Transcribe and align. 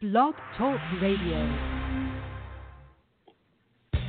Blog 0.00 0.34
Talk 0.56 0.80
Radio. 1.02 1.36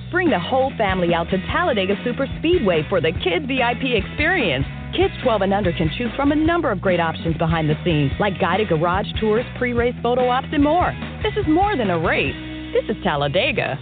Bring 0.10 0.30
the 0.30 0.40
whole 0.40 0.72
family 0.78 1.14
out 1.14 1.30
to 1.32 1.38
Talladega 1.48 1.96
Super 2.06 2.28
Speedway 2.40 2.86
for 2.88 3.02
the 3.02 3.12
Kids 3.22 3.46
VIP 3.46 4.02
experience. 4.02 4.64
Kids 4.96 5.14
12 5.22 5.42
and 5.42 5.54
under 5.54 5.74
can 5.74 5.92
choose 5.98 6.10
from 6.16 6.32
a 6.32 6.36
number 6.36 6.72
of 6.72 6.80
great 6.80 7.02
options 7.02 7.36
behind 7.38 7.70
the 7.70 7.76
scenes, 7.84 8.14
like 8.22 8.40
guided 8.40 8.70
garage 8.70 9.08
tours, 9.20 9.44
pre 9.58 9.74
race 9.74 9.94
photo 10.02 10.30
ops, 10.30 10.48
and 10.54 10.64
more. 10.64 10.94
This 11.24 11.34
is 11.36 11.46
more 11.50 11.76
than 11.76 11.90
a 11.90 12.00
race, 12.00 12.72
this 12.72 12.96
is 12.96 13.04
Talladega. 13.04 13.78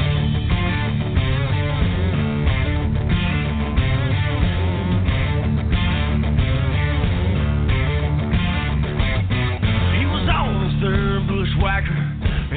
his 10.92 11.26
bushwhacker 11.28 11.98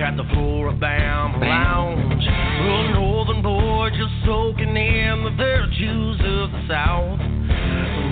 at 0.03 0.15
the 0.15 0.23
Flora-Bama 0.33 1.39
Lounge. 1.39 2.25
A 2.25 2.93
northern 2.93 3.41
boy 3.41 3.89
just 3.89 4.13
soaking 4.25 4.75
in 4.75 5.23
the 5.23 5.33
virtues 5.35 6.19
of 6.19 6.51
the 6.51 6.61
South. 6.67 7.19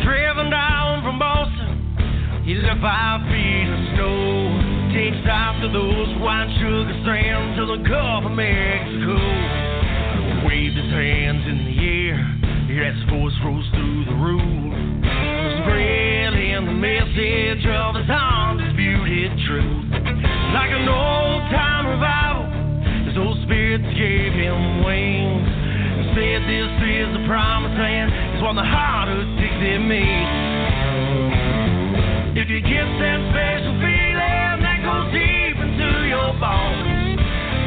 Driven 0.03 0.49
down 0.49 1.03
from 1.03 1.19
Boston, 1.19 2.43
he 2.45 2.55
left 2.55 2.81
five 2.81 3.21
feet 3.29 3.69
of 3.69 3.81
snow. 3.93 4.75
Takes 4.95 5.27
after 5.29 5.71
those 5.71 6.09
white 6.19 6.49
sugar 6.57 6.95
strands 7.03 7.59
to 7.59 7.65
the 7.67 7.79
Gulf 7.87 8.25
of 8.25 8.31
Mexico. 8.31 9.19
Waved 10.47 10.77
his 10.77 10.91
hands 10.91 11.43
in 11.45 11.57
the 11.65 11.77
air 11.85 12.17
as 12.87 12.95
his 12.95 13.09
voice 13.09 13.37
rose 13.45 13.67
through 13.71 14.05
the 14.05 14.17
roof. 14.17 14.73
Spreading 15.61 16.65
the 16.65 16.73
message 16.73 17.65
of 17.67 17.95
his 17.95 18.07
truth. 18.07 18.66
Like 20.53 20.71
an 20.71 20.87
old 20.87 21.43
time 21.51 21.87
revival, 21.91 22.47
his 23.03 23.17
old 23.17 23.37
spirits 23.43 23.83
gave 23.99 24.31
him 24.31 24.83
wings. 24.83 25.47
And 25.47 26.07
said 26.15 26.39
this 26.47 26.71
is 26.87 27.07
the 27.15 27.23
promised 27.27 27.75
land, 27.75 28.11
it's 28.33 28.43
what 28.43 28.55
the 28.55 28.63
heart 28.63 29.09
of 29.09 29.27
Dixie 29.35 29.77
means. 29.83 31.27
If 32.37 32.47
you 32.53 32.61
get 32.61 32.87
that 33.01 33.19
special 33.33 33.75
feeling 33.81 34.61
that 34.61 34.79
goes 34.85 35.09
deep 35.11 35.57
into 35.57 35.89
your 36.07 36.31
bones, 36.37 37.19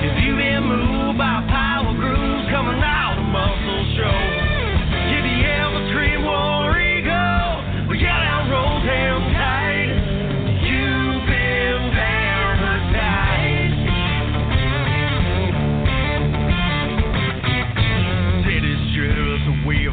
if 0.06 0.14
you've 0.25 0.39
been 0.39 0.64
moved 0.64 1.19
by 1.19 1.42
power 1.51 1.92
grooves 1.92 2.47
coming 2.48 2.81
out 2.81 3.19
of 3.19 3.27
muscle 3.28 3.84
show, 3.98 4.19
if 5.11 5.23
you 5.27 5.39
ever 5.42 5.81
scream 5.91 6.23
war 6.25 6.59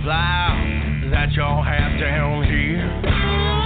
life 0.08 1.12
that 1.12 1.36
y'all 1.36 1.60
have 1.60 2.00
down 2.00 2.48
here. 2.48 2.80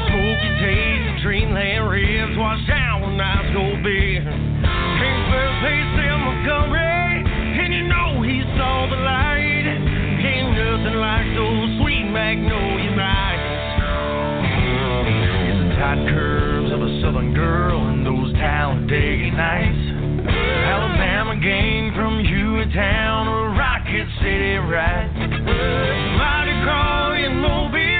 Smoky 0.09 0.51
taste, 0.57 1.21
dreamland 1.21 1.85
ribs, 1.85 2.33
wash 2.33 2.65
down 2.65 3.15
nights 3.15 3.53
go. 3.53 4.25
Came 4.25 5.21
first 5.29 5.55
place 5.61 5.93
in 6.01 6.17
Montgomery, 6.17 7.29
and 7.61 7.69
you 7.77 7.85
know 7.85 8.25
he 8.25 8.41
saw 8.57 8.89
the 8.89 8.97
light. 9.05 9.69
Ain't 10.25 10.57
nothing 10.57 10.97
like 10.97 11.29
those 11.37 11.77
sweet 11.77 12.09
magnolia 12.09 12.89
nights. 12.97 13.61
It's 15.45 15.61
the 15.61 15.69
tight 15.77 16.09
curves 16.09 16.73
of 16.73 16.81
a 16.81 16.89
southern 17.05 17.35
girl 17.37 17.85
and 17.85 18.01
those 18.01 18.33
Talladega 18.33 19.29
nights. 19.37 19.90
Alabama 20.27 21.35
gang 21.41 21.93
from 21.95 22.23
Hueytown 22.23 23.27
or 23.27 23.49
Rocket 23.57 24.07
City, 24.21 24.55
right? 24.57 25.09
Mighty 26.17 26.55
Craw 26.63 27.13
in 27.13 27.37
Mobile, 27.41 27.90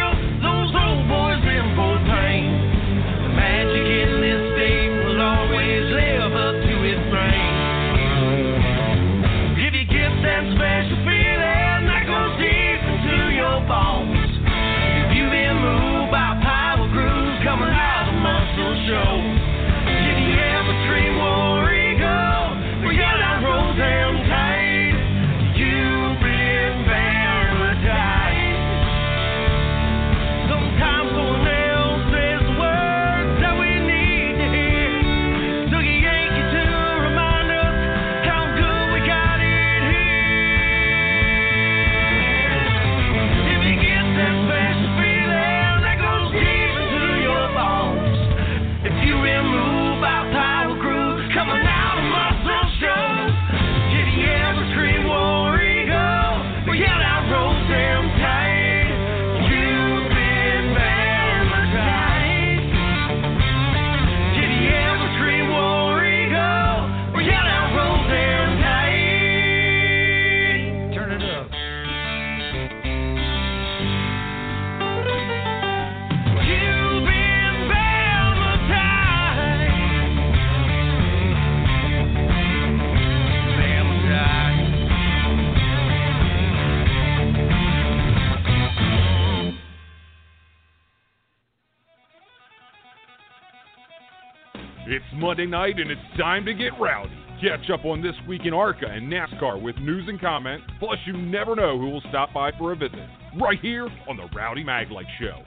Monday 95.31 95.45
night 95.45 95.79
and 95.79 95.89
it's 95.89 96.01
time 96.17 96.43
to 96.43 96.53
get 96.53 96.77
rowdy. 96.77 97.09
Catch 97.41 97.69
up 97.69 97.85
on 97.85 98.01
this 98.01 98.15
week 98.27 98.41
in 98.43 98.53
ARCA 98.53 98.85
and 98.85 99.09
NASCAR 99.09 99.61
with 99.61 99.77
news 99.77 100.03
and 100.09 100.19
comment. 100.19 100.61
Plus, 100.77 100.97
you 101.05 101.13
never 101.13 101.55
know 101.55 101.79
who 101.79 101.87
will 101.87 102.03
stop 102.09 102.33
by 102.33 102.51
for 102.57 102.73
a 102.73 102.75
visit. 102.75 102.99
Right 103.41 103.57
here 103.61 103.87
on 104.09 104.17
the 104.17 104.27
Rowdy 104.35 104.65
Maglite 104.65 105.05
Show. 105.21 105.41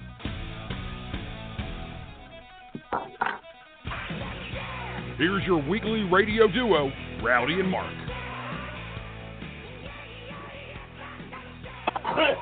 Here's 5.19 5.44
your 5.44 5.62
weekly 5.69 6.04
radio 6.04 6.48
duo, 6.48 6.90
Rowdy 7.22 7.60
and 7.60 7.69
Mark. 7.69 7.94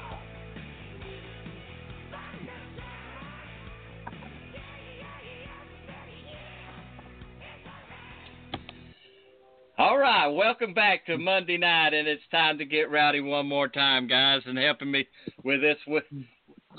All 9.82 9.98
right, 9.98 10.28
welcome 10.28 10.74
back 10.74 11.04
to 11.06 11.18
Monday 11.18 11.58
night, 11.58 11.92
and 11.92 12.06
it's 12.06 12.22
time 12.30 12.56
to 12.58 12.64
get 12.64 12.92
rowdy 12.92 13.20
one 13.20 13.48
more 13.48 13.66
time, 13.66 14.06
guys. 14.06 14.40
And 14.46 14.56
helping 14.56 14.92
me 14.92 15.08
with 15.42 15.60
this 15.60 15.76
with 15.88 16.04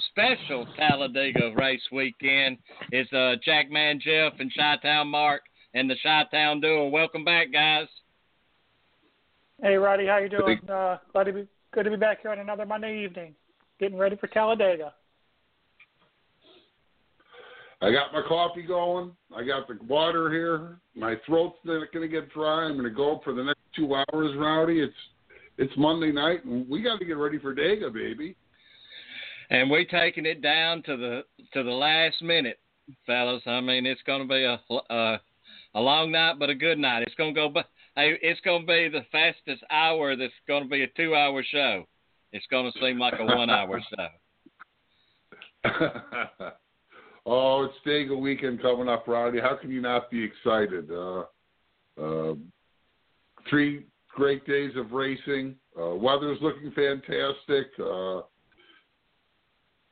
special 0.10 0.66
Talladega 0.78 1.52
race 1.54 1.82
weekend. 1.92 2.60
is 2.94 3.12
uh, 3.12 3.34
Jackman 3.44 4.00
Jeff 4.00 4.40
and 4.40 4.50
Chi 4.56 4.78
Town 4.78 5.10
Mark 5.10 5.42
and 5.74 5.90
the 5.90 5.98
Chi 6.02 6.24
Town 6.32 6.62
Duo. 6.62 6.88
Welcome 6.88 7.26
back, 7.26 7.52
guys. 7.52 7.88
Hey, 9.62 9.76
Roddy, 9.76 10.08
how 10.08 10.20
you 10.20 10.30
doing? 10.30 10.62
Uh, 10.70 10.96
glad 11.12 11.26
to 11.26 11.34
be 11.34 11.48
good 11.74 11.84
to 11.84 11.90
be 11.90 11.98
back 11.98 12.22
here 12.22 12.32
on 12.32 12.40
another 12.40 12.66
Monday 12.66 13.04
evening, 13.04 13.36
getting 13.82 13.98
ready 13.98 14.16
for 14.16 14.28
Talladega. 14.28 14.94
I 17.84 17.92
got 17.92 18.14
my 18.14 18.22
coffee 18.26 18.62
going. 18.62 19.12
I 19.36 19.44
got 19.44 19.68
the 19.68 19.78
water 19.86 20.32
here. 20.32 20.78
My 20.96 21.16
throat's 21.26 21.58
not 21.66 21.92
going 21.92 22.10
to 22.10 22.22
get 22.22 22.32
dry. 22.32 22.64
I'm 22.64 22.78
going 22.78 22.86
to 22.86 22.90
go 22.90 23.20
for 23.26 23.34
the 23.34 23.44
next 23.44 23.60
two 23.76 23.94
hours, 23.94 24.32
Rowdy. 24.38 24.80
It's 24.80 24.94
it's 25.58 25.74
Monday 25.78 26.14
night, 26.14 26.46
and 26.46 26.68
we 26.70 26.82
got 26.82 27.00
to 27.00 27.06
get 27.06 27.18
ready 27.18 27.40
for 27.40 27.54
Dega, 27.54 27.94
baby. 27.94 28.38
And 29.50 29.70
we 29.70 29.86
taking 29.86 30.26
it 30.26 30.42
down 30.42 30.82
to 30.84 30.96
the 30.96 31.24
to 31.54 31.62
the 31.62 31.72
last 31.72 32.22
minute, 32.22 32.58
fellas. 33.06 33.44
I 33.46 33.60
mean, 33.60 33.86
it's 33.86 34.02
going 34.04 34.22
to 34.22 34.34
be 34.34 34.46
a 34.46 34.62
a, 34.90 35.20
a 35.76 35.80
long 35.82 36.10
night, 36.10 36.40
but 36.40 36.50
a 36.50 36.56
good 36.56 36.80
night. 36.80 37.04
It's 37.04 37.16
going 37.16 37.36
to 37.36 37.50
go. 37.50 37.62
Hey, 37.98 38.18
it's 38.22 38.40
going 38.42 38.62
to 38.62 38.68
be 38.68 38.88
the 38.88 39.06
fastest 39.12 39.62
hour. 39.70 40.16
That's 40.16 40.32
going 40.48 40.64
to 40.64 40.70
be 40.70 40.84
a 40.84 40.88
two-hour 40.96 41.44
show. 41.52 41.84
It's 42.32 42.46
going 42.50 42.72
to 42.72 42.80
seem 42.80 42.98
like 42.98 43.16
a 43.20 43.26
one-hour 43.26 43.82
show. 45.66 46.50
oh, 47.26 47.64
it's 47.64 47.76
Dega 47.86 48.20
weekend 48.20 48.62
coming 48.62 48.90
up, 48.90 49.08
Rowdy. 49.08 49.40
How 49.40 49.56
can 49.56 49.72
you 49.72 49.82
not 49.82 50.10
be 50.12 50.24
excited? 50.24 50.90
Uh, 50.92 51.24
uh, 52.02 52.36
three 53.50 53.86
great 54.10 54.46
days 54.46 54.72
of 54.76 54.92
racing. 54.92 55.56
Uh, 55.80 55.96
weather's 55.96 56.38
looking 56.42 56.72
fantastic. 56.72 57.68
Uh, 57.80 58.22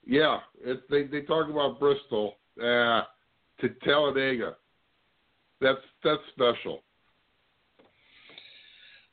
yeah, 0.06 0.39
it, 0.63 0.81
they 0.89 1.04
they 1.04 1.22
talk 1.22 1.50
about 1.50 1.80
Bristol 1.80 2.36
uh, 2.60 3.04
to 3.62 3.69
Talladega. 3.83 4.56
That's 5.60 5.80
that's 6.04 6.22
special. 6.33 6.83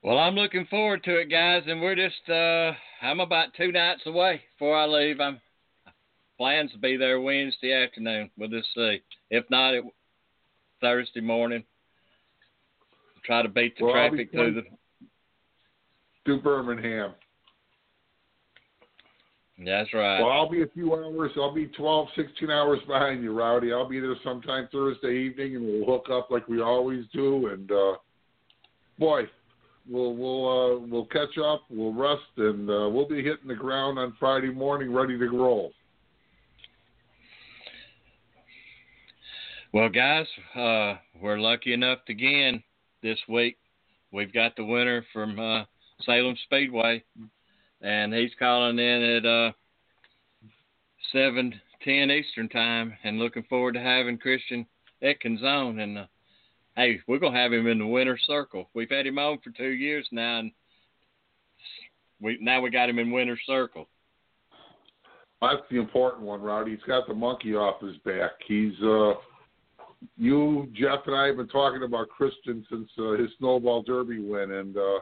Well, 0.03 0.19
I'm 0.19 0.37
looking 0.37 0.67
forward 0.67 1.03
to 1.05 1.19
it, 1.19 1.31
guys, 1.31 1.65
and 1.67 1.81
we're 1.81 1.97
just 1.97 2.29
uh, 2.29 2.73
I'm 3.05 3.21
about 3.21 3.49
two 3.57 3.73
nights 3.73 4.03
away 4.07 4.41
before 4.55 4.77
I 4.77 4.87
leave. 4.87 5.21
I'm 5.21 5.41
plans 6.39 6.73
to 6.73 6.79
be 6.79 6.97
there 6.97 7.21
Wednesday 7.21 7.73
afternoon. 7.73 8.31
We'll 8.39 8.49
just 8.49 8.69
see. 8.75 9.03
If 9.31 9.45
not, 9.51 9.75
it 9.75 9.85
Thursday 10.81 11.21
morning. 11.21 11.65
Try 13.25 13.43
to 13.43 13.49
beat 13.49 13.77
the 13.77 13.85
well, 13.85 13.93
traffic 13.93 14.31
through 14.31 14.55
the 14.55 14.63
to 16.27 16.41
Birmingham. 16.41 17.13
That's 19.65 19.93
right. 19.93 20.21
Well, 20.21 20.31
I'll 20.31 20.49
be 20.49 20.63
a 20.63 20.69
few 20.69 20.95
hours. 20.95 21.33
I'll 21.37 21.53
be 21.53 21.67
12, 21.67 22.09
16 22.15 22.49
hours 22.49 22.79
behind 22.87 23.25
you, 23.25 23.37
Rowdy. 23.37 23.73
I'll 23.73 23.89
be 23.89 23.99
there 23.99 24.15
sometime 24.23 24.69
Thursday 24.71 25.17
evening, 25.19 25.57
and 25.57 25.65
we'll 25.65 25.85
hook 25.85 26.07
up 26.13 26.31
like 26.31 26.47
we 26.47 26.61
always 26.61 27.05
do. 27.13 27.49
And 27.49 27.71
uh, 27.73 27.95
boy, 28.99 29.23
we'll 29.91 30.15
we'll 30.15 30.49
uh, 30.49 30.79
we'll 30.87 31.07
catch 31.07 31.37
up. 31.45 31.63
We'll 31.71 31.93
rest, 31.93 32.23
and 32.37 32.71
uh, 32.71 32.89
we'll 32.89 33.09
be 33.09 33.17
hitting 33.17 33.49
the 33.49 33.55
ground 33.55 33.99
on 33.99 34.15
Friday 34.21 34.53
morning, 34.53 34.95
ready 34.95 35.19
to 35.19 35.29
roll. 35.29 35.73
Well, 39.71 39.91
guys, 39.91 40.27
uh, 40.57 40.95
we're 41.21 41.39
lucky 41.39 41.75
enough 41.75 41.99
to 42.07 42.13
again 42.13 42.63
this 43.03 43.19
week. 43.29 43.59
We've 44.11 44.33
got 44.33 44.57
the 44.57 44.65
winner 44.65 45.05
from 45.13 45.39
uh, 45.39 45.65
Salem 46.07 46.37
Speedway, 46.45 47.05
and 47.83 48.15
he's 48.15 48.31
calling 48.39 48.79
in 48.79 49.03
at 49.03 49.27
uh, 49.27 49.53
seven 51.13 51.61
ten 51.85 52.11
Eastern 52.11 52.49
time, 52.49 52.97
and 53.05 53.19
looking 53.19 53.43
forward 53.43 53.75
to 53.75 53.81
having 53.81 54.17
Christian 54.17 54.65
Eckes 55.03 55.43
on. 55.43 55.81
And 55.81 55.99
uh, 55.99 56.07
hey, 56.75 57.01
we're 57.07 57.19
gonna 57.19 57.39
have 57.39 57.53
him 57.53 57.67
in 57.67 57.79
the 57.79 57.87
winner's 57.87 58.25
circle. 58.27 58.71
We've 58.73 58.91
had 58.91 59.07
him 59.07 59.19
on 59.19 59.39
for 59.45 59.51
two 59.51 59.73
years 59.73 60.09
now, 60.11 60.39
and 60.39 60.53
we 62.23 62.39
now 62.41 62.63
we 62.63 62.71
got 62.71 62.89
him 62.89 62.99
in 62.99 63.13
winner's 63.13 63.43
circle. 63.47 63.87
That's 65.43 65.61
the 65.71 65.79
important 65.79 66.23
one, 66.25 66.41
Rowdy. 66.41 66.71
He's 66.71 66.81
got 66.87 67.07
the 67.07 67.13
monkey 67.13 67.55
off 67.55 67.83
his 67.83 67.99
back. 67.99 68.31
He's 68.47 68.73
uh, 68.83 69.13
you, 70.17 70.69
Jeff, 70.75 71.01
and 71.07 71.17
I 71.17 71.27
have 71.27 71.37
been 71.37 71.49
talking 71.49 71.83
about 71.83 72.09
Christian 72.09 72.65
since 72.71 72.89
uh, 72.99 73.13
his 73.13 73.31
snowball 73.39 73.83
derby 73.83 74.21
win, 74.21 74.53
and 74.53 74.77
uh, 74.77 75.01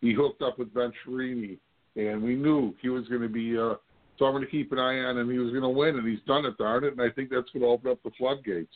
he 0.00 0.12
hooked 0.12 0.42
up 0.42 0.58
with 0.58 0.72
Ben 0.72 0.92
Venturini, 1.06 1.58
and 1.96 2.22
we 2.22 2.34
knew 2.34 2.74
he 2.80 2.88
was 2.88 3.06
going 3.08 3.22
to 3.22 3.28
be 3.28 3.58
uh, 3.58 3.74
someone 4.18 4.42
to 4.42 4.48
keep 4.48 4.72
an 4.72 4.78
eye 4.78 4.98
on, 5.00 5.18
and 5.18 5.30
he 5.30 5.38
was 5.38 5.50
going 5.50 5.62
to 5.62 5.68
win, 5.68 5.96
and 5.96 6.08
he's 6.08 6.24
done 6.26 6.44
it, 6.44 6.56
darn 6.58 6.84
it. 6.84 6.92
And 6.92 7.02
I 7.02 7.10
think 7.10 7.30
that's 7.30 7.50
going 7.50 7.62
to 7.62 7.68
open 7.68 7.90
up 7.90 8.02
the 8.02 8.10
floodgates. 8.18 8.72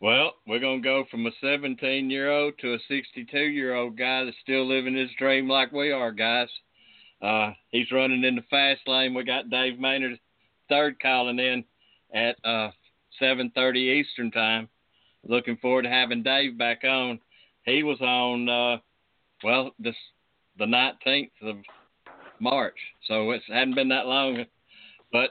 Well, 0.00 0.32
we're 0.46 0.60
going 0.60 0.80
to 0.82 0.88
go 0.88 1.04
from 1.10 1.26
a 1.26 1.30
17 1.42 2.08
year 2.08 2.30
old 2.30 2.54
to 2.60 2.74
a 2.74 2.78
62 2.88 3.38
year 3.38 3.74
old 3.74 3.98
guy 3.98 4.24
that's 4.24 4.36
still 4.42 4.66
living 4.66 4.96
his 4.96 5.10
dream 5.18 5.48
like 5.48 5.72
we 5.72 5.92
are, 5.92 6.10
guys. 6.10 6.48
Uh, 7.20 7.50
he's 7.68 7.92
running 7.92 8.24
in 8.24 8.36
the 8.36 8.44
fast 8.48 8.80
lane. 8.86 9.12
We 9.12 9.24
got 9.24 9.50
Dave 9.50 9.78
Mader, 9.78 10.18
third, 10.70 10.98
calling 11.00 11.38
in 11.38 11.64
at 12.14 12.36
uh, 12.44 12.70
7:30 13.20 13.76
Eastern 13.76 14.30
time. 14.30 14.68
Looking 15.22 15.56
forward 15.58 15.82
to 15.82 15.90
having 15.90 16.22
Dave 16.22 16.56
back 16.56 16.82
on. 16.84 17.20
He 17.64 17.82
was 17.82 18.00
on 18.00 18.48
uh, 18.48 18.78
well, 19.44 19.72
this 19.78 19.94
the 20.58 20.66
nineteenth 20.66 21.32
of 21.42 21.56
March, 22.38 22.76
so 23.06 23.30
it 23.30 23.42
hadn't 23.48 23.74
been 23.74 23.88
that 23.88 24.06
long. 24.06 24.44
But 25.12 25.30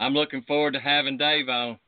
I'm 0.00 0.14
looking 0.14 0.42
forward 0.42 0.72
to 0.74 0.80
having 0.80 1.16
Dave 1.16 1.48
on. 1.48 1.78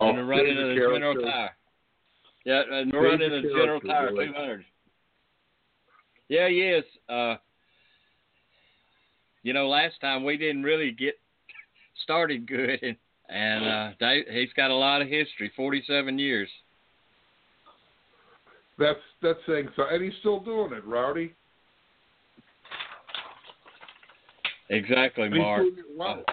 Oh, 0.00 0.10
and 0.10 0.28
running 0.28 0.56
the 0.56 0.74
General 0.74 1.14
Tire. 1.14 1.50
Yeah, 2.44 2.62
and 2.70 2.92
the 2.92 2.98
running 2.98 3.30
the 3.30 3.42
General 3.42 3.80
Tire 3.80 4.10
200. 4.10 4.64
Yeah, 6.28 6.48
he 6.48 6.62
is. 6.62 6.84
Uh, 7.08 7.36
you 9.42 9.52
know, 9.52 9.68
last 9.68 10.00
time 10.00 10.24
we 10.24 10.36
didn't 10.36 10.64
really 10.64 10.90
get 10.90 11.14
started 12.02 12.46
good, 12.46 12.82
and 12.82 12.96
and 13.28 13.66
uh, 13.66 13.90
he's 14.30 14.52
got 14.56 14.70
a 14.70 14.74
lot 14.74 15.02
of 15.02 15.08
history, 15.08 15.50
47 15.56 16.18
years. 16.18 16.48
That's 18.78 18.98
that's 19.22 19.38
saying 19.48 19.68
so, 19.74 19.84
and 19.90 20.02
he's 20.02 20.12
still 20.20 20.40
doing 20.40 20.72
it, 20.72 20.84
Rowdy. 20.86 21.32
Exactly, 24.68 25.28
Mark. 25.28 25.62
He's 25.62 25.72
doing 25.72 25.78
it 25.78 25.98
well. 25.98 26.24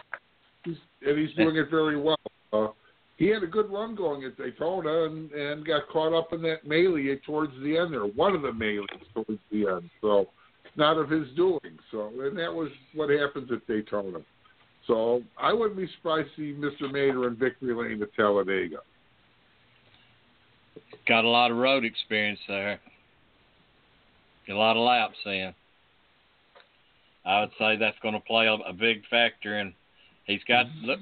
He's, 0.65 0.75
and 1.05 1.17
he's 1.17 1.35
doing 1.35 1.55
it 1.55 1.69
very 1.69 1.99
well. 1.99 2.17
Uh, 2.51 2.67
he 3.17 3.27
had 3.27 3.43
a 3.43 3.47
good 3.47 3.71
run 3.71 3.95
going 3.95 4.23
at 4.25 4.37
Daytona 4.37 5.05
and, 5.05 5.31
and 5.31 5.65
got 5.65 5.87
caught 5.89 6.17
up 6.17 6.33
in 6.33 6.41
that 6.41 6.67
melee 6.67 7.15
towards 7.25 7.53
the 7.61 7.77
end 7.77 7.93
there, 7.93 8.01
one 8.01 8.35
of 8.35 8.41
the 8.41 8.51
melees 8.51 8.87
towards 9.13 9.39
the 9.51 9.67
end. 9.67 9.89
So, 10.01 10.29
not 10.75 10.97
of 10.97 11.09
his 11.09 11.27
doing. 11.35 11.77
So, 11.91 12.11
and 12.19 12.37
that 12.37 12.51
was 12.51 12.69
what 12.93 13.09
happens 13.09 13.49
at 13.51 13.65
Daytona. 13.67 14.19
So, 14.87 15.21
I 15.39 15.53
wouldn't 15.53 15.77
be 15.77 15.87
surprised 15.95 16.29
to 16.35 16.53
see 16.53 16.59
Mr. 16.59 16.91
Mader 16.91 17.27
in 17.27 17.35
victory 17.35 17.73
lane 17.73 18.01
at 18.01 18.13
Talladega. 18.15 18.77
Got 21.07 21.23
a 21.23 21.29
lot 21.29 21.51
of 21.51 21.57
road 21.57 21.85
experience 21.85 22.39
there. 22.47 22.79
A 24.49 24.53
lot 24.53 24.75
of 24.75 24.83
laps 24.83 25.17
in. 25.25 25.53
I 27.25 27.39
would 27.39 27.51
say 27.57 27.77
that's 27.77 27.97
going 28.01 28.13
to 28.13 28.19
play 28.19 28.47
a, 28.47 28.53
a 28.53 28.73
big 28.73 29.03
factor, 29.09 29.57
and 29.57 29.73
he's 30.25 30.43
got 30.47 30.65
look, 30.81 30.99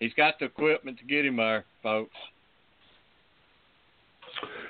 he's 0.00 0.12
got 0.14 0.38
the 0.38 0.46
equipment 0.46 0.98
to 0.98 1.04
get 1.04 1.24
him 1.24 1.36
there, 1.36 1.64
folks. 1.82 2.14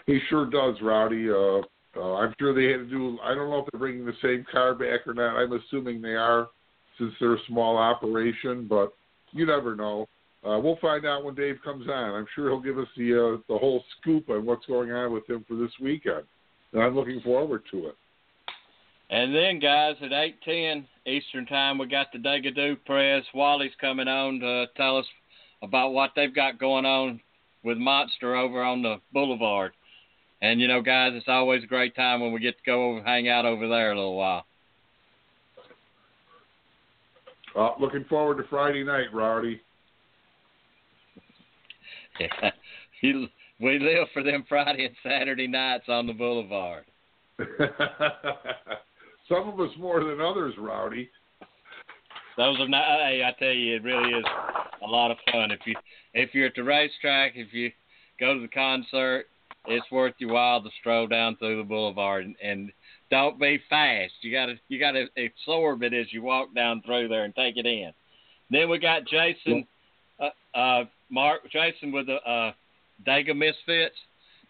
He 0.06 0.20
sure 0.28 0.46
does, 0.46 0.76
Rowdy. 0.80 1.30
Uh, 1.30 1.62
uh, 1.96 2.14
I'm 2.14 2.34
sure 2.38 2.54
they 2.54 2.70
had 2.70 2.88
to 2.88 2.90
do. 2.90 3.18
I 3.22 3.34
don't 3.34 3.50
know 3.50 3.58
if 3.58 3.66
they're 3.70 3.78
bringing 3.78 4.06
the 4.06 4.12
same 4.22 4.46
car 4.50 4.74
back 4.74 5.06
or 5.06 5.14
not. 5.14 5.36
I'm 5.36 5.52
assuming 5.52 6.00
they 6.00 6.14
are, 6.14 6.48
since 7.02 7.14
they're 7.20 7.34
a 7.34 7.46
small 7.48 7.76
operation. 7.76 8.66
But 8.68 8.92
you 9.32 9.46
never 9.46 9.74
know. 9.74 10.08
Uh, 10.44 10.58
we'll 10.58 10.78
find 10.80 11.06
out 11.06 11.24
when 11.24 11.34
Dave 11.34 11.56
comes 11.62 11.88
on. 11.88 12.14
I'm 12.14 12.26
sure 12.34 12.48
he'll 12.48 12.60
give 12.60 12.78
us 12.78 12.88
the 12.96 13.12
uh, 13.12 13.52
the 13.52 13.58
whole 13.58 13.84
scoop 14.00 14.28
on 14.28 14.44
what's 14.44 14.66
going 14.66 14.90
on 14.90 15.12
with 15.12 15.28
him 15.28 15.44
for 15.46 15.56
this 15.56 15.70
weekend, 15.80 16.24
and 16.72 16.82
I'm 16.82 16.96
looking 16.96 17.20
forward 17.20 17.62
to 17.70 17.88
it. 17.88 17.96
And 19.10 19.34
then, 19.34 19.60
guys, 19.60 19.96
at 20.02 20.10
8:10 20.10 20.86
Eastern 21.06 21.46
Time, 21.46 21.78
we 21.78 21.86
got 21.86 22.10
the 22.12 22.18
Degadoo 22.18 22.78
Press. 22.86 23.24
Wally's 23.34 23.72
coming 23.80 24.08
on 24.08 24.40
to 24.40 24.66
tell 24.76 24.96
us 24.98 25.06
about 25.62 25.92
what 25.92 26.10
they've 26.16 26.34
got 26.34 26.58
going 26.58 26.86
on 26.86 27.20
with 27.62 27.78
Monster 27.78 28.34
over 28.34 28.62
on 28.62 28.82
the 28.82 29.00
Boulevard. 29.12 29.72
And 30.40 30.60
you 30.60 30.66
know, 30.66 30.82
guys, 30.82 31.12
it's 31.14 31.28
always 31.28 31.62
a 31.62 31.68
great 31.68 31.94
time 31.94 32.20
when 32.20 32.32
we 32.32 32.40
get 32.40 32.58
to 32.58 32.64
go 32.66 32.90
over, 32.90 33.02
hang 33.02 33.28
out 33.28 33.44
over 33.44 33.68
there 33.68 33.92
a 33.92 33.94
little 33.94 34.16
while. 34.16 34.44
Uh, 37.56 37.70
looking 37.78 38.04
forward 38.04 38.38
to 38.38 38.44
Friday 38.48 38.82
night, 38.82 39.12
Rowdy. 39.12 39.60
Yeah, 42.18 42.50
we 43.60 43.78
live 43.78 44.08
for 44.12 44.22
them 44.22 44.44
Friday 44.48 44.86
and 44.86 44.94
Saturday 45.02 45.46
nights 45.46 45.84
on 45.88 46.06
the 46.06 46.12
boulevard. 46.12 46.84
Some 49.28 49.48
of 49.48 49.60
us 49.60 49.70
more 49.78 50.02
than 50.04 50.20
others, 50.20 50.54
Rowdy. 50.58 51.08
those 52.36 52.58
are 52.60 52.68
not. 52.68 52.84
Hey, 52.84 53.22
I 53.24 53.32
tell 53.38 53.52
you, 53.52 53.76
it 53.76 53.82
really 53.82 54.12
is 54.12 54.24
a 54.82 54.86
lot 54.86 55.10
of 55.10 55.16
fun. 55.30 55.50
If 55.50 55.60
you 55.66 55.74
if 56.14 56.34
you're 56.34 56.46
at 56.46 56.54
the 56.54 56.64
racetrack, 56.64 57.32
if 57.34 57.52
you 57.52 57.70
go 58.20 58.34
to 58.34 58.40
the 58.40 58.48
concert, 58.48 59.26
it's 59.66 59.90
worth 59.90 60.14
your 60.18 60.32
while 60.32 60.62
to 60.62 60.70
stroll 60.80 61.06
down 61.06 61.36
through 61.36 61.58
the 61.58 61.68
boulevard 61.68 62.24
and, 62.24 62.36
and 62.42 62.72
don't 63.12 63.38
be 63.38 63.60
fast. 63.68 64.14
You 64.22 64.32
gotta 64.32 64.54
you 64.68 64.80
gotta 64.80 65.04
absorb 65.18 65.82
it 65.82 65.92
as 65.92 66.10
you 66.12 66.22
walk 66.22 66.54
down 66.54 66.80
through 66.80 67.08
there 67.08 67.24
and 67.24 67.34
take 67.34 67.58
it 67.58 67.66
in. 67.66 67.92
Then 68.50 68.70
we 68.70 68.78
got 68.78 69.06
Jason, 69.06 69.66
uh, 70.18 70.58
uh, 70.58 70.84
Mark 71.10 71.42
Jason 71.50 71.92
with 71.92 72.06
the 72.06 72.16
uh, 72.26 72.52
Dega 73.06 73.36
Misfits. 73.36 73.94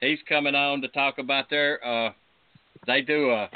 He's 0.00 0.20
coming 0.28 0.54
on 0.54 0.80
to 0.80 0.88
talk 0.88 1.18
about 1.18 1.50
their. 1.50 1.84
Uh, 1.84 2.12
they 2.86 3.02
do 3.02 3.30
a 3.30 3.50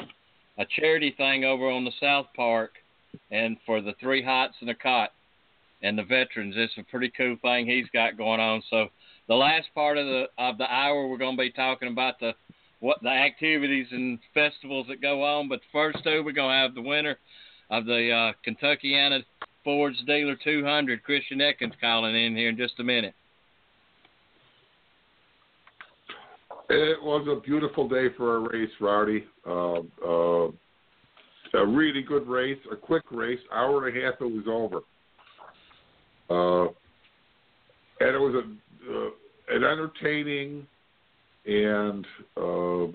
a 0.57 0.65
charity 0.77 1.13
thing 1.15 1.45
over 1.45 1.69
on 1.69 1.85
the 1.85 1.91
South 2.01 2.27
Park, 2.35 2.71
and 3.31 3.55
for 3.65 3.81
the 3.81 3.93
three 4.01 4.21
hots 4.21 4.55
and 4.59 4.69
a 4.69 4.75
cot, 4.75 5.11
and 5.83 5.97
the 5.97 6.03
veterans. 6.03 6.55
It's 6.57 6.73
a 6.77 6.83
pretty 6.83 7.13
cool 7.15 7.37
thing 7.41 7.65
he's 7.65 7.87
got 7.93 8.17
going 8.17 8.41
on. 8.41 8.61
So 8.69 8.87
the 9.29 9.35
last 9.35 9.67
part 9.73 9.97
of 9.97 10.05
the 10.05 10.25
of 10.37 10.57
the 10.57 10.69
hour, 10.69 11.07
we're 11.07 11.17
going 11.17 11.37
to 11.37 11.41
be 11.41 11.51
talking 11.51 11.87
about 11.87 12.19
the 12.19 12.33
what 12.79 13.01
the 13.01 13.09
activities 13.09 13.87
and 13.91 14.19
festivals 14.33 14.87
that 14.89 15.01
go 15.01 15.23
on. 15.23 15.49
But 15.49 15.61
first, 15.71 16.03
two, 16.03 16.23
we're 16.23 16.31
going 16.31 16.53
to 16.53 16.61
have 16.61 16.75
the 16.75 16.81
winner 16.81 17.17
of 17.69 17.85
the 17.85 18.11
uh, 18.11 18.33
Kentuckiana 18.45 19.23
Ford's 19.63 20.01
Dealer 20.05 20.37
200, 20.41 21.03
Christian 21.03 21.39
Eckes, 21.39 21.73
calling 21.81 22.15
in 22.15 22.35
here 22.35 22.49
in 22.49 22.57
just 22.57 22.79
a 22.79 22.83
minute. 22.83 23.13
It 26.69 27.01
was 27.01 27.27
a 27.29 27.41
beautiful 27.41 27.87
day 27.87 28.07
for 28.15 28.37
a 28.37 28.39
race, 28.39 28.71
Rowdy. 28.79 29.23
Uh, 29.45 29.79
uh, 30.05 30.51
a 31.53 31.65
really 31.65 32.01
good 32.01 32.27
race, 32.27 32.57
a 32.71 32.75
quick 32.75 33.03
race, 33.11 33.39
hour 33.53 33.87
and 33.87 33.97
a 33.97 34.01
half. 34.01 34.15
It 34.19 34.25
was 34.25 34.45
over, 34.47 34.77
uh, 36.29 36.67
and 37.99 38.15
it 38.15 38.19
was 38.19 38.35
a 38.35 38.43
uh, 38.89 39.09
an 39.55 39.63
entertaining 39.63 40.67
and 41.47 42.05
uh, 42.35 42.87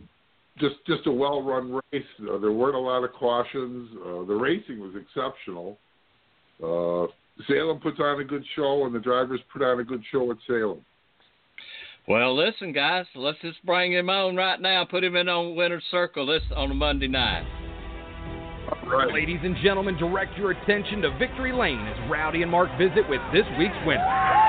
just 0.58 0.76
just 0.86 1.06
a 1.06 1.12
well 1.12 1.42
run 1.42 1.80
race. 1.92 2.04
Uh, 2.20 2.38
there 2.38 2.52
weren't 2.52 2.76
a 2.76 2.78
lot 2.78 3.02
of 3.02 3.12
cautions. 3.12 3.90
Uh, 3.96 4.24
the 4.24 4.34
racing 4.34 4.78
was 4.78 4.94
exceptional. 4.94 5.78
Uh, 6.62 7.06
Salem 7.48 7.80
puts 7.80 7.98
on 7.98 8.20
a 8.20 8.24
good 8.24 8.44
show, 8.54 8.84
and 8.84 8.94
the 8.94 9.00
drivers 9.00 9.40
put 9.52 9.62
on 9.62 9.80
a 9.80 9.84
good 9.84 10.02
show 10.12 10.30
at 10.30 10.36
Salem. 10.46 10.84
Well, 12.06 12.36
listen, 12.36 12.72
guys, 12.72 13.06
let's 13.14 13.38
just 13.40 13.64
bring 13.64 13.92
him 13.92 14.10
on 14.10 14.36
right 14.36 14.60
now. 14.60 14.84
Put 14.84 15.04
him 15.04 15.16
in 15.16 15.28
on 15.28 15.56
winner's 15.56 15.84
circle 15.90 16.26
this 16.26 16.42
on 16.54 16.70
a 16.70 16.74
Monday 16.74 17.08
night. 17.08 17.46
Right. 18.86 19.12
Ladies 19.12 19.40
and 19.42 19.56
gentlemen, 19.62 19.96
direct 19.96 20.36
your 20.36 20.50
attention 20.50 21.02
to 21.02 21.16
Victory 21.18 21.52
Lane 21.52 21.86
as 21.86 22.10
Rowdy 22.10 22.42
and 22.42 22.50
Mark 22.50 22.70
visit 22.76 23.08
with 23.08 23.20
this 23.32 23.44
week's 23.58 23.74
winner. 23.86 24.41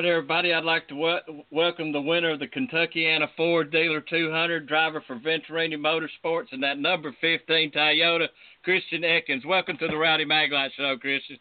Right, 0.00 0.08
everybody. 0.08 0.54
I'd 0.54 0.64
like 0.64 0.88
to 0.88 0.94
w- 0.94 1.44
welcome 1.50 1.92
the 1.92 2.00
winner 2.00 2.30
of 2.30 2.38
the 2.38 2.46
Kentuckiana 2.46 3.26
Ford 3.36 3.70
Dealer 3.70 4.00
200, 4.00 4.66
driver 4.66 5.04
for 5.06 5.16
Venturini 5.16 5.76
Motorsports, 5.76 6.46
and 6.52 6.62
that 6.62 6.78
number 6.78 7.14
15 7.20 7.70
Toyota, 7.70 8.28
Christian 8.64 9.02
Eckes. 9.02 9.44
Welcome 9.44 9.76
to 9.76 9.88
the 9.88 9.96
Rowdy 9.98 10.24
Maglite 10.24 10.70
Show, 10.74 10.96
Christian. 10.96 11.36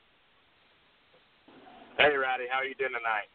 Hey, 1.98 2.14
Rowdy. 2.14 2.48
How 2.52 2.58
are 2.58 2.66
you 2.66 2.76
doing 2.76 2.92
tonight? 2.92 3.30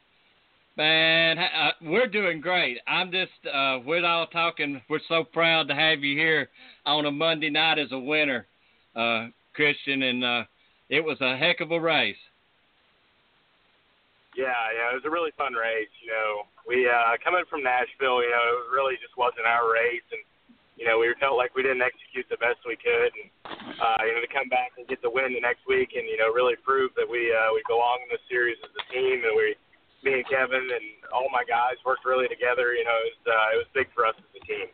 Man, 0.77 1.39
uh, 1.39 1.71
we're 1.81 2.07
doing 2.07 2.43
great. 2.43 2.77
I'm 2.87 3.11
just, 3.11 3.33
uh, 3.51 3.79
we're 3.83 4.05
all 4.05 4.27
talking. 4.27 4.83
We're 4.91 5.01
so 5.09 5.25
proud 5.25 5.69
to 5.69 5.75
have 5.75 6.01
you 6.01 6.19
here 6.19 6.51
on 6.85 7.07
a 7.07 7.11
Monday 7.11 7.49
night 7.49 7.79
as 7.79 7.93
a 7.93 7.99
winner, 7.99 8.47
uh, 8.95 9.29
Christian, 9.55 10.03
and 10.03 10.23
uh, 10.23 10.43
it 10.91 11.03
was 11.03 11.17
a 11.23 11.35
heck 11.35 11.63
of 11.63 11.71
a 11.71 11.81
race. 11.81 12.15
Yeah, 14.35 14.51
yeah, 14.75 14.91
it 14.91 14.99
was 14.99 15.07
a 15.07 15.15
really 15.15 15.31
fun 15.39 15.55
race. 15.55 15.91
You 16.03 16.11
know, 16.11 16.31
we 16.67 16.91
uh, 16.91 17.15
coming 17.23 17.47
from 17.47 17.63
Nashville, 17.63 18.19
you 18.19 18.35
know, 18.35 18.67
it 18.67 18.75
really 18.75 18.99
just 18.99 19.15
wasn't 19.15 19.47
our 19.47 19.71
race, 19.71 20.05
and 20.11 20.23
you 20.75 20.83
know, 20.83 20.99
we 20.99 21.07
felt 21.23 21.39
like 21.39 21.55
we 21.55 21.63
didn't 21.63 21.87
execute 21.87 22.27
the 22.27 22.41
best 22.43 22.59
we 22.67 22.75
could, 22.75 23.15
and 23.15 23.31
uh, 23.79 24.03
you 24.03 24.13
know, 24.15 24.23
to 24.23 24.31
come 24.35 24.51
back 24.51 24.75
and 24.75 24.91
get 24.91 24.99
the 25.07 25.11
win 25.11 25.31
the 25.31 25.43
next 25.43 25.63
week, 25.71 25.95
and 25.95 26.03
you 26.11 26.19
know, 26.19 26.35
really 26.35 26.59
prove 26.67 26.91
that 26.99 27.07
we 27.07 27.31
uh, 27.31 27.55
we 27.55 27.63
belong 27.71 28.03
in 28.03 28.11
the 28.11 28.23
series 28.27 28.59
as 28.67 28.75
a 28.75 28.85
team, 28.91 29.23
and 29.23 29.35
we, 29.39 29.55
me 30.03 30.19
and 30.19 30.27
Kevin 30.27 30.67
and 30.67 30.87
all 31.15 31.31
my 31.31 31.47
guys 31.47 31.79
worked 31.87 32.03
really 32.03 32.27
together. 32.27 32.75
You 32.75 32.83
know, 32.83 32.99
it 33.07 33.15
was 33.15 33.23
uh, 33.31 33.49
it 33.55 33.59
was 33.63 33.71
big 33.71 33.87
for 33.95 34.03
us 34.03 34.19
as 34.19 34.35
a 34.35 34.43
team. 34.43 34.67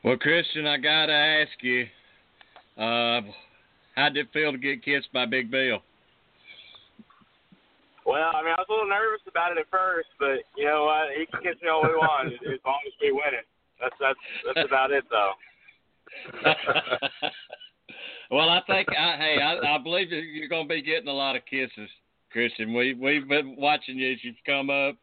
Well, 0.00 0.16
Christian, 0.16 0.64
I 0.64 0.80
gotta 0.80 1.12
ask 1.12 1.52
you, 1.60 1.84
uh, 2.80 3.20
how 4.00 4.08
did 4.08 4.24
it 4.24 4.32
feel 4.32 4.52
to 4.52 4.58
get 4.58 4.80
kissed 4.80 5.12
by 5.12 5.26
Big 5.26 5.50
Bill? 5.50 5.84
Well, 8.08 8.32
I 8.32 8.40
mean, 8.40 8.56
I 8.56 8.64
was 8.64 8.66
a 8.70 8.72
little 8.72 8.88
nervous 8.88 9.20
about 9.28 9.52
it 9.52 9.60
at 9.60 9.68
first, 9.70 10.08
but 10.18 10.40
you 10.56 10.64
know 10.64 10.88
what? 10.88 11.12
He 11.12 11.26
can 11.26 11.44
kiss 11.44 11.60
me 11.60 11.68
all 11.68 11.84
he 11.84 11.92
wants 11.92 12.36
as 12.48 12.58
long 12.64 12.80
as 12.86 12.92
we 13.02 13.12
win 13.12 13.36
it. 13.36 13.44
That's 13.78 13.94
that's 14.00 14.18
that's 14.46 14.66
about 14.66 14.90
it, 14.92 15.04
though. 15.12 15.32
well, 18.30 18.48
I 18.48 18.62
think 18.66 18.88
I, 18.88 19.16
hey, 19.18 19.36
I, 19.44 19.76
I 19.76 19.78
believe 19.78 20.08
you're 20.10 20.48
going 20.48 20.66
to 20.66 20.74
be 20.74 20.80
getting 20.80 21.08
a 21.08 21.12
lot 21.12 21.36
of 21.36 21.44
kisses, 21.44 21.90
Christian. 22.32 22.72
We 22.72 22.94
we've 22.94 23.28
been 23.28 23.56
watching 23.58 23.98
you 23.98 24.12
as 24.12 24.18
you've 24.22 24.36
come 24.46 24.70
up, 24.70 24.96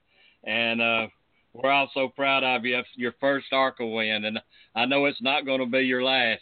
and 0.43 0.81
uh, 0.81 1.07
we're 1.53 1.69
all 1.69 1.91
so 1.93 2.07
proud 2.07 2.43
of 2.43 2.65
you. 2.65 2.81
Your 2.95 3.13
first 3.21 3.45
ARCA 3.51 3.85
win, 3.85 4.25
and 4.25 4.39
I 4.75 4.85
know 4.85 5.05
it's 5.05 5.21
not 5.21 5.45
going 5.45 5.59
to 5.59 5.67
be 5.67 5.81
your 5.81 6.03
last. 6.03 6.41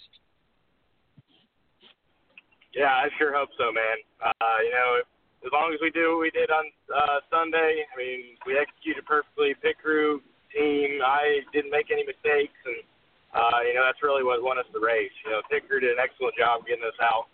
Yeah, 2.74 2.86
I 2.86 3.10
sure 3.18 3.36
hope 3.36 3.50
so, 3.58 3.66
man. 3.66 3.98
Uh, 4.24 4.58
you 4.64 4.72
know, 4.72 5.02
as 5.44 5.52
long 5.52 5.76
as 5.76 5.80
we 5.84 5.92
do 5.92 6.16
what 6.16 6.24
we 6.24 6.32
did 6.32 6.48
on 6.48 6.66
uh, 6.88 7.20
Sunday, 7.28 7.84
I 7.84 7.94
mean, 8.00 8.40
we 8.48 8.56
executed 8.56 9.04
perfectly. 9.04 9.52
Pit 9.60 9.76
crew, 9.84 10.24
team, 10.56 11.04
I 11.04 11.44
didn't 11.52 11.72
make 11.72 11.92
any 11.92 12.08
mistakes, 12.08 12.56
and 12.64 12.80
uh, 13.36 13.60
you 13.68 13.76
know 13.76 13.84
that's 13.84 14.00
really 14.00 14.24
what 14.24 14.40
won 14.40 14.56
us 14.56 14.70
the 14.72 14.80
race. 14.80 15.12
You 15.28 15.36
know, 15.36 15.42
pit 15.52 15.68
crew 15.68 15.84
did 15.84 16.00
an 16.00 16.02
excellent 16.02 16.40
job 16.40 16.64
getting 16.64 16.88
us 16.88 16.96
out 17.04 17.28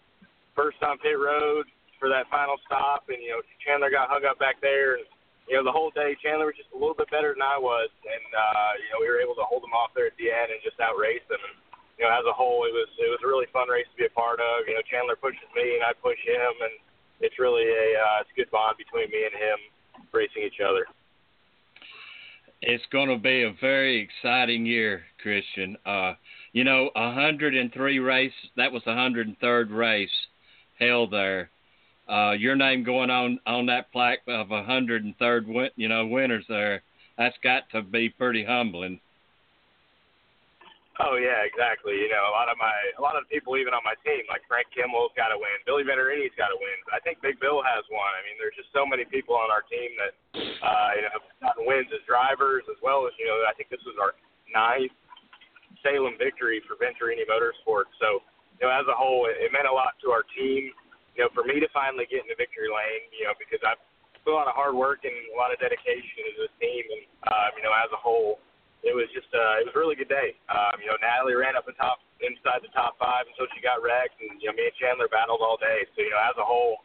first 0.57 0.81
on 0.81 0.97
pit 0.99 1.21
road 1.21 1.69
for 2.01 2.09
that 2.09 2.25
final 2.33 2.57
stop, 2.65 3.05
and 3.13 3.21
you 3.21 3.29
know 3.29 3.45
Chandler 3.61 3.93
got 3.93 4.09
hung 4.09 4.25
up 4.25 4.41
back 4.41 4.57
there, 4.57 4.97
and 4.97 5.05
you 5.45 5.53
know 5.53 5.61
the 5.61 5.75
whole 5.75 5.93
day 5.93 6.17
Chandler 6.17 6.49
was 6.49 6.57
just 6.57 6.73
a 6.73 6.79
little 6.79 6.97
bit 6.97 7.13
better 7.13 7.37
than 7.37 7.45
I 7.45 7.61
was, 7.61 7.93
and 8.09 8.27
uh, 8.33 8.71
you 8.81 8.89
know 8.89 8.99
we 9.05 9.09
were 9.11 9.21
able 9.21 9.37
to 9.37 9.45
hold 9.45 9.61
him 9.61 9.77
off 9.77 9.93
there 9.93 10.09
at 10.09 10.17
the 10.17 10.33
end 10.33 10.49
and 10.49 10.65
just 10.65 10.81
outrace 10.81 11.23
them. 11.29 11.39
And, 11.45 11.55
you 11.99 12.07
know, 12.07 12.15
as 12.15 12.23
a 12.25 12.33
whole, 12.33 12.63
it 12.65 12.73
was 12.73 12.89
it 12.97 13.11
was 13.11 13.21
a 13.21 13.29
really 13.29 13.51
fun 13.53 13.69
race 13.69 13.85
to 13.91 13.99
be 13.99 14.09
a 14.09 14.15
part 14.17 14.41
of. 14.41 14.65
You 14.65 14.73
know, 14.79 14.83
Chandler 14.89 15.19
pushes 15.19 15.45
me 15.53 15.77
and 15.77 15.83
I 15.85 15.93
push 15.99 16.17
him, 16.23 16.53
and 16.63 16.79
it's 17.19 17.39
really 17.39 17.63
a 17.63 17.99
uh, 17.99 18.21
it's 18.21 18.29
a 18.31 18.35
good 18.35 18.51
bond 18.51 18.77
between 18.77 19.09
me 19.11 19.25
and 19.25 19.33
him 19.33 19.59
racing 20.11 20.43
each 20.43 20.61
other. 20.61 20.85
It's 22.61 22.83
going 22.91 23.09
to 23.09 23.17
be 23.17 23.43
a 23.43 23.53
very 23.61 24.01
exciting 24.01 24.65
year, 24.65 25.03
Christian. 25.21 25.77
Uh, 25.85 26.13
you 26.51 26.63
know, 26.63 26.89
103 26.93 27.99
race. 27.99 28.33
That 28.57 28.71
was 28.71 28.83
the 28.85 28.91
103rd 28.91 29.71
race 29.71 30.09
held 30.77 31.11
there. 31.11 31.49
Uh, 32.09 32.31
your 32.31 32.55
name 32.55 32.83
going 32.83 33.09
on 33.09 33.39
on 33.45 33.67
that 33.67 33.91
plaque 33.91 34.23
of 34.27 34.47
103rd, 34.47 35.47
win, 35.47 35.69
you 35.75 35.87
know, 35.87 36.07
winners 36.07 36.43
there. 36.49 36.81
That's 37.17 37.37
got 37.43 37.69
to 37.71 37.81
be 37.81 38.09
pretty 38.09 38.43
humbling. 38.43 38.99
Oh 40.99 41.15
yeah, 41.15 41.47
exactly. 41.47 41.95
You 41.95 42.11
know, 42.11 42.27
a 42.27 42.33
lot 42.35 42.51
of 42.51 42.59
my 42.59 42.75
a 42.99 43.01
lot 43.01 43.15
of 43.15 43.23
people 43.31 43.55
even 43.55 43.71
on 43.71 43.79
my 43.87 43.95
team, 44.03 44.27
like 44.27 44.43
Frank 44.51 44.67
Kimmel's 44.75 45.15
got 45.15 45.31
to 45.31 45.39
win, 45.39 45.55
Billy 45.63 45.87
Venturini's 45.87 46.35
got 46.35 46.51
to 46.51 46.59
win. 46.59 46.75
I 46.91 46.99
think 46.99 47.23
Big 47.23 47.39
Bill 47.39 47.63
has 47.63 47.87
one. 47.87 48.11
I 48.11 48.21
mean, 48.27 48.35
there's 48.35 48.55
just 48.59 48.67
so 48.75 48.83
many 48.83 49.07
people 49.07 49.31
on 49.39 49.47
our 49.47 49.63
team 49.63 49.95
that 49.95 50.13
uh, 50.59 50.89
you 50.99 51.07
know 51.07 51.11
have 51.15 51.25
gotten 51.39 51.63
wins 51.63 51.87
as 51.95 52.03
drivers, 52.03 52.67
as 52.67 52.75
well 52.83 53.07
as 53.07 53.15
you 53.15 53.31
know. 53.31 53.39
I 53.47 53.55
think 53.55 53.71
this 53.71 53.79
was 53.87 53.95
our 53.95 54.11
ninth 54.51 54.91
Salem 55.79 56.19
victory 56.19 56.59
for 56.67 56.75
Venturini 56.75 57.23
Motorsports. 57.23 57.95
So 58.03 58.19
you 58.59 58.67
know, 58.67 58.71
as 58.75 58.83
a 58.91 58.95
whole, 58.95 59.31
it, 59.31 59.39
it 59.39 59.55
meant 59.55 59.71
a 59.71 59.75
lot 59.75 59.95
to 60.03 60.11
our 60.11 60.27
team. 60.35 60.75
You 61.15 61.27
know, 61.27 61.31
for 61.31 61.47
me 61.47 61.63
to 61.63 61.69
finally 61.71 62.11
get 62.11 62.27
into 62.27 62.35
victory 62.35 62.67
lane, 62.67 63.07
you 63.15 63.23
know, 63.23 63.35
because 63.39 63.63
I've 63.63 63.79
put 64.27 64.35
a 64.35 64.37
lot 64.37 64.51
of 64.51 64.55
hard 64.55 64.75
work 64.75 65.07
and 65.07 65.15
a 65.31 65.37
lot 65.39 65.55
of 65.55 65.63
dedication 65.63 66.27
into 66.27 66.43
this 66.43 66.55
team, 66.59 66.83
and 66.91 67.03
uh, 67.23 67.47
you 67.55 67.63
know, 67.63 67.71
as 67.71 67.87
a 67.95 67.99
whole 67.99 68.43
it 68.83 68.95
was 68.95 69.11
just 69.11 69.27
uh, 69.35 69.59
it 69.59 69.67
was 69.67 69.75
a 69.75 69.81
really 69.81 69.99
good 69.99 70.11
day. 70.11 70.35
Um, 70.47 70.79
you 70.79 70.87
know, 70.87 70.95
Natalie 71.03 71.35
ran 71.35 71.59
up 71.59 71.67
the 71.67 71.75
top 71.75 71.99
inside 72.23 72.63
the 72.63 72.71
top 72.71 72.95
five 72.95 73.27
until 73.27 73.47
she 73.51 73.59
got 73.59 73.83
wrecked, 73.83 74.19
and 74.23 74.39
you 74.39 74.47
know, 74.47 74.55
me 74.55 74.71
and 74.71 74.75
Chandler 74.79 75.11
battled 75.11 75.43
all 75.43 75.59
day. 75.59 75.83
So 75.95 76.03
you 76.03 76.11
know, 76.11 76.21
as 76.23 76.35
a 76.39 76.45
whole, 76.45 76.83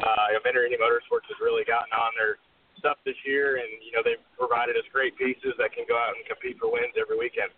uh, 0.00 0.32
you 0.32 0.40
know, 0.40 0.42
Venturini 0.44 0.80
Motorsports 0.80 1.28
has 1.28 1.38
really 1.44 1.64
gotten 1.68 1.92
on 1.92 2.12
their 2.16 2.40
stuff 2.80 2.96
this 3.04 3.16
year, 3.28 3.60
and 3.60 3.68
you 3.84 3.92
know, 3.92 4.00
they've 4.00 4.20
provided 4.40 4.76
us 4.76 4.88
great 4.92 5.16
pieces 5.20 5.52
that 5.60 5.72
can 5.76 5.84
go 5.84 5.96
out 5.96 6.16
and 6.16 6.24
compete 6.24 6.56
for 6.56 6.72
wins 6.72 6.96
every 6.96 7.16
weekend. 7.20 7.52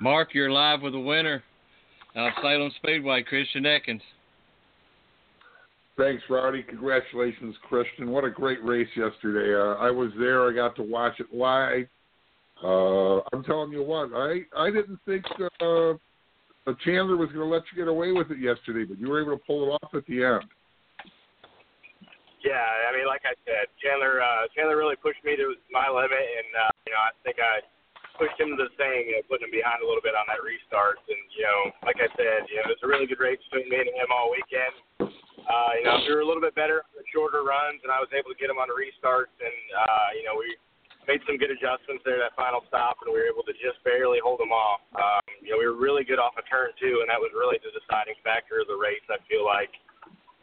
Mark, 0.00 0.32
you're 0.32 0.52
live 0.52 0.82
with 0.82 0.92
the 0.92 1.00
winner 1.00 1.42
of 2.16 2.32
Salem 2.40 2.72
Speedway, 2.80 3.22
Christian 3.22 3.64
Eckes. 3.64 4.00
Thanks, 5.96 6.22
Roddy. 6.28 6.62
Congratulations, 6.62 7.56
Christian. 7.68 8.10
What 8.10 8.24
a 8.24 8.30
great 8.30 8.62
race 8.62 8.88
yesterday. 8.94 9.54
Uh, 9.54 9.82
I 9.82 9.90
was 9.90 10.10
there. 10.18 10.46
I 10.46 10.52
got 10.52 10.76
to 10.76 10.82
watch 10.82 11.20
it 11.20 11.32
live. 11.32 11.86
Uh, 12.62 13.20
I'm 13.32 13.44
telling 13.44 13.72
you 13.72 13.82
what, 13.82 14.10
I 14.16 14.48
I 14.56 14.70
didn't 14.70 14.98
think 15.04 15.24
uh, 15.60 15.92
Chandler 16.84 17.16
was 17.16 17.28
going 17.30 17.44
to 17.44 17.52
let 17.52 17.62
you 17.70 17.76
get 17.76 17.88
away 17.88 18.12
with 18.12 18.30
it 18.30 18.40
yesterday, 18.40 18.84
but 18.84 18.98
you 18.98 19.08
were 19.08 19.20
able 19.20 19.36
to 19.36 19.44
pull 19.44 19.68
it 19.68 19.70
off 19.76 19.92
at 19.92 20.06
the 20.06 20.24
end. 20.24 20.48
Yeah, 22.40 22.64
I 22.88 22.96
mean, 22.96 23.10
like 23.10 23.26
I 23.26 23.36
said, 23.44 23.68
Chandler 23.82 24.22
uh, 24.22 24.48
Chandler 24.56 24.78
really 24.78 24.96
pushed 24.96 25.20
me 25.20 25.36
to 25.36 25.54
my 25.68 25.90
limit, 25.92 26.16
and 26.16 26.48
uh, 26.56 26.72
you 26.88 26.92
know, 26.96 27.02
I 27.02 27.12
think 27.22 27.36
I 27.42 27.60
pushed 28.16 28.40
him 28.40 28.56
to 28.56 28.58
the 28.58 28.72
thing, 28.80 29.12
you 29.12 29.20
know, 29.20 29.24
putting 29.28 29.52
him 29.52 29.54
behind 29.54 29.84
a 29.84 29.86
little 29.86 30.00
bit 30.00 30.16
on 30.16 30.24
that 30.32 30.40
restart. 30.40 30.96
And 31.10 31.22
you 31.36 31.44
know, 31.44 31.60
like 31.84 32.00
I 32.00 32.08
said, 32.16 32.48
you 32.48 32.56
know, 32.56 32.72
it 32.72 32.80
was 32.80 32.82
a 32.82 32.88
really 32.88 33.04
good 33.04 33.20
race 33.20 33.40
between 33.52 33.68
me 33.68 33.84
and 33.84 33.92
him 33.92 34.08
all 34.08 34.32
weekend. 34.32 34.74
Uh, 35.46 35.70
you 35.78 35.84
know, 35.84 36.02
we 36.02 36.10
were 36.10 36.24
a 36.24 36.28
little 36.28 36.42
bit 36.42 36.56
better 36.56 36.82
on 36.82 36.92
the 36.96 37.06
shorter 37.12 37.44
runs, 37.44 37.84
and 37.84 37.92
I 37.92 38.02
was 38.02 38.10
able 38.16 38.32
to 38.32 38.38
get 38.40 38.50
him 38.50 38.58
on 38.58 38.66
the 38.66 38.74
restarts, 38.74 39.34
and 39.38 39.58
uh, 39.76 40.08
you 40.16 40.24
know, 40.24 40.34
we 40.40 40.56
made 41.06 41.22
some 41.22 41.38
good 41.38 41.54
adjustments 41.54 42.02
there 42.02 42.18
that 42.18 42.34
final 42.34 42.66
stop, 42.66 42.98
and 43.02 43.14
we 43.14 43.22
were 43.22 43.30
able 43.30 43.46
to 43.46 43.54
just 43.62 43.78
barely 43.86 44.18
hold 44.18 44.42
him 44.42 44.50
off. 44.50 44.82
Um, 44.98 45.22
you 45.38 45.54
know, 45.54 45.58
we 45.62 45.66
were 45.66 45.78
really 45.78 46.02
good 46.02 46.18
off 46.18 46.34
a 46.34 46.42
of 46.42 46.50
turn 46.50 46.74
two, 46.76 47.02
and 47.02 47.08
that 47.10 47.22
was 47.22 47.30
really 47.30 47.62
the 47.62 47.70
deciding 47.70 48.18
factor 48.26 48.62
of 48.62 48.66
the 48.66 48.76
race. 48.76 49.02
I 49.06 49.22
feel 49.30 49.46
like, 49.46 49.70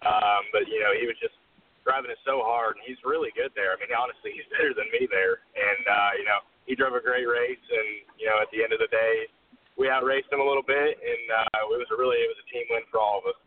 um, 0.08 0.43
but 0.55 0.65
you 0.72 0.79
know, 0.79 0.96
he 0.96 1.03
was 1.03 1.20
just 1.20 1.36
driving 1.84 2.12
it 2.12 2.20
so 2.24 2.39
hard, 2.43 2.79
and 2.79 2.84
he's 2.88 3.00
really 3.03 3.29
good 3.36 3.51
there. 3.60 3.75
I 3.75 3.77
mean, 3.77 3.91
honestly, 3.91 4.32
he's 4.32 4.48
better 4.55 4.72
than 4.72 4.88
me 4.96 5.05
there. 5.12 5.43
And 5.53 5.84
uh, 5.84 6.12
you 6.15 6.25
know, 6.25 6.39
he 6.63 6.79
drove 6.79 6.96
a 6.96 7.03
great 7.03 7.27
race, 7.27 7.60
and 7.60 8.08
you 8.15 8.32
know, 8.32 8.39
at 8.39 8.48
the 8.55 8.63
end 8.63 8.72
of 8.72 8.79
the 8.79 8.91
day, 8.91 9.27
we 9.75 9.91
outraced 9.91 10.32
him 10.32 10.39
a 10.39 10.48
little 10.48 10.63
bit, 10.63 10.96
and 10.96 11.24
uh, 11.43 11.67
it 11.75 11.79
was 11.79 11.91
a 11.91 11.98
really 12.00 12.24
it 12.24 12.32
was 12.32 12.39
a 12.39 12.48
team 12.48 12.65
win 12.72 12.88
for 12.88 13.03
all 13.03 13.20
of 13.20 13.27
us. 13.27 13.39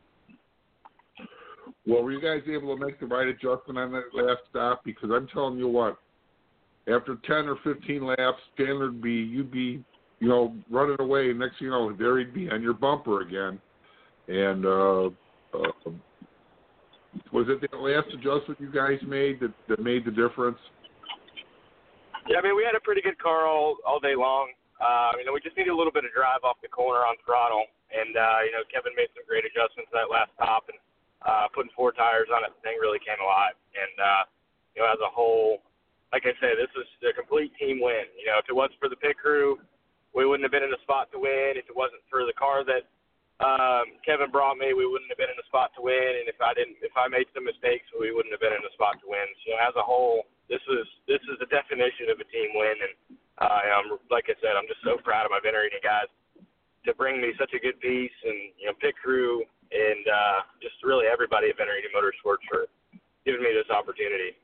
Well, 1.86 2.02
were 2.02 2.12
you 2.12 2.20
guys 2.20 2.42
able 2.50 2.76
to 2.76 2.84
make 2.84 2.98
the 2.98 3.06
right 3.06 3.28
adjustment 3.28 3.78
on 3.78 3.92
that 3.92 4.10
last 4.12 4.42
stop? 4.50 4.82
Because 4.84 5.10
I'm 5.14 5.28
telling 5.30 5.56
you 5.56 5.68
what, 5.68 5.98
after 6.88 7.16
10 7.26 7.48
or 7.48 7.56
15 7.64 8.06
laps, 8.06 8.40
Chandler 8.56 8.86
would 8.86 9.02
be 9.02 9.12
you'd 9.12 9.50
be 9.50 9.84
you 10.20 10.28
know 10.28 10.54
running 10.70 10.96
away. 11.00 11.32
Next 11.32 11.58
thing 11.58 11.66
you 11.66 11.70
know, 11.70 11.92
there 11.92 12.18
he'd 12.18 12.34
be 12.34 12.48
on 12.50 12.62
your 12.62 12.74
bumper 12.74 13.22
again, 13.22 13.60
and. 14.28 14.66
uh 14.66 15.10
uh, 15.54 15.90
was 17.32 17.46
it 17.48 17.64
the 17.64 17.76
last 17.76 18.12
adjustment 18.12 18.60
you 18.60 18.68
guys 18.68 19.00
made 19.06 19.40
that, 19.40 19.52
that 19.68 19.80
made 19.80 20.04
the 20.04 20.12
difference? 20.12 20.58
Yeah, 22.28 22.38
I 22.38 22.42
mean, 22.42 22.56
we 22.58 22.66
had 22.66 22.74
a 22.74 22.82
pretty 22.82 23.00
good 23.00 23.18
car 23.22 23.46
all, 23.46 23.78
all 23.86 24.00
day 24.00 24.18
long. 24.18 24.50
Uh, 24.76 25.16
you 25.16 25.24
know, 25.24 25.32
we 25.32 25.40
just 25.40 25.56
needed 25.56 25.72
a 25.72 25.76
little 25.78 25.94
bit 25.94 26.04
of 26.04 26.12
drive 26.12 26.44
off 26.44 26.60
the 26.60 26.68
corner 26.68 27.00
on 27.06 27.16
throttle, 27.24 27.64
and 27.88 28.12
uh, 28.12 28.44
you 28.44 28.52
know, 28.52 28.60
Kevin 28.68 28.92
made 28.92 29.08
some 29.16 29.24
great 29.24 29.48
adjustments 29.48 29.88
that 29.94 30.12
last 30.12 30.28
stop, 30.36 30.68
and 30.68 30.76
uh, 31.24 31.48
putting 31.56 31.72
four 31.72 31.96
tires 31.96 32.28
on 32.28 32.44
it, 32.44 32.52
the 32.52 32.60
thing 32.60 32.76
really 32.76 33.00
came 33.00 33.16
alive. 33.22 33.56
And 33.72 33.94
uh, 33.96 34.22
you 34.76 34.84
know, 34.84 34.88
as 34.92 35.00
a 35.00 35.08
whole, 35.08 35.64
like 36.12 36.24
I 36.24 36.34
said, 36.38 36.58
this 36.58 36.70
was 36.76 36.86
a 37.02 37.12
complete 37.12 37.50
team 37.58 37.82
win. 37.82 38.06
You 38.14 38.30
know, 38.30 38.38
if 38.38 38.46
it 38.46 38.54
wasn't 38.54 38.78
for 38.78 38.88
the 38.88 38.98
pit 38.98 39.18
crew, 39.18 39.58
we 40.14 40.24
wouldn't 40.24 40.46
have 40.46 40.54
been 40.54 40.64
in 40.64 40.72
the 40.72 40.80
spot 40.86 41.10
to 41.12 41.18
win. 41.18 41.58
If 41.58 41.68
it 41.68 41.76
wasn't 41.76 42.02
for 42.08 42.24
the 42.24 42.36
car 42.36 42.62
that 42.64 42.86
um, 43.42 44.00
Kevin 44.00 44.32
brought 44.32 44.56
me, 44.56 44.72
we 44.72 44.88
wouldn't 44.88 45.12
have 45.12 45.20
been 45.20 45.32
in 45.32 45.36
the 45.36 45.50
spot 45.50 45.74
to 45.76 45.84
win. 45.84 46.24
And 46.24 46.24
if 46.30 46.40
I 46.40 46.56
didn't, 46.56 46.80
if 46.80 46.94
I 46.96 47.10
made 47.10 47.28
some 47.36 47.44
mistakes, 47.44 47.84
we 47.92 48.14
wouldn't 48.14 48.32
have 48.32 48.40
been 48.40 48.56
in 48.56 48.64
the 48.64 48.72
spot 48.72 48.96
to 49.04 49.06
win. 49.10 49.28
So 49.44 49.58
as 49.60 49.76
a 49.76 49.84
whole, 49.84 50.24
this 50.48 50.62
is 50.70 50.86
this 51.04 51.20
is 51.28 51.36
the 51.42 51.50
definition 51.52 52.08
of 52.08 52.16
a 52.22 52.26
team 52.32 52.54
win. 52.56 52.76
And 52.80 52.94
uh, 53.42 53.60
I'm 53.76 54.00
like 54.08 54.32
I 54.32 54.36
said, 54.40 54.56
I'm 54.56 54.70
just 54.70 54.80
so 54.86 54.96
proud 55.04 55.28
of 55.28 55.34
my 55.34 55.42
Venturini 55.44 55.82
guys 55.84 56.08
to 56.88 56.94
bring 56.94 57.20
me 57.20 57.34
such 57.36 57.52
a 57.52 57.60
good 57.60 57.76
piece, 57.82 58.14
and 58.24 58.54
you 58.56 58.70
know, 58.70 58.74
pit 58.78 58.94
crew, 58.96 59.42
and 59.68 60.04
uh, 60.06 60.38
just 60.62 60.78
really 60.86 61.10
everybody 61.10 61.50
at 61.50 61.58
Venturini 61.58 61.90
Motorsports 61.92 62.46
for 62.48 62.70
giving 63.26 63.42
me 63.42 63.52
this 63.52 63.68
opportunity. 63.68 64.38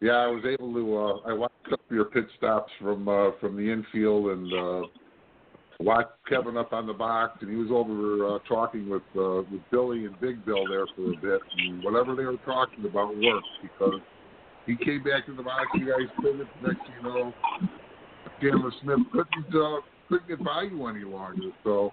Yeah, 0.00 0.12
I 0.12 0.26
was 0.28 0.44
able 0.46 0.72
to. 0.74 0.96
Uh, 0.96 1.30
I 1.30 1.32
watched 1.34 1.72
up 1.72 1.80
your 1.90 2.06
pit 2.06 2.26
stops 2.38 2.72
from 2.80 3.08
uh, 3.08 3.30
from 3.40 3.56
the 3.56 3.70
infield 3.70 4.26
and. 4.26 4.52
Uh, 4.52 4.86
watched 5.80 6.12
Kevin 6.28 6.56
up 6.56 6.72
on 6.72 6.86
the 6.86 6.92
box, 6.92 7.38
and 7.40 7.50
he 7.50 7.56
was 7.56 7.68
over 7.72 8.36
uh, 8.36 8.38
talking 8.46 8.88
with 8.88 9.02
uh, 9.16 9.42
with 9.50 9.62
Billy 9.70 10.04
and 10.04 10.18
Big 10.20 10.44
Bill 10.44 10.68
there 10.68 10.86
for 10.94 11.12
a 11.12 11.16
bit, 11.16 11.40
and 11.56 11.82
whatever 11.82 12.14
they 12.14 12.24
were 12.24 12.36
talking 12.44 12.84
about 12.84 13.16
worked 13.16 13.46
because 13.62 14.00
he 14.66 14.76
came 14.76 15.02
back 15.02 15.26
to 15.26 15.34
the 15.34 15.42
box. 15.42 15.66
You 15.74 15.86
guys 15.86 16.08
pivoted. 16.16 16.46
Next 16.62 16.80
you 16.96 17.02
know, 17.02 17.32
Chandler 18.40 18.72
Smith 18.82 19.00
couldn't 19.12 19.54
uh, 19.54 19.80
couldn't 20.08 20.28
get 20.28 20.44
by 20.44 20.62
you 20.62 20.86
any 20.86 21.04
longer. 21.04 21.50
So, 21.64 21.92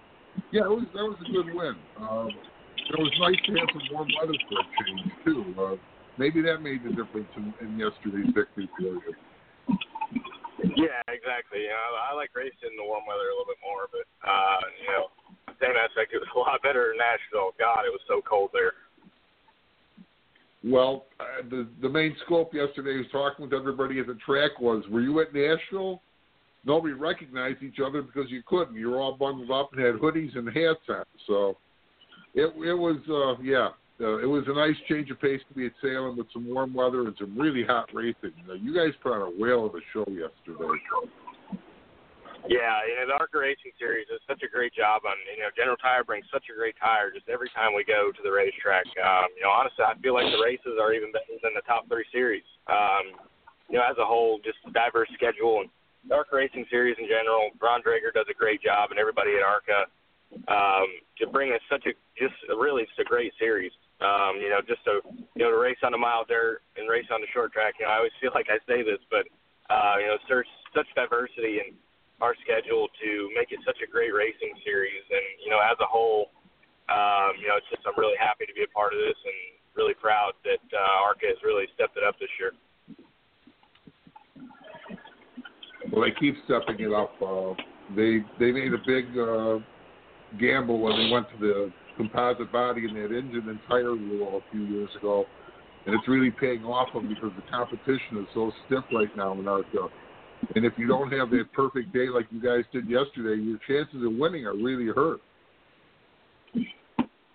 yeah, 0.52 0.64
it 0.64 0.70
was 0.70 0.86
that 0.94 1.02
was 1.02 1.16
a 1.26 1.32
good 1.32 1.54
win. 1.54 1.74
Um, 1.98 2.28
it 2.28 2.98
was 2.98 3.12
nice 3.20 3.40
to 3.46 3.52
have 3.58 3.68
some 3.72 3.88
warm 3.92 4.08
weather 4.20 4.38
for 4.48 4.60
a 4.60 4.64
change 4.84 5.12
too. 5.24 5.54
Uh, 5.60 5.76
maybe 6.18 6.42
that 6.42 6.60
made 6.60 6.82
the 6.84 6.90
difference 6.90 7.30
in, 7.36 7.54
in 7.62 7.78
yesterday's 7.78 8.34
victory 8.34 8.68
for 8.76 8.82
you. 8.82 9.14
Yeah, 10.76 11.02
exactly. 11.06 11.62
You 11.62 11.74
know, 11.74 12.02
I 12.02 12.14
like 12.14 12.34
racing 12.34 12.74
in 12.74 12.76
the 12.76 12.82
warm 12.82 13.06
weather 13.06 13.30
a 13.30 13.34
little 13.34 13.46
bit 13.46 13.62
more, 13.62 13.86
but 13.90 14.06
uh, 14.26 14.60
you 14.82 14.90
know, 14.90 15.06
same 15.62 15.78
aspect. 15.78 16.12
It 16.12 16.18
was 16.18 16.28
a 16.34 16.38
lot 16.38 16.62
better 16.62 16.92
in 16.92 16.98
Nashville. 16.98 17.54
God, 17.58 17.86
it 17.86 17.94
was 17.94 18.02
so 18.10 18.20
cold 18.26 18.50
there. 18.52 18.74
Well, 20.64 21.06
uh, 21.20 21.46
the 21.48 21.68
the 21.80 21.88
main 21.88 22.16
scope 22.26 22.52
yesterday 22.52 22.98
was 22.98 23.06
talking 23.12 23.46
with 23.46 23.54
everybody 23.54 24.00
at 24.00 24.06
the 24.06 24.18
track 24.26 24.58
was, 24.60 24.82
were 24.90 25.00
you 25.00 25.20
at 25.20 25.32
Nashville? 25.32 26.02
Nobody 26.64 26.94
recognized 26.94 27.62
each 27.62 27.78
other 27.84 28.02
because 28.02 28.30
you 28.30 28.42
couldn't. 28.46 28.74
You 28.74 28.90
were 28.90 28.98
all 28.98 29.16
bundled 29.16 29.52
up 29.52 29.70
and 29.72 29.80
had 29.80 29.94
hoodies 29.94 30.36
and 30.36 30.48
hats 30.48 30.82
on. 30.88 31.04
So 31.28 31.56
it 32.34 32.52
it 32.66 32.74
was 32.74 32.98
uh, 33.08 33.40
yeah, 33.42 33.70
uh, 34.00 34.18
it 34.18 34.26
was 34.26 34.44
a 34.46 34.54
nice 34.54 34.78
change 34.88 35.10
of 35.10 35.20
pace 35.20 35.40
to 35.48 35.54
be 35.54 35.66
at 35.66 35.72
Salem 35.82 36.16
with 36.16 36.30
some 36.32 36.46
warm 36.46 36.72
weather 36.72 37.02
and 37.02 37.14
some 37.18 37.36
really 37.36 37.64
hot 37.64 37.90
racing. 37.92 38.34
Uh, 38.48 38.54
you 38.54 38.74
guys 38.74 38.94
put 39.02 39.12
on 39.12 39.22
a 39.22 39.32
whale 39.34 39.66
of 39.66 39.74
a 39.74 39.82
show 39.92 40.06
yesterday. 40.06 40.70
Yeah, 42.46 42.78
you 42.86 42.94
know 42.94 43.10
the 43.10 43.18
ARCA 43.18 43.42
Racing 43.42 43.74
Series 43.76 44.06
does 44.06 44.22
such 44.30 44.46
a 44.46 44.48
great 44.48 44.70
job 44.72 45.02
on. 45.02 45.18
You 45.34 45.42
know, 45.42 45.50
General 45.58 45.76
Tire 45.76 46.06
brings 46.06 46.24
such 46.30 46.46
a 46.46 46.54
great 46.54 46.78
tire 46.78 47.10
just 47.10 47.26
every 47.28 47.50
time 47.50 47.74
we 47.74 47.82
go 47.82 48.14
to 48.14 48.22
the 48.22 48.30
racetrack. 48.30 48.86
Um, 49.02 49.28
you 49.34 49.42
know, 49.42 49.50
honestly, 49.50 49.82
I 49.82 49.98
feel 49.98 50.14
like 50.14 50.30
the 50.30 50.40
races 50.40 50.78
are 50.78 50.94
even 50.94 51.10
better 51.10 51.34
than 51.42 51.52
the 51.58 51.66
top 51.66 51.90
three 51.90 52.06
series. 52.14 52.46
Um, 52.70 53.18
you 53.68 53.76
know, 53.76 53.84
as 53.84 53.98
a 53.98 54.06
whole, 54.06 54.38
just 54.46 54.62
a 54.64 54.72
diverse 54.72 55.10
schedule 55.18 55.66
and 55.66 55.68
the 56.06 56.14
ARCA 56.14 56.38
Racing 56.38 56.64
Series 56.70 56.96
in 56.96 57.10
general. 57.10 57.50
Ron 57.58 57.82
Drager 57.82 58.14
does 58.14 58.30
a 58.30 58.36
great 58.38 58.62
job, 58.62 58.94
and 58.94 59.02
everybody 59.02 59.34
at 59.34 59.42
ARCA 59.42 59.90
um, 60.48 60.88
to 61.18 61.26
bring 61.26 61.52
us 61.52 61.60
such 61.68 61.84
a 61.84 61.92
just 62.16 62.38
really 62.54 62.86
just 62.86 63.02
a 63.02 63.04
great 63.04 63.32
series. 63.36 63.72
Um, 63.98 64.38
you 64.38 64.46
know, 64.46 64.62
just 64.62 64.84
to 64.86 65.02
you 65.34 65.42
know 65.42 65.50
to 65.50 65.58
race 65.58 65.82
on 65.82 65.90
the 65.90 65.98
mile 65.98 66.22
dirt 66.22 66.62
and 66.78 66.86
race 66.86 67.10
on 67.10 67.20
the 67.20 67.26
short 67.34 67.50
track. 67.50 67.74
You 67.82 67.86
know, 67.86 67.92
I 67.92 67.96
always 67.98 68.14
feel 68.22 68.30
like 68.38 68.46
I 68.46 68.62
say 68.70 68.86
this, 68.86 69.02
but 69.10 69.26
uh, 69.70 69.98
you 69.98 70.06
know, 70.06 70.16
there's 70.30 70.46
such 70.70 70.86
diversity 70.94 71.58
in 71.58 71.74
our 72.20 72.34
schedule 72.42 72.86
to 73.02 73.30
make 73.34 73.50
it 73.50 73.58
such 73.66 73.78
a 73.82 73.88
great 73.90 74.14
racing 74.14 74.54
series. 74.62 75.02
And 75.10 75.26
you 75.42 75.50
know, 75.50 75.58
as 75.58 75.74
a 75.82 75.88
whole, 75.88 76.30
um, 76.86 77.34
you 77.42 77.50
know, 77.50 77.58
it's 77.58 77.66
just 77.70 77.82
I'm 77.86 77.98
really 77.98 78.18
happy 78.18 78.46
to 78.46 78.54
be 78.54 78.62
a 78.62 78.70
part 78.70 78.94
of 78.94 79.02
this 79.02 79.18
and 79.18 79.38
really 79.74 79.94
proud 79.94 80.32
that 80.46 80.62
uh, 80.74 81.06
ARCA 81.06 81.26
has 81.26 81.38
really 81.42 81.66
stepped 81.74 81.96
it 81.96 82.02
up 82.06 82.18
this 82.18 82.30
year. 82.38 82.54
Well, 85.90 86.02
they 86.02 86.14
keep 86.18 86.34
stepping 86.44 86.78
it 86.78 86.92
up. 86.92 87.14
Uh, 87.22 87.54
they 87.94 88.22
they 88.38 88.52
made 88.52 88.74
a 88.74 88.82
big 88.84 89.10
uh, 89.18 89.58
gamble 90.38 90.80
when 90.80 90.98
they 90.98 91.10
went 91.10 91.26
to 91.30 91.38
the 91.38 91.72
composite 91.98 92.50
body 92.50 92.86
in 92.88 92.94
that 92.94 93.12
engine 93.12 93.44
and 93.48 93.58
tire 93.68 93.92
rule 93.92 94.40
a 94.40 94.50
few 94.50 94.64
years 94.64 94.88
ago, 94.96 95.26
and 95.84 95.94
it's 95.94 96.08
really 96.08 96.30
paying 96.30 96.64
off 96.64 96.88
them 96.94 97.08
because 97.08 97.32
the 97.36 97.44
competition 97.50 98.22
is 98.22 98.26
so 98.32 98.50
stiff 98.64 98.84
right 98.92 99.14
now 99.16 99.32
in 99.34 99.46
ARCA. 99.46 99.88
And 100.54 100.64
if 100.64 100.72
you 100.78 100.86
don't 100.86 101.10
have 101.12 101.30
that 101.30 101.52
perfect 101.52 101.92
day 101.92 102.08
like 102.08 102.26
you 102.30 102.40
guys 102.40 102.62
did 102.72 102.88
yesterday, 102.88 103.42
your 103.42 103.58
chances 103.66 104.06
of 104.06 104.14
winning 104.14 104.46
are 104.46 104.54
really 104.54 104.86
hurt. 104.86 105.20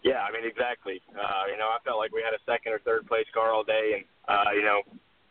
Yeah, 0.04 0.20
I 0.24 0.32
mean 0.32 0.44
exactly. 0.44 1.00
Uh, 1.16 1.48
you 1.52 1.56
know, 1.56 1.72
I 1.72 1.80
felt 1.84 2.00
like 2.00 2.12
we 2.12 2.24
had 2.24 2.36
a 2.36 2.44
second 2.44 2.76
or 2.76 2.80
third 2.84 3.08
place 3.08 3.28
car 3.34 3.52
all 3.52 3.64
day, 3.64 4.00
and 4.00 4.04
uh, 4.28 4.52
you 4.52 4.64
know, 4.64 4.84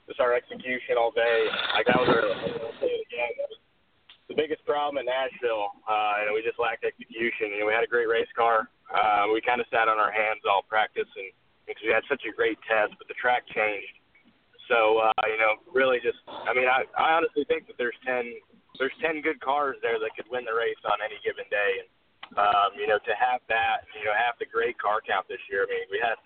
just 0.09 0.21
our 0.21 0.33
execution 0.33 0.97
all 0.97 1.13
day. 1.13 1.49
Like 1.77 1.89
I 1.93 1.97
was, 2.01 2.09
it 2.09 3.05
again. 3.05 3.33
That 3.37 3.49
was 3.53 3.61
the 4.33 4.37
biggest 4.37 4.65
problem 4.65 4.97
in 4.97 5.05
Nashville, 5.05 5.77
uh, 5.85 6.25
and 6.25 6.33
we 6.33 6.41
just 6.41 6.57
lacked 6.57 6.89
execution. 6.89 7.53
You 7.53 7.61
know, 7.61 7.69
we 7.69 7.77
had 7.77 7.85
a 7.85 7.93
great 7.93 8.09
race 8.09 8.33
car. 8.33 8.72
Uh, 8.93 9.33
we 9.33 9.41
kind 9.41 9.61
of 9.61 9.67
sat 9.73 9.89
on 9.89 9.97
our 9.97 10.13
hands 10.13 10.45
all 10.45 10.63
practice, 10.69 11.09
and 11.17 11.33
because 11.65 11.83
we 11.83 11.93
had 11.93 12.05
such 12.09 12.23
a 12.29 12.33
great 12.33 12.61
test, 12.69 12.93
but 13.01 13.09
the 13.09 13.17
track 13.17 13.49
changed. 13.49 13.97
So 14.69 15.01
uh, 15.01 15.25
you 15.27 15.41
know, 15.41 15.59
really 15.73 15.99
just, 16.05 16.21
I 16.29 16.53
mean, 16.53 16.69
I, 16.69 16.85
I 16.95 17.17
honestly 17.17 17.49
think 17.49 17.67
that 17.67 17.81
there's 17.81 17.97
ten, 18.05 18.37
there's 18.79 18.95
ten 19.01 19.25
good 19.25 19.41
cars 19.41 19.81
there 19.81 19.97
that 19.97 20.13
could 20.13 20.29
win 20.29 20.45
the 20.45 20.55
race 20.55 20.79
on 20.85 21.01
any 21.01 21.17
given 21.25 21.49
day, 21.49 21.81
and 21.81 21.89
um, 22.37 22.77
you 22.77 22.87
know, 22.87 23.01
to 23.01 23.13
have 23.17 23.41
that, 23.49 23.89
you 23.97 24.05
know, 24.05 24.15
have 24.17 24.37
the 24.37 24.49
great 24.49 24.77
car 24.77 25.01
count 25.01 25.25
this 25.29 25.43
year. 25.49 25.65
I 25.65 25.73
mean, 25.73 25.85
we 25.93 26.01
had, 26.01 26.17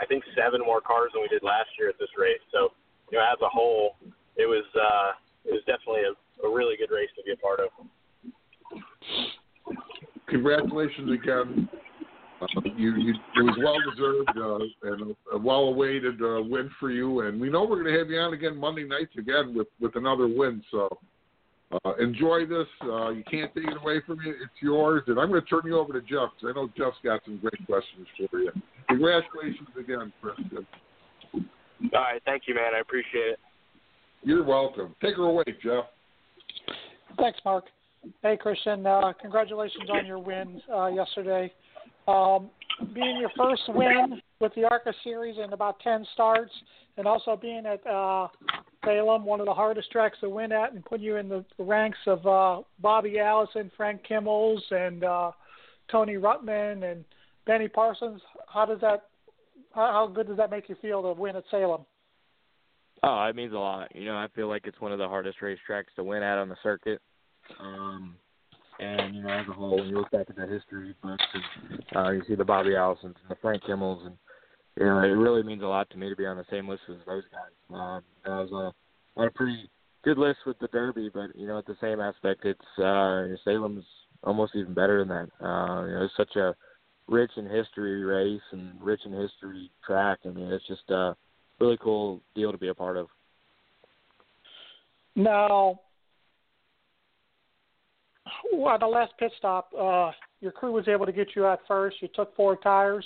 I 0.00 0.04
think, 0.04 0.24
seven 0.36 0.60
more 0.60 0.80
cars 0.80 1.12
than 1.12 1.22
we 1.22 1.28
did 1.28 1.44
last 1.44 1.72
year 1.76 1.88
at 1.88 1.98
this 2.00 2.12
race. 2.16 2.42
So 2.52 2.72
you 3.12 3.20
know, 3.20 3.24
as 3.24 3.40
a 3.44 3.48
whole, 3.48 3.96
it 4.36 4.48
was, 4.48 4.64
uh, 4.72 5.12
it 5.44 5.52
was 5.52 5.62
definitely 5.68 6.08
a, 6.08 6.16
a 6.44 6.48
really 6.48 6.76
good 6.76 6.90
race 6.90 7.12
to 7.16 7.22
be 7.22 7.32
a 7.32 7.40
part 7.40 7.60
of. 7.60 7.68
Congratulations 10.26 11.12
again 11.12 11.68
you, 12.76 12.96
you, 12.96 13.14
it 13.36 13.42
was 13.42 13.56
well 13.62 13.76
deserved 13.90 14.38
uh, 14.38 14.92
and 14.92 15.16
a 15.32 15.38
well 15.38 15.64
awaited 15.64 16.20
uh, 16.20 16.42
win 16.42 16.70
for 16.78 16.90
you. 16.90 17.20
And 17.20 17.40
we 17.40 17.50
know 17.50 17.64
we're 17.64 17.82
going 17.82 17.92
to 17.92 17.98
have 17.98 18.10
you 18.10 18.18
on 18.18 18.34
again 18.34 18.56
Monday 18.56 18.84
nights 18.84 19.12
again 19.18 19.54
with 19.54 19.68
with 19.80 19.96
another 19.96 20.26
win. 20.26 20.62
So 20.70 20.88
uh, 21.84 21.94
enjoy 21.96 22.46
this. 22.46 22.66
Uh, 22.82 23.10
you 23.10 23.24
can't 23.30 23.54
take 23.54 23.64
it 23.64 23.76
away 23.80 24.00
from 24.06 24.18
you. 24.24 24.32
It's 24.32 24.62
yours. 24.62 25.02
And 25.06 25.18
I'm 25.18 25.28
going 25.28 25.42
to 25.42 25.48
turn 25.48 25.62
you 25.64 25.78
over 25.78 25.92
to 25.92 26.00
Jeff 26.00 26.30
because 26.36 26.44
I 26.44 26.52
know 26.52 26.68
Jeff's 26.76 26.96
got 27.02 27.20
some 27.24 27.38
great 27.38 27.66
questions 27.66 28.06
for 28.30 28.38
you. 28.38 28.52
Congratulations 28.88 29.68
again, 29.78 30.12
Kristen. 30.20 30.66
All 31.34 32.00
right, 32.00 32.22
thank 32.24 32.44
you, 32.46 32.54
man. 32.54 32.74
I 32.76 32.80
appreciate 32.80 33.32
it. 33.32 33.38
You're 34.22 34.44
welcome. 34.44 34.94
Take 35.02 35.16
her 35.16 35.24
away, 35.24 35.44
Jeff. 35.62 35.84
Thanks, 37.18 37.38
Mark. 37.44 37.64
Hey, 38.22 38.36
Christian. 38.36 38.86
Uh, 38.86 39.12
congratulations 39.20 39.88
on 39.90 40.06
your 40.06 40.18
win 40.18 40.60
uh, 40.72 40.86
yesterday. 40.86 41.52
Um, 42.06 42.50
being 42.92 43.18
your 43.18 43.30
first 43.36 43.62
win 43.68 44.20
with 44.40 44.54
the 44.54 44.64
ARCA 44.64 44.92
series 45.02 45.36
in 45.42 45.52
about 45.52 45.80
10 45.80 46.06
starts, 46.12 46.52
and 46.96 47.06
also 47.06 47.36
being 47.36 47.64
at 47.66 47.86
uh, 47.86 48.28
Salem, 48.84 49.24
one 49.24 49.40
of 49.40 49.46
the 49.46 49.54
hardest 49.54 49.90
tracks 49.90 50.18
to 50.20 50.28
win 50.28 50.52
at, 50.52 50.72
and 50.72 50.84
putting 50.84 51.04
you 51.04 51.16
in 51.16 51.28
the, 51.28 51.44
ranks 51.58 51.98
of 52.06 52.26
uh, 52.26 52.62
Bobby 52.80 53.18
Allison, 53.18 53.70
Frank 53.76 54.02
Kimmels, 54.08 54.60
and 54.70 55.04
uh, 55.04 55.30
Tony 55.90 56.14
Rutman, 56.14 56.90
and 56.90 57.04
Benny 57.46 57.68
Parsons. 57.68 58.20
How 58.52 58.66
does 58.66 58.80
that? 58.80 59.04
How, 59.74 59.92
how 59.92 60.06
good 60.06 60.28
does 60.28 60.36
that 60.36 60.50
make 60.50 60.68
you 60.68 60.76
feel 60.80 61.02
to 61.02 61.20
win 61.20 61.36
at 61.36 61.44
Salem? 61.50 61.84
Oh, 63.02 63.24
it 63.24 63.36
means 63.36 63.52
a 63.52 63.58
lot. 63.58 63.94
You 63.94 64.06
know, 64.06 64.16
I 64.16 64.28
feel 64.34 64.48
like 64.48 64.66
it's 64.66 64.80
one 64.80 64.92
of 64.92 64.98
the 64.98 65.08
hardest 65.08 65.38
racetracks 65.42 65.92
to 65.96 66.04
win 66.04 66.22
at 66.22 66.38
on 66.38 66.48
the 66.48 66.56
circuit. 66.62 67.00
Um, 67.60 68.16
and 68.80 69.14
you 69.14 69.22
know, 69.22 69.28
as 69.28 69.46
a 69.48 69.52
whole, 69.52 69.76
when 69.76 69.88
you 69.88 69.98
look 69.98 70.10
back 70.10 70.26
at 70.28 70.36
the 70.36 70.46
history 70.46 70.94
books, 71.02 71.24
and 71.34 71.82
uh, 71.96 72.10
you 72.10 72.22
see 72.26 72.34
the 72.34 72.44
Bobby 72.44 72.70
Allisons 72.70 73.02
and 73.02 73.30
the 73.30 73.36
Frank 73.40 73.62
Kimmels, 73.64 74.06
and 74.06 74.16
you 74.78 74.86
know, 74.86 74.98
it 74.98 75.08
really 75.08 75.42
means 75.42 75.62
a 75.62 75.66
lot 75.66 75.88
to 75.90 75.96
me 75.96 76.08
to 76.08 76.16
be 76.16 76.26
on 76.26 76.36
the 76.36 76.44
same 76.50 76.68
list 76.68 76.82
as 76.88 76.96
those 77.06 77.22
guys. 77.30 77.52
Um, 77.70 78.02
I 78.24 78.40
was 78.40 78.50
uh, 78.52 79.20
on 79.20 79.28
a 79.28 79.30
pretty 79.30 79.70
good 80.02 80.18
list 80.18 80.38
with 80.46 80.58
the 80.58 80.68
Derby, 80.68 81.10
but 81.12 81.34
you 81.34 81.46
know, 81.46 81.58
at 81.58 81.66
the 81.66 81.76
same 81.80 82.00
aspect, 82.00 82.44
it's 82.44 82.78
uh, 82.78 83.26
Salem's 83.44 83.84
almost 84.22 84.54
even 84.54 84.74
better 84.74 84.98
than 84.98 85.08
that. 85.08 85.46
Uh, 85.46 85.86
you 85.86 85.94
know, 85.94 86.04
it's 86.04 86.16
such 86.16 86.36
a 86.36 86.54
rich 87.08 87.30
in 87.36 87.48
history 87.48 88.04
race 88.04 88.40
and 88.52 88.72
rich 88.80 89.00
in 89.04 89.12
history 89.12 89.70
track. 89.86 90.18
I 90.24 90.28
mean, 90.28 90.50
it's 90.50 90.66
just 90.66 90.88
a 90.90 91.14
really 91.60 91.78
cool 91.80 92.20
deal 92.34 92.52
to 92.52 92.58
be 92.58 92.68
a 92.68 92.74
part 92.74 92.96
of. 92.96 93.08
Now, 95.16 95.80
on 98.52 98.80
the 98.80 98.86
last 98.86 99.12
pit 99.18 99.32
stop, 99.38 99.70
uh, 99.78 100.10
your 100.40 100.52
crew 100.52 100.72
was 100.72 100.88
able 100.88 101.06
to 101.06 101.12
get 101.12 101.28
you 101.34 101.46
out 101.46 101.60
first. 101.66 101.96
You 102.00 102.08
took 102.14 102.34
four 102.36 102.56
tires. 102.56 103.04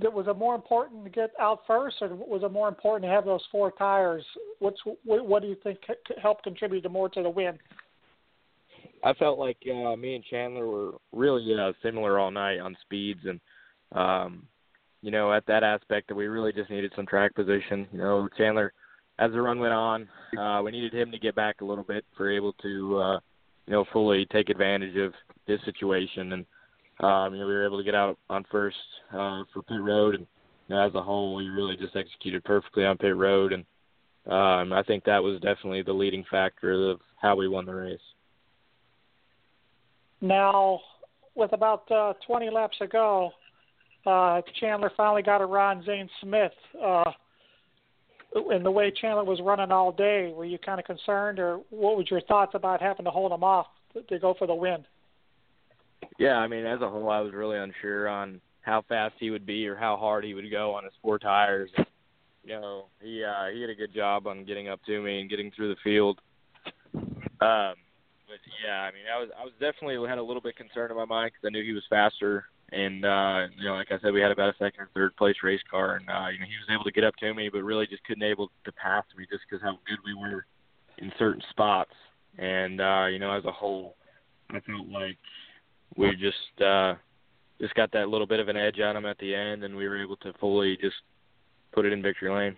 That 0.00 0.12
Was 0.12 0.26
it 0.28 0.36
more 0.36 0.54
important 0.54 1.04
to 1.04 1.10
get 1.10 1.30
out 1.40 1.60
first, 1.66 1.96
or 2.02 2.08
was 2.08 2.42
it 2.42 2.52
more 2.52 2.68
important 2.68 3.04
to 3.04 3.14
have 3.14 3.24
those 3.24 3.40
four 3.50 3.70
tires? 3.72 4.24
What's 4.58 4.78
what, 5.04 5.26
what 5.26 5.40
do 5.40 5.48
you 5.48 5.56
think 5.62 5.78
helped 6.20 6.44
contribute 6.44 6.90
more 6.90 7.08
to 7.08 7.22
the 7.22 7.30
win? 7.30 7.58
I 9.02 9.14
felt 9.14 9.38
like 9.38 9.56
uh, 9.70 9.96
me 9.96 10.16
and 10.16 10.24
Chandler 10.24 10.66
were 10.66 10.92
really 11.12 11.54
uh, 11.58 11.72
similar 11.82 12.18
all 12.18 12.30
night 12.30 12.58
on 12.58 12.76
speeds, 12.82 13.20
and 13.24 13.40
um, 13.92 14.46
you 15.00 15.10
know, 15.10 15.32
at 15.32 15.46
that 15.46 15.62
aspect 15.62 16.08
that 16.08 16.14
we 16.14 16.26
really 16.26 16.52
just 16.52 16.68
needed 16.68 16.92
some 16.94 17.06
track 17.06 17.34
position. 17.34 17.86
You 17.90 17.98
know, 17.98 18.28
Chandler, 18.36 18.74
as 19.18 19.32
the 19.32 19.40
run 19.40 19.60
went 19.60 19.72
on, 19.72 20.08
uh, 20.38 20.60
we 20.62 20.72
needed 20.72 20.92
him 20.92 21.10
to 21.10 21.18
get 21.18 21.34
back 21.34 21.62
a 21.62 21.64
little 21.64 21.84
bit 21.84 22.04
for 22.16 22.30
able 22.30 22.52
to. 22.54 22.98
Uh, 22.98 23.18
you 23.66 23.72
know, 23.72 23.84
fully 23.92 24.26
take 24.26 24.48
advantage 24.48 24.96
of 24.96 25.12
his 25.46 25.60
situation. 25.64 26.32
And 26.32 26.46
um, 27.00 27.34
you 27.34 27.40
know, 27.40 27.46
we 27.46 27.52
were 27.52 27.66
able 27.66 27.78
to 27.78 27.84
get 27.84 27.94
out 27.94 28.18
on 28.30 28.44
first 28.50 28.76
uh, 29.12 29.42
for 29.52 29.62
pit 29.62 29.80
road, 29.80 30.14
and 30.14 30.26
you 30.68 30.74
know, 30.74 30.86
as 30.86 30.94
a 30.94 31.02
whole, 31.02 31.34
we 31.34 31.48
really 31.48 31.76
just 31.76 31.96
executed 31.96 32.42
perfectly 32.44 32.84
on 32.84 32.96
pit 32.96 33.14
road. 33.16 33.52
And 33.52 33.64
um, 34.26 34.72
I 34.72 34.82
think 34.86 35.04
that 35.04 35.22
was 35.22 35.40
definitely 35.40 35.82
the 35.82 35.92
leading 35.92 36.24
factor 36.30 36.90
of 36.90 37.00
how 37.20 37.36
we 37.36 37.48
won 37.48 37.66
the 37.66 37.74
race. 37.74 37.98
Now, 40.20 40.80
with 41.34 41.52
about 41.52 41.90
uh, 41.90 42.14
20 42.26 42.50
laps 42.50 42.78
ago, 42.80 43.30
uh, 44.06 44.40
Chandler 44.58 44.90
finally 44.96 45.22
got 45.22 45.42
around 45.42 45.84
Zane 45.84 46.08
Smith. 46.22 46.52
Uh, 46.82 47.10
and 48.50 48.64
the 48.64 48.70
way 48.70 48.90
Chandler 48.90 49.24
was 49.24 49.40
running 49.40 49.72
all 49.72 49.92
day, 49.92 50.32
were 50.34 50.44
you 50.44 50.58
kind 50.58 50.78
of 50.78 50.86
concerned, 50.86 51.38
or 51.38 51.60
what 51.70 51.96
was 51.96 52.10
your 52.10 52.20
thoughts 52.22 52.52
about 52.54 52.82
having 52.82 53.04
to 53.04 53.10
hold 53.10 53.32
him 53.32 53.44
off 53.44 53.66
to, 54.08 54.18
go 54.18 54.34
for 54.38 54.46
the 54.46 54.54
win? 54.54 54.84
Yeah, 56.18 56.36
I 56.36 56.46
mean, 56.46 56.66
as 56.66 56.80
a 56.80 56.88
whole, 56.88 57.10
I 57.10 57.20
was 57.20 57.32
really 57.32 57.58
unsure 57.58 58.08
on 58.08 58.40
how 58.62 58.82
fast 58.88 59.14
he 59.18 59.30
would 59.30 59.46
be 59.46 59.66
or 59.66 59.76
how 59.76 59.96
hard 59.96 60.24
he 60.24 60.34
would 60.34 60.50
go 60.50 60.74
on 60.74 60.84
his 60.84 60.92
four 61.02 61.18
tires. 61.18 61.70
You 62.44 62.60
know, 62.60 62.84
he 63.00 63.24
uh, 63.24 63.52
he 63.52 63.60
did 63.60 63.70
a 63.70 63.74
good 63.74 63.92
job 63.92 64.26
on 64.26 64.44
getting 64.44 64.68
up 64.68 64.80
to 64.86 65.02
me 65.02 65.20
and 65.20 65.30
getting 65.30 65.50
through 65.50 65.70
the 65.70 65.80
field. 65.82 66.20
Um, 66.94 67.74
but 68.28 68.40
yeah, 68.64 68.80
I 68.80 68.92
mean, 68.92 69.04
I 69.12 69.18
was 69.18 69.28
I 69.38 69.44
was 69.44 69.52
definitely 69.60 70.08
had 70.08 70.18
a 70.18 70.22
little 70.22 70.42
bit 70.42 70.56
concerned 70.56 70.90
in 70.90 70.96
my 70.96 71.04
mind 71.04 71.32
because 71.32 71.46
I 71.46 71.50
knew 71.50 71.64
he 71.64 71.72
was 71.72 71.84
faster 71.90 72.44
and 72.72 73.04
uh, 73.04 73.46
you 73.56 73.64
know, 73.64 73.74
like 73.74 73.92
I 73.92 73.98
said, 74.00 74.12
we 74.12 74.20
had 74.20 74.32
about 74.32 74.54
a 74.54 74.58
second 74.58 74.80
or 74.80 74.90
third 74.94 75.16
place 75.16 75.36
race 75.42 75.60
car, 75.70 75.96
and 75.96 76.08
uh, 76.08 76.28
you 76.28 76.38
know, 76.38 76.46
he 76.46 76.56
was 76.58 76.68
able 76.72 76.84
to 76.84 76.90
get 76.90 77.04
up 77.04 77.14
to 77.16 77.32
me, 77.32 77.48
but 77.48 77.62
really 77.62 77.86
just 77.86 78.04
couldn't 78.04 78.24
able 78.24 78.50
to 78.64 78.72
pass 78.72 79.04
me 79.16 79.26
just 79.30 79.44
because 79.48 79.62
how 79.62 79.78
good 79.86 79.98
we 80.04 80.14
were 80.14 80.46
in 80.98 81.12
certain 81.18 81.42
spots. 81.50 81.92
And 82.38 82.80
uh, 82.80 83.06
you 83.06 83.18
know, 83.18 83.30
as 83.32 83.44
a 83.44 83.52
whole, 83.52 83.94
I 84.50 84.60
felt 84.60 84.88
like 84.88 85.16
we 85.96 86.10
just 86.16 86.62
uh, 86.64 86.94
just 87.60 87.74
got 87.74 87.92
that 87.92 88.08
little 88.08 88.26
bit 88.26 88.40
of 88.40 88.48
an 88.48 88.56
edge 88.56 88.80
on 88.80 88.96
him 88.96 89.06
at 89.06 89.18
the 89.18 89.34
end, 89.34 89.62
and 89.62 89.76
we 89.76 89.88
were 89.88 90.02
able 90.02 90.16
to 90.16 90.32
fully 90.40 90.76
just 90.80 90.96
put 91.72 91.86
it 91.86 91.92
in 91.92 92.02
victory 92.02 92.30
lane. 92.30 92.56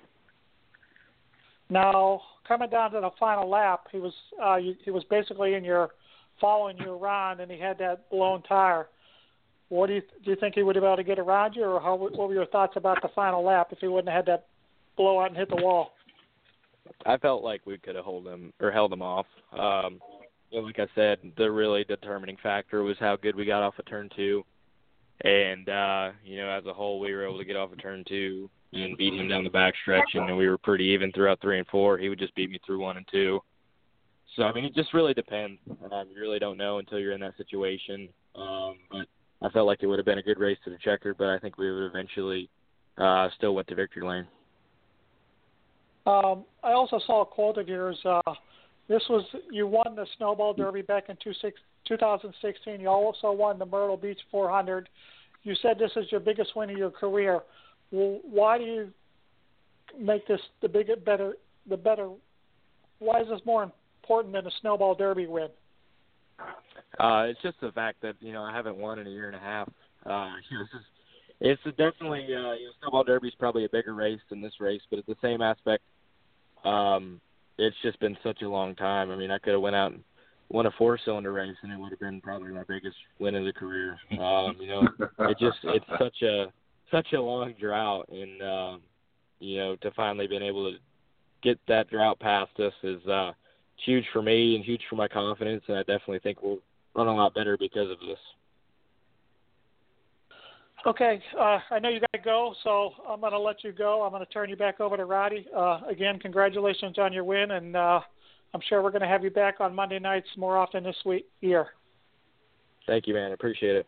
Now, 1.68 2.22
coming 2.46 2.70
down 2.70 2.92
to 2.92 3.00
the 3.00 3.10
final 3.20 3.48
lap, 3.48 3.88
he 3.92 3.98
was 3.98 4.14
uh, 4.42 4.56
he 4.82 4.90
was 4.90 5.04
basically 5.10 5.52
in 5.52 5.64
your 5.64 5.90
following 6.40 6.78
you 6.78 6.92
around, 6.92 7.40
and 7.40 7.50
he 7.50 7.58
had 7.58 7.76
that 7.78 8.08
blown 8.10 8.42
tire 8.44 8.88
what 9.68 9.88
do 9.88 9.94
you 9.94 10.02
do? 10.24 10.30
You 10.30 10.36
think 10.36 10.54
he 10.54 10.62
would 10.62 10.76
have 10.76 10.82
been 10.82 10.88
able 10.88 10.96
to 10.96 11.04
get 11.04 11.18
around 11.18 11.54
you, 11.54 11.64
or 11.64 11.80
how? 11.80 11.94
What 11.94 12.16
were 12.16 12.34
your 12.34 12.46
thoughts 12.46 12.74
about 12.76 13.02
the 13.02 13.08
final 13.14 13.44
lap 13.44 13.68
if 13.70 13.78
he 13.78 13.88
wouldn't 13.88 14.08
have 14.08 14.26
had 14.26 14.26
that 14.26 14.46
blowout 14.96 15.28
and 15.28 15.36
hit 15.36 15.48
the 15.48 15.62
wall? 15.62 15.92
I 17.04 17.16
felt 17.18 17.44
like 17.44 17.66
we 17.66 17.78
could 17.78 17.96
have 17.96 18.04
held 18.04 18.26
him 18.26 18.52
or 18.60 18.70
held 18.70 18.92
him 18.92 19.02
off. 19.02 19.26
Um, 19.52 20.00
like 20.52 20.78
I 20.78 20.86
said, 20.94 21.18
the 21.36 21.50
really 21.50 21.84
determining 21.84 22.38
factor 22.42 22.82
was 22.82 22.96
how 22.98 23.16
good 23.16 23.36
we 23.36 23.44
got 23.44 23.62
off 23.62 23.78
of 23.78 23.86
turn 23.86 24.08
two, 24.16 24.44
and 25.22 25.68
uh, 25.68 26.10
you 26.24 26.38
know, 26.38 26.48
as 26.48 26.64
a 26.66 26.72
whole, 26.72 27.00
we 27.00 27.12
were 27.12 27.26
able 27.26 27.38
to 27.38 27.44
get 27.44 27.56
off 27.56 27.72
of 27.72 27.80
turn 27.80 28.04
two 28.08 28.48
and 28.72 28.96
beat 28.96 29.14
him 29.14 29.28
down 29.28 29.44
the 29.44 29.50
backstretch, 29.50 30.14
and 30.14 30.36
we 30.36 30.48
were 30.48 30.58
pretty 30.58 30.84
even 30.84 31.10
throughout 31.12 31.40
three 31.40 31.58
and 31.58 31.66
four. 31.68 31.98
He 31.98 32.08
would 32.08 32.18
just 32.18 32.34
beat 32.34 32.50
me 32.50 32.58
through 32.64 32.80
one 32.80 32.96
and 32.96 33.06
two. 33.10 33.40
So 34.36 34.44
I 34.44 34.52
mean, 34.52 34.64
it 34.64 34.74
just 34.74 34.94
really 34.94 35.14
depends. 35.14 35.58
Um, 35.90 36.06
you 36.14 36.20
really 36.20 36.38
don't 36.38 36.58
know 36.58 36.78
until 36.78 36.98
you're 36.98 37.12
in 37.12 37.20
that 37.20 37.36
situation. 37.36 38.08
Um, 38.34 38.76
but 38.90 39.06
I 39.40 39.48
felt 39.50 39.66
like 39.66 39.82
it 39.82 39.86
would 39.86 39.98
have 39.98 40.06
been 40.06 40.18
a 40.18 40.22
good 40.22 40.38
race 40.38 40.58
to 40.64 40.70
the 40.70 40.78
checker, 40.78 41.14
but 41.14 41.28
I 41.28 41.38
think 41.38 41.58
we 41.58 41.70
would 41.70 41.84
eventually 41.84 42.48
uh, 42.96 43.28
still 43.36 43.54
went 43.54 43.68
to 43.68 43.74
victory 43.74 44.06
lane. 44.06 44.26
Um, 46.06 46.44
I 46.62 46.72
also 46.72 46.98
saw 47.06 47.22
a 47.22 47.26
quote 47.26 47.58
of 47.58 47.68
yours. 47.68 47.98
Uh, 48.04 48.20
this 48.88 49.02
was 49.08 49.24
you 49.50 49.66
won 49.66 49.94
the 49.94 50.06
Snowball 50.16 50.54
Derby 50.54 50.82
back 50.82 51.04
in 51.08 51.16
two 51.22 51.32
six, 51.40 51.60
2016. 51.86 52.80
You 52.80 52.88
also 52.88 53.30
won 53.30 53.58
the 53.58 53.66
Myrtle 53.66 53.96
Beach 53.96 54.18
400. 54.30 54.88
You 55.44 55.54
said 55.62 55.78
this 55.78 55.92
is 55.96 56.10
your 56.10 56.20
biggest 56.20 56.56
win 56.56 56.70
of 56.70 56.78
your 56.78 56.90
career. 56.90 57.40
Well, 57.90 58.20
why 58.22 58.58
do 58.58 58.64
you 58.64 58.88
make 59.98 60.26
this 60.26 60.40
the 60.62 60.68
bigger, 60.68 60.96
better, 60.96 61.34
the 61.68 61.76
better? 61.76 62.08
Why 62.98 63.20
is 63.20 63.28
this 63.28 63.40
more 63.44 63.70
important 64.02 64.34
than 64.34 64.46
a 64.46 64.50
Snowball 64.60 64.94
Derby 64.94 65.26
win? 65.26 65.48
Uh, 66.98 67.26
it's 67.28 67.40
just 67.42 67.60
the 67.60 67.72
fact 67.72 68.02
that 68.02 68.16
you 68.20 68.32
know 68.32 68.42
I 68.42 68.52
haven't 68.52 68.76
won 68.76 68.98
in 68.98 69.06
a 69.06 69.10
year 69.10 69.26
and 69.26 69.36
a 69.36 69.40
half. 69.40 69.68
Uh, 70.04 70.30
you 70.50 70.58
know, 70.58 70.64
it's, 70.64 70.72
just, 70.72 70.84
it's 71.66 71.76
definitely 71.76 72.24
uh, 72.24 72.52
you 72.54 72.66
know 72.66 72.72
Snowball 72.80 73.04
Derby 73.04 73.28
is 73.28 73.34
probably 73.38 73.64
a 73.64 73.68
bigger 73.68 73.94
race 73.94 74.20
than 74.30 74.40
this 74.40 74.54
race, 74.60 74.82
but 74.90 74.98
at 74.98 75.06
the 75.06 75.16
same 75.22 75.40
aspect, 75.40 75.82
um, 76.64 77.20
it's 77.58 77.76
just 77.82 77.98
been 78.00 78.16
such 78.22 78.42
a 78.42 78.48
long 78.48 78.74
time. 78.74 79.10
I 79.10 79.16
mean, 79.16 79.30
I 79.30 79.38
could 79.38 79.52
have 79.52 79.62
went 79.62 79.76
out 79.76 79.92
and 79.92 80.02
won 80.48 80.66
a 80.66 80.70
four-cylinder 80.72 81.32
race, 81.32 81.56
and 81.62 81.72
it 81.72 81.78
would 81.78 81.90
have 81.90 82.00
been 82.00 82.20
probably 82.20 82.50
my 82.50 82.64
biggest 82.66 82.96
win 83.18 83.34
of 83.34 83.44
the 83.44 83.52
career. 83.52 83.98
Um, 84.12 84.56
you 84.58 84.68
know, 84.68 84.88
it 85.20 85.38
just 85.38 85.58
it's 85.64 85.86
such 85.98 86.22
a 86.22 86.46
such 86.90 87.12
a 87.12 87.20
long 87.20 87.54
drought, 87.60 88.08
and 88.08 88.42
um, 88.42 88.82
you 89.38 89.58
know 89.58 89.76
to 89.76 89.90
finally 89.92 90.26
been 90.26 90.42
able 90.42 90.70
to 90.70 90.78
get 91.42 91.60
that 91.68 91.88
drought 91.90 92.18
past 92.18 92.58
us 92.58 92.74
is. 92.82 93.06
uh 93.06 93.32
huge 93.84 94.04
for 94.12 94.22
me 94.22 94.56
and 94.56 94.64
huge 94.64 94.82
for 94.88 94.96
my 94.96 95.08
confidence, 95.08 95.62
and 95.68 95.76
I 95.76 95.80
definitely 95.80 96.18
think 96.20 96.42
we'll 96.42 96.58
run 96.98 97.06
a 97.06 97.14
lot 97.14 97.32
better 97.34 97.56
because 97.56 97.90
of 97.90 98.00
this. 98.00 98.18
Okay, 100.86 101.20
uh, 101.38 101.58
I 101.70 101.78
know 101.80 101.88
you 101.88 102.00
got 102.00 102.12
to 102.12 102.22
go, 102.24 102.54
so 102.62 102.92
I'm 103.08 103.20
going 103.20 103.32
to 103.32 103.38
let 103.38 103.62
you 103.64 103.72
go. 103.72 104.02
I'm 104.02 104.10
going 104.10 104.24
to 104.24 104.32
turn 104.32 104.48
you 104.48 104.56
back 104.56 104.80
over 104.80 104.96
to 104.96 105.04
Roddy. 105.04 105.46
Uh, 105.56 105.80
again, 105.88 106.18
congratulations 106.18 106.98
on 106.98 107.12
your 107.12 107.24
win, 107.24 107.52
and 107.52 107.76
uh, 107.76 108.00
I'm 108.54 108.60
sure 108.68 108.82
we're 108.82 108.90
going 108.90 109.02
to 109.02 109.08
have 109.08 109.24
you 109.24 109.30
back 109.30 109.60
on 109.60 109.74
Monday 109.74 109.98
nights 109.98 110.28
more 110.36 110.56
often 110.56 110.84
this 110.84 110.96
week 111.04 111.26
year. 111.40 111.68
Thank 112.86 113.06
you, 113.06 113.14
man. 113.14 113.32
Appreciate 113.32 113.76
it. 113.76 113.86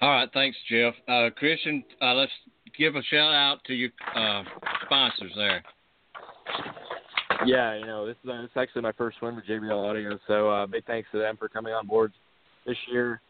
All 0.00 0.10
right, 0.10 0.28
thanks, 0.34 0.56
Jeff. 0.68 0.94
Uh, 1.08 1.30
Christian, 1.36 1.84
uh, 2.00 2.14
let's 2.14 2.32
give 2.76 2.96
a 2.96 3.02
shout 3.04 3.32
out 3.32 3.58
to 3.66 3.74
your 3.74 3.90
uh, 4.16 4.42
sponsors 4.84 5.32
there. 5.36 5.62
Yeah, 7.46 7.76
you 7.76 7.86
know, 7.86 8.06
this 8.06 8.16
is, 8.22 8.30
uh, 8.30 8.42
this 8.42 8.50
is 8.50 8.56
actually 8.56 8.82
my 8.82 8.92
first 8.92 9.20
win 9.22 9.36
with 9.36 9.46
JBL 9.46 9.90
Audio, 9.90 10.18
so 10.26 10.50
uh, 10.50 10.66
big 10.66 10.84
thanks 10.86 11.08
to 11.12 11.18
them 11.18 11.36
for 11.36 11.48
coming 11.48 11.72
on 11.72 11.86
board 11.86 12.12
this 12.66 12.76
year. 12.90 13.20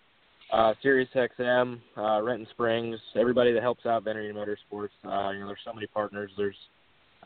Uh, 0.53 0.75
Sirius 0.83 1.09
XM, 1.15 1.81
uh, 1.97 2.21
Renton 2.23 2.47
Springs, 2.51 2.99
everybody 3.19 3.53
that 3.53 3.63
helps 3.63 3.87
out 3.87 4.05
Venturini 4.05 4.35
Motorsports. 4.35 4.89
Uh, 5.05 5.31
you 5.31 5.41
know, 5.41 5.47
there's 5.47 5.59
so 5.65 5.73
many 5.73 5.87
partners. 5.87 6.31
There's 6.37 6.57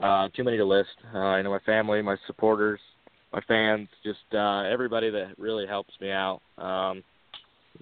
uh, 0.00 0.28
too 0.36 0.44
many 0.44 0.56
to 0.58 0.64
list. 0.64 0.90
Uh, 1.12 1.36
you 1.36 1.42
know, 1.42 1.50
my 1.50 1.58
family, 1.66 2.00
my 2.02 2.16
supporters, 2.26 2.78
my 3.32 3.40
fans, 3.48 3.88
just 4.04 4.20
uh, 4.32 4.62
everybody 4.62 5.10
that 5.10 5.36
really 5.38 5.66
helps 5.66 5.92
me 6.00 6.12
out. 6.12 6.40
Um, 6.56 7.02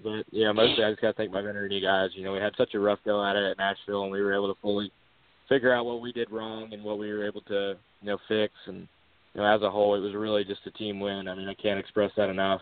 but 0.03 0.25
yeah, 0.31 0.51
mostly 0.53 0.83
I 0.83 0.91
just 0.91 1.03
got 1.03 1.09
to 1.09 1.15
thank 1.15 1.31
my 1.31 1.43
Venturini 1.43 1.83
guys. 1.83 2.11
You 2.15 2.25
know, 2.25 2.33
we 2.33 2.39
had 2.39 2.55
such 2.57 2.75
a 2.75 2.81
rough 2.81 2.99
go 3.05 3.25
at 3.25 3.37
it 3.37 3.45
at 3.45 3.59
Nashville, 3.59 4.05
and 4.05 4.13
we 4.13 4.23
were 4.23 4.35
able 4.35 4.53
to 4.53 4.61
fully 4.61 4.91
figure 5.49 5.75
out 5.75 5.85
what 5.85 6.01
we 6.01 6.13
did 6.13 6.31
wrong 6.31 6.73
and 6.73 6.83
what 6.83 6.99
we 6.99 7.13
were 7.13 7.27
able 7.27 7.43
to, 7.43 7.75
you 8.01 8.07
know, 8.07 8.19
fix. 8.29 8.55
And 8.67 8.89
you 9.35 9.41
know, 9.41 9.55
as 9.55 9.63
a 9.63 9.71
whole, 9.71 9.95
it 9.95 10.01
was 10.01 10.15
really 10.15 10.45
just 10.45 10.61
a 10.67 10.71
team 10.73 11.01
win. 11.01 11.29
I 11.29 11.35
mean, 11.35 11.49
I 11.49 11.55
can't 11.55 11.79
express 11.79 12.13
that 12.17 12.29
enough. 12.29 12.61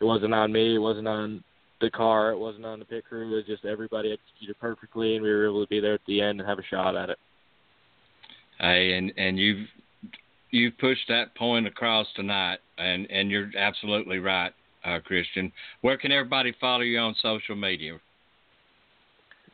It 0.00 0.04
wasn't 0.04 0.34
on 0.34 0.52
me. 0.52 0.74
It 0.74 0.80
wasn't 0.80 1.08
on 1.08 1.42
the 1.80 1.90
car. 1.90 2.32
It 2.32 2.38
wasn't 2.38 2.66
on 2.66 2.78
the 2.78 2.84
pit 2.84 3.04
crew. 3.08 3.32
It 3.32 3.36
was 3.36 3.44
just 3.46 3.64
everybody 3.64 4.12
executed 4.12 4.58
perfectly, 4.60 5.14
and 5.14 5.22
we 5.22 5.30
were 5.30 5.46
able 5.46 5.64
to 5.64 5.68
be 5.68 5.80
there 5.80 5.94
at 5.94 6.00
the 6.06 6.20
end 6.20 6.40
and 6.40 6.48
have 6.48 6.58
a 6.58 6.64
shot 6.64 6.96
at 6.96 7.10
it. 7.10 7.18
Hey, 8.58 8.94
and 8.94 9.12
and 9.16 9.38
you've 9.38 9.68
you've 10.50 10.76
pushed 10.78 11.06
that 11.08 11.34
point 11.36 11.66
across 11.66 12.06
tonight, 12.16 12.58
and 12.78 13.08
and 13.10 13.30
you're 13.30 13.50
absolutely 13.56 14.18
right, 14.18 14.52
uh, 14.84 14.98
Christian. 15.04 15.52
Where 15.82 15.96
can 15.96 16.10
everybody 16.10 16.52
follow 16.60 16.82
you 16.82 16.98
on 16.98 17.14
social 17.22 17.54
media? 17.54 17.98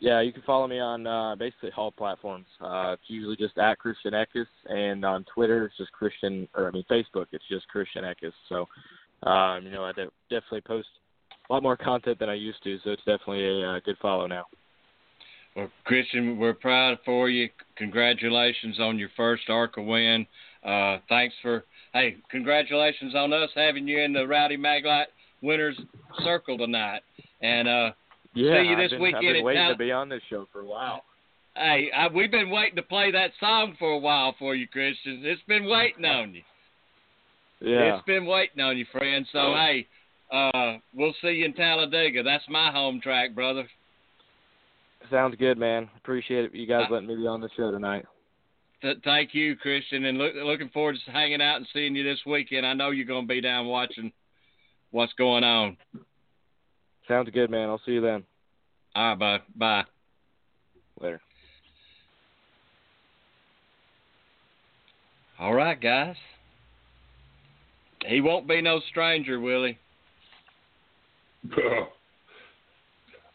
Yeah, 0.05 0.21
you 0.21 0.35
can 0.35 0.43
follow 0.43 0.67
me 0.67 0.79
on 0.79 1.07
uh, 1.07 1.35
basically 1.35 1.71
all 1.79 1.91
platforms. 1.91 2.45
Uh, 2.61 2.93
it's 2.93 3.05
usually 3.07 3.37
just 3.37 3.57
at 3.57 3.79
Christian 3.79 4.13
Eckes, 4.13 4.45
and 4.67 5.03
on 5.03 5.25
Twitter 5.35 5.65
it's 5.65 5.79
just 5.79 5.93
Christian, 5.93 6.47
or 6.55 6.69
I 6.69 6.73
mean 6.73 6.85
Facebook, 6.91 7.25
it's 7.33 7.45
just 7.49 7.67
Christian 7.69 8.05
Eckes. 8.05 8.35
So, 8.51 8.69
um, 9.27 9.65
you 9.65 9.71
know, 9.71 9.83
I 9.83 9.93
de- 9.93 10.11
definitely 10.29 10.61
post 10.61 10.89
a 11.49 11.53
lot 11.55 11.63
more 11.63 11.79
content 11.79 12.19
than 12.19 12.29
I 12.29 12.35
used 12.35 12.63
to, 12.65 12.79
so 12.85 12.91
it's 12.91 13.05
definitely 13.07 13.47
a 13.47 13.67
uh, 13.67 13.81
good 13.83 13.97
follow 14.03 14.27
now. 14.27 14.45
Well, 15.57 15.71
Christian, 15.85 16.37
we're 16.39 16.53
proud 16.53 16.99
for 17.07 17.31
you. 17.31 17.49
Congratulations 17.79 18.79
on 18.81 18.99
your 18.99 19.09
first 19.17 19.45
ARCA 19.49 19.81
win. 19.81 20.27
Uh, 20.63 20.99
thanks 21.09 21.35
for 21.41 21.65
hey, 21.95 22.17
congratulations 22.31 23.15
on 23.15 23.33
us 23.33 23.49
having 23.55 23.89
you 23.89 24.01
in 24.01 24.13
the 24.13 24.27
Rowdy 24.27 24.59
Maglite 24.59 25.07
winners 25.41 25.81
circle 26.23 26.59
tonight. 26.59 27.01
And 27.41 27.69
uh, 27.69 27.91
yeah, 28.35 28.63
see 28.63 28.69
you 28.69 28.77
this 28.77 28.85
I've 28.85 28.91
been, 28.91 29.01
weekend 29.01 29.27
I've 29.27 29.35
been 29.35 29.45
waiting 29.45 29.69
to 29.69 29.77
be 29.77 29.93
on 29.93 30.09
this 30.09 30.23
show 30.29 30.47
for 30.53 30.61
a 30.61 30.67
while. 30.67 31.05
Hey, 31.57 31.91
I, 31.97 32.09
we've 32.09 32.31
been 32.31 32.51
waiting 32.51 32.77
to 32.77 32.83
play 32.83 33.13
that 33.13 33.31
song 33.39 33.77
for 33.79 33.93
a 33.93 33.99
while 33.99 34.35
for 34.39 34.55
you, 34.55 34.67
Christian. 34.67 35.21
It's 35.25 35.43
been 35.47 35.67
waiting 35.67 36.05
on 36.05 36.35
you. 36.35 36.43
Yeah. 37.61 37.97
It's 37.97 38.05
been 38.07 38.27
waiting 38.27 38.61
on 38.61 38.77
you, 38.77 38.87
friend. 38.91 39.27
So 39.33 39.55
hey, 39.55 39.87
uh, 40.33 40.79
we'll 40.95 41.15
see 41.23 41.29
you 41.29 41.45
in 41.45 41.55
Talladega. 41.55 42.23
That's 42.23 42.45
my 42.49 42.73
home 42.73 43.01
track, 43.01 43.35
brother. 43.35 43.69
Sounds 45.11 45.37
good, 45.39 45.59
man. 45.59 45.89
Appreciate 45.97 46.47
it. 46.47 46.55
You 46.55 46.67
guys 46.67 46.87
Uh, 46.89 46.95
letting 46.95 47.09
me 47.09 47.17
be 47.17 47.27
on 47.27 47.41
the 47.41 47.51
show 47.57 47.71
tonight. 47.71 48.07
Th- 48.83 48.99
thank 49.05 49.35
you, 49.35 49.55
Christian, 49.57 50.07
and 50.07 50.19
look, 50.19 50.35
looking 50.35 50.71
forward 50.71 50.97
to 51.05 51.11
hanging 51.11 51.41
out 51.41 51.57
and 51.57 51.67
seeing 51.73 51.95
you 51.95 52.03
this 52.03 52.21
weekend. 52.27 52.67
I 52.67 52.75
know 52.75 52.91
you're 52.91 53.07
going 53.07 53.29
to 53.29 53.35
be 53.35 53.41
down 53.41 53.67
watching 53.67 54.13
what's 54.91 55.13
going 55.15 55.45
on. 55.45 55.77
Sounds 57.09 57.29
good, 57.31 57.51
man. 57.51 57.69
I'll 57.69 57.81
see 57.85 57.93
you 57.93 58.01
then. 58.01 58.25
All 58.95 59.17
right, 59.17 59.19
bye. 59.19 59.41
Bye. 59.57 59.85
Later. 61.01 61.21
All 65.39 65.55
right, 65.55 65.81
guys. 65.81 66.17
He 68.07 68.21
won't 68.21 68.47
be 68.47 68.61
no 68.61 68.81
stranger, 68.91 69.41
will 69.41 69.65
he? 69.65 69.79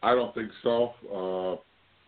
I 0.01 0.15
don't 0.15 0.33
think 0.33 0.49
so. 0.63 0.93
Uh, 1.11 1.53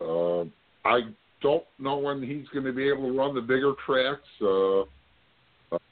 uh, 0.04 0.44
I 0.84 1.00
don't 1.42 1.64
know 1.78 1.98
when 1.98 2.22
he's 2.22 2.48
going 2.48 2.64
to 2.64 2.72
be 2.72 2.88
able 2.88 3.12
to 3.12 3.16
run 3.16 3.34
the 3.34 3.40
bigger 3.40 3.74
tracks. 3.84 4.22
Uh, 4.40 4.82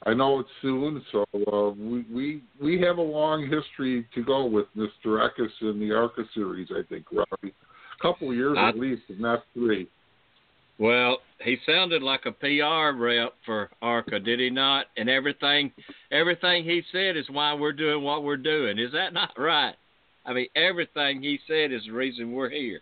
I 0.05 0.13
know 0.15 0.39
it's 0.39 0.49
soon, 0.61 1.03
so 1.11 1.25
uh, 1.53 1.69
we 1.69 2.05
we 2.11 2.41
we 2.59 2.81
have 2.81 2.97
a 2.97 3.01
long 3.01 3.43
history 3.43 4.07
to 4.15 4.23
go 4.23 4.45
with 4.45 4.65
Mr. 4.75 5.19
Eckes 5.27 5.51
in 5.61 5.79
the 5.79 5.91
ARCA 5.91 6.23
series. 6.33 6.69
I 6.71 6.81
think, 6.89 7.05
Robbie. 7.11 7.53
A 7.99 8.01
couple 8.01 8.31
of 8.31 8.35
years 8.35 8.57
I- 8.59 8.69
at 8.69 8.79
least, 8.79 9.03
if 9.09 9.19
not 9.19 9.43
three. 9.53 9.87
Well, 10.79 11.19
he 11.43 11.57
sounded 11.67 12.01
like 12.01 12.25
a 12.25 12.31
PR 12.31 12.97
rep 12.99 13.33
for 13.45 13.69
ARCA, 13.83 14.19
did 14.19 14.39
he 14.39 14.49
not? 14.49 14.87
And 14.97 15.09
everything, 15.09 15.71
everything 16.11 16.63
he 16.63 16.81
said 16.91 17.15
is 17.15 17.29
why 17.29 17.53
we're 17.53 17.71
doing 17.71 18.03
what 18.03 18.23
we're 18.23 18.35
doing. 18.35 18.79
Is 18.79 18.91
that 18.93 19.13
not 19.13 19.31
right? 19.37 19.75
I 20.25 20.33
mean, 20.33 20.47
everything 20.55 21.21
he 21.21 21.39
said 21.47 21.71
is 21.71 21.83
the 21.85 21.91
reason 21.91 22.31
we're 22.31 22.49
here. 22.49 22.79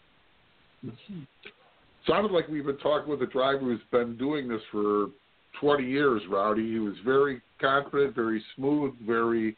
Sounded 2.08 2.32
like 2.32 2.48
we've 2.48 2.66
been 2.66 2.78
talking 2.78 3.10
with 3.10 3.22
a 3.22 3.28
driver 3.28 3.60
who's 3.60 3.82
been 3.92 4.16
doing 4.16 4.48
this 4.48 4.62
for 4.72 5.08
20 5.60 5.84
years, 5.84 6.22
Rowdy. 6.30 6.70
He 6.72 6.80
was 6.80 6.96
very 7.06 7.42
confident, 7.60 8.16
very 8.16 8.44
smooth, 8.56 8.94
very 9.06 9.58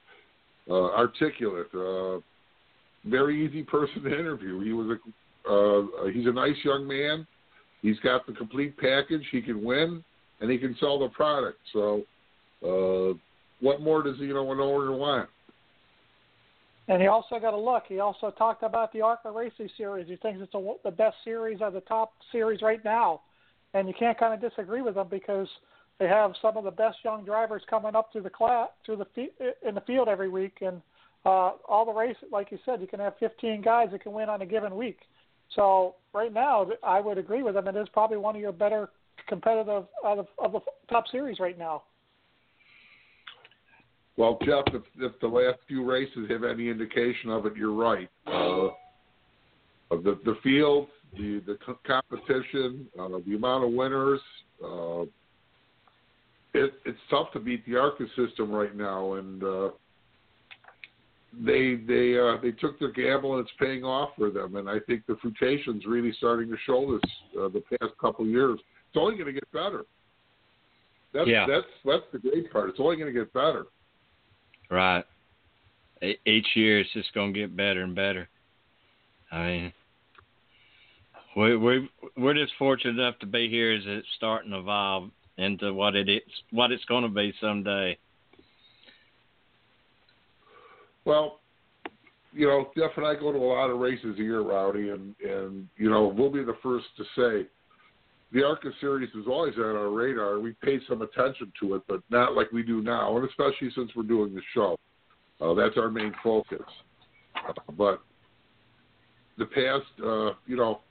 uh, 0.70 0.92
articulate, 0.92 1.68
uh, 1.74 2.20
very 3.06 3.46
easy 3.46 3.64
person 3.64 4.04
to 4.04 4.20
interview. 4.20 4.64
He 4.64 4.74
was 4.74 4.98
a 4.98 5.00
uh, 5.50 6.06
he's 6.14 6.28
a 6.28 6.32
nice 6.32 6.56
young 6.64 6.88
man. 6.88 7.26
He's 7.82 8.00
got 8.00 8.28
the 8.28 8.34
complete 8.34 8.78
package. 8.78 9.24
He 9.32 9.42
can 9.42 9.64
win, 9.64 10.04
and 10.40 10.52
he 10.52 10.60
can 10.60 10.76
sell 10.80 11.00
the 11.00 11.10
product. 11.10 11.58
So, 11.74 12.04
uh, 12.64 13.18
what 13.60 13.82
more 13.82 14.04
does 14.04 14.18
you 14.20 14.34
know 14.34 14.52
an 14.52 14.60
owner 14.60 14.92
want? 14.96 15.30
And 16.88 17.02
he 17.02 17.08
also 17.08 17.40
got 17.40 17.54
a 17.54 17.58
look. 17.58 17.84
He 17.88 18.00
also 18.00 18.32
talked 18.32 18.64
about 18.64 18.92
the 18.92 19.02
ARCA 19.02 19.32
Racing 19.32 19.70
Series. 19.78 20.08
He 20.08 20.16
thinks 20.18 20.42
it's 20.42 20.54
a, 20.54 20.74
the 20.84 20.92
best 20.92 21.16
series 21.24 21.62
of 21.62 21.74
the 21.74 21.82
top 21.82 22.12
series 22.32 22.62
right 22.62 22.84
now. 22.84 23.22
And 23.74 23.88
you 23.88 23.94
can't 23.98 24.18
kind 24.20 24.34
of 24.34 24.42
disagree 24.42 24.82
with 24.82 24.98
him 24.98 25.08
because 25.10 25.48
they 26.02 26.08
have 26.08 26.34
some 26.42 26.58
of 26.58 26.64
the 26.64 26.72
best 26.72 26.98
young 27.06 27.24
drivers 27.24 27.62
coming 27.70 27.96
up 27.96 28.12
through 28.12 28.24
the 28.24 28.30
class, 28.30 28.70
through 28.84 28.98
the 28.98 29.30
in 29.68 29.76
the 29.76 29.82
field 29.82 30.08
every 30.08 30.30
week. 30.30 30.58
And 30.62 30.82
uh, 31.24 31.52
all 31.70 31.86
the 31.86 31.94
races, 31.94 32.24
like 32.32 32.52
you 32.52 32.58
said, 32.66 32.82
you 32.82 32.88
can 32.88 33.00
have 33.00 33.14
15 33.20 33.62
guys 33.62 33.90
that 33.92 34.02
can 34.02 34.12
win 34.12 34.28
on 34.28 34.42
a 34.42 34.46
given 34.48 34.76
week. 34.76 34.98
So 35.56 35.94
right 36.12 36.34
now, 36.34 36.68
I 36.82 37.00
would 37.02 37.20
agree 37.20 37.44
with 37.44 37.56
him. 37.56 37.68
It 37.68 37.76
is 37.76 37.88
probably 37.94 38.18
one 38.18 38.36
of 38.36 38.42
your 38.42 38.52
better 38.52 38.90
competitive 39.28 39.86
out 40.04 40.18
of, 40.18 40.28
of 40.40 40.54
the 40.54 40.60
top 40.90 41.04
series 41.12 41.40
right 41.40 41.58
now. 41.58 41.84
Well, 44.18 44.40
Jeff, 44.44 44.64
if, 44.74 44.82
if 44.98 45.20
the 45.22 45.28
last 45.28 45.60
few 45.68 45.88
races 45.88 46.32
have 46.32 46.44
any 46.44 46.68
indication 46.68 47.30
of 47.30 47.46
it, 47.46 47.56
you're 47.56 47.76
right. 47.76 48.10
Uh, 48.26 48.70
the 49.92 50.20
the 50.26 50.36
field, 50.42 50.88
the 51.14 51.44
the 51.46 51.60
competition, 51.86 52.88
uh, 53.00 53.08
the 53.28 53.36
amount 53.36 53.66
of 53.66 53.72
winners, 53.72 54.20
uh, 54.66 55.04
it, 56.54 56.74
it's 56.86 57.00
tough 57.10 57.32
to 57.34 57.40
beat 57.40 57.66
the 57.66 57.78
ARCA 57.78 58.06
system 58.16 58.52
right 58.52 58.76
now, 58.76 59.14
and 59.14 59.44
uh, 59.44 59.70
they 61.46 61.76
they 61.88 62.18
uh, 62.20 62.38
they 62.42 62.52
took 62.52 62.78
their 62.80 62.92
gamble 62.92 63.38
and 63.38 63.42
it's 63.42 63.56
paying 63.60 63.84
off 63.84 64.10
for 64.18 64.30
them. 64.30 64.58
And 64.58 64.70
I 64.70 64.80
think 64.88 65.06
the 65.08 65.16
frutation's 65.22 65.86
really 65.86 66.14
starting 66.18 66.50
to 66.50 66.58
show 66.66 66.92
this 66.92 67.12
uh, 67.40 67.50
the 67.50 67.64
past 67.78 67.94
couple 68.00 68.26
of 68.26 68.32
years. 68.32 68.60
It's 68.60 68.98
only 68.98 69.16
going 69.16 69.28
to 69.28 69.34
get 69.34 69.50
better. 69.52 69.86
That's 71.14 71.28
Yeah. 71.28 71.46
that's 71.48 71.68
that's 71.86 72.04
the 72.12 72.20
great 72.20 72.52
part. 72.52 72.70
It's 72.70 72.80
only 72.80 72.98
going 72.98 73.14
to 73.14 73.18
get 73.18 73.32
better. 73.34 73.66
Right. 74.70 75.06
Each 76.26 76.48
year 76.56 76.80
it's 76.80 76.92
just 76.94 77.14
going 77.14 77.34
to 77.34 77.40
get 77.40 77.56
better 77.56 77.84
and 77.84 77.96
better. 77.96 78.28
I 79.32 79.48
mean, 79.48 79.74
we 81.38 81.56
we 81.56 81.90
we're 82.18 82.34
just 82.34 82.54
fortunate 82.58 83.00
enough 83.00 83.20
to 83.20 83.26
be 83.26 83.50
here 83.50 83.72
as 83.72 83.84
it's 83.86 84.08
starting 84.18 84.52
to 84.52 84.60
evolve 84.60 85.12
into 85.42 85.74
what 85.74 85.96
it 85.96 86.10
is, 86.10 86.22
what 86.52 86.72
it's 86.72 86.86
going 86.86 87.04
to 87.04 87.10
be 87.10 87.34
someday. 87.42 87.98
Well, 91.06 91.40
you 92.34 92.48
know, 92.48 92.70
Jeff 92.78 92.92
and 92.96 93.06
I 93.06 93.16
go 93.16 93.32
to 93.32 93.38
a 93.38 93.40
lot 93.40 93.70
of 93.70 93.80
races 93.80 94.18
a 94.18 94.22
year, 94.22 94.42
Rowdy, 94.42 94.90
and 94.90 95.16
and 95.24 95.68
you 95.78 95.90
know 95.90 96.08
we'll 96.08 96.32
be 96.32 96.44
the 96.44 96.58
first 96.64 96.86
to 96.98 97.04
say 97.16 97.48
the 98.32 98.44
ARCA 98.44 98.70
series 98.80 99.10
is 99.10 99.26
always 99.28 99.56
on 99.58 99.76
our 99.76 99.90
radar. 99.90 100.40
We 100.40 100.54
pay 100.64 100.80
some 100.88 101.02
attention 101.02 101.52
to 101.62 101.76
it, 101.76 101.82
but 101.88 102.02
not 102.10 102.34
like 102.34 102.52
we 102.52 102.64
do 102.64 102.82
now, 102.82 103.18
and 103.18 103.28
especially 103.28 103.72
since 103.76 103.92
we're 103.96 104.04
doing 104.04 104.34
the 104.34 104.42
show. 104.54 104.78
Uh, 105.42 105.54
that's 105.54 105.78
our 105.78 105.90
main 105.90 106.14
focus. 106.24 106.62
Uh, 107.36 107.54
but 107.78 108.02
the 109.38 109.46
past, 109.46 109.86
uh, 110.06 110.32
you 110.46 110.56
know, 110.56 110.82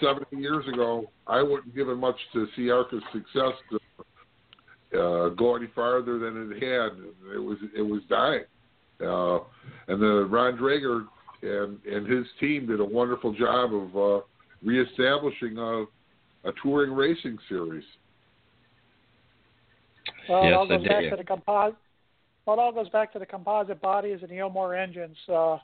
70 0.00 0.36
years 0.36 0.66
ago, 0.68 1.10
I 1.26 1.42
wouldn't 1.42 1.74
give 1.74 1.88
it 1.88 1.96
much 1.96 2.16
to 2.32 2.46
see 2.56 2.70
ARCA's 2.70 3.02
success 3.12 3.52
to 3.70 3.78
uh, 4.98 5.28
go 5.30 5.56
any 5.56 5.68
farther 5.74 6.18
than 6.18 6.50
it 6.50 6.62
had. 6.62 6.98
It 7.34 7.38
was 7.38 7.58
it 7.76 7.82
was 7.82 8.00
dying. 8.08 8.44
Uh, 9.00 9.44
and 9.88 10.00
the 10.02 10.26
Ron 10.30 10.56
Drager 10.56 11.06
and 11.42 11.78
and 11.84 12.06
his 12.06 12.26
team 12.40 12.66
did 12.66 12.80
a 12.80 12.84
wonderful 12.84 13.32
job 13.32 13.74
of 13.74 13.96
uh, 13.96 14.24
reestablishing 14.62 15.58
a, 15.58 15.84
a 16.48 16.52
touring 16.62 16.92
racing 16.92 17.38
series. 17.48 17.84
Well, 20.28 20.46
it 20.46 20.52
all 20.52 20.66
goes 20.66 20.86
back 20.86 21.10
to 21.10 21.16
the 21.16 21.24
composite. 21.24 21.78
Well, 22.44 22.56
it 22.56 22.60
all 22.60 22.72
goes 22.72 22.88
back 22.88 23.12
to 23.12 23.18
the 23.18 23.26
composite 23.26 23.80
bodies 23.80 24.18
and 24.22 24.30
the 24.30 24.36
Ilmor 24.36 24.74
engines. 24.74 25.16
Uh, 25.28 25.58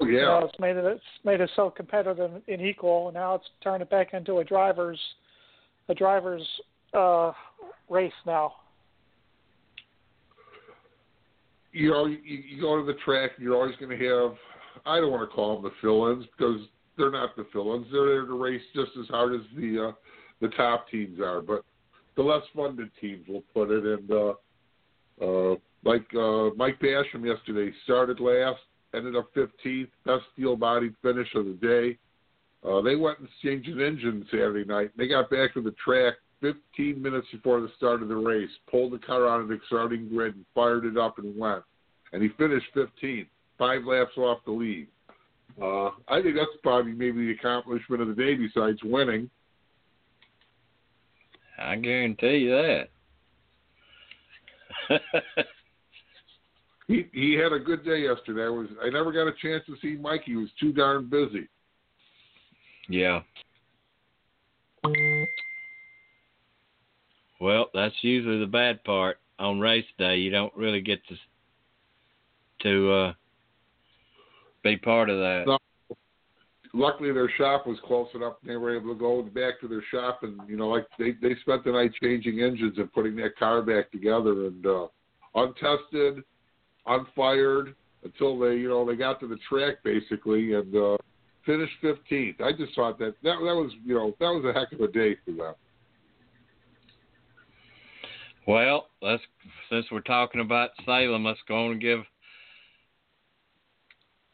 Yeah. 0.00 0.06
you 0.06 0.20
know, 0.20 0.48
it's 0.50 0.58
made 0.60 0.76
it 0.76 0.84
it's 0.84 1.02
made 1.24 1.40
it 1.40 1.50
so 1.56 1.70
competitive 1.70 2.30
and, 2.46 2.62
equal. 2.62 3.08
And 3.08 3.14
now 3.14 3.34
it's 3.34 3.46
turned 3.62 3.82
it 3.82 3.90
back 3.90 4.14
into 4.14 4.38
a 4.38 4.44
driver's 4.44 5.00
a 5.88 5.94
driver's 5.94 6.46
uh, 6.94 7.32
race 7.88 8.12
now. 8.26 8.52
you 11.72 11.90
know, 11.90 12.06
you, 12.06 12.18
you 12.24 12.60
go 12.60 12.78
to 12.78 12.84
the 12.84 12.98
track, 13.04 13.32
and 13.36 13.44
you're 13.44 13.54
always 13.54 13.76
going 13.76 13.96
to 13.96 14.08
have. 14.08 14.36
I 14.86 15.00
don't 15.00 15.10
want 15.10 15.28
to 15.28 15.34
call 15.34 15.54
them 15.54 15.64
the 15.64 15.76
fill-ins 15.80 16.24
because 16.36 16.60
they're 16.96 17.10
not 17.10 17.36
the 17.36 17.46
fill-ins. 17.52 17.86
They're 17.92 18.06
there 18.06 18.26
to 18.26 18.42
race 18.42 18.62
just 18.74 18.92
as 19.00 19.06
hard 19.08 19.34
as 19.34 19.46
the 19.56 19.88
uh, 19.88 19.92
the 20.40 20.48
top 20.48 20.88
teams 20.88 21.20
are, 21.20 21.40
but 21.40 21.64
the 22.16 22.22
less 22.22 22.42
funded 22.54 22.90
teams 23.00 23.26
will 23.28 23.42
put 23.52 23.70
it. 23.70 23.84
And 23.84 24.10
uh, 24.10 24.34
uh, 25.20 25.56
like 25.84 26.06
uh, 26.14 26.54
Mike 26.56 26.80
Basham 26.80 27.24
yesterday 27.24 27.72
started 27.84 28.20
last, 28.20 28.60
ended 28.94 29.16
up 29.16 29.32
15th, 29.34 29.88
best 30.04 30.24
steel-bodied 30.32 30.94
finish 31.02 31.28
of 31.34 31.44
the 31.46 31.52
day. 31.52 31.98
Uh, 32.68 32.80
they 32.80 32.96
went 32.96 33.18
and 33.20 33.28
changed 33.42 33.68
an 33.68 33.80
engine 33.80 34.26
Saturday 34.30 34.64
night. 34.64 34.90
They 34.96 35.06
got 35.06 35.30
back 35.30 35.54
to 35.54 35.62
the 35.62 35.74
track 35.82 36.14
15 36.40 37.00
minutes 37.00 37.26
before 37.32 37.60
the 37.60 37.70
start 37.76 38.02
of 38.02 38.08
the 38.08 38.16
race, 38.16 38.50
pulled 38.70 38.92
the 38.92 38.98
car 38.98 39.28
out 39.28 39.40
of 39.40 39.48
the 39.48 39.58
starting 39.66 40.08
grid 40.08 40.34
and 40.34 40.44
fired 40.54 40.84
it 40.84 40.96
up 40.96 41.18
and 41.18 41.36
went. 41.36 41.62
And 42.12 42.22
he 42.22 42.30
finished 42.38 42.66
15th, 42.74 43.28
five 43.58 43.84
laps 43.84 44.16
off 44.16 44.38
the 44.44 44.52
lead. 44.52 44.88
Uh, 45.60 45.90
I 46.08 46.22
think 46.22 46.36
that's 46.36 46.50
probably 46.62 46.92
maybe 46.92 47.26
the 47.26 47.32
accomplishment 47.32 48.00
of 48.00 48.08
the 48.08 48.14
day 48.14 48.34
besides 48.34 48.78
winning. 48.84 49.28
I 51.58 51.76
guarantee 51.76 52.38
you 52.38 52.50
that. 52.50 52.88
He 56.88 57.06
he 57.12 57.34
had 57.34 57.52
a 57.52 57.58
good 57.58 57.84
day 57.84 58.02
yesterday. 58.02 58.46
I 58.46 58.48
was 58.48 58.66
I 58.82 58.88
never 58.88 59.12
got 59.12 59.28
a 59.28 59.32
chance 59.40 59.62
to 59.66 59.76
see 59.80 60.00
Mike. 60.00 60.22
He 60.24 60.36
was 60.36 60.48
too 60.58 60.72
darn 60.72 61.08
busy. 61.08 61.48
yeah. 62.88 63.20
Well, 67.40 67.66
that's 67.74 67.94
usually 68.00 68.40
the 68.40 68.46
bad 68.46 68.82
part 68.84 69.18
on 69.38 69.60
race 69.60 69.84
day. 69.98 70.16
You 70.16 70.30
don't 70.30 70.54
really 70.56 70.80
get 70.80 71.00
to 71.08 71.16
to 72.62 72.92
uh, 72.92 73.12
be 74.64 74.76
part 74.78 75.10
of 75.10 75.18
that. 75.18 75.44
No. 75.46 75.58
Luckily, 76.74 77.12
their 77.12 77.30
shop 77.36 77.66
was 77.66 77.78
close 77.86 78.08
enough, 78.14 78.34
and 78.42 78.50
they 78.50 78.56
were 78.56 78.76
able 78.76 78.92
to 78.92 78.98
go 78.98 79.22
back 79.22 79.60
to 79.60 79.68
their 79.68 79.82
shop, 79.90 80.20
and 80.22 80.40
you 80.48 80.56
know, 80.56 80.68
like 80.68 80.86
they 80.98 81.12
they 81.20 81.34
spent 81.42 81.64
the 81.64 81.72
night 81.72 81.92
changing 82.02 82.40
engines 82.40 82.78
and 82.78 82.92
putting 82.92 83.14
that 83.16 83.36
car 83.36 83.62
back 83.62 83.90
together, 83.90 84.46
and 84.46 84.66
uh, 84.66 84.86
untested, 85.34 86.24
unfired 86.88 87.74
until 88.04 88.38
they 88.38 88.56
you 88.56 88.68
know 88.68 88.86
they 88.86 88.96
got 88.96 89.20
to 89.20 89.28
the 89.28 89.38
track 89.48 89.76
basically 89.84 90.54
and 90.54 90.74
uh, 90.74 90.96
finished 91.44 91.72
15th. 91.82 92.40
I 92.40 92.52
just 92.52 92.74
thought 92.74 92.98
that 92.98 93.14
that 93.22 93.36
that 93.38 93.54
was 93.54 93.72
you 93.84 93.94
know 93.94 94.14
that 94.20 94.26
was 94.26 94.44
a 94.44 94.58
heck 94.58 94.72
of 94.72 94.80
a 94.80 94.92
day 94.92 95.16
for 95.24 95.32
them. 95.32 95.54
Well, 98.46 98.88
let's 99.02 99.22
since 99.70 99.86
we're 99.92 100.00
talking 100.00 100.40
about 100.40 100.70
Salem, 100.86 101.24
let's 101.24 101.40
go 101.46 101.66
on 101.66 101.72
and 101.72 101.80
give. 101.80 102.00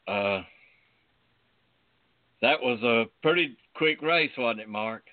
Uh, 0.06 0.42
that 2.42 2.60
was 2.60 2.80
a 2.82 3.04
pretty 3.22 3.56
quick 3.74 4.02
race, 4.02 4.30
wasn't 4.36 4.60
it, 4.60 4.68
Mark? 4.68 5.04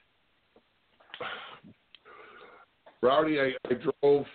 Rowdy, 3.01 3.39
I, 3.39 3.53
I 3.69 3.73
drove. 3.73 4.25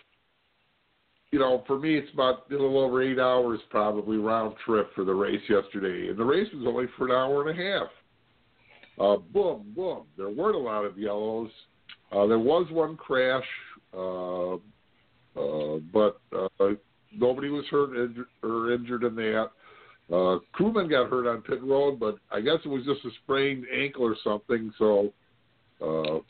You 1.37 1.42
know, 1.42 1.62
for 1.66 1.79
me, 1.79 1.99
it's 1.99 2.11
about 2.14 2.46
a 2.49 2.53
little 2.55 2.79
over 2.79 3.03
eight 3.03 3.18
hours 3.18 3.61
probably 3.68 4.16
round 4.16 4.55
trip 4.64 4.88
for 4.94 5.05
the 5.05 5.12
race 5.12 5.42
yesterday, 5.51 6.09
and 6.09 6.18
the 6.18 6.25
race 6.25 6.49
was 6.55 6.64
only 6.66 6.87
for 6.96 7.05
an 7.09 7.12
hour 7.12 7.46
and 7.46 7.61
a 7.61 7.62
half. 7.62 7.88
Uh, 8.99 9.16
boom, 9.35 9.70
boom. 9.77 10.05
There 10.16 10.31
weren't 10.31 10.57
a 10.57 10.59
lot 10.59 10.87
of 10.87 10.96
yellows. 10.96 11.51
Uh, 12.11 12.27
there 12.27 12.38
was 12.38 12.66
one 12.70 12.96
crash, 12.96 13.44
uh, 13.92 14.55
uh, 14.55 15.79
but 15.92 16.18
uh, 16.35 16.68
nobody 17.14 17.51
was 17.51 17.66
hurt 17.70 17.90
injured, 17.90 18.29
or 18.42 18.72
injured 18.72 19.05
in 19.05 19.14
that. 19.16 19.51
Uh, 20.11 20.38
crewman 20.53 20.88
got 20.88 21.11
hurt 21.11 21.31
on 21.31 21.42
pit 21.42 21.62
road, 21.62 22.01
but 22.01 22.16
I 22.33 22.40
guess 22.40 22.61
it 22.64 22.68
was 22.68 22.87
just 22.87 23.05
a 23.05 23.11
sprained 23.22 23.66
ankle 23.79 24.05
or 24.05 24.16
something. 24.25 24.72
So 24.79 25.12
uh, 25.83 26.20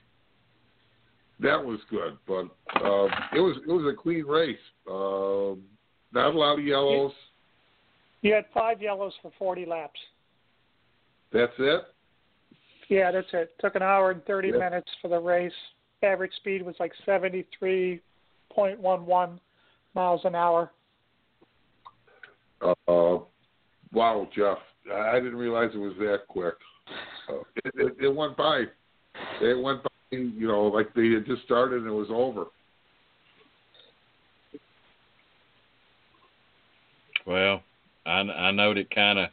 that 1.41 1.63
was 1.63 1.79
good, 1.91 2.17
but 2.27 2.45
uh, 2.83 3.07
it 3.35 3.41
was 3.41 3.57
it 3.67 3.71
was 3.71 3.93
a 3.93 3.97
clean 3.97 4.25
race. 4.25 4.57
Uh, 4.89 5.55
not 6.13 6.35
a 6.35 6.39
lot 6.39 6.59
of 6.59 6.65
yellows. 6.65 7.13
You 8.23 8.33
had 8.33 8.47
five 8.55 8.81
yellows 8.81 9.13
for 9.23 9.31
40 9.39 9.67
laps. 9.67 10.01
That's 11.33 11.53
it. 11.59 11.83
Yeah, 12.89 13.13
that's 13.13 13.27
it. 13.33 13.51
Took 13.61 13.75
an 13.75 13.83
hour 13.83 14.11
and 14.11 14.25
30 14.25 14.49
Yeah. 14.49 14.59
minutes 14.59 14.91
for 15.03 15.09
the 15.09 15.19
race. 15.19 15.53
Average 16.03 16.33
speed 16.37 16.63
was 16.63 16.75
like 16.81 16.93
73.11 17.07 19.39
miles 19.95 20.21
an 20.25 20.35
hour. 20.35 20.71
Uh, 22.63 23.19
wow, 23.93 24.29
Jeff, 24.35 24.59
I 24.93 25.19
didn't 25.19 25.37
realize 25.37 25.71
it 25.75 25.79
was 25.79 25.97
that 25.99 26.23
quick. 26.29 26.55
Uh, 27.29 27.41
it, 27.65 27.75
it, 27.75 27.97
it 28.05 28.15
went 28.15 28.37
by. 28.37 28.65
It 29.43 29.63
went 29.63 29.83
by. 29.83 29.89
You 30.11 30.47
know, 30.47 30.65
like 30.65 30.95
they 30.95 31.11
had 31.11 31.27
just 31.27 31.43
started 31.43 31.79
and 31.79 31.89
it 31.89 31.91
was 31.91 32.09
over. 32.11 32.45
Well, 37.27 37.63
I 38.05 38.21
I 38.21 38.51
knowed 38.53 38.79
it 38.79 38.91
kind 38.91 39.19
of. 39.19 39.29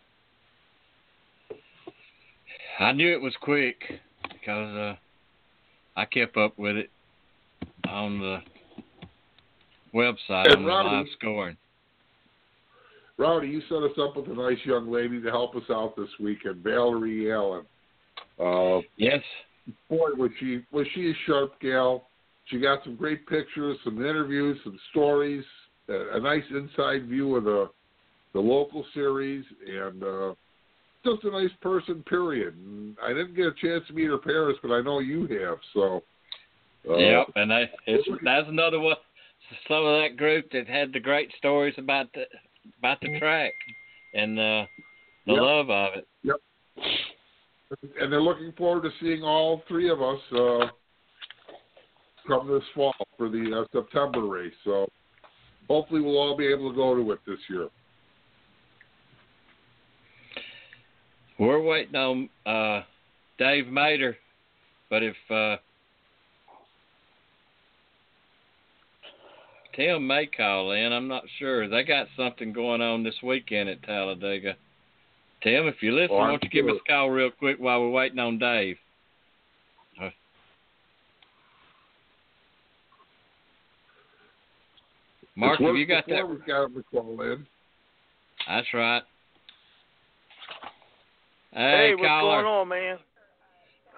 I 2.79 2.91
knew 2.91 3.13
it 3.13 3.21
was 3.21 3.35
quick 3.39 3.75
because 4.23 4.75
uh, 4.75 4.95
I 5.95 6.05
kept 6.05 6.37
up 6.37 6.57
with 6.57 6.75
it 6.75 6.89
on 7.87 8.19
the 8.19 8.39
website 9.93 10.51
And 10.51 10.67
on 10.69 10.85
the 10.85 10.91
live 10.91 11.05
scoring. 11.19 11.57
Rowdy, 13.17 13.47
you 13.47 13.61
set 13.69 13.83
us 13.83 13.97
up 14.01 14.17
with 14.17 14.27
a 14.27 14.33
nice 14.33 14.57
young 14.65 14.91
lady 14.91 15.21
to 15.21 15.29
help 15.29 15.55
us 15.55 15.63
out 15.69 15.95
this 15.95 16.09
weekend, 16.19 16.63
Valerie 16.63 17.31
Allen. 17.31 17.63
Uh, 18.39 18.79
yes. 18.97 19.21
Boy, 19.89 20.09
was 20.17 20.31
she 20.39 20.63
was 20.71 20.85
she 20.93 21.11
a 21.11 21.13
sharp 21.25 21.59
gal. 21.61 22.07
She 22.45 22.59
got 22.59 22.83
some 22.83 22.95
great 22.95 23.25
pictures, 23.27 23.77
some 23.83 23.97
interviews, 23.97 24.57
some 24.63 24.77
stories, 24.91 25.43
a, 25.87 26.17
a 26.17 26.19
nice 26.19 26.43
inside 26.51 27.07
view 27.07 27.35
of 27.37 27.45
the 27.45 27.69
the 28.33 28.39
local 28.39 28.85
series, 28.93 29.45
and 29.65 30.03
uh, 30.03 30.33
just 31.05 31.23
a 31.23 31.31
nice 31.31 31.51
person. 31.61 32.03
Period. 32.03 32.55
And 32.55 32.97
I 33.01 33.09
didn't 33.09 33.35
get 33.35 33.45
a 33.45 33.53
chance 33.61 33.83
to 33.87 33.93
meet 33.93 34.07
her 34.07 34.17
parents, 34.17 34.59
but 34.61 34.71
I 34.71 34.81
know 34.81 34.99
you 34.99 35.21
have. 35.27 35.57
So. 35.73 36.03
Uh, 36.89 36.97
yep, 36.97 37.27
and 37.37 37.49
that, 37.49 37.69
it's, 37.87 38.05
that's 38.25 38.49
another 38.49 38.79
one. 38.79 38.97
Some 39.69 39.85
of 39.85 40.01
that 40.01 40.17
group 40.17 40.51
that 40.51 40.67
had 40.67 40.91
the 40.91 40.99
great 40.99 41.29
stories 41.37 41.75
about 41.77 42.07
the 42.13 42.23
about 42.79 42.99
the 43.01 43.17
track 43.19 43.53
and 44.13 44.37
uh, 44.37 44.65
the 45.25 45.33
Yep. 45.33 45.41
love 45.41 45.69
of 45.69 45.89
it. 45.95 46.07
Yep. 46.23 46.35
And 47.81 48.11
they're 48.11 48.21
looking 48.21 48.53
forward 48.57 48.83
to 48.83 48.89
seeing 49.01 49.23
all 49.23 49.63
three 49.67 49.89
of 49.89 50.01
us 50.01 50.19
uh, 50.31 50.65
come 52.27 52.47
this 52.47 52.63
fall 52.75 52.93
for 53.17 53.29
the 53.29 53.61
uh, 53.61 53.77
September 53.77 54.25
race. 54.25 54.53
So 54.63 54.87
hopefully 55.67 56.01
we'll 56.01 56.17
all 56.17 56.37
be 56.37 56.47
able 56.47 56.69
to 56.69 56.75
go 56.75 56.95
to 56.95 57.11
it 57.11 57.19
this 57.25 57.39
year. 57.49 57.69
We're 61.39 61.61
waiting 61.61 61.95
on 61.95 62.29
uh, 62.45 62.83
Dave 63.39 63.65
Mader, 63.65 64.15
but 64.89 65.01
if 65.01 65.15
uh, 65.31 65.57
Tim 69.75 70.05
may 70.05 70.27
call 70.27 70.71
in, 70.71 70.93
I'm 70.93 71.07
not 71.07 71.23
sure. 71.39 71.67
They 71.67 71.83
got 71.83 72.07
something 72.15 72.53
going 72.53 72.81
on 72.81 73.03
this 73.03 73.15
weekend 73.23 73.69
at 73.69 73.81
Talladega. 73.83 74.55
Tim, 75.43 75.67
if 75.67 75.75
you 75.81 75.93
listen, 75.93 76.15
Oh, 76.15 76.19
why 76.19 76.27
don't 76.27 76.43
you 76.43 76.49
give 76.49 76.67
us 76.67 76.79
a 76.83 76.89
call 76.89 77.09
real 77.09 77.29
quick 77.29 77.57
while 77.59 77.81
we're 77.81 77.89
waiting 77.89 78.19
on 78.19 78.39
Dave? 78.39 78.77
Mark, 85.35 85.59
have 85.59 85.75
you 85.75 85.87
got 85.87 86.05
that? 86.07 86.15
before 86.15 86.27
We've 86.27 86.45
got 86.45 86.65
him 86.65 86.83
call 86.91 87.21
in. 87.21 87.47
That's 88.47 88.67
right. 88.73 89.01
Hey, 91.51 91.87
Hey, 91.89 91.95
what's 91.95 92.07
caller. 92.07 92.43
going 92.43 92.45
on, 92.45 92.67
man? 92.67 92.97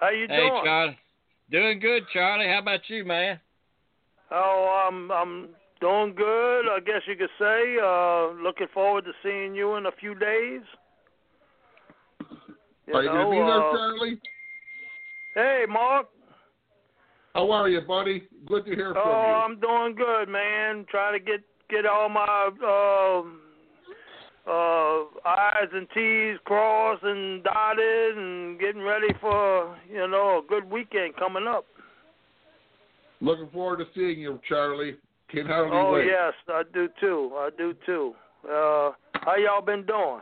How 0.00 0.10
you 0.10 0.26
Hey, 0.28 0.48
doing? 0.48 0.60
Charlie. 0.64 0.98
Doing 1.50 1.78
good, 1.78 2.02
Charlie. 2.12 2.48
How 2.48 2.60
about 2.60 2.80
you, 2.88 3.04
man? 3.04 3.38
Oh, 4.30 4.86
I'm 4.88 5.10
I'm 5.12 5.48
doing 5.80 6.14
good. 6.14 6.62
I 6.68 6.80
guess 6.80 7.02
you 7.06 7.16
could 7.16 7.30
say. 7.38 7.76
Uh, 7.82 8.32
looking 8.42 8.66
forward 8.74 9.04
to 9.04 9.12
seeing 9.22 9.54
you 9.54 9.76
in 9.76 9.86
a 9.86 9.92
few 9.92 10.14
days. 10.14 10.62
You 12.86 12.94
Are 12.94 13.02
you 13.02 13.08
gonna 13.08 13.30
be 13.30 13.36
there, 13.36 13.68
uh, 13.68 13.72
Charlie? 13.72 14.20
Hey, 15.34 15.64
Mark. 15.68 16.06
How 17.34 17.50
are 17.50 17.68
you, 17.68 17.80
buddy? 17.80 18.22
Good 18.46 18.64
to 18.66 18.74
hear 18.74 18.94
from 18.94 19.02
Oh, 19.04 19.10
you. 19.10 19.12
Oh, 19.12 19.44
I'm 19.44 19.60
doing 19.60 19.94
good, 19.94 20.28
man. 20.28 20.86
Trying 20.90 21.18
to 21.18 21.24
get 21.24 21.40
get 21.68 21.84
all 21.84 22.08
my 22.08 22.46
um 22.62 23.40
uh 24.46 25.28
I's 25.28 25.68
and 25.72 25.88
T's 25.92 26.38
crossed 26.44 27.02
and 27.02 27.42
dotted 27.42 28.16
and 28.16 28.60
getting 28.60 28.82
ready 28.82 29.12
for, 29.20 29.76
you 29.90 30.06
know, 30.06 30.42
a 30.44 30.48
good 30.48 30.70
weekend 30.70 31.16
coming 31.16 31.46
up. 31.48 31.66
Looking 33.20 33.48
forward 33.48 33.78
to 33.78 33.86
seeing 33.94 34.20
you, 34.20 34.38
Charlie. 34.48 34.96
Can't 35.32 35.48
hardly 35.48 35.76
oh 35.76 35.92
wait. 35.94 36.06
yes, 36.06 36.34
I 36.48 36.62
do 36.72 36.88
too. 37.00 37.32
I 37.34 37.50
do 37.58 37.74
too. 37.84 38.14
Uh 38.44 38.92
how 39.14 39.34
y'all 39.36 39.60
been 39.60 39.84
doing? 39.84 40.20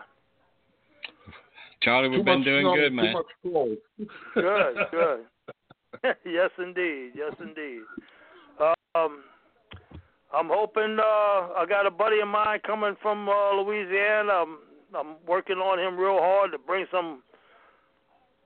Charlie, 1.84 2.08
we've 2.08 2.20
Too 2.20 2.24
been 2.24 2.42
doing 2.42 2.64
snow, 2.64 2.74
good, 2.76 2.88
too 2.90 2.96
man. 2.96 3.12
much 3.12 3.26
cold. 3.42 3.76
Good, 4.34 4.76
good. 4.90 5.20
yes 6.24 6.50
indeed, 6.58 7.12
yes 7.14 7.32
indeed. 7.40 7.82
Um 8.94 9.22
I'm 10.32 10.48
hoping 10.48 10.98
uh 10.98 11.52
I 11.54 11.64
got 11.68 11.86
a 11.86 11.90
buddy 11.90 12.20
of 12.20 12.28
mine 12.28 12.60
coming 12.66 12.96
from 13.02 13.28
uh 13.28 13.52
Louisiana. 13.54 14.32
I'm 14.32 14.58
I'm 14.96 15.16
working 15.26 15.56
on 15.58 15.78
him 15.78 15.98
real 15.98 16.18
hard 16.18 16.52
to 16.52 16.58
bring 16.58 16.86
some 16.90 17.22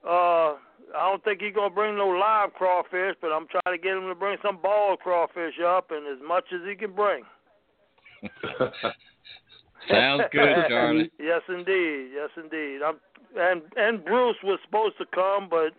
uh 0.05 0.55
I 0.95 1.09
don't 1.09 1.23
think 1.23 1.41
he's 1.41 1.53
gonna 1.55 1.73
bring 1.73 1.97
no 1.97 2.07
live 2.09 2.53
crawfish, 2.53 3.15
but 3.21 3.31
I'm 3.31 3.47
trying 3.47 3.77
to 3.77 3.81
get 3.81 3.95
him 3.95 4.07
to 4.07 4.15
bring 4.15 4.37
some 4.43 4.61
ball 4.61 4.97
crawfish 4.97 5.55
up 5.65 5.91
and 5.91 6.05
as 6.07 6.21
much 6.27 6.45
as 6.53 6.61
he 6.67 6.75
can 6.75 6.93
bring. 6.93 7.23
Sounds 9.89 10.23
good, 10.31 10.55
Charlie. 10.67 11.11
yes 11.19 11.41
indeed, 11.49 12.09
yes 12.13 12.29
indeed. 12.37 12.79
I'm 12.85 12.97
and 13.37 13.61
and 13.75 14.03
Bruce 14.03 14.37
was 14.43 14.59
supposed 14.65 14.97
to 14.97 15.05
come 15.13 15.47
but 15.49 15.73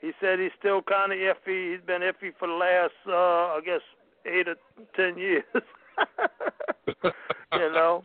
he 0.00 0.12
said 0.20 0.38
he's 0.38 0.52
still 0.58 0.82
kinda 0.82 1.16
iffy. 1.16 1.72
He's 1.72 1.84
been 1.86 2.02
iffy 2.02 2.32
for 2.38 2.48
the 2.48 2.54
last 2.54 2.92
uh 3.08 3.56
I 3.56 3.60
guess 3.64 3.80
eight 4.26 4.48
or 4.48 4.56
ten 4.96 5.18
years. 5.18 5.44
you 7.52 7.72
know. 7.72 8.04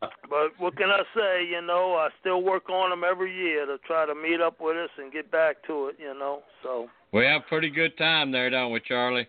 But 0.00 0.52
what 0.58 0.76
can 0.76 0.90
I 0.90 1.02
say? 1.16 1.44
You 1.50 1.60
know, 1.60 1.94
I 1.94 2.08
still 2.20 2.42
work 2.42 2.70
on 2.70 2.90
them 2.90 3.02
every 3.08 3.34
year 3.34 3.66
to 3.66 3.78
try 3.78 4.06
to 4.06 4.14
meet 4.14 4.40
up 4.40 4.60
with 4.60 4.76
us 4.76 4.90
and 4.96 5.12
get 5.12 5.30
back 5.30 5.56
to 5.66 5.88
it. 5.88 5.96
You 5.98 6.16
know, 6.16 6.42
so. 6.62 6.88
We 7.12 7.24
have 7.24 7.42
a 7.42 7.48
pretty 7.48 7.70
good 7.70 7.96
time 7.98 8.30
there, 8.30 8.48
don't 8.50 8.70
we, 8.70 8.80
Charlie? 8.80 9.26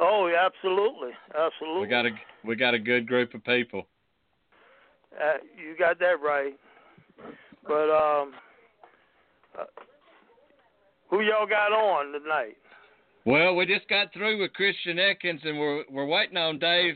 Oh, 0.00 0.26
yeah, 0.26 0.46
absolutely, 0.46 1.10
absolutely. 1.38 1.82
We 1.82 1.86
got 1.88 2.06
a 2.06 2.10
we 2.44 2.56
got 2.56 2.74
a 2.74 2.78
good 2.78 3.06
group 3.06 3.34
of 3.34 3.44
people. 3.44 3.86
Uh, 5.16 5.38
you 5.56 5.76
got 5.78 5.98
that 5.98 6.20
right. 6.22 6.54
But 7.66 7.90
um, 7.90 8.32
uh, 9.58 9.64
who 11.10 11.20
y'all 11.20 11.46
got 11.46 11.72
on 11.72 12.12
tonight? 12.12 12.56
Well, 13.24 13.56
we 13.56 13.66
just 13.66 13.88
got 13.88 14.12
through 14.12 14.40
with 14.40 14.52
Christian 14.54 14.96
Eckes, 14.96 15.46
and 15.46 15.58
we're 15.58 15.84
we're 15.90 16.06
waiting 16.06 16.36
on 16.36 16.58
Dave 16.58 16.94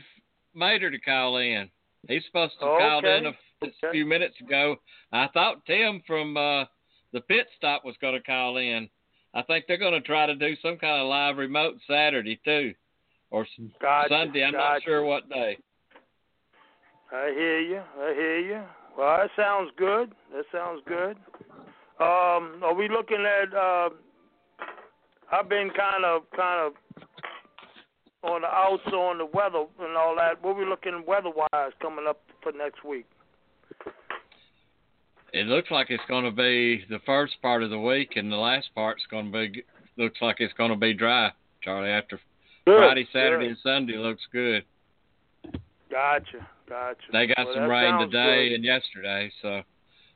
Mader 0.55 0.91
to 0.91 0.99
call 0.99 1.37
in. 1.37 1.69
He's 2.07 2.23
supposed 2.25 2.53
to 2.59 2.65
called 2.65 3.05
in 3.05 3.27
a, 3.27 3.33
a 3.65 3.91
few 3.91 4.05
minutes 4.05 4.35
ago. 4.41 4.77
I 5.11 5.27
thought 5.33 5.65
Tim 5.65 6.01
from 6.07 6.35
uh, 6.35 6.65
the 7.11 7.21
pit 7.21 7.47
stop 7.55 7.85
was 7.85 7.95
going 8.01 8.15
to 8.15 8.23
call 8.23 8.57
in. 8.57 8.89
I 9.33 9.41
think 9.43 9.65
they're 9.67 9.77
going 9.77 9.93
to 9.93 10.01
try 10.01 10.25
to 10.25 10.35
do 10.35 10.55
some 10.61 10.77
kind 10.77 11.01
of 11.01 11.07
live 11.07 11.37
remote 11.37 11.75
Saturday 11.87 12.39
too, 12.43 12.73
or 13.31 13.45
Gotcha, 13.81 14.09
Sunday. 14.09 14.43
I'm 14.43 14.53
not 14.53 14.83
sure 14.83 15.03
what 15.03 15.29
day. 15.29 15.57
I 17.13 17.29
hear 17.29 17.59
you. 17.59 17.81
I 17.99 18.13
hear 18.13 18.39
you. 18.39 18.61
Well, 18.97 19.17
that 19.17 19.29
sounds 19.35 19.71
good. 19.77 20.11
That 20.31 20.45
sounds 20.51 20.81
good. 20.87 21.17
Um, 21.99 22.61
are 22.63 22.73
we 22.73 22.89
looking 22.89 23.23
at? 23.25 23.53
Uh, 23.55 23.89
I've 25.31 25.49
been 25.49 25.69
kind 25.75 26.05
of, 26.05 26.23
kind 26.35 26.67
of 26.67 26.73
on 28.23 28.41
the 28.41 28.47
outs 28.47 28.83
on 28.87 29.17
the 29.17 29.25
weather 29.25 29.65
and 29.79 29.97
all 29.97 30.15
that. 30.15 30.41
What 30.43 30.57
we 30.57 30.65
looking 30.65 31.03
weather-wise 31.07 31.71
coming 31.81 32.05
up 32.07 32.21
for 32.41 32.51
next 32.51 32.83
week? 32.83 33.05
It 35.33 35.47
looks 35.47 35.71
like 35.71 35.87
it's 35.89 36.03
going 36.07 36.25
to 36.25 36.31
be 36.31 36.85
the 36.89 36.99
first 37.05 37.33
part 37.41 37.63
of 37.63 37.69
the 37.71 37.79
week, 37.79 38.13
and 38.15 38.31
the 38.31 38.37
last 38.37 38.67
part's 38.75 39.03
going 39.09 39.31
to 39.31 39.49
be 39.49 39.63
looks 39.97 40.17
like 40.21 40.37
it's 40.39 40.53
going 40.53 40.71
to 40.71 40.77
be 40.77 40.93
dry. 40.93 41.31
Charlie, 41.61 41.89
after 41.89 42.19
Good, 42.65 42.77
Friday, 42.77 43.07
Saturday, 43.11 43.45
good. 43.45 43.49
and 43.49 43.57
Sunday 43.63 43.97
looks 43.97 44.21
good. 44.31 44.63
Gotcha, 45.89 46.47
gotcha. 46.69 46.99
They 47.11 47.27
got 47.27 47.45
Well, 47.45 47.53
some 47.55 47.69
rain 47.69 47.99
today 47.99 48.49
good. 48.49 48.55
and 48.55 48.63
yesterday, 48.63 49.31
so 49.41 49.61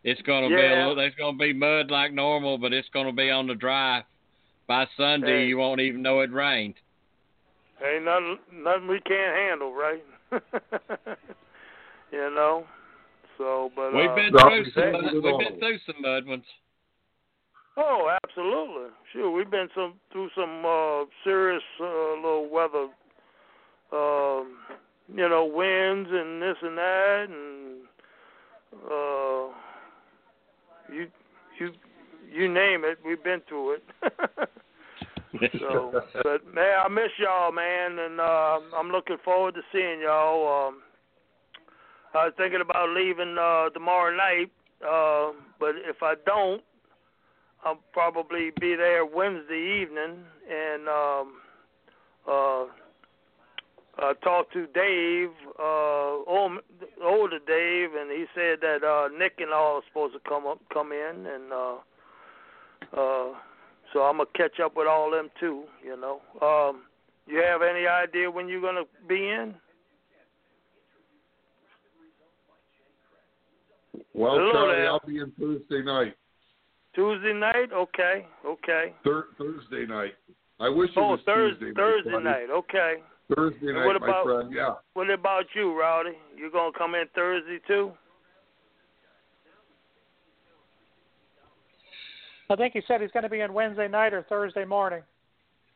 it's 0.03 0.21
going 0.23 0.49
to 0.49 0.55
be 0.55 0.61
a 0.61 0.75
little. 0.75 0.95
There's 0.95 1.15
going 1.15 1.37
to 1.37 1.39
be 1.39 1.53
mud 1.53 1.91
like 1.91 2.13
normal, 2.13 2.57
but 2.57 2.73
it's 2.73 2.89
going 2.89 3.07
to 3.07 3.13
be 3.13 3.29
on 3.29 3.47
the 3.47 3.55
dry. 3.55 4.03
By 4.67 4.85
Sunday, 4.97 5.43
Hey. 5.43 5.47
you 5.47 5.57
won't 5.57 5.79
even 5.79 6.01
know 6.01 6.19
it 6.19 6.31
rained. 6.31 6.75
Ain't 7.81 8.03
nothing, 8.03 8.37
nothing 8.51 8.87
we 8.87 8.99
can't 9.01 9.35
handle, 9.35 9.73
right? 9.73 10.03
you 12.11 12.31
know. 12.35 12.65
So, 13.37 13.71
but 13.75 13.93
We've 13.93 14.09
uh, 14.09 14.15
been 14.15 14.33
No, 14.33 14.39
through 14.41 14.65
some. 14.73 14.91
Mud, 14.91 15.13
we've 15.13 15.23
been 15.23 15.59
through 15.59 15.79
some 15.85 16.01
mud 16.01 16.25
ones. 16.25 16.43
Oh, 17.77 18.11
absolutely. 18.23 18.89
Sure, 19.13 19.29
we've 19.31 19.51
been 19.51 19.69
some 19.75 19.93
through 20.11 20.29
some 20.35 20.65
uh 20.65 21.05
serious 21.23 21.61
uh, 21.79 22.15
little 22.15 22.49
weather 22.51 22.87
um 23.93 24.57
you 25.14 25.30
know, 25.30 25.45
winds 25.45 26.10
and 26.12 26.41
this 26.41 26.58
and 26.62 26.78
that 26.78 27.26
and 27.30 27.78
uh 28.91 29.53
you 30.93 31.08
you 31.60 31.72
you 32.32 32.51
name 32.51 32.84
it, 32.84 32.99
we've 33.05 33.24
been 33.24 33.41
through 33.47 33.76
it. 33.76 33.84
so, 35.60 36.01
but 36.24 36.53
man, 36.53 36.74
I 36.86 36.88
miss 36.89 37.12
y'all, 37.18 37.51
man, 37.51 37.97
and 37.99 38.20
uh 38.20 38.60
I'm 38.76 38.89
looking 38.89 39.18
forward 39.24 39.55
to 39.55 39.62
seeing 39.72 40.01
y'all. 40.01 40.68
Um 40.68 40.82
I 42.14 42.26
was 42.26 42.34
thinking 42.38 42.62
about 42.62 42.89
leaving 42.89 43.38
uh 43.39 43.70
tomorrow 43.70 44.16
night, 44.16 44.51
uh 44.86 45.32
but 45.60 45.76
if 45.78 46.03
I 46.03 46.16
don't 46.26 46.62
I'll 47.64 47.80
probably 47.91 48.51
be 48.60 48.76
there 48.76 49.05
Wednesday 49.05 49.82
evening 49.82 50.24
and 50.49 50.88
um 50.88 51.34
uh 52.30 52.66
uh 54.01 54.13
talk 54.15 54.51
to 54.53 54.67
Dave, 54.67 55.29
uh 55.59 56.23
old, 56.27 56.59
older 57.03 57.39
Dave 57.39 57.89
and 57.95 58.11
he 58.11 58.25
said 58.35 58.59
that 58.61 58.83
uh 58.83 59.09
Nick 59.17 59.35
and 59.39 59.51
all 59.51 59.77
are 59.77 59.81
supposed 59.87 60.13
to 60.13 60.19
come 60.29 60.45
up 60.45 60.59
come 60.73 60.91
in 60.91 61.25
and 61.25 61.51
uh 61.51 61.75
uh 62.93 63.33
so 63.93 64.01
I'm 64.03 64.17
gonna 64.17 64.29
catch 64.35 64.59
up 64.59 64.75
with 64.75 64.87
all 64.87 65.09
them 65.09 65.29
too, 65.39 65.63
you 65.83 65.97
know. 65.99 66.21
Um 66.41 66.83
you 67.27 67.41
have 67.41 67.61
any 67.61 67.87
idea 67.87 68.29
when 68.29 68.47
you're 68.47 68.61
gonna 68.61 68.85
be 69.07 69.15
in? 69.29 69.55
Well, 74.13 74.33
Hello 74.37 74.51
Charlie, 74.51 74.75
there. 74.75 74.89
I'll 74.89 75.01
be 75.05 75.19
in 75.19 75.31
Thursday 75.39 75.83
night. 75.83 76.15
Tuesday 76.95 77.33
night? 77.33 77.71
Okay, 77.71 78.25
okay. 78.45 78.93
Thur- 79.03 79.27
Thursday 79.37 79.85
night. 79.85 80.15
I 80.59 80.69
wish 80.69 80.89
it 80.89 80.97
Oh, 80.97 81.11
was 81.11 81.19
Thursday 81.25 81.65
Tuesday. 81.65 81.71
my 81.73 81.81
Thursday 81.81 82.23
night, 82.23 82.49
okay. 82.51 82.95
Thursday 83.36 83.73
night, 83.73 83.86
what 83.86 83.99
my 83.99 84.07
about- 84.07 84.23
friend. 84.25 84.53
Yeah. 84.53 84.75
What 84.93 85.09
about 85.09 85.45
you, 85.53 85.78
Rowdy? 85.78 86.17
You 86.36 86.49
gonna 86.51 86.71
come 86.78 86.95
in 86.95 87.07
Thursday 87.13 87.59
too? 87.67 87.91
I 92.49 92.55
think 92.55 92.73
he 92.73 92.82
said 92.88 93.01
he's 93.01 93.11
going 93.11 93.23
to 93.23 93.30
be 93.30 93.41
in 93.41 93.51
Wednesday 93.51 93.89
night 93.89 94.13
or 94.13 94.23
Thursday 94.23 94.63
morning. 94.63 95.01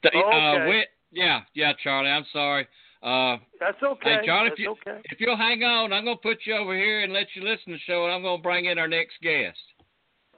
Th- 0.04 0.14
Oh, 0.16 0.20
uh, 0.32 0.54
okay. 0.56 0.70
we- 0.70 0.88
yeah, 1.12 1.42
yeah, 1.54 1.74
Charlie. 1.84 2.10
I'm 2.10 2.24
sorry. 2.32 2.66
Uh, 3.04 3.38
That's 3.60 3.82
okay. 3.84 4.20
Hey, 4.22 4.26
Charlie, 4.26 4.52
if 4.52 4.60
you 4.60 4.72
okay. 4.72 5.02
if 5.06 5.20
you'll 5.20 5.36
hang 5.36 5.64
on, 5.64 5.92
I'm 5.92 6.06
gonna 6.06 6.16
put 6.18 6.46
you 6.46 6.56
over 6.56 6.74
here 6.76 7.02
and 7.02 7.12
let 7.12 7.36
you 7.36 7.42
listen 7.44 7.66
to 7.66 7.72
the 7.74 7.80
show, 7.80 8.06
and 8.06 8.14
I'm 8.14 8.22
gonna 8.22 8.42
bring 8.42 8.66
in 8.66 8.78
our 8.80 8.88
next 8.88 9.20
guest. 9.22 9.58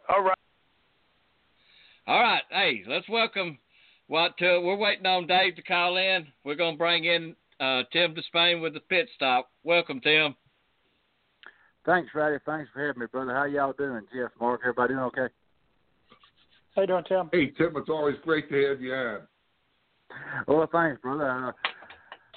All 0.09 0.21
right. 0.23 0.37
All 2.07 2.21
right. 2.21 2.43
Hey, 2.49 2.83
let's 2.87 3.07
welcome. 3.09 3.59
What 4.07 4.31
uh, 4.41 4.59
we're 4.61 4.75
waiting 4.75 5.05
on 5.05 5.27
Dave 5.27 5.55
to 5.55 5.61
call 5.61 5.97
in. 5.97 6.27
We're 6.43 6.55
gonna 6.55 6.77
bring 6.77 7.05
in 7.05 7.35
uh, 7.59 7.83
Tim 7.91 8.15
Spain 8.27 8.61
with 8.61 8.73
the 8.73 8.81
pit 8.81 9.07
stop. 9.15 9.49
Welcome, 9.63 10.01
Tim. 10.01 10.35
Thanks, 11.85 12.09
Rowdy. 12.13 12.37
Thanks 12.45 12.69
for 12.73 12.85
having 12.85 13.01
me, 13.01 13.07
brother. 13.11 13.33
How 13.33 13.45
y'all 13.45 13.73
doing? 13.73 14.03
Jeff, 14.13 14.31
Mark, 14.39 14.61
everybody 14.63 14.93
doing 14.93 15.05
okay? 15.05 15.33
How 16.75 16.81
you 16.81 16.87
doing, 16.87 17.03
Tim? 17.07 17.29
Hey, 17.31 17.47
Tim, 17.57 17.73
it's 17.75 17.89
always 17.89 18.15
great 18.23 18.49
to 18.49 18.69
have 18.69 18.81
you 18.81 18.93
on. 18.93 19.21
Well, 20.47 20.67
thanks, 20.71 21.01
brother. 21.01 21.29
Uh, 21.29 21.51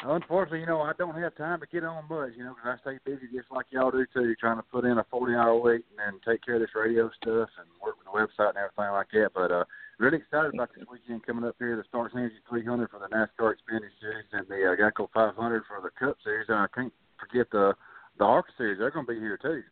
unfortunately, 0.05 0.61
you 0.61 0.67
know, 0.67 0.83
I 0.83 0.93
don't 0.99 1.14
have 1.14 1.37
time 1.37 1.61
to 1.61 1.67
get 1.67 1.85
on 1.85 2.05
much, 2.09 2.31
you 2.37 2.45
know, 2.45 2.55
because 2.55 2.79
I 2.79 2.91
stay 2.91 2.99
busy 3.05 3.27
just 3.33 3.51
like 3.51 3.67
y'all 3.71 3.91
do 3.91 4.05
too, 4.12 4.35
trying 4.41 4.57
to 4.57 4.62
put 4.62 4.85
in 4.85 4.99
a 4.99 5.05
40-hour 5.05 5.61
week 5.61 5.85
and 5.91 5.99
then 5.99 6.21
take 6.27 6.45
care 6.45 6.57
of 6.57 6.61
this 6.61 6.71
radio 6.75 7.11
stuff 7.23 7.49
and 7.59 7.69
work 7.83 7.97
with 7.99 8.07
the 8.07 8.19
website 8.19 8.51
and 8.51 8.59
everything 8.59 8.93
like 8.93 9.11
that. 9.12 9.31
But 9.35 9.53
uh, 9.53 9.64
really 9.99 10.18
excited 10.18 10.55
about 10.55 10.70
this 10.76 10.84
weekend 10.90 11.26
coming 11.26 11.44
up 11.44 11.57
here, 11.59 11.76
the 11.76 11.84
Sparks 11.84 12.14
Energy 12.16 12.36
300 12.49 12.90
for 12.90 12.99
the 12.99 13.07
NASCAR 13.07 13.55
Xfinity 13.55 13.90
Series 14.01 14.26
and 14.32 14.47
the 14.49 14.72
uh, 14.72 14.76
Geico 14.76 15.09
500 15.12 15.62
for 15.66 15.80
the 15.82 15.90
Cup 15.99 16.16
Series. 16.24 16.49
And 16.49 16.59
I 16.59 16.66
can't 16.74 16.92
forget 17.18 17.47
the 17.51 17.74
the 18.18 18.24
ARCA 18.24 18.51
Series. 18.57 18.78
They're 18.78 18.90
going 18.90 19.07
to 19.07 19.12
be 19.12 19.18
here 19.18 19.38
too. 19.40 19.62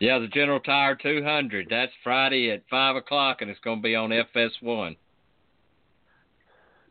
Yeah, 0.00 0.18
the 0.18 0.28
General 0.28 0.60
Tire 0.60 0.94
200. 0.94 1.66
That's 1.70 1.92
Friday 2.04 2.50
at 2.50 2.62
five 2.70 2.96
o'clock, 2.96 3.38
and 3.40 3.50
it's 3.50 3.60
going 3.60 3.78
to 3.78 3.82
be 3.82 3.94
on 3.96 4.10
FS1. 4.10 4.96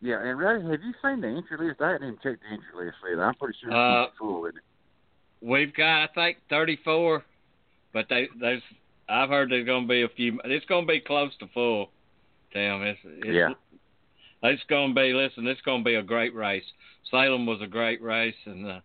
Yeah, 0.02 0.22
and 0.22 0.38
Ray, 0.38 0.62
have 0.62 0.82
you 0.84 0.94
seen 1.04 1.22
the 1.22 1.28
entry 1.28 1.68
list? 1.68 1.82
I 1.82 1.94
hadn't 1.94 2.08
even 2.08 2.20
checked 2.22 2.44
the 2.44 2.54
entry 2.54 2.86
list 2.86 2.98
yet. 3.10 3.20
I'm 3.20 3.34
pretty 3.36 3.58
sure 3.62 3.74
Uh, 3.74 4.04
it's 4.06 4.18
full, 4.18 4.46
isn't 4.46 4.58
it? 4.58 4.64
We've 5.42 5.74
got, 5.74 6.04
I 6.04 6.08
think, 6.14 6.38
34, 6.50 7.24
but 7.94 8.06
they 8.10 8.28
there's 8.40 8.62
I've 9.10 9.30
heard 9.30 9.52
there's 9.52 9.66
going 9.66 9.84
to 9.84 9.88
be 9.88 10.04
a 10.04 10.10
few. 10.10 10.40
It's 10.46 10.66
going 10.66 10.86
to 10.86 10.92
be 10.92 11.00
close 11.00 11.32
to 11.40 11.48
full. 11.54 11.92
Tim, 12.54 12.82
it's, 12.84 13.00
it's 13.04 13.28
Yeah. 13.28 13.50
It's 14.44 14.64
going 14.70 14.94
to 14.94 14.96
be. 14.96 15.14
Listen, 15.14 15.48
it's 15.48 15.62
going 15.62 15.84
to 15.84 15.86
be 15.86 15.96
a 15.96 16.04
great 16.04 16.36
race. 16.36 16.64
Salem 17.10 17.46
was 17.46 17.62
a 17.62 17.68
great 17.68 18.02
race, 18.02 18.36
and 18.46 18.68
uh, 18.70 18.80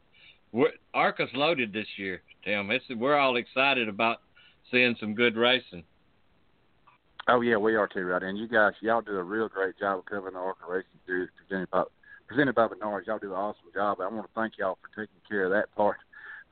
we're, 0.53 0.71
Arca's 0.95 1.29
loaded 1.35 1.73
this 1.73 1.87
year. 1.97 2.23
Tim, 2.45 2.71
it's, 2.71 2.85
we're 2.97 3.19
all 3.19 3.37
excited 3.37 3.89
about 3.89 4.19
seeing 4.71 4.97
some 5.01 5.15
good 5.15 5.37
racing. 5.37 5.85
Oh 7.29 7.41
yeah, 7.41 7.57
we 7.57 7.77
are 7.77 7.87
too, 7.87 8.05
right? 8.05 8.23
And 8.23 8.37
you 8.37 8.49
guys, 8.49 8.73
y'all 8.81 9.01
do 9.01 9.17
a 9.17 9.23
real 9.23 9.49
great 9.49 9.79
job 9.79 9.99
of 9.99 10.05
covering 10.07 10.35
the 10.35 10.41
ARCA 10.41 10.65
racing 10.69 10.91
series 11.07 11.29
presented 11.37 11.71
by 11.71 11.85
presented 12.27 12.55
by 12.55 12.67
Menards. 12.67 13.07
Y'all 13.07 13.19
do 13.19 13.33
an 13.33 13.39
awesome 13.39 13.71
job. 13.73 14.01
I 14.01 14.09
want 14.09 14.27
to 14.27 14.33
thank 14.35 14.59
y'all 14.59 14.79
for 14.81 14.89
taking 14.89 15.21
care 15.29 15.45
of 15.45 15.53
that 15.53 15.73
part 15.77 15.99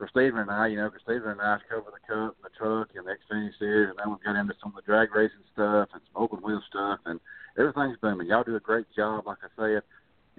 for 0.00 0.08
Stephen 0.08 0.40
and 0.40 0.50
I. 0.50 0.68
You 0.68 0.78
know, 0.78 0.88
because 0.88 1.04
Stephen 1.04 1.36
and 1.36 1.40
I 1.40 1.58
cover 1.68 1.92
the 1.92 2.00
cup 2.08 2.34
and 2.40 2.44
the 2.48 2.56
truck 2.56 2.88
and 2.96 3.04
the 3.04 3.12
Xfinity 3.12 3.52
series, 3.60 3.90
and 3.90 3.98
then 4.00 4.08
we've 4.08 4.24
got 4.24 4.40
into 4.40 4.56
some 4.62 4.72
of 4.72 4.76
the 4.76 4.88
drag 4.88 5.14
racing 5.14 5.44
stuff 5.52 5.92
and 5.92 6.00
some 6.00 6.22
open 6.22 6.40
wheel 6.40 6.62
stuff, 6.68 7.00
and 7.04 7.20
everything's 7.58 8.00
booming. 8.00 8.26
Y'all 8.26 8.42
do 8.42 8.56
a 8.56 8.60
great 8.60 8.86
job, 8.96 9.26
like 9.26 9.44
I 9.44 9.52
said, 9.60 9.82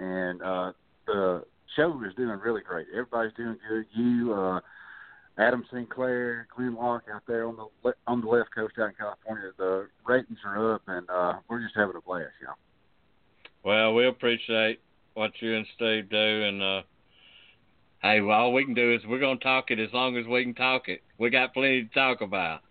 and 0.02 0.42
uh, 0.42 0.74
the 1.06 1.46
show 1.78 2.02
is 2.04 2.16
doing 2.16 2.40
really 2.42 2.62
great. 2.62 2.88
Everybody's 2.92 3.38
doing 3.38 3.58
good. 3.70 3.86
You. 3.94 4.34
uh 4.34 4.60
Adam 5.38 5.64
Sinclair, 5.72 6.46
Glenn 6.56 6.76
Locke 6.76 7.06
out 7.12 7.24
there 7.26 7.48
on 7.48 7.56
the 7.56 7.68
le- 7.84 7.96
on 8.06 8.20
the 8.20 8.28
left 8.28 8.54
coast 8.54 8.74
out 8.78 8.90
in 8.90 8.96
California. 8.96 9.52
The 9.58 9.88
ratings 10.06 10.40
are 10.46 10.76
up, 10.76 10.82
and 10.88 11.10
uh, 11.10 11.34
we're 11.48 11.62
just 11.62 11.76
having 11.76 11.96
a 11.96 12.02
blast, 12.02 12.34
y'all. 12.44 12.56
Well, 13.64 13.94
we 13.94 14.08
appreciate 14.08 14.82
what 15.14 15.32
you 15.40 15.56
and 15.56 15.66
Steve 15.76 16.10
do, 16.10 16.18
and 16.18 16.62
uh, 16.62 16.82
hey, 18.02 18.22
well, 18.22 18.38
all 18.38 18.54
we 18.54 18.66
can 18.66 18.74
do 18.74 18.94
is 18.94 19.02
we're 19.08 19.20
gonna 19.20 19.40
talk 19.40 19.72
it 19.72 19.80
as 19.80 19.90
long 19.94 20.18
as 20.18 20.26
we 20.26 20.44
can 20.44 20.54
talk 20.54 20.88
it. 20.88 21.02
We 21.18 21.30
got 21.30 21.54
plenty 21.54 21.84
to 21.84 21.94
talk 21.94 22.22
about. 22.22 22.62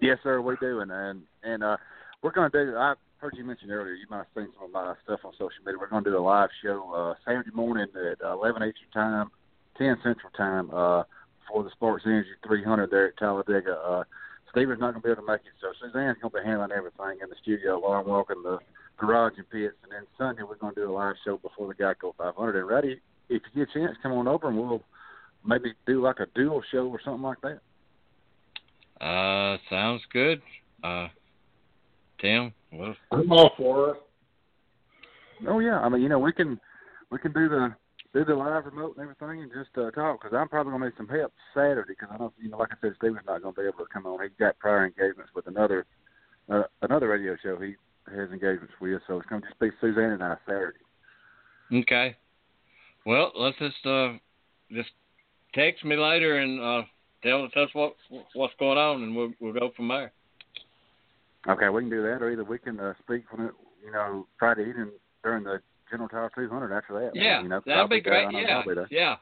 Yes, 0.00 0.18
sir, 0.22 0.40
we 0.40 0.56
do, 0.60 0.80
and 0.80 0.90
and, 0.90 1.22
and 1.42 1.64
uh, 1.64 1.76
we're 2.22 2.32
going 2.32 2.50
to 2.50 2.64
do. 2.64 2.76
I 2.76 2.94
heard 3.18 3.34
you 3.36 3.44
mention 3.44 3.70
earlier. 3.70 3.94
You 3.94 4.06
might 4.10 4.18
have 4.18 4.26
seen 4.34 4.48
some 4.56 4.66
of 4.66 4.72
my 4.72 4.94
stuff 5.04 5.20
on 5.24 5.32
social 5.32 5.62
media. 5.64 5.78
We're 5.78 5.88
going 5.88 6.04
to 6.04 6.10
do 6.10 6.18
a 6.18 6.20
live 6.20 6.50
show 6.62 6.92
uh, 6.92 7.14
Saturday 7.24 7.50
morning 7.54 7.86
at 7.94 8.24
uh, 8.24 8.32
11 8.32 8.62
Eastern 8.62 8.90
time, 8.92 9.30
10 9.78 9.98
Central 10.02 10.30
time 10.36 10.70
uh, 10.72 11.04
for 11.50 11.62
the 11.62 11.70
Sparks 11.70 12.04
Energy 12.06 12.30
300 12.46 12.90
there 12.90 13.08
at 13.08 13.16
Talladega. 13.16 13.72
Uh, 13.72 14.04
Steven's 14.50 14.80
not 14.80 14.92
going 14.92 15.02
to 15.02 15.06
be 15.06 15.12
able 15.12 15.22
to 15.22 15.30
make 15.30 15.42
it, 15.42 15.54
so 15.60 15.68
Suzanne's 15.78 16.16
going 16.20 16.32
to 16.32 16.40
be 16.40 16.44
handling 16.44 16.72
everything 16.72 17.18
in 17.22 17.28
the 17.28 17.36
studio 17.42 17.78
while 17.78 18.00
I'm 18.00 18.06
walking 18.08 18.42
the 18.42 18.58
garage 18.96 19.34
and 19.36 19.48
pits. 19.50 19.76
And 19.82 19.92
then 19.92 20.06
Sunday 20.16 20.42
we're 20.42 20.56
going 20.56 20.74
to 20.74 20.80
do 20.80 20.90
a 20.90 20.92
live 20.92 21.16
show 21.24 21.36
before 21.38 21.68
the 21.68 21.74
Geico 21.74 22.14
500. 22.16 22.56
And 22.56 22.68
ready, 22.68 23.00
if 23.28 23.42
you 23.54 23.64
get 23.64 23.74
a 23.74 23.78
chance, 23.78 23.96
come 24.02 24.12
on 24.12 24.28
over 24.28 24.48
and 24.48 24.56
we'll 24.56 24.82
maybe 25.44 25.72
do 25.86 26.02
like 26.02 26.20
a 26.20 26.26
dual 26.34 26.62
show 26.70 26.88
or 26.88 27.00
something 27.04 27.22
like 27.22 27.38
that. 27.42 27.60
Uh, 29.04 29.58
sounds 29.70 30.02
good. 30.12 30.42
Uh, 30.82 31.08
Tim, 32.20 32.52
well, 32.72 32.96
I'm 33.12 33.30
all 33.30 33.52
for 33.56 33.90
it. 33.90 33.96
Oh 35.46 35.60
yeah, 35.60 35.78
I 35.78 35.88
mean 35.88 36.02
you 36.02 36.08
know 36.08 36.18
we 36.18 36.32
can 36.32 36.58
we 37.10 37.18
can 37.18 37.32
do 37.32 37.48
the 37.48 37.74
do 38.12 38.24
the 38.24 38.34
live 38.34 38.64
remote 38.64 38.96
and 38.96 39.02
everything 39.02 39.42
and 39.42 39.52
just 39.52 39.76
uh, 39.76 39.90
talk 39.92 40.20
because 40.20 40.36
I'm 40.36 40.48
probably 40.48 40.72
gonna 40.72 40.86
need 40.86 40.94
some 40.96 41.08
help 41.08 41.32
Saturday 41.54 41.92
because 41.92 42.08
I 42.12 42.18
don't, 42.18 42.32
you 42.42 42.50
know 42.50 42.58
like 42.58 42.70
I 42.72 42.76
said 42.80 42.94
Steven's 42.96 43.26
not 43.26 43.42
gonna 43.42 43.52
be 43.52 43.62
able 43.62 43.84
to 43.84 43.92
come 43.92 44.06
on. 44.06 44.22
He's 44.22 44.32
got 44.38 44.58
prior 44.58 44.86
engagements 44.86 45.30
with 45.34 45.46
another 45.46 45.86
uh, 46.48 46.62
another 46.82 47.08
radio 47.08 47.36
show 47.40 47.58
he 47.60 47.74
has 48.10 48.30
engagements 48.30 48.74
with, 48.80 49.00
so 49.06 49.18
it's 49.18 49.28
gonna 49.28 49.42
just 49.42 49.60
be 49.60 49.70
Suzanne 49.80 50.12
and 50.12 50.22
I 50.22 50.36
Saturday. 50.46 50.78
okay. 51.72 52.16
Well, 53.08 53.32
let's 53.36 53.56
just 53.56 53.86
uh, 53.86 54.12
just 54.70 54.90
text 55.54 55.82
me 55.82 55.96
later 55.96 56.40
and 56.40 56.60
uh, 56.60 56.82
tell 57.22 57.44
us 57.44 57.70
what 57.72 57.94
what's 58.34 58.52
going 58.58 58.76
on, 58.76 59.02
and 59.02 59.16
we'll 59.16 59.32
we'll 59.40 59.54
go 59.54 59.70
from 59.74 59.88
there. 59.88 60.12
Okay, 61.48 61.70
we 61.70 61.80
can 61.80 61.88
do 61.88 62.02
that, 62.02 62.20
or 62.20 62.30
either 62.30 62.44
we 62.44 62.58
can 62.58 62.78
uh, 62.78 62.92
speak 63.02 63.24
when 63.32 63.46
it, 63.46 63.54
you 63.82 63.92
know 63.92 64.26
Friday 64.38 64.68
evening 64.68 64.90
during 65.24 65.42
the 65.42 65.58
General 65.90 66.10
Tire 66.10 66.30
200 66.34 66.76
after 66.76 67.00
that. 67.00 67.16
Yeah, 67.18 67.40
you 67.40 67.48
know, 67.48 67.62
that'd 67.64 67.88
be 67.88 68.02
great. 68.02 68.30
Yeah, 68.30 68.58
I'll 68.58 68.68
be 68.68 68.74
there. 68.74 68.88
yeah. 68.90 69.16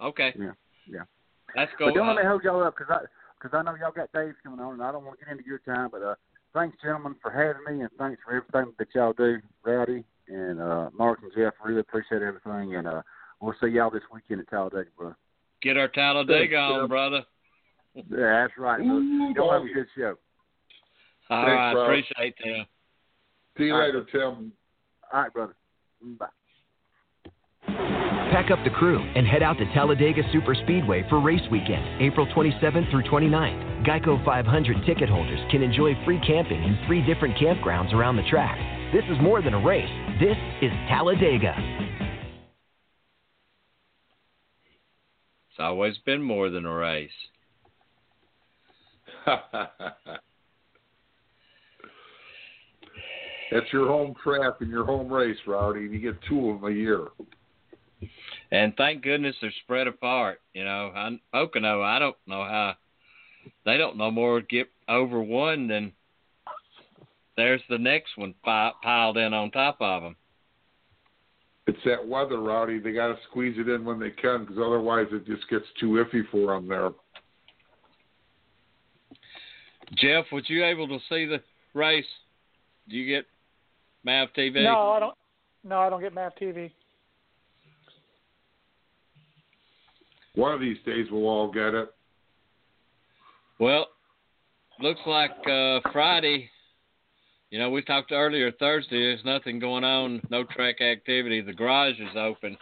Okay. 0.00 0.32
Yeah, 0.38 0.52
yeah. 0.88 1.00
Let's 1.56 1.72
go. 1.76 1.86
But 1.86 1.94
don't 1.94 2.06
let 2.06 2.22
me 2.22 2.28
hold 2.28 2.44
y'all 2.44 2.62
up 2.62 2.76
because 2.78 2.94
I 2.94 3.04
because 3.42 3.58
I 3.58 3.62
know 3.64 3.74
y'all 3.74 3.90
got 3.90 4.12
days 4.12 4.34
coming 4.44 4.60
on, 4.60 4.74
and 4.74 4.82
I 4.84 4.92
don't 4.92 5.04
want 5.04 5.18
to 5.18 5.24
get 5.24 5.32
into 5.32 5.44
your 5.44 5.58
time. 5.66 5.88
But 5.90 6.02
uh, 6.04 6.14
thanks, 6.52 6.76
gentlemen, 6.80 7.16
for 7.20 7.32
having 7.32 7.64
me, 7.66 7.82
and 7.82 7.90
thanks 7.98 8.20
for 8.24 8.36
everything 8.36 8.72
that 8.78 8.94
y'all 8.94 9.12
do, 9.12 9.38
Rowdy 9.64 10.04
and 10.28 10.60
uh, 10.60 10.90
Mark 10.96 11.18
and 11.22 11.32
Jeff. 11.36 11.54
Really 11.64 11.80
appreciate 11.80 12.22
everything, 12.22 12.76
and 12.76 12.86
uh, 12.86 13.02
we'll 13.44 13.54
see 13.62 13.68
y'all 13.68 13.90
this 13.90 14.02
weekend 14.12 14.40
at 14.40 14.48
Talladega, 14.48 14.90
brother. 14.96 15.16
Get 15.62 15.76
our 15.76 15.88
Talladega 15.88 16.56
on, 16.56 16.88
brother. 16.88 17.22
Yeah, 17.94 18.02
that's 18.10 18.52
right. 18.58 18.78
bro. 18.78 19.00
Y'all 19.36 19.52
have 19.52 19.62
a 19.62 19.72
good 19.72 19.86
show. 19.96 20.14
All 21.30 21.44
Thanks, 21.44 21.50
right, 21.50 21.72
bro. 21.72 21.84
appreciate 21.84 22.34
that. 22.44 22.64
See 23.56 23.64
you 23.64 23.72
All 23.72 23.80
right, 23.80 23.86
later, 23.94 24.06
Tim. 24.10 24.52
All 25.12 25.20
right, 25.22 25.32
brother. 25.32 25.54
Bye. 26.18 26.26
Pack 27.66 28.50
up 28.50 28.58
the 28.64 28.70
crew 28.70 28.98
and 28.98 29.26
head 29.26 29.42
out 29.42 29.58
to 29.58 29.64
Talladega 29.72 30.22
Superspeedway 30.34 31.08
for 31.08 31.20
race 31.20 31.48
weekend, 31.52 32.02
April 32.02 32.26
27th 32.26 32.90
through 32.90 33.04
29th. 33.04 33.86
Geico 33.86 34.22
500 34.24 34.86
ticket 34.86 35.08
holders 35.08 35.38
can 35.50 35.62
enjoy 35.62 35.92
free 36.04 36.20
camping 36.26 36.62
in 36.62 36.76
three 36.86 37.04
different 37.06 37.36
campgrounds 37.36 37.92
around 37.92 38.16
the 38.16 38.28
track. 38.28 38.58
This 38.92 39.04
is 39.08 39.22
more 39.22 39.40
than 39.40 39.54
a 39.54 39.64
race. 39.64 39.88
This 40.20 40.36
is 40.62 40.72
Talladega. 40.88 41.54
It's 45.54 45.60
always 45.60 45.96
been 45.98 46.20
more 46.20 46.50
than 46.50 46.66
a 46.66 46.74
race. 46.74 47.10
That's 53.52 53.72
your 53.72 53.86
home 53.86 54.16
track 54.24 54.54
and 54.58 54.68
your 54.68 54.84
home 54.84 55.12
race, 55.12 55.36
Rowdy, 55.46 55.82
and 55.82 55.92
you 55.92 56.00
get 56.00 56.20
two 56.28 56.50
of 56.50 56.60
them 56.60 56.72
a 56.72 56.74
year. 56.74 57.06
And 58.50 58.74
thank 58.76 59.04
goodness 59.04 59.36
they're 59.40 59.52
spread 59.62 59.86
apart. 59.86 60.40
You 60.54 60.64
know, 60.64 60.90
I, 60.92 61.20
Pocono, 61.32 61.82
I 61.82 62.00
don't 62.00 62.16
know 62.26 62.42
how 62.42 62.74
they 63.64 63.76
don't 63.76 63.96
no 63.96 64.10
more 64.10 64.40
get 64.40 64.66
over 64.88 65.22
one 65.22 65.68
than 65.68 65.92
there's 67.36 67.62
the 67.70 67.78
next 67.78 68.16
one 68.16 68.34
pi- 68.44 68.72
piled 68.82 69.18
in 69.18 69.32
on 69.32 69.52
top 69.52 69.76
of 69.80 70.02
them. 70.02 70.16
It's 71.66 71.78
that 71.86 72.06
weather, 72.06 72.40
Rowdy. 72.40 72.78
They 72.78 72.92
got 72.92 73.08
to 73.08 73.16
squeeze 73.30 73.56
it 73.58 73.68
in 73.68 73.84
when 73.84 73.98
they 73.98 74.10
can, 74.10 74.40
because 74.40 74.58
otherwise 74.58 75.06
it 75.12 75.26
just 75.26 75.48
gets 75.48 75.64
too 75.80 76.04
iffy 76.04 76.22
for 76.30 76.54
them 76.54 76.68
there. 76.68 76.90
Jeff, 79.96 80.26
was 80.32 80.44
you 80.48 80.64
able 80.64 80.88
to 80.88 80.98
see 81.08 81.24
the 81.24 81.40
race? 81.72 82.04
Do 82.88 82.96
you 82.96 83.06
get 83.06 83.26
MAV 84.04 84.28
TV? 84.36 84.62
No, 84.62 84.90
I 84.90 85.00
don't. 85.00 85.14
No, 85.62 85.78
I 85.80 85.88
don't 85.88 86.02
get 86.02 86.12
MAV 86.12 86.32
TV. 86.40 86.70
One 90.34 90.52
of 90.52 90.60
these 90.60 90.76
days 90.84 91.06
we'll 91.10 91.28
all 91.28 91.50
get 91.50 91.74
it. 91.74 91.88
Well, 93.58 93.86
looks 94.80 95.00
like 95.06 95.30
uh, 95.48 95.80
Friday. 95.92 96.50
You 97.54 97.60
know, 97.60 97.70
we 97.70 97.82
talked 97.82 98.10
earlier 98.10 98.50
Thursday. 98.50 98.98
There's 98.98 99.24
nothing 99.24 99.60
going 99.60 99.84
on, 99.84 100.20
no 100.28 100.42
track 100.42 100.80
activity. 100.80 101.40
The 101.40 101.52
garage 101.52 102.00
is 102.00 102.16
open 102.16 102.56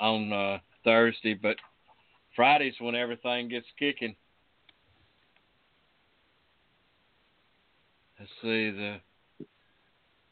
on 0.00 0.32
uh, 0.32 0.58
Thursday, 0.82 1.34
but 1.34 1.54
Friday's 2.34 2.74
when 2.80 2.96
everything 2.96 3.48
gets 3.48 3.68
kicking. 3.78 4.16
Let's 8.18 8.32
see 8.42 8.72
the 8.72 8.96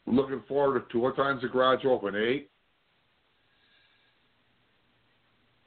Looking 0.05 0.43
forward 0.45 0.89
to 0.91 0.99
what 0.99 1.15
time's 1.15 1.43
the 1.43 1.47
garage 1.47 1.85
open? 1.85 2.13
Eight. 2.13 2.49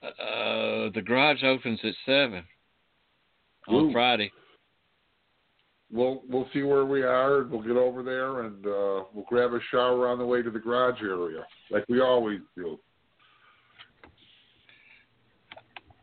uh, 0.03 0.91
the 0.93 1.03
garage 1.03 1.43
opens 1.43 1.80
at 1.84 1.95
seven 2.05 2.45
on 3.66 3.93
Friday. 3.93 4.30
We'll 5.93 6.22
we'll 6.28 6.49
see 6.53 6.62
where 6.62 6.84
we 6.84 7.03
are. 7.03 7.41
and 7.41 7.51
We'll 7.51 7.62
get 7.62 7.76
over 7.76 8.03
there 8.03 8.43
and 8.43 8.64
uh, 8.64 9.05
we'll 9.12 9.24
grab 9.28 9.53
a 9.53 9.59
shower 9.70 10.07
on 10.09 10.18
the 10.18 10.26
way 10.26 10.41
to 10.43 10.51
the 10.51 10.59
garage 10.59 11.01
area, 11.03 11.45
like 11.70 11.84
we 11.88 12.01
always 12.01 12.41
do. 12.57 12.78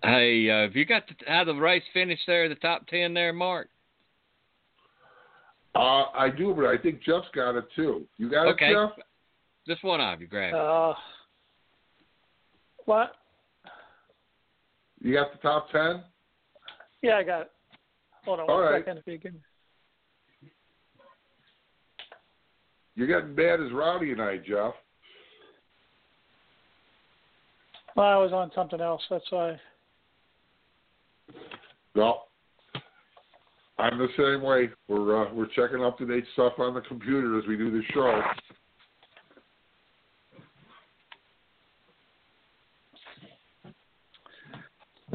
Hey, 0.03 0.49
uh, 0.49 0.61
have 0.63 0.75
you 0.75 0.85
got 0.85 1.03
the, 1.07 1.15
how 1.27 1.43
the 1.43 1.53
race 1.55 1.83
finished 1.93 2.23
there? 2.27 2.47
The 2.49 2.55
top 2.55 2.85
ten 2.87 3.13
there, 3.13 3.33
Mark. 3.33 3.69
Uh, 5.75 6.05
I 6.15 6.29
do, 6.35 6.53
but 6.55 6.65
I 6.65 6.77
think 6.77 7.01
Jeff's 7.03 7.27
got 7.35 7.55
it 7.55 7.65
too. 7.75 8.05
You 8.17 8.29
got 8.29 8.47
Okay. 8.47 8.71
it, 8.71 8.73
Jeff? 8.73 8.91
Just 9.67 9.83
one 9.83 10.01
of 10.01 10.19
you, 10.21 10.27
grab. 10.27 10.53
it. 10.53 10.59
Uh, 10.59 10.93
what? 12.85 13.13
You 15.01 15.13
got 15.13 15.31
the 15.31 15.37
top 15.39 15.69
ten? 15.71 16.03
Yeah, 17.01 17.17
I 17.17 17.23
got 17.23 17.41
it. 17.41 17.51
Hold 18.25 18.39
on 18.39 18.49
All 18.49 18.55
one 18.57 18.65
right. 18.65 18.79
second 18.85 18.97
if 18.97 19.07
you 19.07 19.19
can. 19.19 19.33
Hold 19.33 19.39
on 19.39 19.39
All 19.39 19.45
one 19.45 19.45
right. 19.45 19.45
second 20.05 20.17
if 20.39 20.43
you 20.43 20.49
can. 20.49 20.51
You're 22.97 23.07
getting 23.07 23.35
bad 23.35 23.61
as 23.61 23.71
rowdy 23.71 24.07
tonight, 24.07 24.43
Jeff. 24.43 24.73
Well, 27.95 28.07
I 28.07 28.15
was 28.15 28.33
on 28.33 28.51
something 28.55 28.81
else. 28.81 29.03
That's 29.07 29.29
why. 29.29 29.59
Well, 31.93 32.27
I'm 33.77 33.99
the 33.99 34.07
same 34.17 34.41
way. 34.41 34.69
We're 34.87 35.27
uh, 35.27 35.33
we're 35.33 35.47
checking 35.55 35.83
up 35.83 35.99
to 35.99 36.07
date 36.07 36.25
stuff 36.33 36.53
on 36.57 36.73
the 36.73 36.81
computer 36.81 37.37
as 37.37 37.45
we 37.47 37.55
do 37.55 37.69
the 37.69 37.83
show. 37.93 38.21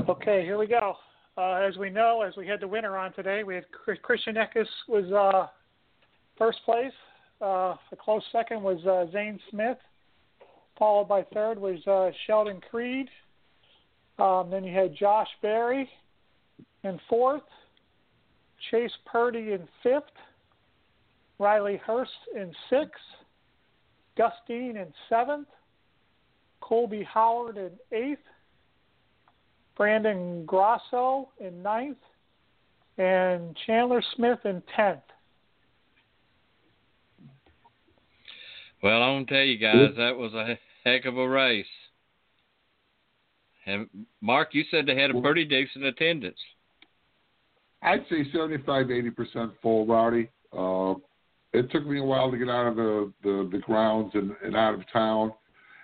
Okay, 0.08 0.42
here 0.44 0.58
we 0.58 0.68
go. 0.68 0.94
Uh, 1.36 1.54
as 1.54 1.76
we 1.78 1.90
know, 1.90 2.22
as 2.22 2.36
we 2.36 2.46
had 2.46 2.60
the 2.60 2.68
winner 2.68 2.96
on 2.96 3.12
today, 3.14 3.42
we 3.42 3.56
had 3.56 3.64
Chris- 3.72 3.98
Christian 4.02 4.36
Eckes 4.36 4.66
was 4.86 5.10
uh, 5.12 5.48
first 6.38 6.58
place. 6.64 6.92
Uh, 7.42 7.74
a 7.90 7.96
close 7.98 8.22
second 8.30 8.62
was 8.62 8.78
uh, 8.86 9.10
Zane 9.12 9.40
Smith. 9.50 9.78
Followed 10.78 11.08
by 11.08 11.22
third 11.34 11.58
was 11.58 11.84
uh, 11.86 12.10
Sheldon 12.26 12.60
Creed. 12.70 13.08
Um, 14.18 14.48
then 14.50 14.64
you 14.64 14.72
had 14.72 14.94
Josh 14.94 15.28
Berry 15.42 15.88
in 16.84 17.00
fourth. 17.08 17.42
Chase 18.70 18.92
Purdy 19.04 19.52
in 19.52 19.66
fifth. 19.82 20.04
Riley 21.38 21.80
Herbst 21.86 22.06
in 22.34 22.52
sixth. 22.70 23.02
Gus 24.16 24.32
Dean 24.46 24.76
in 24.76 24.92
seventh. 25.08 25.48
Colby 26.60 27.02
Howard 27.02 27.56
in 27.56 27.72
eighth. 27.90 28.20
Brandon 29.76 30.44
Grosso 30.44 31.30
in 31.40 31.62
ninth, 31.62 31.96
and 32.98 33.56
Chandler 33.66 34.02
Smith 34.14 34.38
in 34.44 34.62
tenth. 34.76 35.00
Well, 38.82 39.00
I'm 39.00 39.24
gonna 39.24 39.26
tell 39.26 39.46
you 39.46 39.58
guys 39.58 39.90
that 39.96 40.16
was 40.16 40.34
a 40.34 40.58
heck 40.84 41.04
of 41.04 41.16
a 41.16 41.28
race. 41.28 41.66
And 43.64 43.88
Mark, 44.20 44.54
you 44.54 44.64
said 44.70 44.86
they 44.86 45.00
had 45.00 45.10
a 45.10 45.20
pretty 45.20 45.44
decent 45.44 45.84
attendance. 45.84 46.38
I'd 47.80 48.04
say 48.10 48.24
75, 48.32 48.90
80 48.90 49.10
percent 49.10 49.52
full, 49.62 49.86
Rowdy. 49.86 50.28
Uh, 50.52 50.94
it 51.52 51.70
took 51.70 51.86
me 51.86 52.00
a 52.00 52.02
while 52.02 52.30
to 52.30 52.38
get 52.38 52.48
out 52.48 52.66
of 52.66 52.76
the 52.76 53.12
the, 53.22 53.48
the 53.52 53.58
grounds 53.58 54.12
and, 54.14 54.32
and 54.44 54.56
out 54.56 54.74
of 54.74 54.80
town. 54.92 55.32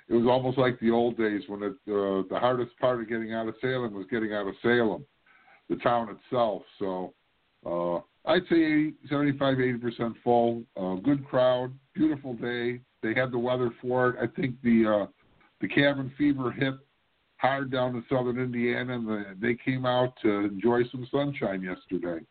It 0.08 0.14
was 0.14 0.26
almost 0.26 0.58
like 0.58 0.80
the 0.80 0.90
old 0.90 1.18
days 1.18 1.42
when 1.48 1.62
it, 1.62 1.72
uh, 1.86 2.24
the 2.30 2.38
hardest 2.40 2.76
part 2.80 3.00
of 3.00 3.08
getting 3.08 3.34
out 3.34 3.46
of 3.46 3.54
Salem 3.60 3.92
was 3.92 4.06
getting 4.10 4.32
out 4.32 4.46
of 4.48 4.54
Salem, 4.62 5.04
the 5.68 5.76
town 5.76 6.08
itself. 6.08 6.62
So 6.78 7.12
uh, 7.66 7.98
I'd 8.28 8.42
say 8.50 8.92
75, 9.08 9.60
80 9.60 9.78
percent 9.78 10.14
full. 10.24 10.64
Uh, 10.76 10.94
good 10.94 11.24
crowd, 11.26 11.72
beautiful 11.94 12.34
day. 12.34 12.80
They 13.02 13.14
had 13.14 13.30
the 13.30 13.38
weather 13.38 13.70
for 13.80 14.10
it. 14.10 14.16
I 14.20 14.26
think 14.40 14.56
the 14.62 14.86
uh, 14.86 15.06
the 15.60 15.68
cabin 15.68 16.12
fever 16.18 16.50
hit 16.50 16.74
hard 17.36 17.70
down 17.70 17.94
in 17.94 18.04
southern 18.08 18.38
Indiana, 18.38 18.94
and 18.94 19.06
the, 19.06 19.24
they 19.40 19.54
came 19.54 19.86
out 19.86 20.14
to 20.22 20.28
enjoy 20.28 20.82
some 20.90 21.06
sunshine 21.10 21.62
yesterday. 21.62 22.24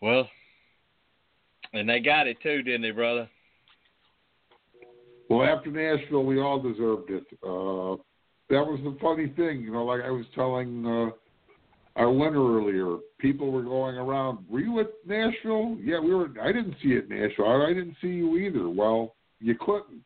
Well, 0.00 0.28
and 1.72 1.88
they 1.88 2.00
got 2.00 2.26
it 2.26 2.40
too, 2.42 2.62
didn't 2.62 2.82
they, 2.82 2.90
brother? 2.90 3.28
Well, 5.28 5.42
after 5.42 5.70
Nashville, 5.70 6.24
we 6.24 6.40
all 6.40 6.60
deserved 6.60 7.10
it. 7.10 7.24
Uh, 7.42 7.96
that 8.50 8.62
was 8.64 8.78
the 8.84 8.96
funny 9.00 9.28
thing, 9.28 9.62
you 9.62 9.72
know. 9.72 9.84
Like 9.84 10.02
I 10.04 10.10
was 10.10 10.26
telling 10.34 10.86
uh, 10.86 11.10
our 11.96 12.10
went 12.10 12.34
earlier, 12.34 12.98
people 13.18 13.52
were 13.52 13.62
going 13.62 13.96
around. 13.96 14.44
Were 14.48 14.60
you 14.60 14.80
at 14.80 14.90
Nashville? 15.06 15.76
Yeah, 15.80 16.00
we 16.00 16.14
were. 16.14 16.28
I 16.42 16.52
didn't 16.52 16.74
see 16.82 16.90
it, 16.90 17.08
Nashville. 17.08 17.62
I 17.62 17.68
didn't 17.68 17.96
see 18.00 18.08
you 18.08 18.36
either. 18.36 18.68
Well, 18.68 19.14
you 19.40 19.54
couldn't. 19.60 20.02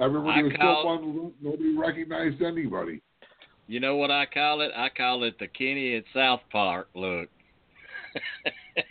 Everybody 0.00 0.40
I 0.40 0.42
was 0.44 0.52
call- 0.58 0.82
so 0.82 0.88
on. 0.88 1.00
The 1.00 1.20
loop. 1.20 1.34
Nobody 1.42 1.76
recognized 1.76 2.42
anybody. 2.42 3.02
You 3.66 3.80
know 3.80 3.96
what 3.96 4.10
I 4.10 4.26
call 4.26 4.60
it? 4.62 4.70
I 4.76 4.88
call 4.88 5.24
it 5.24 5.38
the 5.38 5.48
Kenny 5.48 5.96
at 5.96 6.04
South 6.14 6.40
Park 6.50 6.88
look. 6.94 7.28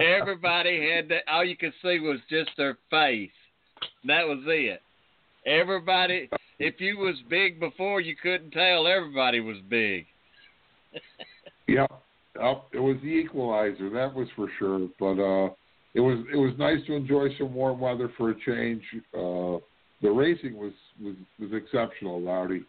Everybody 0.00 0.90
had 0.90 1.08
that. 1.08 1.22
All 1.28 1.44
you 1.44 1.56
could 1.56 1.72
see 1.82 1.98
was 2.00 2.18
just 2.30 2.50
their 2.56 2.78
face. 2.90 3.30
That 4.06 4.26
was 4.26 4.42
it. 4.46 4.80
Everybody, 5.46 6.30
if 6.58 6.80
you 6.80 6.98
was 6.98 7.16
big 7.28 7.60
before, 7.60 8.00
you 8.00 8.16
couldn't 8.16 8.50
tell 8.50 8.86
everybody 8.86 9.40
was 9.40 9.58
big. 9.68 10.06
Yep, 11.66 11.90
yep. 12.38 12.64
It 12.74 12.78
was 12.78 12.98
the 13.02 13.08
equalizer, 13.08 13.88
that 13.88 14.14
was 14.14 14.28
for 14.36 14.48
sure. 14.58 14.86
But 15.00 15.18
uh, 15.18 15.48
it 15.94 16.00
was 16.00 16.18
it 16.32 16.36
was 16.36 16.52
nice 16.58 16.84
to 16.86 16.94
enjoy 16.94 17.28
some 17.38 17.54
warm 17.54 17.80
weather 17.80 18.10
for 18.18 18.30
a 18.30 18.34
change. 18.44 18.82
Uh, 19.14 19.64
the 20.02 20.10
racing 20.10 20.54
was 20.56 20.72
was 21.02 21.14
was 21.40 21.50
exceptional, 21.54 22.20
Rowdy. 22.20 22.64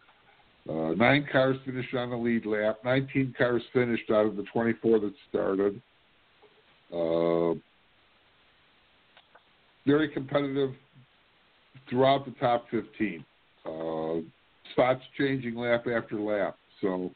Uh, 0.66 0.94
nine 0.96 1.26
cars 1.30 1.56
finished 1.66 1.94
on 1.94 2.08
the 2.08 2.16
lead 2.16 2.46
lap. 2.46 2.78
Nineteen 2.84 3.34
cars 3.36 3.62
finished 3.72 4.10
out 4.10 4.24
of 4.24 4.36
the 4.36 4.44
twenty-four 4.44 5.00
that 5.00 5.12
started. 5.28 5.80
Uh, 6.90 7.58
very 9.86 10.08
competitive 10.08 10.70
throughout 11.88 12.24
the 12.24 12.32
top 12.32 12.66
fifteen. 12.70 13.24
Uh, 13.64 14.20
spots 14.72 15.02
changing 15.18 15.56
lap 15.56 15.86
after 15.86 16.20
lap. 16.20 16.56
So 16.80 17.10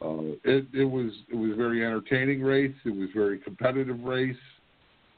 uh, 0.00 0.34
it 0.44 0.66
it 0.74 0.84
was 0.84 1.12
it 1.30 1.36
was 1.36 1.56
very 1.56 1.84
entertaining 1.84 2.42
race. 2.42 2.74
It 2.84 2.94
was 2.94 3.08
very 3.14 3.38
competitive 3.38 4.00
race. 4.00 4.36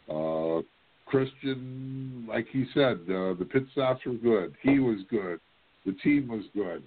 Uh, 0.08 0.60
Christian, 1.06 2.26
like 2.28 2.46
he 2.50 2.66
said, 2.74 3.00
uh, 3.08 3.34
the 3.34 3.46
pit 3.50 3.64
stops 3.72 4.04
were 4.06 4.14
good. 4.14 4.54
He 4.62 4.78
was 4.78 4.98
good. 5.10 5.38
The 5.86 5.92
team 6.02 6.28
was 6.28 6.44
good. 6.54 6.82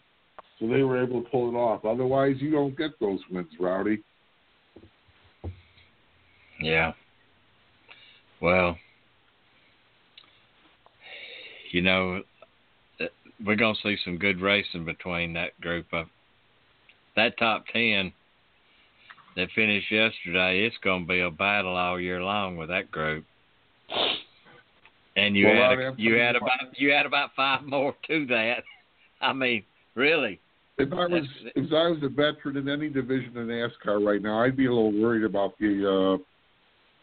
So 0.60 0.68
they 0.68 0.82
were 0.82 1.02
able 1.02 1.22
to 1.22 1.30
pull 1.30 1.50
it 1.50 1.56
off. 1.56 1.86
Otherwise, 1.86 2.38
you 2.40 2.52
don't 2.52 2.76
get 2.76 3.00
those 3.00 3.20
wins, 3.32 3.48
Rowdy. 3.60 4.02
Yeah. 6.60 6.94
Well, 8.42 8.76
you 11.72 11.82
know, 11.82 12.22
we're 13.46 13.56
going 13.56 13.76
to 13.76 13.82
see 13.82 13.98
some 14.04 14.18
good 14.18 14.42
racing 14.42 14.86
between 14.86 15.34
that 15.34 15.60
group 15.62 15.86
of 15.94 16.08
that 17.16 17.38
top 17.38 17.66
10 17.74 18.12
that 19.36 19.50
finished 19.56 19.92
yesterday. 19.92 20.66
It's 20.66 20.76
going 20.84 21.04
to 21.04 21.08
be 21.08 21.22
a 21.22 21.32
battle 21.32 21.76
all 21.76 22.00
year 22.00 22.22
long 22.22 22.58
with 22.58 22.70
that 22.70 22.92
group. 22.92 23.26
And 25.16 25.36
you 25.36 25.48
Well, 25.48 25.70
had 25.70 25.80
a, 25.80 25.94
you 25.98 26.16
had 26.16 26.36
about 26.36 26.78
you 26.78 26.92
had 26.92 27.06
about 27.06 27.32
five 27.36 27.64
more 27.64 27.96
to 28.08 28.26
that. 28.28 28.64
I 29.22 29.34
mean, 29.34 29.64
really. 29.96 30.40
If 30.78 30.94
I 30.94 31.08
was 31.08 31.26
if 31.56 31.74
I 31.74 31.88
was 31.88 31.98
a 32.04 32.10
veteran 32.10 32.58
in 32.58 32.70
any 32.70 32.88
division 32.88 33.36
in 33.36 33.48
NASCAR 33.48 34.06
right 34.06 34.22
now, 34.22 34.44
I'd 34.44 34.56
be 34.56 34.68
a 34.68 34.70
little 34.70 34.92
worried 34.92 35.24
about 35.24 35.58
the 35.60 36.20
uh, 36.20 36.24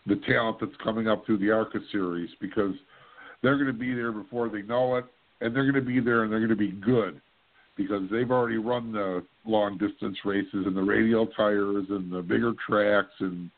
the 0.06 0.20
talent 0.26 0.58
that's 0.60 0.76
coming 0.82 1.08
up 1.08 1.26
through 1.26 1.38
the 1.38 1.50
ARCA 1.50 1.80
series 1.90 2.30
because 2.40 2.74
they're 3.44 3.56
going 3.56 3.66
to 3.66 3.72
be 3.78 3.94
there 3.94 4.10
before 4.10 4.48
they 4.48 4.62
know 4.62 4.96
it, 4.96 5.04
and 5.42 5.54
they're 5.54 5.70
going 5.70 5.84
to 5.84 5.88
be 5.88 6.00
there 6.00 6.24
and 6.24 6.32
they're 6.32 6.40
going 6.40 6.48
to 6.48 6.56
be 6.56 6.72
good 6.72 7.20
because 7.76 8.02
they've 8.10 8.30
already 8.30 8.56
run 8.56 8.90
the 8.90 9.22
long 9.44 9.76
distance 9.76 10.16
races 10.24 10.64
and 10.66 10.74
the 10.74 10.82
radial 10.82 11.26
tires 11.26 11.84
and 11.90 12.10
the 12.10 12.22
bigger 12.22 12.54
tracks 12.66 13.12
and 13.20 13.50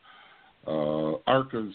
uh, 0.67 1.13
ARCA's 1.27 1.73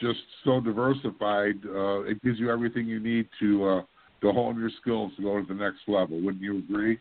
just 0.00 0.20
so 0.44 0.60
diversified. 0.60 1.56
Uh, 1.66 2.02
it 2.04 2.22
gives 2.22 2.38
you 2.38 2.50
everything 2.50 2.86
you 2.86 3.00
need 3.00 3.28
to 3.38 3.64
uh, 3.68 3.82
to 4.22 4.32
hone 4.32 4.58
your 4.58 4.70
skills 4.80 5.12
to 5.16 5.22
go 5.22 5.38
to 5.38 5.46
the 5.46 5.54
next 5.54 5.80
level. 5.86 6.18
Wouldn't 6.20 6.42
you 6.42 6.58
agree? 6.58 6.98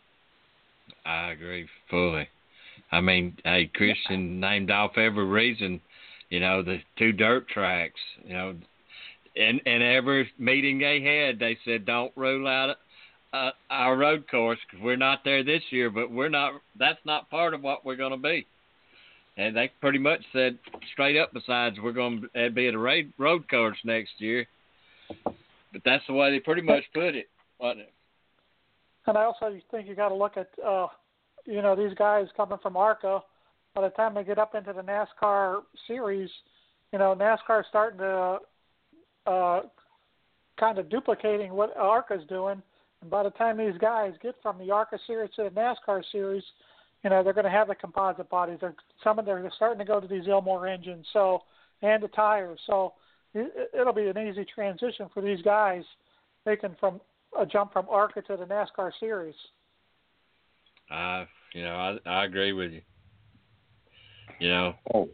I 1.05 1.31
agree 1.31 1.67
fully. 1.89 2.27
I 2.91 2.99
mean, 2.99 3.37
hey, 3.45 3.71
Christian 3.73 4.39
named 4.41 4.69
off 4.69 4.97
every 4.97 5.25
reason, 5.25 5.79
you 6.29 6.41
know, 6.41 6.61
the 6.61 6.79
two 6.97 7.13
dirt 7.13 7.47
tracks, 7.47 7.99
you 8.25 8.33
know, 8.33 8.55
and 9.35 9.61
and 9.65 9.83
every 9.83 10.29
meeting 10.37 10.79
they 10.79 11.01
had, 11.01 11.39
they 11.39 11.57
said 11.65 11.85
don't 11.85 12.11
rule 12.15 12.47
out 12.47 12.77
uh, 13.33 13.51
our 13.69 13.97
road 13.97 14.25
course 14.29 14.59
because 14.69 14.83
we're 14.83 14.95
not 14.95 15.23
there 15.23 15.43
this 15.43 15.63
year, 15.69 15.89
but 15.89 16.11
we're 16.11 16.29
not. 16.29 16.53
That's 16.79 16.99
not 17.05 17.29
part 17.29 17.53
of 17.53 17.61
what 17.61 17.85
we're 17.85 17.95
going 17.95 18.11
to 18.11 18.17
be. 18.17 18.45
And 19.37 19.55
they 19.55 19.69
pretty 19.81 19.99
much 19.99 20.21
said 20.31 20.57
straight 20.93 21.17
up, 21.17 21.33
besides 21.33 21.77
we're 21.81 21.91
going 21.91 22.25
to 22.33 22.49
be 22.51 22.67
at 22.67 22.73
a 22.73 22.77
raid, 22.77 23.11
road 23.17 23.49
course 23.49 23.77
next 23.83 24.11
year. 24.19 24.47
But 25.25 25.81
that's 25.83 26.03
the 26.07 26.13
way 26.13 26.31
they 26.31 26.39
pretty 26.39 26.61
much 26.61 26.83
put 26.93 27.15
it. 27.15 27.27
wasn't 27.59 27.81
it? 27.81 27.93
And 29.07 29.17
I 29.17 29.23
also 29.25 29.59
think 29.71 29.87
you 29.87 29.95
got 29.95 30.09
to 30.09 30.15
look 30.15 30.37
at, 30.37 30.49
uh, 30.65 30.87
you 31.45 31.61
know, 31.61 31.75
these 31.75 31.95
guys 31.97 32.27
coming 32.37 32.57
from 32.63 32.77
ARCA. 32.77 33.21
By 33.75 33.81
the 33.81 33.89
time 33.89 34.15
they 34.15 34.23
get 34.23 34.39
up 34.39 34.55
into 34.55 34.71
the 34.71 34.81
NASCAR 34.81 35.63
series, 35.85 36.29
you 36.93 36.99
know, 36.99 37.13
NASCAR's 37.13 37.65
starting 37.69 37.99
to 37.99 38.39
uh, 39.25 39.61
kind 40.59 40.77
of 40.77 40.89
duplicating 40.89 41.53
what 41.53 41.75
ARCA's 41.77 42.25
doing. 42.27 42.61
And 43.01 43.09
by 43.09 43.23
the 43.23 43.31
time 43.31 43.57
these 43.57 43.77
guys 43.79 44.13
get 44.21 44.35
from 44.41 44.57
the 44.57 44.71
ARCA 44.71 44.97
series 45.05 45.31
to 45.35 45.43
the 45.43 45.49
NASCAR 45.49 46.03
series, 46.11 46.43
you 47.03 47.09
know 47.09 47.23
they're 47.23 47.33
going 47.33 47.45
to 47.45 47.51
have 47.51 47.67
the 47.67 47.75
composite 47.75 48.29
bodies. 48.29 48.57
They're 48.61 48.75
some 49.03 49.19
of 49.19 49.25
them 49.25 49.45
are 49.45 49.51
starting 49.55 49.79
to 49.79 49.85
go 49.85 49.99
to 49.99 50.07
these 50.07 50.25
Ilmor 50.25 50.71
engines, 50.71 51.05
so 51.13 51.43
and 51.81 52.01
the 52.01 52.07
tires. 52.09 52.59
So 52.65 52.93
it, 53.33 53.69
it'll 53.79 53.93
be 53.93 54.07
an 54.07 54.17
easy 54.17 54.45
transition 54.45 55.07
for 55.13 55.21
these 55.21 55.41
guys 55.41 55.83
making 56.45 56.75
from 56.79 57.01
a 57.39 57.45
jump 57.45 57.73
from 57.73 57.87
ARCA 57.89 58.21
to 58.23 58.37
the 58.37 58.45
NASCAR 58.45 58.91
series. 58.99 59.35
I, 60.89 61.27
you 61.53 61.63
know, 61.63 61.75
I 61.75 62.09
I 62.09 62.25
agree 62.25 62.53
with 62.53 62.71
you. 62.71 62.81
You 64.39 64.49
know. 64.49 64.75
Oh. 64.93 65.09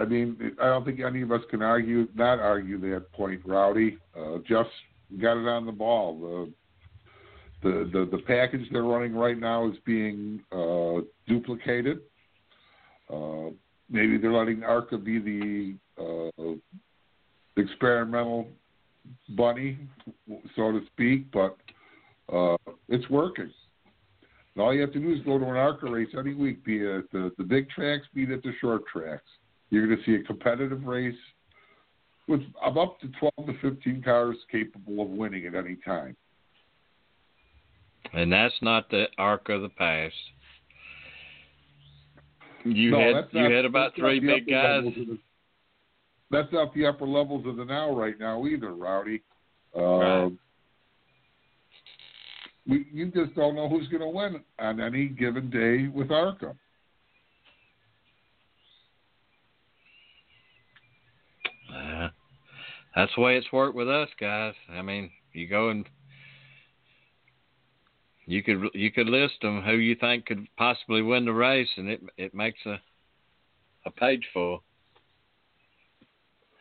I 0.00 0.04
mean, 0.04 0.52
I 0.60 0.66
don't 0.66 0.84
think 0.84 1.00
any 1.00 1.22
of 1.22 1.30
us 1.32 1.42
can 1.50 1.62
argue, 1.62 2.08
not 2.14 2.38
argue 2.38 2.78
that 2.80 3.12
point, 3.12 3.40
Rowdy. 3.44 3.98
Uh, 4.18 4.38
just 4.48 4.70
got 5.20 5.36
it 5.36 5.46
on 5.48 5.66
the 5.66 5.72
ball. 5.72 6.18
The 6.18 6.52
the 7.62 7.90
the, 7.92 8.16
the 8.16 8.22
package 8.24 8.66
they're 8.72 8.82
running 8.82 9.14
right 9.14 9.38
now 9.38 9.68
is 9.68 9.76
being 9.84 10.40
uh, 10.50 11.02
duplicated. 11.28 12.00
Uh, 13.12 13.50
maybe 13.90 14.18
they're 14.18 14.32
letting 14.32 14.62
ARCA 14.62 14.98
be 14.98 15.18
the 15.18 15.74
uh, 16.00 16.54
experimental 17.56 18.48
bunny, 19.30 19.78
so 20.56 20.72
to 20.72 20.80
speak, 20.92 21.30
but 21.32 21.56
uh, 22.32 22.56
it's 22.88 23.08
working. 23.10 23.50
And 24.54 24.62
all 24.62 24.74
you 24.74 24.80
have 24.80 24.92
to 24.92 25.00
do 25.00 25.12
is 25.12 25.20
go 25.24 25.38
to 25.38 25.44
an 25.44 25.56
ARCA 25.56 25.90
race 25.90 26.08
any 26.18 26.34
week, 26.34 26.64
be 26.64 26.78
it 26.78 26.98
at 26.98 27.10
the, 27.12 27.32
the 27.38 27.44
big 27.44 27.68
tracks, 27.70 28.06
be 28.14 28.24
it 28.24 28.30
at 28.30 28.42
the 28.42 28.52
short 28.60 28.82
tracks. 28.92 29.22
You're 29.70 29.86
going 29.86 29.98
to 29.98 30.04
see 30.04 30.14
a 30.16 30.24
competitive 30.24 30.84
race 30.84 31.14
with 32.28 32.42
up 32.64 33.00
to 33.00 33.08
12 33.18 33.32
to 33.46 33.70
15 33.70 34.02
cars 34.02 34.36
capable 34.50 35.02
of 35.02 35.08
winning 35.08 35.46
at 35.46 35.54
any 35.54 35.76
time. 35.84 36.16
And 38.12 38.32
that's 38.32 38.54
not 38.62 38.90
the 38.90 39.06
arc 39.18 39.48
of 39.48 39.62
the 39.62 39.68
past. 39.68 40.14
You 42.64 42.90
no, 42.90 42.98
had 42.98 43.24
you 43.32 43.42
not, 43.42 43.52
had 43.52 43.64
about 43.64 43.94
three 43.94 44.20
big 44.20 44.48
guys. 44.48 44.84
The, 44.84 45.18
that's 46.30 46.52
not 46.52 46.74
the 46.74 46.86
upper 46.86 47.06
levels 47.06 47.46
of 47.46 47.56
the 47.56 47.64
now 47.64 47.90
right 47.94 48.18
now 48.18 48.46
either, 48.46 48.74
Rowdy. 48.74 49.22
Uh, 49.76 49.82
right. 49.82 50.32
We, 52.66 52.86
you 52.92 53.06
just 53.06 53.34
don't 53.34 53.56
know 53.56 53.68
who's 53.68 53.88
going 53.88 54.02
to 54.02 54.08
win 54.08 54.42
on 54.58 54.80
any 54.80 55.06
given 55.06 55.50
day 55.50 55.88
with 55.88 56.10
ARCA. 56.10 56.54
Uh, 61.74 62.08
that's 62.94 63.12
the 63.14 63.22
way 63.22 63.36
it's 63.36 63.52
worked 63.52 63.74
with 63.76 63.88
us 63.88 64.08
guys. 64.18 64.54
I 64.70 64.82
mean, 64.82 65.10
you 65.32 65.46
go 65.46 65.70
and 65.70 65.88
you 68.26 68.42
could 68.42 68.68
you 68.74 68.90
could 68.90 69.08
list 69.08 69.34
them 69.42 69.62
who 69.62 69.76
you 69.76 69.96
think 69.96 70.26
could 70.26 70.46
possibly 70.56 71.02
win 71.02 71.24
the 71.24 71.32
race, 71.32 71.68
and 71.76 71.88
it 71.88 72.00
it 72.16 72.34
makes 72.34 72.58
a 72.66 72.80
a 73.86 73.90
page 73.90 74.26
full. 74.32 74.62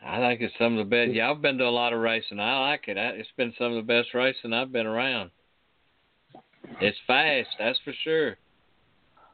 I 0.06 0.18
think 0.20 0.42
it's 0.42 0.54
some 0.58 0.78
of 0.78 0.86
the 0.86 0.90
best. 0.90 1.14
Yeah, 1.14 1.30
I've 1.30 1.42
been 1.42 1.58
to 1.58 1.66
a 1.66 1.70
lot 1.70 1.92
of 1.92 2.00
racing. 2.00 2.40
I 2.40 2.58
like 2.70 2.88
it. 2.88 2.98
It's 2.98 3.30
been 3.36 3.54
some 3.58 3.74
of 3.74 3.76
the 3.76 3.82
best 3.94 4.14
racing 4.14 4.54
I've 4.54 4.72
been 4.72 4.86
around. 4.86 5.32
It's 6.80 6.98
fast, 7.06 7.50
that's 7.58 7.80
for 7.84 7.94
sure. 8.04 8.38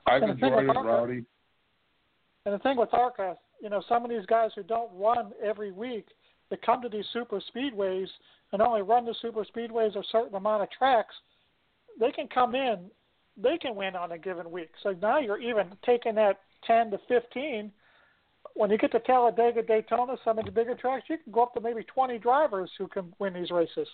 I've 0.07 0.23
And 0.23 0.31
the 0.31 0.35
thing 0.35 0.53
enjoyed 0.53 0.67
with 0.67 0.69
it, 0.69 0.77
ARCA- 0.77 0.89
Rowdy. 0.89 1.25
And 2.45 2.55
the 2.55 2.59
thing 2.59 2.77
with 2.77 2.93
ARCA, 2.93 3.37
you 3.61 3.69
know, 3.69 3.83
some 3.87 4.03
of 4.03 4.09
these 4.09 4.25
guys 4.25 4.51
who 4.55 4.63
don't 4.63 4.91
run 4.95 5.31
every 5.43 5.71
week, 5.71 6.07
that 6.49 6.65
come 6.65 6.81
to 6.81 6.89
these 6.89 7.05
super 7.13 7.41
speedways 7.55 8.07
and 8.51 8.61
only 8.61 8.81
run 8.81 9.05
the 9.05 9.15
super 9.21 9.43
speedways 9.43 9.95
a 9.95 10.03
certain 10.11 10.35
amount 10.35 10.63
of 10.63 10.69
tracks, 10.71 11.15
they 11.99 12.11
can 12.11 12.27
come 12.27 12.55
in, 12.55 12.89
they 13.41 13.57
can 13.57 13.75
win 13.75 13.95
on 13.95 14.11
a 14.11 14.17
given 14.17 14.51
week. 14.51 14.69
So 14.83 14.95
now 15.01 15.19
you're 15.19 15.41
even 15.41 15.71
taking 15.85 16.15
that 16.15 16.41
10 16.67 16.91
to 16.91 16.99
15. 17.07 17.71
When 18.53 18.69
you 18.69 18.77
get 18.77 18.91
to 18.91 18.99
Talladega, 18.99 19.63
Daytona, 19.63 20.15
some 20.23 20.39
of 20.39 20.45
the 20.45 20.51
bigger 20.51 20.75
tracks, 20.75 21.05
you 21.09 21.17
can 21.23 21.33
go 21.33 21.43
up 21.43 21.53
to 21.55 21.61
maybe 21.61 21.83
20 21.83 22.17
drivers 22.19 22.69
who 22.77 22.87
can 22.87 23.13
win 23.19 23.33
these 23.33 23.51
races. 23.51 23.87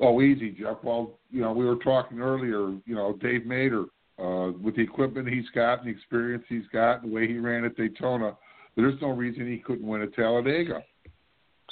Oh, 0.00 0.20
easy, 0.22 0.50
Jeff. 0.50 0.78
Well, 0.82 1.18
you 1.30 1.42
know, 1.42 1.52
we 1.52 1.64
were 1.64 1.76
talking 1.76 2.20
earlier. 2.20 2.70
You 2.86 2.94
know, 2.94 3.18
Dave 3.20 3.42
Mader, 3.42 3.84
uh, 4.18 4.52
with 4.58 4.76
the 4.76 4.82
equipment 4.82 5.28
he's 5.28 5.48
got 5.54 5.80
and 5.80 5.88
the 5.88 5.90
experience 5.90 6.44
he's 6.48 6.66
got, 6.72 7.02
and 7.02 7.10
the 7.10 7.14
way 7.14 7.26
he 7.26 7.38
ran 7.38 7.64
at 7.64 7.76
Daytona, 7.76 8.36
there's 8.76 9.00
no 9.00 9.10
reason 9.10 9.50
he 9.50 9.58
couldn't 9.58 9.86
win 9.86 10.02
at 10.02 10.14
Talladega. 10.14 10.82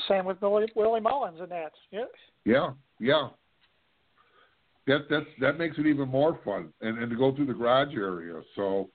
Same 0.08 0.24
with 0.24 0.40
Willie, 0.40 0.70
Willie 0.74 1.00
Mullins 1.00 1.40
and 1.40 1.50
that. 1.50 1.72
Yeah. 1.90 2.04
Yeah, 2.44 2.70
yeah. 3.00 3.28
That 4.86 5.06
that's 5.10 5.26
that 5.40 5.58
makes 5.58 5.76
it 5.78 5.86
even 5.86 6.08
more 6.08 6.38
fun, 6.44 6.72
and 6.80 6.98
and 6.98 7.10
to 7.10 7.16
go 7.16 7.34
through 7.34 7.46
the 7.46 7.52
garage 7.52 7.94
area. 7.94 8.40
So 8.56 8.88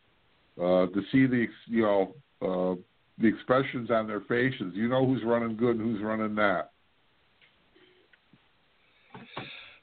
uh, 0.57 0.87
to 0.87 1.01
see 1.11 1.27
the 1.27 1.45
you 1.67 1.83
know 1.83 2.15
uh, 2.41 2.75
the 3.19 3.27
expressions 3.27 3.91
on 3.91 4.07
their 4.07 4.21
faces, 4.21 4.73
you 4.73 4.87
know 4.87 5.05
who's 5.05 5.23
running 5.23 5.55
good 5.55 5.77
and 5.77 5.81
who's 5.81 6.01
running 6.01 6.33
not. 6.33 6.71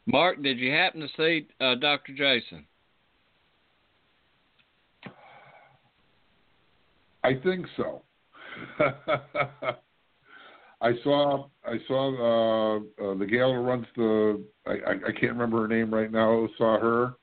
Mark, 0.06 0.42
did 0.42 0.58
you 0.58 0.72
happen 0.72 1.00
to 1.00 1.08
see 1.16 1.46
uh, 1.60 1.76
Dr. 1.76 2.12
Jason? 2.12 2.66
I 7.22 7.34
think 7.44 7.66
so. 7.76 8.02
I 10.82 10.92
saw 11.04 11.48
I 11.64 11.76
saw 11.86 12.08
uh, 12.08 12.76
uh, 12.78 13.14
the 13.18 13.26
gal 13.26 13.52
who 13.52 13.60
runs 13.60 13.86
the 13.96 14.42
I, 14.66 14.70
I, 14.70 14.92
I 15.08 15.12
can't 15.12 15.32
remember 15.32 15.60
her 15.62 15.68
name 15.68 15.92
right 15.92 16.10
now. 16.10 16.48
Saw 16.56 16.78
her. 16.80 17.14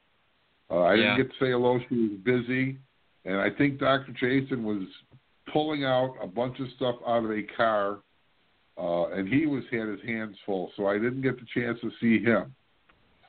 Uh, 0.69 0.81
I 0.83 0.95
Yeah. 0.95 1.15
didn't 1.15 1.17
get 1.17 1.29
to 1.39 1.45
say 1.45 1.51
hello. 1.51 1.79
She 1.89 1.95
was 1.95 2.19
busy, 2.23 2.77
and 3.25 3.37
I 3.37 3.49
think 3.49 3.79
Dr. 3.79 4.11
Jason 4.13 4.63
was 4.63 4.83
pulling 5.51 5.85
out 5.85 6.15
a 6.21 6.27
bunch 6.27 6.59
of 6.59 6.67
stuff 6.75 6.95
out 7.07 7.23
of 7.23 7.31
a 7.31 7.43
car, 7.55 7.99
uh, 8.77 9.07
and 9.07 9.27
he 9.27 9.45
was 9.45 9.63
had 9.71 9.87
his 9.87 10.01
hands 10.05 10.35
full. 10.45 10.71
So 10.75 10.87
I 10.87 10.95
didn't 10.99 11.21
get 11.21 11.39
the 11.39 11.45
chance 11.53 11.79
to 11.81 11.91
see 11.99 12.21
him. 12.23 12.53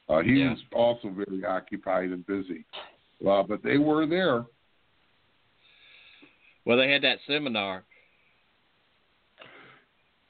Uh, 0.09 0.21
he 0.21 0.41
Yeah. 0.41 0.51
was 0.51 0.59
also 0.73 1.09
very 1.11 1.45
occupied 1.45 2.11
and 2.11 2.27
busy, 2.27 2.65
uh, 3.27 3.43
but 3.45 3.63
they 3.63 3.79
were 3.79 4.05
there. 4.07 4.45
Well, 6.65 6.77
they 6.77 6.91
had 6.91 7.03
that 7.03 7.19
seminar. 7.27 7.85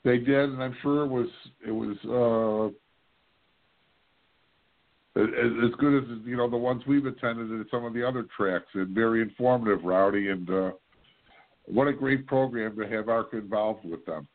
They 0.05 0.18
did, 0.18 0.51
and 0.51 0.62
I'm 0.62 0.76
sure 0.82 1.05
it 1.05 1.09
was 1.09 1.28
it 1.66 1.72
was 1.72 1.96
uh, 2.07 2.68
as, 5.20 5.74
good 5.78 6.03
as 6.03 6.09
you 6.24 6.36
know 6.36 6.49
the 6.49 6.57
ones 6.57 6.82
we've 6.86 7.07
attended 7.07 7.61
at 7.61 7.66
some 7.70 7.84
of 7.84 7.94
the 7.94 8.07
other 8.07 8.26
tracks, 8.36 8.68
and 8.74 8.94
very 8.94 9.20
informative, 9.20 9.84
Rowdy, 9.84 10.28
and 10.28 10.49
uh, 10.49 10.70
what 11.64 11.88
a 11.88 11.92
great 11.92 12.26
program 12.26 12.76
to 12.76 12.88
have 12.88 13.09
ARCA 13.09 13.38
involved 13.38 13.84
with 13.84 14.07
them. 14.07 14.28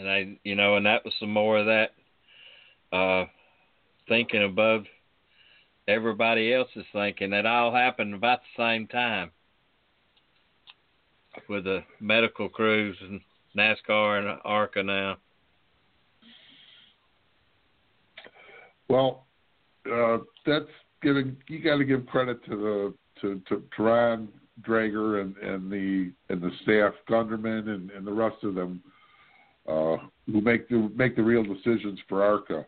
and 0.00 0.08
I, 0.08 0.38
you 0.44 0.54
know, 0.54 0.76
and 0.76 0.86
that 0.86 1.04
was 1.04 1.14
some 1.20 1.32
more 1.32 1.58
of 1.58 1.66
that 1.66 2.96
uh, 2.96 3.26
thinking 4.08 4.44
above 4.44 4.84
everybody 5.86 6.52
else's 6.52 6.86
thinking. 6.92 7.30
That 7.30 7.46
all 7.46 7.72
happened 7.72 8.14
about 8.14 8.40
the 8.40 8.62
same 8.62 8.86
time 8.86 9.30
with 11.48 11.64
the 11.64 11.82
medical 12.00 12.48
crews 12.48 12.96
and 13.00 13.20
NASCAR 13.56 14.20
and 14.20 14.40
ARCA 14.44 14.82
now. 14.82 15.16
Well, 18.88 19.26
uh, 19.90 20.18
that's 20.46 20.64
giving 21.02 21.36
you 21.48 21.62
got 21.62 21.76
to 21.76 21.84
give 21.84 22.06
credit 22.06 22.44
to 22.46 22.56
the 22.56 22.94
to 23.20 23.40
to, 23.48 23.62
to 23.76 23.82
Ron 23.82 24.28
Drager 24.62 25.20
and, 25.20 25.36
and 25.36 25.70
the 25.70 26.12
and 26.28 26.42
the 26.42 26.50
staff, 26.62 26.92
Gunderman 27.08 27.68
and, 27.68 27.90
and 27.90 28.06
the 28.06 28.12
rest 28.12 28.42
of 28.42 28.54
them 28.54 28.82
uh, 29.68 29.96
who 30.26 30.40
make 30.40 30.68
the 30.68 30.90
make 30.96 31.16
the 31.16 31.22
real 31.22 31.44
decisions 31.44 31.98
for 32.08 32.22
ARCA. 32.22 32.66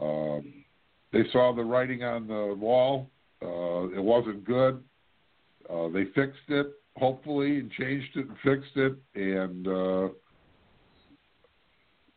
Um, 0.00 0.64
they 1.12 1.24
saw 1.32 1.54
the 1.54 1.64
writing 1.64 2.04
on 2.04 2.26
the 2.26 2.54
wall. 2.58 3.08
Uh, 3.42 3.88
it 3.88 4.02
wasn't 4.02 4.44
good. 4.44 4.82
Uh, 5.68 5.88
they 5.88 6.04
fixed 6.14 6.48
it, 6.48 6.72
hopefully, 6.96 7.58
and 7.58 7.70
changed 7.72 8.16
it 8.16 8.26
and 8.26 8.36
fixed 8.42 8.76
it, 8.76 8.94
and 9.14 9.68
uh, 9.68 10.08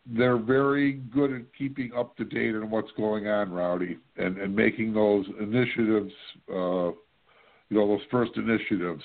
they're 0.05 0.37
very 0.37 0.93
good 0.93 1.31
at 1.33 1.41
keeping 1.57 1.91
up 1.95 2.15
to 2.17 2.25
date 2.25 2.55
on 2.55 2.69
what's 2.69 2.91
going 2.97 3.27
on, 3.27 3.51
Rowdy, 3.51 3.97
and, 4.17 4.37
and 4.37 4.55
making 4.55 4.93
those 4.93 5.25
initiatives, 5.39 6.11
uh, 6.51 6.91
you 7.69 7.77
know, 7.77 7.87
those 7.87 8.01
first 8.09 8.31
initiatives. 8.35 9.03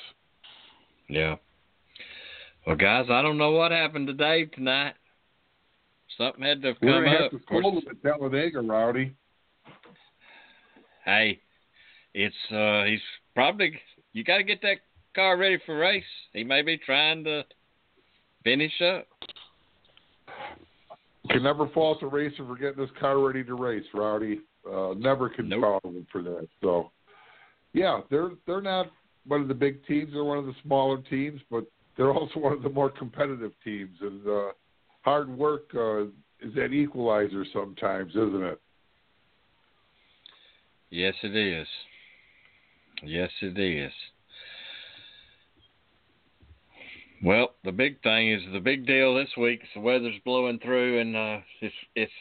Yeah. 1.09 1.37
Well, 2.67 2.77
guys, 2.77 3.07
I 3.11 3.21
don't 3.21 3.37
know 3.37 3.51
what 3.51 3.73
happened 3.73 4.07
to 4.07 4.15
Dave 4.15 4.51
tonight. 4.53 4.95
Something 6.17 6.45
had 6.45 6.63
to 6.63 6.69
have 6.69 6.77
We're 6.81 6.93
come 6.93 7.05
to 7.05 7.11
up. 7.11 7.33
have 7.33 7.41
to 7.41 7.47
call 7.47 7.75
them 7.75 7.83
at 7.91 8.03
Talladega, 8.03 8.61
Rowdy. 8.61 9.15
hey, 11.05 11.41
it's 12.15 12.35
uh 12.53 12.85
he's 12.85 13.01
probably 13.35 13.79
you 14.13 14.23
got 14.23 14.39
to 14.39 14.45
get 14.45 14.63
that 14.63 14.77
car 15.15 15.37
ready 15.37 15.59
for 15.65 15.79
race. 15.79 16.05
He 16.33 16.45
may 16.45 16.63
be 16.63 16.77
trying 16.79 17.25
to 17.25 17.45
finish 18.43 18.73
up. 18.83 19.07
can 21.31 21.43
never 21.43 21.69
fault 21.69 22.03
a 22.03 22.07
racer 22.07 22.45
for 22.47 22.57
getting 22.57 22.79
this 22.79 22.91
car 23.01 23.19
ready 23.19 23.43
to 23.45 23.55
race, 23.55 23.85
Rowdy. 23.95 24.41
Uh, 24.71 24.95
never 24.97 25.29
can 25.29 25.49
Nope. 25.49 25.63
fault 25.63 25.83
them 25.83 26.07
for 26.11 26.23
that. 26.23 26.49
So, 26.63 26.91
yeah, 27.73 28.01
they're 28.11 28.31
they're 28.47 28.61
not 28.61 28.91
one 29.27 29.41
of 29.41 29.49
the 29.49 29.55
big 29.55 29.85
teams. 29.87 30.13
They're 30.13 30.25
one 30.25 30.39
of 30.39 30.47
the 30.47 30.55
smaller 30.63 30.99
teams, 31.03 31.41
but 31.51 31.65
they're 31.97 32.13
also 32.13 32.39
one 32.41 32.53
of 32.53 32.63
the 32.63 32.71
more 32.71 32.91
competitive 32.91 33.53
teams. 33.63 33.97
And 34.01 34.27
uh, 34.27 34.53
hard 35.03 35.29
work 35.29 35.71
uh, 35.75 36.05
is 36.41 36.55
that 36.57 36.73
equalizer 36.73 37.45
sometimes, 37.53 38.11
isn't 38.13 38.43
it? 38.43 38.61
Yes, 40.91 41.15
it 41.23 41.35
is. 41.35 41.67
Yes, 43.03 43.31
it 43.43 43.59
is. 43.59 43.93
Well, 47.25 47.55
the 47.65 47.73
big 47.73 48.03
thing 48.03 48.33
is 48.33 48.43
the 48.53 48.61
big 48.61 48.87
deal 48.87 49.15
this 49.15 49.31
week. 49.39 49.63
is 49.63 49.69
The 49.75 49.81
weather's 49.81 50.21
blowing 50.27 50.59
through, 50.59 51.01
and 51.01 51.17
uh, 51.17 51.39
it's 51.63 51.75
it's 51.97 52.13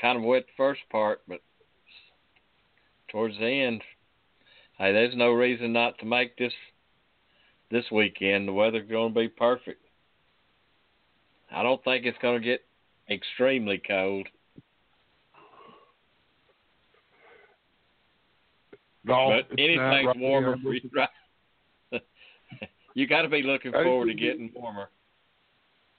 kind 0.00 0.18
of 0.18 0.24
wet 0.24 0.46
the 0.46 0.52
first 0.56 0.80
part, 0.90 1.20
but 1.28 1.40
towards 3.08 3.38
the 3.38 3.46
end, 3.46 3.82
hey, 4.78 4.92
there's 4.92 5.14
no 5.14 5.30
reason 5.30 5.72
not 5.72 5.96
to 6.00 6.06
make 6.06 6.36
this 6.36 6.52
this 7.70 7.84
weekend. 7.92 8.48
The 8.48 8.52
weather's 8.52 8.90
going 8.90 9.14
to 9.14 9.20
be 9.20 9.28
perfect. 9.28 9.84
I 11.54 11.62
don't 11.62 11.82
think 11.84 12.04
it's 12.04 12.18
going 12.20 12.40
to 12.40 12.44
get 12.44 12.64
extremely 13.08 13.80
cold. 13.86 14.26
No, 19.04 19.40
but 19.40 19.56
anything's 19.56 20.16
warmer 20.16 20.56
for 20.60 20.74
you, 20.74 20.90
right? 20.92 21.08
You 22.94 23.06
got 23.06 23.22
to 23.22 23.28
be 23.28 23.42
looking 23.42 23.72
forward 23.72 24.06
to 24.06 24.14
getting 24.14 24.50
warmer. 24.54 24.88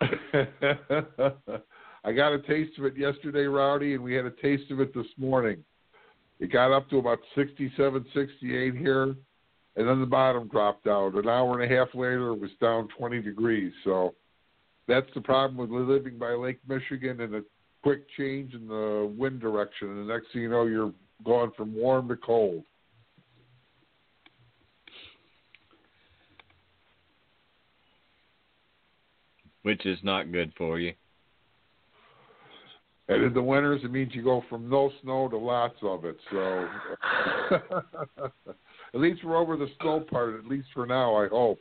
I 2.06 2.12
got 2.12 2.34
a 2.34 2.40
taste 2.40 2.78
of 2.78 2.86
it 2.86 2.98
yesterday, 2.98 3.44
Rowdy, 3.44 3.94
and 3.94 4.04
we 4.04 4.14
had 4.14 4.26
a 4.26 4.32
taste 4.32 4.70
of 4.72 4.80
it 4.80 4.94
this 4.94 5.08
morning. 5.18 5.64
It 6.40 6.52
got 6.52 6.76
up 6.76 6.90
to 6.90 6.98
about 6.98 7.20
67, 7.36 8.06
68 8.14 8.76
here, 8.76 9.04
and 9.04 9.88
then 9.88 10.02
the 10.02 10.06
bottom 10.06 10.48
dropped 10.50 10.88
out. 10.88 11.16
An 11.16 11.30
hour 11.30 11.62
and 11.62 11.72
a 11.72 11.76
half 11.76 11.90
later, 11.94 12.32
it 12.32 12.40
was 12.40 12.52
down 12.60 12.90
20 12.98 13.22
degrees. 13.22 13.72
So 13.84 14.14
that's 14.88 15.08
the 15.16 15.22
problem 15.22 15.58
with 15.58 15.70
living 15.88 16.18
by 16.18 16.34
Lake 16.34 16.60
Michigan 16.68 17.22
and 17.22 17.36
a 17.36 17.44
quick 17.84 18.06
change 18.18 18.54
in 18.54 18.68
the 18.68 19.14
wind 19.18 19.40
direction. 19.40 19.90
And 19.90 20.10
the 20.10 20.14
next 20.14 20.34
thing 20.34 20.42
you 20.42 20.50
know, 20.50 20.66
you're 20.66 20.94
going 21.24 21.52
from 21.56 21.74
warm 21.74 22.10
to 22.10 22.18
cold. 22.18 22.64
Which 29.64 29.86
is 29.86 29.98
not 30.04 30.32
good 30.32 30.54
for 30.58 30.80
you. 30.80 30.94
And 33.10 33.24
in 33.24 33.34
the 33.34 33.42
winters, 33.42 33.82
it 33.84 33.92
means 33.92 34.12
you 34.14 34.24
go 34.24 34.44
from 34.50 34.70
no 34.70 34.92
snow 35.02 35.28
to 35.28 35.38
lots 35.38 35.76
of 35.82 36.06
it. 36.06 36.16
So 36.32 36.68
at 38.94 39.00
least 39.00 39.24
we're 39.26 39.36
over 39.36 39.58
the 39.58 39.68
snow 39.82 40.06
part, 40.10 40.40
at 40.40 40.46
least 40.46 40.68
for 40.74 40.86
now, 40.86 41.16
I 41.16 41.28
hope. 41.28 41.60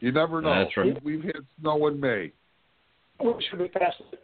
You 0.00 0.12
never 0.12 0.40
know. 0.40 0.54
That's 0.54 0.76
right. 0.76 1.02
We've 1.02 1.24
had 1.24 1.44
snow 1.60 1.86
in 1.88 1.98
May. 1.98 2.30
Oh, 3.20 3.32
we 3.32 3.44
should 3.48 3.58
be 3.58 3.68
past 3.68 3.96
it. 4.12 4.20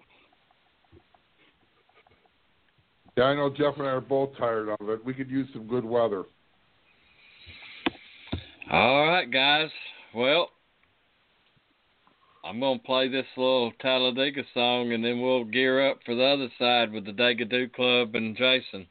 Yeah, 3.16 3.24
I 3.24 3.34
know 3.34 3.50
Jeff 3.50 3.74
and 3.76 3.86
I 3.86 3.90
are 3.90 4.00
both 4.00 4.36
tired 4.38 4.68
of 4.68 4.88
it. 4.88 5.04
We 5.04 5.12
could 5.12 5.28
use 5.28 5.48
some 5.52 5.66
good 5.66 5.84
weather. 5.84 6.24
All 8.70 9.08
right, 9.08 9.30
guys. 9.30 9.70
Well, 10.14 10.50
I'm 12.42 12.60
gonna 12.60 12.78
play 12.78 13.08
this 13.08 13.26
little 13.36 13.72
Talladega 13.80 14.42
song, 14.54 14.92
and 14.92 15.04
then 15.04 15.20
we'll 15.20 15.44
gear 15.44 15.90
up 15.90 15.98
for 16.04 16.14
the 16.14 16.24
other 16.24 16.48
side 16.58 16.92
with 16.92 17.04
the 17.04 17.12
Dagadoo 17.12 17.72
Club 17.72 18.14
and 18.14 18.36
Jason. 18.36 18.86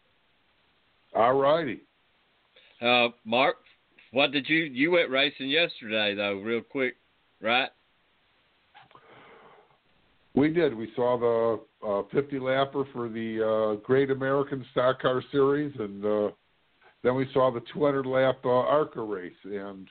All 1.16 1.34
righty. 1.34 1.82
Uh, 2.82 3.10
Mark, 3.26 3.58
what 4.12 4.32
did 4.32 4.48
you 4.48 4.58
you 4.66 4.92
went 4.92 5.10
racing 5.10 5.50
yesterday 5.50 6.14
though, 6.16 6.36
real 6.36 6.62
quick, 6.62 6.96
right? 7.42 7.70
We 10.36 10.54
did. 10.54 10.76
We 10.76 10.92
saw 10.96 11.18
the 11.18 11.88
uh, 11.88 12.04
50 12.14 12.40
lapper 12.40 12.86
for 12.94 13.10
the 13.10 13.76
uh, 13.78 13.82
Great 13.86 14.12
American 14.12 14.64
Stock 14.72 15.02
Car 15.02 15.24
Series, 15.32 15.74
and 15.80 16.06
uh, 16.06 16.30
then 17.04 17.16
we 17.16 17.28
saw 17.34 17.52
the 17.52 17.62
200 17.74 18.06
lap 18.06 18.38
uh, 18.46 18.50
ARCA 18.50 19.02
race, 19.02 19.34
and 19.44 19.90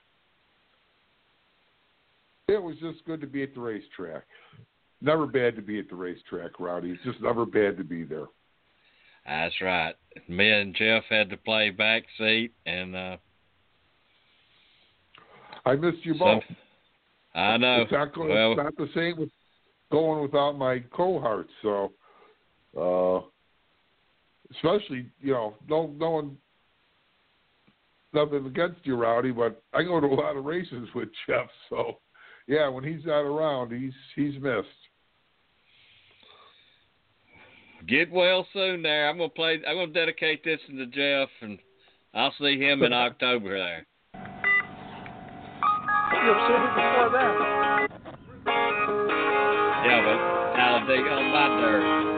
it 2.49 2.62
was 2.62 2.76
just 2.80 3.05
good 3.05 3.20
to 3.20 3.26
be 3.26 3.42
at 3.42 3.55
the 3.55 3.61
racetrack. 3.61 4.24
Never 5.01 5.26
bad 5.26 5.55
to 5.57 5.62
be 5.62 5.78
at 5.78 5.88
the 5.88 5.94
racetrack, 5.94 6.59
Rowdy. 6.59 6.90
It's 6.90 7.05
just 7.05 7.20
never 7.20 7.46
bad 7.46 7.76
to 7.76 7.84
be 7.84 8.05
there. 8.05 8.26
That's 9.26 9.55
right. 9.61 9.94
Me 10.26 10.51
and 10.51 10.74
Jeff 10.74 11.05
had 11.09 11.28
to 11.30 11.36
play 11.36 11.70
back 11.70 12.05
seat, 12.16 12.53
and 12.66 12.96
uh, 12.96 13.16
I 15.66 15.74
missed 15.76 16.05
you 16.05 16.14
So- 16.14 16.24
both. 16.24 16.42
I 17.34 17.57
know. 17.57 17.82
It's 17.82 17.92
not, 17.92 18.14
going, 18.14 18.30
well, 18.30 18.53
it's 18.53 18.59
not 18.59 18.76
the 18.76 18.88
same 18.94 19.16
with 19.20 19.28
going 19.92 20.22
without 20.22 20.53
my 20.59 20.80
cohorts. 20.90 21.51
So, 21.62 21.92
uh, 22.76 23.20
especially 24.57 25.07
you 25.20 25.34
know, 25.34 25.55
no, 25.68 25.94
no 25.99 26.11
one, 26.11 26.36
nothing 28.12 28.46
against 28.46 28.80
you, 28.84 28.96
Rowdy, 28.96 29.30
but 29.30 29.62
I 29.72 29.84
go 29.84 30.01
to 30.01 30.07
a 30.07 30.14
lot 30.14 30.36
of 30.36 30.46
races 30.46 30.88
with 30.96 31.11
Jeff. 31.28 31.46
So, 31.68 31.99
yeah, 32.49 32.68
when 32.68 32.82
he's 32.82 33.05
not 33.05 33.20
around, 33.20 33.70
he's 33.70 33.92
he's 34.16 34.40
missed. 34.42 34.68
get 37.86 38.11
well 38.11 38.46
soon 38.53 38.82
there. 38.82 39.09
I'm 39.09 39.18
gonna 39.18 39.28
play. 39.28 39.61
I'm 39.68 39.76
gonna 39.76 39.92
dedicate 39.92 40.42
this 40.44 40.59
to 40.68 40.86
Jeff, 40.86 41.28
and 41.42 41.59
I'll 42.14 42.34
see 42.40 42.59
him 42.59 42.82
in 42.82 42.92
October 42.94 43.59
there. 43.59 43.86
You'll 46.24 46.46
see 46.49 46.55
it 46.55 46.74
before 46.74 47.11
then. 47.12 47.34
Yeah, 49.84 50.01
but 50.05 50.57
Talladega 50.57 51.11
on 51.11 51.30
my 51.30 51.49
dirt. 51.61 52.17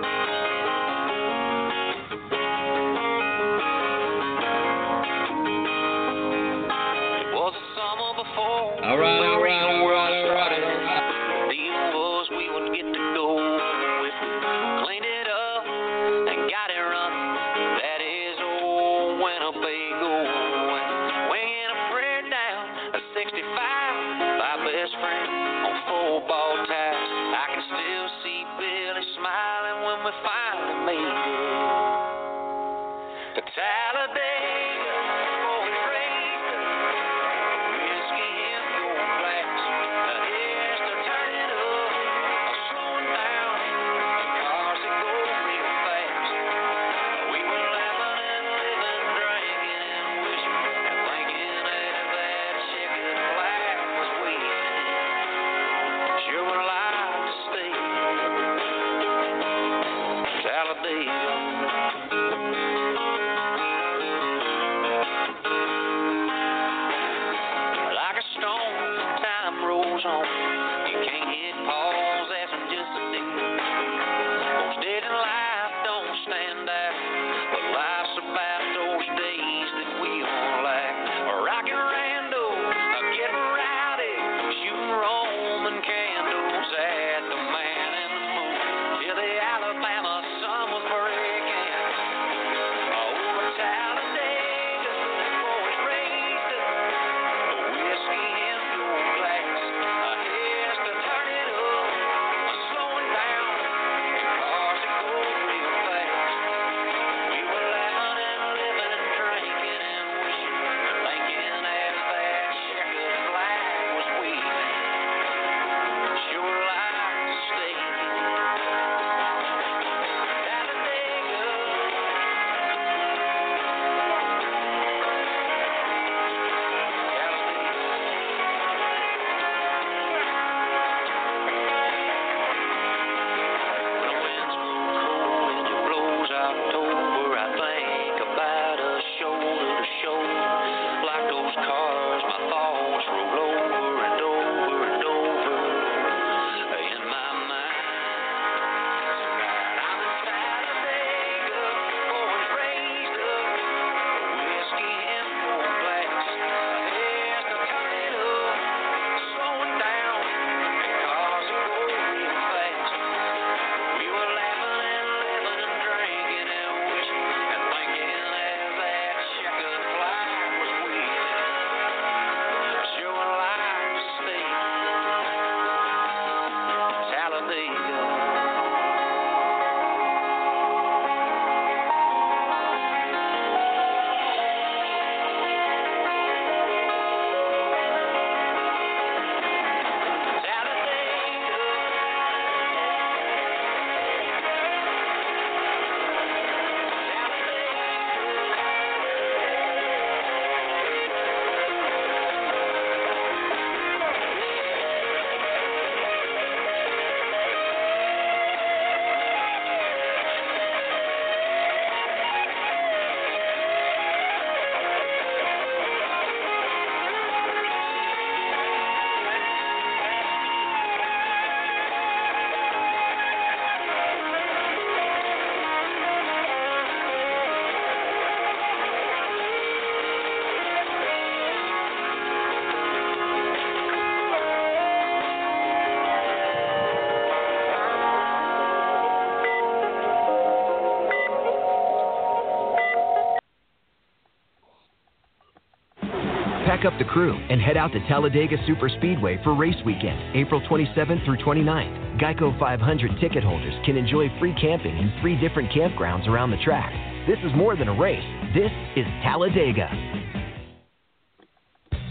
Pack 246.80 246.92
up 246.94 246.98
the 246.98 247.04
crew 247.04 247.36
and 247.50 247.60
head 247.60 247.76
out 247.76 247.92
to 247.92 248.00
Talladega 248.08 248.56
Superspeedway 248.58 249.44
for 249.44 249.54
race 249.54 249.76
weekend, 249.84 250.34
April 250.34 250.62
27th 250.62 251.22
through 251.26 251.36
29th. 251.36 252.18
Geico 252.18 252.58
500 252.58 253.20
ticket 253.20 253.44
holders 253.44 253.74
can 253.84 253.98
enjoy 253.98 254.28
free 254.38 254.54
camping 254.58 254.96
in 254.96 255.12
three 255.20 255.38
different 255.38 255.70
campgrounds 255.72 256.26
around 256.26 256.50
the 256.50 256.56
track. 256.64 256.90
This 257.26 257.36
is 257.44 257.52
more 257.54 257.76
than 257.76 257.88
a 257.88 258.00
race. 258.00 258.24
This 258.54 258.70
is 258.96 259.04
Talladega. 259.22 259.90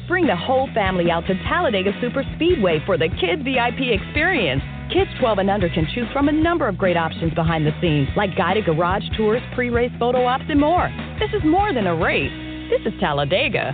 Bring 0.08 0.28
the 0.28 0.36
whole 0.36 0.70
family 0.76 1.10
out 1.10 1.26
to 1.26 1.34
Talladega 1.48 1.94
Superspeedway 1.94 2.86
for 2.86 2.96
the 2.96 3.10
Kid 3.20 3.44
VIP 3.44 3.90
experience. 3.90 4.62
Kids 4.94 5.10
12 5.20 5.40
and 5.40 5.50
under 5.50 5.70
can 5.70 5.88
choose 5.96 6.08
from 6.14 6.28
a 6.28 6.32
number 6.32 6.68
of 6.68 6.78
great 6.78 6.98
options 6.98 7.34
behind 7.34 7.66
the 7.66 7.74
scenes, 7.82 8.08
like 8.16 8.38
guided 8.38 8.66
garage 8.66 9.04
tours, 9.18 9.42
pre 9.56 9.72
race 9.72 9.92
photo 9.98 10.26
ops, 10.26 10.46
and 10.48 10.60
more. 10.60 10.94
This 11.20 11.30
is 11.34 11.42
more 11.44 11.74
than 11.74 11.88
a 11.88 11.96
race. 11.96 12.32
This 12.70 12.82
is 12.86 13.00
Talladega. 13.00 13.74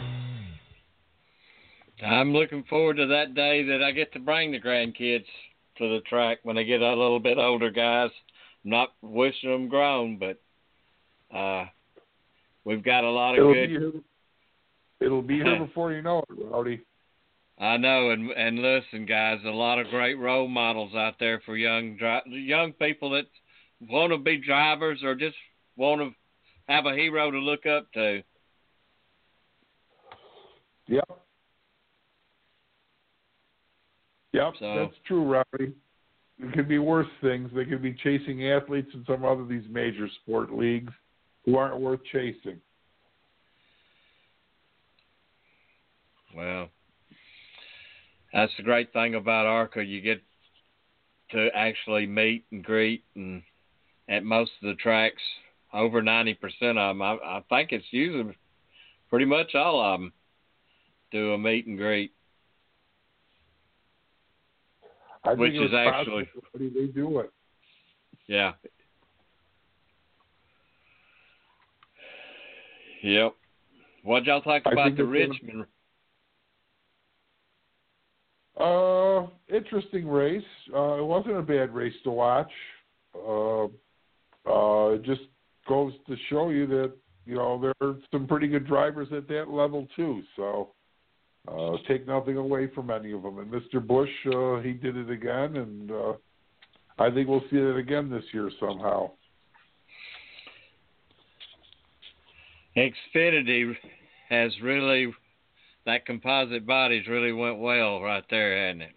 I'm 2.26 2.34
looking 2.34 2.64
forward 2.64 2.98
to 2.98 3.06
that 3.06 3.36
day 3.36 3.62
that 3.68 3.84
I 3.84 3.92
get 3.92 4.12
to 4.14 4.20
bring 4.20 4.52
the 4.52 4.60
grandkids 4.60 5.28
to 5.78 5.88
the 5.88 6.00
track 6.10 6.40
when 6.42 6.56
they 6.56 6.64
get 6.64 6.82
a 6.82 6.90
little 6.90 7.20
bit 7.20 7.38
older, 7.38 7.70
guys. 7.70 8.10
I'm 8.64 8.72
not 8.72 8.94
wishing 9.04 9.52
them 9.52 9.68
grown, 9.70 10.18
but 10.18 10.42
uh, 11.38 11.66
we've 12.64 12.84
got 12.84 13.04
a 13.04 13.10
lot 13.12 13.34
of 13.34 13.42
It'll 13.42 13.54
good. 13.54 13.68
be 13.68 13.74
here, 13.74 13.92
it'll 15.02 15.22
be 15.22 15.36
here 15.36 15.60
before 15.68 15.92
you 15.92 16.02
know 16.02 16.24
it, 16.28 16.46
Rowdy. 16.50 16.82
I 17.60 17.78
know, 17.78 18.10
and 18.10 18.32
and 18.32 18.58
listen, 18.60 19.06
guys, 19.06 19.38
a 19.46 19.50
lot 19.50 19.78
of 19.78 19.88
great 19.90 20.16
role 20.16 20.48
models 20.48 20.96
out 20.96 21.20
there 21.20 21.44
for 21.46 21.56
young 21.56 21.96
young 22.26 22.74
people 22.74 23.12
that 23.12 23.28
want 23.88 24.12
to 24.14 24.18
be 24.18 24.38
drivers 24.38 25.02
or 25.04 25.14
just 25.14 25.38
want 25.78 26.02
to 26.02 26.74
have 26.74 26.88
a 26.88 26.96
hero 26.96 27.30
to 27.30 27.38
look 27.38 27.68
up 27.68 27.92
to. 27.94 28.24
Yep. 30.88 31.20
Yep, 34.36 34.45
So- 34.60 34.76
that's 34.76 34.98
true, 35.06 35.24
Rowdy. 35.24 35.74
It 36.38 36.54
could 36.54 36.68
be 36.68 36.80
worse 36.80 37.08
things. 37.22 37.50
They 37.54 37.66
could 37.66 37.82
be 37.82 37.94
chasing 37.94 38.50
athletes 38.52 38.90
in 38.94 39.06
some 39.06 39.24
other 39.24 39.42
of 39.42 39.48
these 39.48 39.64
major 39.70 40.10
sport 40.22 40.54
leagues 40.54 40.92
who 41.46 41.56
aren't 41.56 41.80
worth 41.80 42.04
chasing. 42.12 42.60
Well, 46.36 46.70
that's 48.34 48.52
the 48.58 48.64
great 48.64 48.92
thing 48.92 49.16
about 49.16 49.46
ARCA. 49.46 49.84
You 49.84 50.02
get 50.02 50.22
to 51.32 51.50
actually 51.56 52.06
meet 52.06 52.44
and 52.52 52.64
greet, 52.64 53.04
and 53.16 53.42
at 54.10 54.26
most 54.26 54.52
of 54.62 54.68
the 54.68 54.76
tracks, 54.76 55.22
over 55.74 56.02
90% 56.02 56.36
of 56.62 56.76
them, 56.76 57.02
I, 57.02 57.14
I 57.24 57.44
think 57.50 57.72
it's 57.72 57.86
usually 57.92 58.36
pretty 59.10 59.26
much 59.26 59.56
all 59.56 59.82
of 59.82 60.00
them 60.00 60.14
do 61.12 61.34
a 61.34 61.38
meet 61.38 61.68
and 61.68 61.78
greet, 61.78 62.12
I 65.26 65.34
which 65.34 65.54
is 65.54 65.74
actually, 65.74 66.26
possible, 66.26 66.44
Rowdy, 66.54 66.70
they 66.70 66.86
do 66.88 67.20
it. 67.20 67.32
yeah. 68.28 68.54
Yep. 73.04 73.36
What 74.04 74.26
y'all 74.26 74.42
talk 74.42 74.64
about 74.66 74.76
the 74.76 74.90
it's 74.90 74.98
gonna- 74.98 75.10
Richmond? 75.10 75.66
Uh, 78.58 79.28
interesting 79.54 80.08
race. 80.08 80.44
Uh, 80.74 81.00
it 81.00 81.06
wasn't 81.06 81.36
a 81.38 81.42
bad 81.42 81.74
race 81.74 81.94
to 82.04 82.12
watch. 82.12 82.52
Uh, 83.14 83.66
uh, 84.46 84.94
it 84.94 85.04
just 85.04 85.22
goes 85.68 85.94
to 86.08 86.16
show 86.30 86.50
you 86.50 86.66
that 86.68 86.92
you 87.26 87.36
know 87.36 87.60
there 87.60 87.74
are 87.82 87.96
some 88.12 88.28
pretty 88.28 88.48
good 88.48 88.66
drivers 88.66 89.12
at 89.12 89.28
that 89.28 89.50
level 89.50 89.88
too. 89.96 90.24
So 90.36 90.70
uh, 91.48 91.78
take 91.88 92.08
nothing 92.08 92.38
away 92.38 92.68
from 92.74 92.90
any 92.90 93.12
of 93.12 93.24
them. 93.24 93.40
And 93.40 93.52
Mr. 93.52 93.86
Bush, 93.86 94.10
uh, 94.34 94.62
he 94.62 94.74
did 94.74 94.98
it 94.98 95.10
again, 95.10 95.58
and 95.58 95.92
uh, 95.92 96.14
I 96.98 97.12
think 97.12 97.28
we'll 97.28 97.44
see 97.52 97.58
it 97.58 97.78
again 97.78 98.10
this 98.10 98.24
year 98.34 98.50
somehow. 98.60 99.12
Xfinity 102.76 103.74
has 104.30 104.52
really 104.62 105.14
that 105.86 106.06
composite 106.06 106.66
body's 106.66 107.08
really 107.08 107.32
went 107.32 107.60
well 107.60 108.02
right 108.02 108.24
there, 108.30 108.68
hasn't 108.68 108.84
it? 108.84 108.96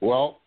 Well, 0.00 0.42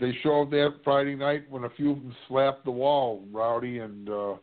they 0.00 0.12
showed 0.22 0.50
that 0.50 0.74
Friday 0.82 1.14
night 1.14 1.48
when 1.48 1.64
a 1.64 1.70
few 1.70 1.92
of 1.92 1.98
them 1.98 2.14
slapped 2.26 2.64
the 2.64 2.70
wall, 2.70 3.24
Rowdy, 3.30 3.78
and 3.78 4.08
uh, 4.08 4.34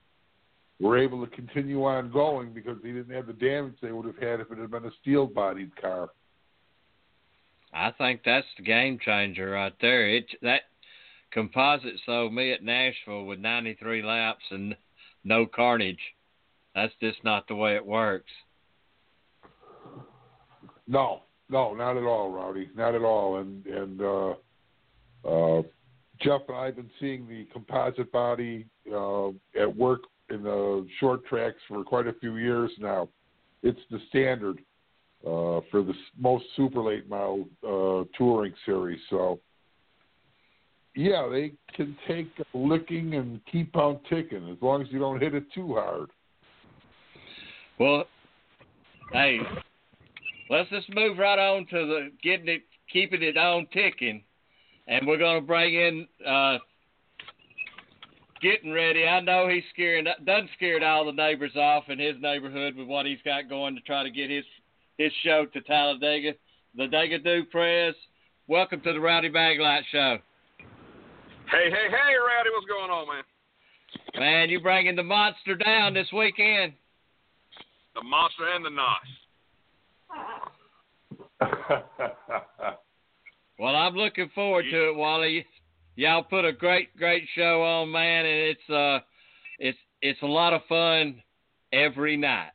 were 0.79 0.97
able 0.97 1.25
to 1.25 1.35
continue 1.35 1.83
on 1.85 2.11
going 2.11 2.53
because 2.53 2.77
they 2.83 2.91
didn't 2.91 3.15
have 3.15 3.27
the 3.27 3.33
damage 3.33 3.75
they 3.81 3.91
would 3.91 4.05
have 4.05 4.17
had 4.17 4.39
if 4.39 4.51
it 4.51 4.57
had 4.57 4.71
been 4.71 4.85
a 4.85 4.91
steel-bodied 5.01 5.75
car. 5.79 6.09
I 7.73 7.91
think 7.97 8.21
that's 8.25 8.47
the 8.57 8.63
game 8.63 8.99
changer 9.03 9.51
right 9.51 9.73
there. 9.81 10.09
It 10.09 10.25
that 10.41 10.61
composite 11.31 11.99
sold 12.05 12.33
me 12.33 12.53
at 12.53 12.63
Nashville 12.63 13.25
with 13.25 13.39
93 13.39 14.01
laps 14.01 14.43
and 14.51 14.75
no 15.25 15.45
carnage. 15.45 15.99
That's 16.73 16.93
just 17.01 17.23
not 17.23 17.47
the 17.47 17.55
way 17.55 17.75
it 17.75 17.85
works. 17.85 18.31
No, 20.87 21.23
no, 21.49 21.73
not 21.73 21.97
at 21.97 22.03
all, 22.03 22.31
Rowdy, 22.31 22.69
not 22.75 22.95
at 22.95 23.01
all. 23.01 23.37
And 23.37 23.65
and 23.65 24.01
uh, 24.01 24.33
uh, 25.27 25.61
Jeff 26.21 26.41
and 26.47 26.57
I 26.57 26.65
have 26.67 26.75
been 26.77 26.91
seeing 26.99 27.27
the 27.27 27.45
composite 27.51 28.11
body 28.11 28.65
uh, 28.93 29.29
at 29.59 29.75
work 29.75 30.03
in 30.29 30.43
the 30.43 30.87
short 30.99 31.25
tracks 31.25 31.57
for 31.67 31.83
quite 31.83 32.07
a 32.07 32.13
few 32.13 32.37
years 32.37 32.71
now. 32.79 33.09
It's 33.63 33.79
the 33.89 33.99
standard 34.09 34.59
uh, 35.25 35.61
for 35.71 35.81
the 35.81 35.93
most 36.19 36.45
super 36.55 36.81
late 36.81 37.09
mile 37.09 37.45
uh, 37.63 38.03
touring 38.17 38.53
series. 38.65 38.99
So, 39.09 39.39
yeah, 40.95 41.27
they 41.31 41.53
can 41.75 41.95
take 42.07 42.29
licking 42.53 43.15
and 43.15 43.39
keep 43.51 43.75
on 43.75 43.99
ticking 44.09 44.49
as 44.49 44.57
long 44.61 44.81
as 44.81 44.87
you 44.91 44.99
don't 44.99 45.19
hit 45.19 45.33
it 45.33 45.45
too 45.53 45.73
hard. 45.73 46.09
Well, 47.79 48.05
hey, 49.11 49.39
let's 50.49 50.69
just 50.69 50.87
move 50.93 51.17
right 51.17 51.39
on 51.39 51.65
to 51.67 51.85
the 51.85 52.11
getting 52.23 52.47
it, 52.47 52.61
keeping 52.91 53.21
it 53.21 53.37
on 53.37 53.67
ticking, 53.73 54.23
and 54.87 55.05
we're 55.05 55.17
gonna 55.17 55.41
bring 55.41 55.73
in 55.73 56.07
uh, 56.25 56.57
getting 58.45 58.71
ready. 58.71 59.07
I 59.07 59.21
know 59.21 59.47
he's 59.49 59.63
scaring, 59.73 60.05
done 60.23 60.47
scared 60.55 60.83
all 60.83 61.03
the 61.05 61.11
neighbors 61.11 61.55
off 61.55 61.85
in 61.89 61.97
his 61.97 62.15
neighborhood 62.21 62.75
with 62.75 62.87
what 62.87 63.07
he's 63.07 63.17
got 63.25 63.49
going 63.49 63.73
to 63.73 63.81
try 63.81 64.03
to 64.03 64.11
get 64.11 64.29
his 64.29 64.45
his 64.99 65.11
show 65.23 65.47
to 65.51 65.61
Talladega. 65.61 66.33
The 66.77 66.83
Dega 66.83 67.23
Do 67.23 67.43
Prez. 67.45 67.95
Welcome 68.47 68.81
to 68.81 68.93
the 68.93 68.99
Rowdy 68.99 69.29
Maglite 69.29 69.81
Show. 69.91 70.19
Hey, 70.59 71.71
hey, 71.71 71.89
hey, 71.89 72.15
Rowdy, 72.15 72.49
what's 72.53 72.67
going 72.67 72.91
on, 72.91 73.07
man? 73.07 73.23
Man, 74.19 74.49
you 74.49 74.61
bringing 74.61 74.95
the 74.95 75.01
monster 75.01 75.55
down 75.55 75.95
this 75.95 76.11
weekend. 76.13 76.73
The 77.95 78.03
monster 78.03 78.43
and 78.55 78.63
the 78.63 78.69
nos. 78.69 79.07
Well, 83.57 83.75
I'm 83.75 83.95
looking 83.95 84.29
forward 84.35 84.65
to 84.69 84.89
it, 84.89 84.95
Wally. 84.95 85.45
Y'all 85.95 86.23
put 86.23 86.43
a 86.43 86.51
great, 86.51 86.95
great 86.97 87.23
show 87.35 87.63
on, 87.63 87.89
man, 87.89 88.25
and 88.25 88.39
it's 88.51 88.69
uh, 88.69 88.99
it's 89.59 89.77
it's 90.01 90.21
a 90.23 90.27
lot 90.27 90.53
of 90.53 90.61
fun 90.67 91.21
every 91.71 92.17
night. 92.17 92.51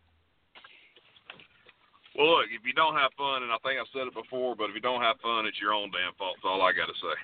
Well, 2.17 2.37
look, 2.37 2.47
if 2.53 2.67
you 2.67 2.75
don't 2.75 2.97
have 2.97 3.13
fun, 3.17 3.43
and 3.43 3.51
I 3.51 3.57
think 3.65 3.81
I've 3.81 3.89
said 3.95 4.07
it 4.07 4.15
before, 4.15 4.55
but 4.55 4.69
if 4.69 4.75
you 4.75 4.81
don't 4.83 5.01
have 5.01 5.17
fun, 5.23 5.47
it's 5.47 5.57
your 5.61 5.73
own 5.73 5.91
damn 5.91 6.13
fault. 6.19 6.37
That's 6.37 6.51
all 6.53 6.61
I 6.61 6.73
got 6.73 6.87
to 6.87 6.99
say. 7.01 7.17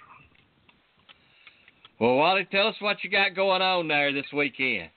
Well, 2.00 2.16
Wally, 2.16 2.48
tell 2.50 2.68
us 2.68 2.76
what 2.80 3.04
you 3.04 3.10
got 3.10 3.36
going 3.36 3.60
on 3.60 3.88
there 3.88 4.12
this 4.12 4.30
weekend. 4.32 4.88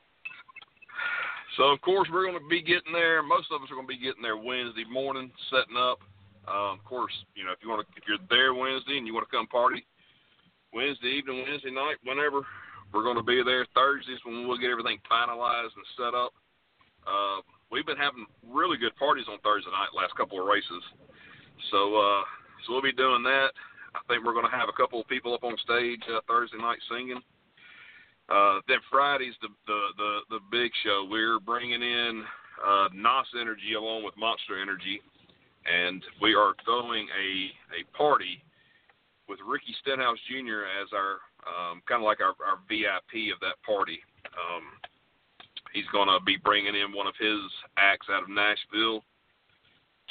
So, 1.57 1.63
of 1.63 1.81
course, 1.81 2.07
we're 2.13 2.27
going 2.31 2.39
to 2.39 2.47
be 2.47 2.61
getting 2.61 2.93
there. 2.93 3.23
Most 3.23 3.51
of 3.51 3.61
us 3.61 3.67
are 3.71 3.75
going 3.75 3.87
to 3.87 3.91
be 3.91 3.99
getting 3.99 4.21
there 4.21 4.37
Wednesday 4.37 4.85
morning, 4.89 5.31
setting 5.51 5.75
up. 5.75 5.99
Um, 6.47 6.79
of 6.79 6.85
course, 6.85 7.11
you 7.35 7.43
know, 7.43 7.51
if 7.51 7.59
you 7.61 7.67
want 7.67 7.83
to, 7.83 7.87
if 7.99 8.07
you're 8.07 8.23
there 8.29 8.53
Wednesday 8.53 8.95
and 8.95 9.05
you 9.05 9.13
want 9.13 9.27
to 9.27 9.35
come 9.35 9.47
party 9.47 9.83
Wednesday 10.73 11.09
evening, 11.17 11.45
Wednesday 11.47 11.71
night, 11.71 11.97
whenever, 12.03 12.45
we're 12.93 13.03
going 13.03 13.17
to 13.17 13.23
be 13.23 13.41
there. 13.45 13.65
Thursdays 13.73 14.19
when 14.25 14.47
we'll 14.47 14.57
get 14.57 14.69
everything 14.69 14.97
finalized 15.09 15.73
and 15.77 15.85
set 15.97 16.13
up. 16.13 16.33
Uh, 17.05 17.41
we've 17.71 17.85
been 17.85 17.97
having 17.97 18.25
really 18.45 18.77
good 18.77 18.95
parties 18.97 19.25
on 19.29 19.39
Thursday 19.41 19.71
night, 19.71 19.93
last 19.93 20.15
couple 20.15 20.41
of 20.41 20.47
races. 20.47 20.83
So, 21.71 21.97
uh, 21.97 22.23
so 22.65 22.73
we'll 22.73 22.85
be 22.85 22.93
doing 22.93 23.23
that. 23.23 23.53
I 23.93 24.01
think 24.07 24.25
we're 24.25 24.33
going 24.33 24.49
to 24.49 24.57
have 24.57 24.69
a 24.69 24.77
couple 24.77 25.01
of 25.01 25.07
people 25.07 25.33
up 25.33 25.43
on 25.43 25.57
stage 25.63 26.01
uh, 26.09 26.21
Thursday 26.27 26.57
night 26.57 26.77
singing. 26.89 27.21
Uh, 28.29 28.61
then 28.67 28.77
Friday's 28.91 29.33
the, 29.41 29.49
the 29.65 29.79
the 29.97 30.37
the 30.37 30.39
big 30.51 30.69
show. 30.83 31.07
We're 31.09 31.39
bringing 31.39 31.81
in 31.81 32.23
uh, 32.61 32.87
NOS 32.93 33.25
Energy 33.33 33.73
along 33.73 34.03
with 34.03 34.13
Monster 34.17 34.61
Energy, 34.61 35.01
and 35.65 36.03
we 36.21 36.35
are 36.35 36.53
throwing 36.63 37.07
a 37.09 37.49
a 37.73 37.97
party 37.97 38.43
with 39.29 39.39
Ricky 39.45 39.75
Stenhouse 39.79 40.17
Jr. 40.27 40.65
as 40.81 40.89
our 40.91 41.21
um, 41.45 41.81
kind 41.87 42.01
of 42.01 42.05
like 42.09 42.19
our, 42.19 42.33
our 42.41 42.57
VIP 42.67 43.29
of 43.29 43.39
that 43.45 43.61
party. 43.63 44.01
Um, 44.33 44.65
he's 45.71 45.87
going 45.93 46.09
to 46.09 46.17
be 46.25 46.35
bringing 46.43 46.73
in 46.73 46.91
one 46.91 47.05
of 47.05 47.13
his 47.21 47.39
acts 47.77 48.07
out 48.09 48.23
of 48.23 48.29
Nashville 48.29 49.05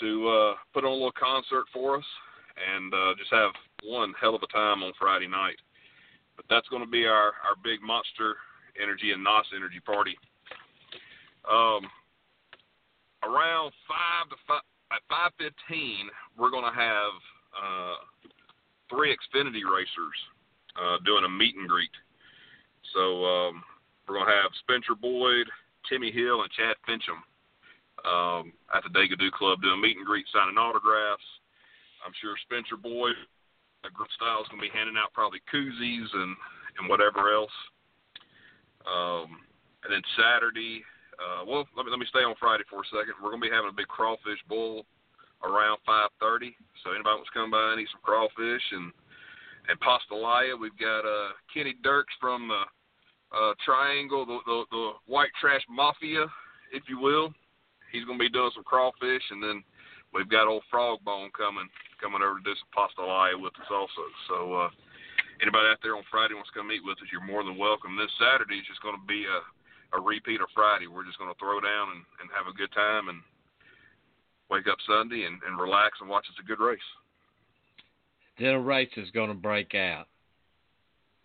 to 0.01 0.29
uh, 0.29 0.55
put 0.73 0.85
on 0.87 0.91
a 0.91 0.95
little 0.95 1.19
concert 1.19 1.67
for 1.75 1.99
us 1.99 2.09
and 2.55 2.95
uh, 2.95 3.13
just 3.19 3.35
have 3.35 3.51
one 3.83 4.15
hell 4.21 4.35
of 4.35 4.43
a 4.43 4.53
time 4.55 4.83
on 4.83 4.93
Friday 4.99 5.29
night. 5.29 5.59
But 6.37 6.47
that's 6.49 6.69
going 6.69 6.85
to 6.85 6.91
be 6.91 7.05
our, 7.05 7.35
our 7.43 7.59
big 7.63 7.83
Monster 7.83 8.37
Energy 8.81 9.11
and 9.11 9.23
NOS 9.23 9.47
Energy 9.55 9.81
party. 9.85 10.15
Um, 11.51 11.83
around 13.27 13.75
five 13.91 14.31
to 14.31 14.37
five 14.47 14.63
at 14.93 15.03
five 15.11 15.33
fifteen, 15.37 16.09
we're 16.39 16.51
going 16.51 16.65
to 16.65 16.79
have 16.79 17.13
uh, 17.53 17.97
three 18.89 19.15
Xfinity 19.15 19.63
racers 19.65 20.19
uh, 20.77 20.99
doing 21.05 21.25
a 21.25 21.29
meet 21.29 21.57
and 21.57 21.69
greet. 21.69 21.93
So 22.95 23.25
um, 23.25 23.63
we're 24.09 24.17
to 24.27 24.43
have 24.43 24.51
Spencer 24.65 24.97
Boyd, 24.97 25.47
Timmy 25.89 26.11
Hill, 26.11 26.43
and 26.43 26.51
Chad 26.53 26.77
Finchum 26.89 27.21
um, 28.07 28.53
at 28.75 28.83
the 28.85 28.93
Degadoo 28.93 29.33
Club 29.33 29.61
doing 29.61 29.81
meet 29.81 29.97
and 29.97 30.07
greet, 30.07 30.27
signing 30.33 30.57
autographs. 30.57 31.25
I'm 32.07 32.15
sure 32.23 32.39
Spencer 32.47 32.79
Boyd, 32.79 33.19
a 33.85 33.91
Grunt 33.91 34.11
Style, 34.15 34.43
is 34.43 34.49
to 34.49 34.57
be 34.57 34.73
handing 34.73 34.97
out 34.97 35.13
probably 35.13 35.43
koozies 35.53 36.09
and 36.15 36.37
and 36.79 36.89
whatever 36.89 37.35
else. 37.35 37.55
Um, 38.87 39.43
and 39.83 39.91
then 39.91 40.03
Saturday, 40.15 40.87
uh, 41.19 41.43
well, 41.43 41.67
let 41.77 41.85
me 41.85 41.91
let 41.91 41.99
me 41.99 42.07
stay 42.09 42.23
on 42.23 42.39
Friday 42.39 42.65
for 42.71 42.87
a 42.87 42.91
second. 42.95 43.19
We're 43.19 43.35
to 43.43 43.51
be 43.51 43.53
having 43.53 43.71
a 43.71 43.77
big 43.77 43.91
crawfish 43.91 44.39
bowl 44.49 44.87
around 45.43 45.79
5:30. 45.87 46.55
So 46.83 46.91
anybody 46.91 47.17
wants 47.17 47.31
to 47.31 47.39
come 47.39 47.51
by 47.51 47.73
and 47.73 47.81
eat 47.81 47.89
some 47.93 48.03
crawfish 48.03 48.63
and 48.73 48.93
and 49.69 49.77
pastalaya, 49.81 50.59
we've 50.59 50.77
got 50.81 51.05
uh, 51.05 51.37
Kenny 51.53 51.77
Dirks 51.85 52.15
from 52.21 52.49
the 52.49 52.65
uh, 53.37 53.53
Triangle, 53.65 54.25
the, 54.25 54.39
the 54.47 54.65
the 54.71 54.87
White 55.07 55.33
Trash 55.41 55.63
Mafia, 55.69 56.25
if 56.73 56.89
you 56.89 56.99
will. 56.99 57.33
He's 57.93 58.05
going 58.05 58.19
to 58.19 58.25
be 58.25 58.33
doing 58.33 58.53
some 58.55 58.65
crawfish, 58.65 59.25
and 59.31 59.43
then 59.43 59.63
we've 60.13 60.29
got 60.29 60.49
old 60.49 60.65
Frog 60.71 61.05
Bone 61.05 61.31
coming 61.37 61.69
coming 62.01 62.25
over 62.25 62.41
to 62.41 62.45
do 62.45 62.57
some 62.57 62.73
pastalaya 62.73 63.37
with 63.37 63.53
us 63.61 63.69
also. 63.69 64.05
So 64.29 64.37
uh, 64.55 64.71
anybody 65.45 65.69
out 65.69 65.85
there 65.85 65.97
on 65.97 66.05
Friday 66.09 66.33
wants 66.33 66.49
to 66.55 66.57
come 66.57 66.73
eat 66.73 66.85
with 66.85 66.97
us, 67.05 67.11
you're 67.13 67.25
more 67.25 67.45
than 67.45 67.61
welcome. 67.61 67.99
This 67.99 68.13
Saturday 68.17 68.57
is 68.57 68.69
just 68.69 68.81
going 68.81 68.97
to 68.97 69.07
be 69.07 69.29
a 69.29 69.41
a 69.97 70.01
repeat 70.01 70.41
of 70.41 70.53
Friday. 70.53 70.85
We're 70.85 71.09
just 71.09 71.17
going 71.17 71.33
to 71.33 71.41
throw 71.41 71.61
down 71.65 71.97
and, 71.97 72.05
and 72.21 72.29
have 72.37 72.45
a 72.45 72.57
good 72.57 72.69
time 72.77 73.09
and 73.09 73.25
wake 74.51 74.67
up 74.69 74.79
Sunday 74.87 75.25
and, 75.25 75.41
and 75.47 75.61
relax 75.61 75.99
and 76.01 76.09
watch 76.09 76.27
us 76.29 76.37
a 76.43 76.47
good 76.47 76.61
race. 76.61 76.79
Then 78.39 78.55
a 78.55 78.61
race 78.61 78.91
is 78.97 79.11
going 79.11 79.29
to 79.29 79.35
break 79.35 79.75
out. 79.75 80.07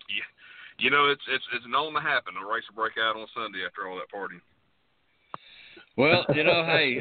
Yeah, 0.08 0.84
you 0.84 0.90
know 0.90 1.10
it's 1.10 1.22
it's 1.30 1.44
it's 1.54 1.64
known 1.68 1.94
to 1.94 2.00
happen. 2.00 2.34
A 2.36 2.46
race 2.46 2.64
will 2.68 2.82
break 2.82 2.94
out 2.98 3.16
on 3.16 3.26
Sunday 3.34 3.64
after 3.66 3.88
all 3.88 3.96
that 3.96 4.12
partying. 4.12 4.42
Well, 5.96 6.24
you 6.34 6.44
know, 6.44 6.64
hey, 6.66 7.00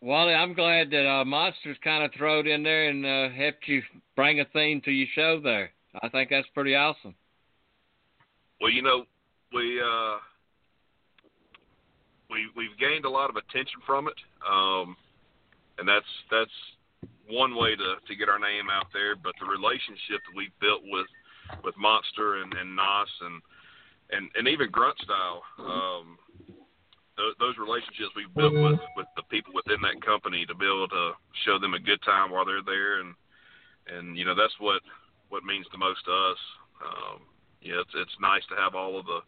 Wally, 0.00 0.34
I'm 0.34 0.54
glad 0.54 0.90
that 0.90 1.08
uh, 1.08 1.24
Monsters 1.24 1.76
kind 1.82 2.04
of 2.04 2.12
throwed 2.16 2.46
in 2.46 2.62
there 2.62 2.88
and 2.88 3.06
uh, 3.06 3.34
helped 3.34 3.66
you 3.66 3.82
bring 4.16 4.40
a 4.40 4.44
theme 4.46 4.80
to 4.84 4.90
your 4.90 5.08
show 5.14 5.40
there. 5.42 5.70
I 6.02 6.08
think 6.08 6.30
that's 6.30 6.46
pretty 6.54 6.74
awesome. 6.74 7.14
Well, 8.60 8.70
you 8.70 8.82
know, 8.82 9.04
we 9.54 9.80
uh, 9.80 10.18
we 12.30 12.48
we've 12.56 12.76
gained 12.78 13.04
a 13.04 13.10
lot 13.10 13.30
of 13.30 13.36
attention 13.36 13.80
from 13.84 14.08
it, 14.08 14.18
um, 14.44 14.96
and 15.78 15.88
that's 15.88 16.08
that's 16.30 16.58
one 17.28 17.56
way 17.56 17.76
to 17.76 17.96
to 18.06 18.16
get 18.16 18.28
our 18.28 18.38
name 18.38 18.68
out 18.70 18.86
there. 18.92 19.16
But 19.16 19.34
the 19.40 19.48
relationship 19.48 20.20
that 20.24 20.36
we've 20.36 20.54
built 20.60 20.82
with 20.84 21.08
with 21.64 21.76
Monster 21.76 22.42
and, 22.44 22.52
and 22.54 22.76
Nos 22.76 23.08
and 23.22 23.40
and 24.12 24.30
and 24.36 24.48
even 24.48 24.70
Grunt 24.70 24.98
Style, 25.00 25.42
um, 25.58 26.18
th- 27.16 27.36
those 27.40 27.56
relationships 27.56 28.12
we've 28.16 28.32
built 28.36 28.54
with 28.54 28.80
with 28.96 29.08
the 29.16 29.24
people 29.32 29.52
within 29.56 29.80
that 29.82 30.04
company 30.04 30.44
to 30.46 30.54
be 30.54 30.68
able 30.68 30.88
to 30.88 31.12
show 31.44 31.58
them 31.58 31.74
a 31.74 31.80
good 31.80 32.00
time 32.04 32.30
while 32.30 32.44
they're 32.44 32.64
there, 32.64 33.00
and 33.00 33.16
and 33.88 34.16
you 34.16 34.24
know 34.24 34.36
that's 34.36 34.56
what 34.60 34.82
what 35.28 35.44
means 35.44 35.66
the 35.72 35.80
most 35.80 36.04
to 36.04 36.12
us. 36.12 36.42
Um, 36.84 37.18
yeah, 37.60 37.80
it's 37.80 37.96
it's 37.96 38.16
nice 38.20 38.44
to 38.52 38.56
have 38.56 38.76
all 38.76 39.00
of 39.00 39.06
the 39.06 39.20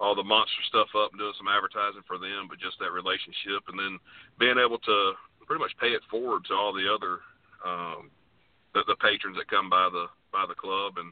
all 0.00 0.14
the 0.14 0.22
monster 0.22 0.62
stuff 0.68 0.88
up 0.94 1.10
and 1.10 1.18
doing 1.18 1.34
some 1.34 1.50
advertising 1.50 2.06
for 2.06 2.18
them, 2.18 2.46
but 2.46 2.62
just 2.62 2.78
that 2.78 2.94
relationship 2.94 3.66
and 3.66 3.78
then 3.78 3.98
being 4.38 4.58
able 4.58 4.78
to 4.78 5.18
pretty 5.46 5.62
much 5.62 5.74
pay 5.80 5.90
it 5.96 6.04
forward 6.10 6.44
to 6.46 6.54
all 6.54 6.72
the 6.72 6.86
other 6.86 7.24
um, 7.66 8.10
the, 8.74 8.84
the 8.86 9.00
patrons 9.02 9.34
that 9.34 9.50
come 9.50 9.66
by 9.66 9.88
the 9.90 10.06
by 10.30 10.44
the 10.46 10.54
club 10.54 11.00
and 11.00 11.10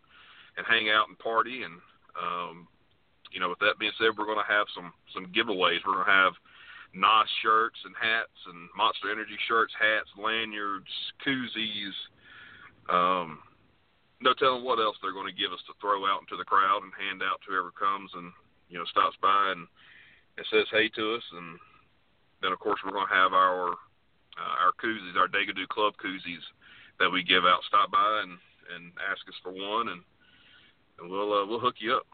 and 0.57 0.65
hang 0.69 0.89
out 0.89 1.09
and 1.09 1.19
party 1.19 1.67
and 1.67 1.83
um, 2.15 2.69
you 3.33 3.41
know 3.41 3.51
with 3.51 3.59
that 3.59 3.81
being 3.81 3.95
said, 3.99 4.15
we're 4.15 4.29
going 4.29 4.41
to 4.41 4.53
have 4.53 4.71
some 4.71 4.93
some 5.13 5.33
giveaways. 5.35 5.83
We're 5.83 5.99
going 5.99 6.07
to 6.07 6.23
have 6.23 6.39
NOS 6.95 7.29
shirts 7.43 7.81
and 7.85 7.95
hats 7.99 8.39
and 8.47 8.71
Monster 8.77 9.11
Energy 9.11 9.37
shirts, 9.49 9.75
hats, 9.75 10.09
lanyards, 10.15 10.89
koozies. 11.27 11.97
Um, 12.87 13.43
no 14.23 14.33
telling 14.33 14.65
what 14.65 14.81
else 14.81 14.97
they're 15.03 15.13
going 15.13 15.29
to 15.29 15.37
give 15.37 15.53
us 15.53 15.61
to 15.67 15.77
throw 15.77 16.07
out 16.07 16.25
into 16.25 16.39
the 16.39 16.49
crowd 16.49 16.87
and 16.87 16.95
hand 16.97 17.21
out 17.21 17.43
to 17.45 17.53
whoever 17.53 17.75
comes 17.75 18.09
and 18.15 18.33
you 18.69 18.79
know 18.79 18.85
stops 18.87 19.17
by 19.23 19.53
and, 19.53 19.67
and 20.37 20.47
says 20.51 20.67
hey 20.71 20.89
to 20.95 21.15
us, 21.15 21.23
and 21.33 21.59
then 22.43 22.53
of 22.53 22.59
course 22.59 22.81
we're 22.85 22.93
going 22.93 23.09
to 23.09 23.15
have 23.15 23.33
our 23.33 23.71
uh, 24.37 24.55
our 24.61 24.73
koozies, 24.83 25.17
our 25.17 25.29
Degadoo 25.29 25.69
Club 25.69 25.95
koozies 26.03 26.45
that 26.99 27.11
we 27.11 27.23
give 27.23 27.45
out. 27.45 27.61
Stop 27.69 27.91
by 27.91 28.23
and 28.23 28.39
and 28.75 28.93
ask 29.11 29.21
us 29.29 29.35
for 29.43 29.53
one, 29.53 29.89
and 29.89 30.03
and 31.01 31.11
we'll 31.11 31.33
uh, 31.33 31.47
we'll 31.47 31.61
hook 31.61 31.77
you 31.79 31.95
up. 31.95 32.07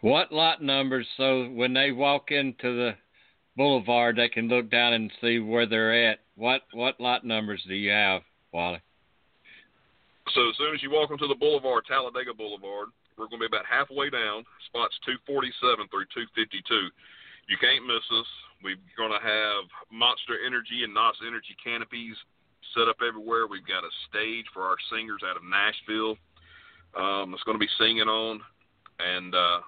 What 0.00 0.32
lot 0.32 0.62
numbers 0.62 1.06
so 1.16 1.46
when 1.46 1.74
they 1.74 1.92
walk 1.92 2.30
into 2.30 2.76
the 2.76 2.92
boulevard 3.56 4.16
they 4.16 4.28
can 4.28 4.48
look 4.48 4.70
down 4.70 4.92
and 4.92 5.10
see 5.20 5.38
where 5.38 5.66
they're 5.66 6.10
at? 6.10 6.20
What 6.36 6.62
what 6.72 7.00
lot 7.00 7.24
numbers 7.24 7.62
do 7.66 7.74
you 7.74 7.90
have, 7.90 8.22
Wally? 8.52 8.80
So 10.34 10.48
as 10.48 10.56
soon 10.58 10.74
as 10.74 10.82
you 10.82 10.90
walk 10.90 11.10
onto 11.10 11.28
the 11.28 11.34
boulevard, 11.34 11.84
Talladega 11.86 12.34
Boulevard, 12.34 12.88
we're 13.16 13.28
going 13.32 13.40
to 13.40 13.48
be 13.48 13.52
about 13.52 13.68
halfway 13.68 14.12
down, 14.12 14.44
spots 14.68 14.96
247 15.08 15.88
through 15.88 16.08
252. 16.12 16.60
You 17.48 17.56
can't 17.58 17.88
miss 17.88 18.04
us. 18.12 18.30
We're 18.60 18.80
going 18.96 19.12
to 19.12 19.22
have 19.22 19.64
Monster 19.92 20.36
Energy 20.44 20.84
and 20.84 20.92
NOS 20.92 21.20
Energy 21.24 21.56
canopies 21.60 22.16
set 22.76 22.88
up 22.88 23.00
everywhere. 23.00 23.46
We've 23.46 23.66
got 23.66 23.86
a 23.86 23.92
stage 24.08 24.44
for 24.52 24.66
our 24.68 24.76
singers 24.90 25.22
out 25.24 25.36
of 25.36 25.44
Nashville. 25.44 26.18
Um, 26.96 27.32
it's 27.32 27.44
going 27.44 27.56
to 27.56 27.62
be 27.62 27.78
singing 27.78 28.08
on, 28.08 28.40
and 28.98 29.32
uh, 29.34 29.60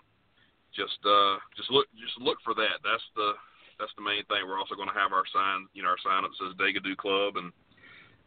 just 0.72 0.98
uh, 1.04 1.36
just 1.56 1.70
look 1.70 1.86
just 2.00 2.16
look 2.20 2.40
for 2.44 2.56
that. 2.56 2.80
That's 2.84 3.04
the 3.14 3.36
that's 3.78 3.92
the 3.96 4.04
main 4.04 4.24
thing. 4.26 4.42
We're 4.44 4.58
also 4.58 4.74
going 4.74 4.90
to 4.90 4.98
have 4.98 5.12
our 5.12 5.28
sign, 5.30 5.68
you 5.72 5.84
know, 5.84 5.92
our 5.94 6.02
sign 6.02 6.24
up 6.24 6.34
says 6.34 6.56
Degadoo 6.58 6.96
Club, 6.96 7.36
and 7.38 7.48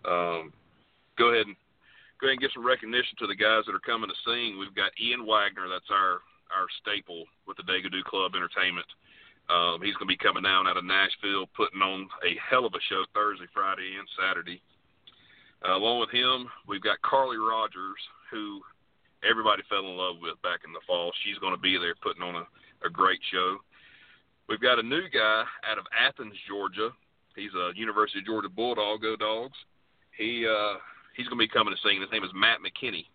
um, 0.07 0.53
go 1.17 1.33
ahead 1.33 1.49
and 1.49 1.59
go 2.21 2.29
ahead 2.29 2.37
and 2.37 2.45
give 2.45 2.53
some 2.53 2.65
recognition 2.65 3.17
to 3.17 3.25
the 3.25 3.35
guys 3.35 3.65
that 3.65 3.73
are 3.73 3.81
coming 3.81 4.07
to 4.07 4.23
sing. 4.23 4.61
We've 4.61 4.77
got 4.77 4.93
Ian 5.01 5.25
Wagner, 5.25 5.65
that's 5.65 5.89
our 5.89 6.21
our 6.53 6.67
staple 6.83 7.25
with 7.47 7.57
the 7.57 7.63
Degadoo 7.63 8.03
Club 8.03 8.35
Entertainment. 8.35 8.85
Um, 9.49 9.79
he's 9.81 9.95
going 9.95 10.07
to 10.07 10.15
be 10.15 10.19
coming 10.19 10.43
down 10.43 10.67
out 10.67 10.77
of 10.77 10.83
Nashville, 10.83 11.47
putting 11.55 11.81
on 11.81 12.07
a 12.23 12.35
hell 12.39 12.67
of 12.67 12.75
a 12.75 12.83
show 12.87 13.03
Thursday, 13.15 13.47
Friday, 13.55 13.95
and 13.97 14.07
Saturday. 14.19 14.61
Uh, 15.63 15.75
along 15.75 15.99
with 15.99 16.11
him, 16.11 16.47
we've 16.67 16.83
got 16.83 17.01
Carly 17.01 17.37
Rogers, 17.37 17.99
who 18.29 18.61
everybody 19.23 19.63
fell 19.67 19.87
in 19.87 19.97
love 19.97 20.19
with 20.21 20.41
back 20.41 20.61
in 20.67 20.73
the 20.73 20.83
fall. 20.85 21.11
She's 21.23 21.39
going 21.39 21.55
to 21.55 21.59
be 21.59 21.77
there 21.77 21.95
putting 22.03 22.23
on 22.23 22.35
a, 22.35 22.45
a 22.85 22.89
great 22.89 23.19
show. 23.31 23.57
We've 24.47 24.61
got 24.61 24.79
a 24.79 24.83
new 24.83 25.07
guy 25.07 25.43
out 25.69 25.79
of 25.79 25.85
Athens, 25.95 26.35
Georgia. 26.47 26.89
He's 27.35 27.53
a 27.55 27.71
University 27.75 28.19
of 28.19 28.25
Georgia 28.25 28.49
Bulldog, 28.49 29.01
go 29.01 29.15
dogs. 29.15 29.55
He 30.17 30.45
uh, 30.47 30.75
he's 31.21 31.29
going 31.29 31.37
to 31.37 31.45
be 31.45 31.53
coming 31.53 31.69
to 31.69 31.81
sing. 31.85 32.01
His 32.01 32.09
name 32.09 32.25
is 32.25 32.33
Matt 32.33 32.65
McKinney, 32.65 33.05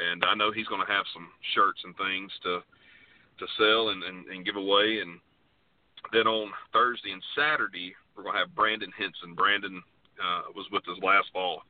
and 0.00 0.24
I 0.24 0.32
know 0.32 0.48
he's 0.48 0.72
going 0.72 0.80
to 0.80 0.88
have 0.88 1.04
some 1.12 1.28
shirts 1.52 1.84
and 1.84 1.92
things 2.00 2.32
to 2.48 2.64
to 3.40 3.44
sell 3.60 3.92
and, 3.92 4.00
and, 4.00 4.24
and 4.32 4.44
give 4.44 4.56
away. 4.56 5.04
And 5.04 5.20
then 6.12 6.24
on 6.24 6.48
Thursday 6.72 7.12
and 7.12 7.20
Saturday, 7.36 7.92
we're 8.16 8.24
going 8.24 8.36
to 8.36 8.40
have 8.40 8.56
Brandon 8.56 8.92
Henson. 8.96 9.36
Brandon 9.36 9.84
uh, 10.16 10.52
was 10.56 10.64
with 10.72 10.84
us 10.88 10.96
last 11.04 11.28
fall, 11.32 11.64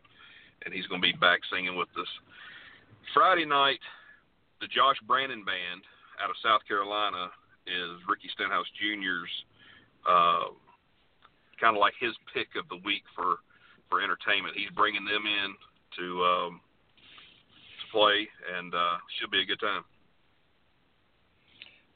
and 0.62 0.70
he's 0.70 0.86
going 0.86 1.02
to 1.02 1.06
be 1.06 1.18
back 1.18 1.42
singing 1.50 1.74
with 1.74 1.90
us. 1.98 2.10
Friday 3.14 3.46
night, 3.46 3.82
the 4.62 4.70
Josh 4.70 4.98
Brandon 5.06 5.42
Band 5.42 5.82
out 6.22 6.30
of 6.30 6.38
South 6.42 6.62
Carolina 6.66 7.26
is 7.66 7.98
Ricky 8.06 8.30
Stenhouse 8.34 8.70
Jr.'s 8.78 9.30
uh, 10.06 10.50
kind 11.58 11.74
of 11.76 11.80
like 11.80 11.94
his 11.98 12.14
pick 12.34 12.54
of 12.58 12.66
the 12.70 12.82
week 12.82 13.02
for 13.14 13.42
for 13.86 14.00
entertainment. 14.00 14.56
He's 14.56 14.72
bringing 14.72 15.04
them 15.04 15.28
in 15.28 15.54
to 15.98 16.24
um, 16.24 16.60
to 17.80 17.92
play, 17.92 18.28
and 18.58 18.74
uh, 18.74 18.96
should 19.18 19.30
be 19.30 19.42
a 19.42 19.46
good 19.46 19.60
time. 19.60 19.84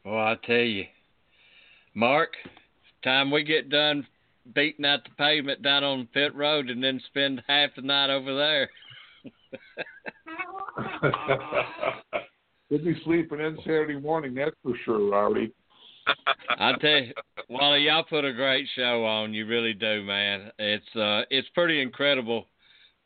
Well, 0.04 0.18
I 0.18 0.36
tell 0.46 0.56
you, 0.56 0.84
Mark, 1.94 2.34
time 3.02 3.30
we 3.30 3.42
get 3.42 3.70
done 3.70 4.06
beating 4.54 4.84
out 4.84 5.02
the 5.04 5.10
pavement 5.18 5.62
down 5.62 5.82
on 5.82 6.08
Pit 6.12 6.34
Road 6.34 6.70
and 6.70 6.82
then 6.82 7.00
spend 7.06 7.42
half 7.48 7.70
the 7.74 7.82
night 7.82 8.10
over 8.10 8.36
there. 8.36 8.70
We'll 12.68 12.80
be 12.80 13.00
sleeping 13.04 13.38
in 13.38 13.56
Saturday 13.58 14.00
morning, 14.00 14.34
that's 14.34 14.56
for 14.62 14.74
sure, 14.84 15.10
Rowdy. 15.10 15.52
I 16.58 16.72
tell 16.80 16.90
you, 16.90 17.12
Wally, 17.48 17.82
y'all 17.82 18.02
put 18.02 18.24
a 18.24 18.32
great 18.32 18.66
show 18.74 19.04
on. 19.04 19.34
You 19.34 19.46
really 19.46 19.72
do, 19.72 20.02
man. 20.02 20.50
It's 20.58 20.96
uh, 20.96 21.22
it's 21.30 21.48
pretty 21.54 21.80
incredible 21.80 22.46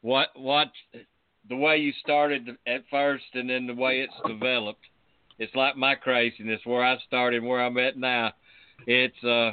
what 0.02 0.28
what 0.34 0.68
the 1.48 1.56
way 1.56 1.78
you 1.78 1.92
started 2.02 2.48
at 2.66 2.84
first 2.90 3.24
and 3.34 3.50
then 3.50 3.66
the 3.66 3.74
way 3.74 4.00
it's 4.00 4.28
developed. 4.28 4.84
It's 5.38 5.54
like 5.54 5.76
my 5.76 5.94
craziness 5.94 6.60
where 6.64 6.84
I 6.84 6.96
started 7.06 7.42
where 7.42 7.64
I'm 7.64 7.78
at 7.78 7.96
now. 7.96 8.32
It's 8.86 9.24
uh, 9.24 9.52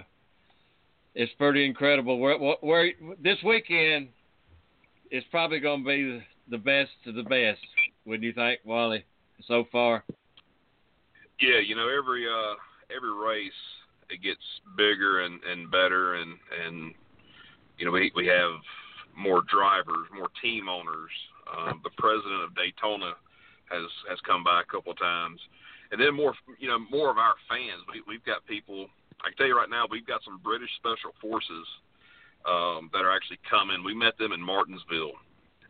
it's 1.15 1.31
pretty 1.33 1.65
incredible. 1.65 2.19
Where, 2.19 2.37
where 2.37 2.91
this 3.23 3.37
weekend 3.43 4.09
is 5.11 5.23
probably 5.31 5.59
going 5.59 5.83
to 5.83 5.87
be 5.87 6.23
the 6.49 6.57
best 6.57 6.91
of 7.05 7.15
the 7.15 7.23
best. 7.23 7.65
Wouldn't 8.05 8.23
you 8.23 8.33
think, 8.33 8.59
Wally? 8.65 9.05
So 9.47 9.65
far. 9.71 10.03
Yeah, 11.39 11.59
you 11.65 11.75
know 11.75 11.87
every 11.87 12.25
uh 12.27 12.55
every 12.95 13.13
race 13.13 13.51
it 14.09 14.23
gets 14.23 14.41
bigger 14.75 15.21
and 15.21 15.39
and 15.43 15.69
better 15.69 16.15
and 16.15 16.35
and 16.65 16.93
you 17.77 17.85
know 17.85 17.91
we 17.91 18.11
we 18.15 18.25
have 18.25 18.51
more 19.17 19.41
drivers, 19.49 20.07
more 20.13 20.29
team 20.41 20.69
owners. 20.69 21.11
Um, 21.49 21.81
the 21.83 21.89
president 21.97 22.43
of 22.45 22.55
Daytona 22.55 23.17
has 23.73 23.89
has 24.07 24.19
come 24.21 24.43
by 24.43 24.61
a 24.61 24.69
couple 24.69 24.93
of 24.93 24.99
times, 24.99 25.41
and 25.91 25.99
then 25.99 26.13
more 26.13 26.33
you 26.59 26.69
know 26.69 26.77
more 26.77 27.09
of 27.09 27.17
our 27.17 27.35
fans. 27.49 27.81
We 27.91 28.05
we've 28.07 28.23
got 28.23 28.45
people. 28.45 28.87
I 29.25 29.33
can 29.33 29.37
tell 29.37 29.47
you 29.49 29.57
right 29.57 29.69
now, 29.69 29.89
we've 29.89 30.05
got 30.05 30.21
some 30.23 30.39
British 30.45 30.69
Special 30.77 31.09
Forces 31.19 31.65
um, 32.45 32.93
that 32.93 33.01
are 33.01 33.09
actually 33.09 33.41
coming. 33.49 33.83
We 33.83 33.97
met 33.97 34.13
them 34.21 34.31
in 34.31 34.39
Martinsville, 34.39 35.17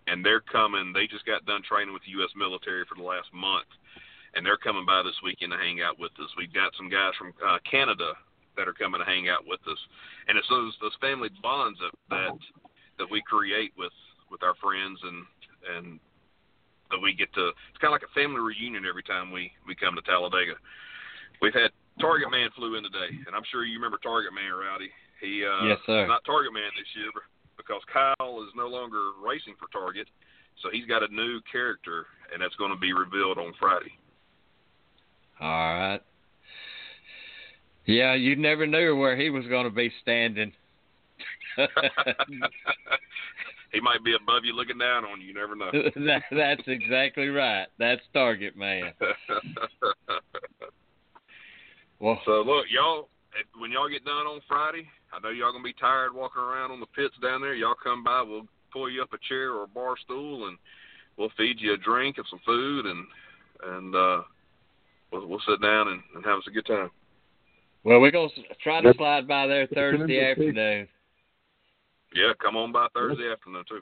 and 0.05 0.19
they're 0.19 0.43
coming. 0.43 0.91
They 0.91 1.07
just 1.07 1.25
got 1.25 1.47
done 1.47 1.63
training 1.63 1.93
with 1.93 2.03
the 2.03 2.11
U.S. 2.19 2.35
military 2.35 2.83
for 2.83 2.99
the 2.99 3.07
last 3.07 3.31
month, 3.31 3.71
and 4.35 4.43
they're 4.45 4.59
coming 4.59 4.85
by 4.85 5.01
this 5.01 5.15
weekend 5.23 5.55
to 5.55 5.57
hang 5.57 5.79
out 5.79 5.95
with 5.95 6.11
us. 6.19 6.27
We've 6.35 6.51
got 6.51 6.75
some 6.75 6.91
guys 6.91 7.15
from 7.15 7.31
uh, 7.39 7.63
Canada 7.63 8.19
that 8.59 8.67
are 8.67 8.75
coming 8.75 8.99
to 8.99 9.07
hang 9.07 9.29
out 9.29 9.47
with 9.47 9.61
us, 9.63 9.79
and 10.27 10.37
it's 10.37 10.49
those 10.49 10.75
those 10.81 10.97
family 10.99 11.29
bonds 11.41 11.79
that 11.79 11.95
that, 12.11 12.35
that 12.97 13.09
we 13.09 13.21
create 13.21 13.71
with 13.77 13.93
with 14.29 14.43
our 14.43 14.55
friends 14.61 14.99
and 15.03 15.25
and 15.75 15.99
that 16.91 16.99
we 16.99 17.13
get 17.13 17.33
to. 17.33 17.51
It's 17.69 17.79
kind 17.81 17.91
of 17.91 17.99
like 17.99 18.07
a 18.07 18.13
family 18.15 18.39
reunion 18.39 18.85
every 18.87 19.03
time 19.03 19.31
we 19.31 19.51
we 19.67 19.75
come 19.75 19.95
to 19.95 20.01
Talladega. 20.01 20.55
We've 21.41 21.53
had 21.53 21.71
Target 21.99 22.31
Man 22.31 22.49
flew 22.55 22.75
in 22.75 22.83
today, 22.83 23.13
and 23.25 23.35
I'm 23.35 23.45
sure 23.51 23.65
you 23.65 23.77
remember 23.77 23.97
Target 24.01 24.33
Man, 24.33 24.53
Rowdy. 24.53 24.89
He 25.21 25.45
uh, 25.45 25.65
yes, 25.65 25.79
sir. 25.85 26.07
not 26.07 26.23
Target 26.25 26.53
Man 26.53 26.69
this 26.77 26.89
year 26.95 27.11
because 27.57 27.81
Kyle 27.91 28.43
is 28.43 28.53
no 28.55 28.67
longer 28.67 29.17
racing 29.21 29.55
for 29.59 29.67
Target, 29.73 30.07
so 30.61 30.69
he's 30.71 30.85
got 30.85 31.03
a 31.03 31.13
new 31.13 31.41
character, 31.51 32.05
and 32.31 32.41
that's 32.41 32.55
going 32.55 32.71
to 32.71 32.77
be 32.77 32.93
revealed 32.93 33.37
on 33.37 33.53
Friday. 33.59 33.97
All 35.41 35.49
right. 35.49 36.01
Yeah, 37.85 38.15
you 38.15 38.35
never 38.35 38.67
knew 38.67 38.95
where 38.95 39.15
he 39.15 39.29
was 39.29 39.45
going 39.47 39.63
to 39.63 39.73
be 39.73 39.91
standing. 40.01 40.51
he 43.73 43.81
might 43.81 44.03
be 44.03 44.15
above 44.15 44.43
you 44.43 44.53
looking 44.53 44.77
down 44.77 45.05
on 45.05 45.21
you. 45.21 45.27
You 45.27 45.33
never 45.33 45.55
know. 45.55 45.71
that, 45.73 46.21
that's 46.31 46.63
exactly 46.67 47.29
right. 47.29 47.67
That's 47.79 48.01
Target 48.13 48.55
Man. 48.55 48.93
well, 51.99 52.21
so 52.25 52.41
look, 52.41 52.65
y'all, 52.69 53.09
when 53.59 53.71
y'all 53.71 53.89
get 53.89 54.05
done 54.05 54.27
on 54.27 54.41
Friday, 54.47 54.87
I 55.11 55.19
know 55.19 55.29
y'all 55.29 55.51
gonna 55.51 55.63
be 55.63 55.73
tired 55.73 56.13
walking 56.13 56.41
around 56.41 56.71
on 56.71 56.79
the 56.79 56.85
pits 56.87 57.15
down 57.21 57.41
there. 57.41 57.55
Y'all 57.55 57.75
come 57.81 58.03
by, 58.03 58.21
we'll 58.21 58.47
pull 58.71 58.89
you 58.89 59.01
up 59.01 59.13
a 59.13 59.17
chair 59.27 59.53
or 59.53 59.63
a 59.63 59.67
bar 59.67 59.95
stool, 60.03 60.47
and 60.47 60.57
we'll 61.17 61.31
feed 61.37 61.59
you 61.59 61.73
a 61.73 61.77
drink 61.77 62.17
and 62.17 62.27
some 62.29 62.39
food, 62.45 62.85
and 62.85 63.05
and 63.63 63.95
uh, 63.95 64.21
we'll, 65.11 65.27
we'll 65.27 65.41
sit 65.47 65.61
down 65.61 65.87
and, 65.87 66.01
and 66.15 66.25
have 66.25 66.39
us 66.39 66.47
a 66.47 66.51
good 66.51 66.65
time. 66.65 66.91
Well, 67.83 68.01
we're 68.01 68.11
gonna 68.11 68.29
try 68.61 68.81
to 68.81 68.93
slide 68.97 69.27
by 69.27 69.47
there 69.47 69.67
Thursday 69.67 70.29
afternoon. 70.29 70.87
Yeah, 72.17 72.33
come 72.41 72.57
on 72.57 72.71
by 72.71 72.87
Thursday 72.95 73.31
afternoon 73.31 73.63
too. 73.69 73.81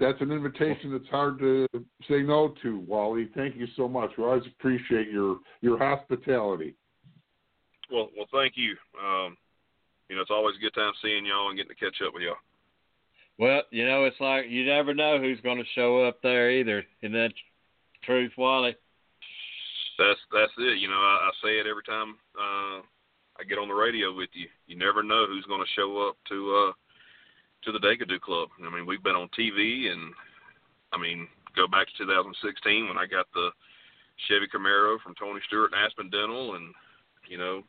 That's 0.00 0.20
an 0.20 0.32
invitation 0.32 0.90
that's 0.90 1.08
hard 1.08 1.38
to 1.38 1.68
say 2.08 2.22
no 2.22 2.52
to, 2.62 2.80
Wally. 2.80 3.28
Thank 3.36 3.54
you 3.54 3.68
so 3.76 3.88
much. 3.88 4.10
We 4.18 4.24
always 4.24 4.42
appreciate 4.58 5.08
your 5.08 5.38
your 5.60 5.78
hospitality. 5.78 6.74
Well, 7.92 8.08
well, 8.16 8.26
thank 8.32 8.54
you. 8.56 8.74
Um, 9.00 9.36
you 10.08 10.16
know, 10.16 10.22
it's 10.22 10.32
always 10.32 10.56
a 10.56 10.60
good 10.60 10.74
time 10.74 10.92
seeing 11.00 11.24
y'all 11.24 11.48
and 11.48 11.56
getting 11.56 11.76
to 11.76 11.78
catch 11.78 12.02
up 12.04 12.12
with 12.12 12.24
y'all. 12.24 12.42
Well, 13.38 13.62
you 13.70 13.86
know, 13.86 14.04
it's 14.04 14.20
like 14.20 14.46
you 14.48 14.66
never 14.66 14.92
know 14.92 15.20
who's 15.20 15.40
going 15.42 15.58
to 15.58 15.74
show 15.76 16.04
up 16.04 16.20
there 16.22 16.50
either. 16.50 16.84
In 17.02 17.12
that 17.12 17.32
truth, 18.02 18.32
Wally? 18.36 18.74
That's 19.96 20.18
that's 20.32 20.52
it. 20.58 20.78
You 20.78 20.88
know, 20.88 20.98
I, 20.98 21.30
I 21.30 21.30
say 21.44 21.58
it 21.60 21.66
every 21.68 21.84
time 21.84 22.16
uh, 22.34 22.82
I 23.38 23.44
get 23.48 23.58
on 23.58 23.68
the 23.68 23.74
radio 23.74 24.12
with 24.12 24.30
you. 24.32 24.48
You 24.66 24.76
never 24.76 25.04
know 25.04 25.26
who's 25.28 25.46
going 25.46 25.62
to 25.62 25.74
show 25.76 26.08
up 26.08 26.16
to 26.30 26.68
uh, 26.68 26.72
to 27.64 27.72
the 27.72 27.78
Degadoo 27.78 28.20
Club. 28.20 28.48
I 28.64 28.74
mean, 28.74 28.86
we've 28.86 29.02
been 29.02 29.16
on 29.16 29.28
TV, 29.38 29.90
and 29.90 30.12
I 30.92 30.98
mean, 30.98 31.28
go 31.56 31.66
back 31.66 31.86
to 31.86 32.04
2016 32.04 32.88
when 32.88 32.98
I 32.98 33.06
got 33.06 33.26
the 33.34 33.50
Chevy 34.28 34.46
Camaro 34.52 35.00
from 35.00 35.14
Tony 35.14 35.40
Stewart 35.46 35.72
and 35.72 35.84
Aspen 35.84 36.10
Dental, 36.10 36.54
and 36.54 36.74
you 37.28 37.38
know, 37.38 37.62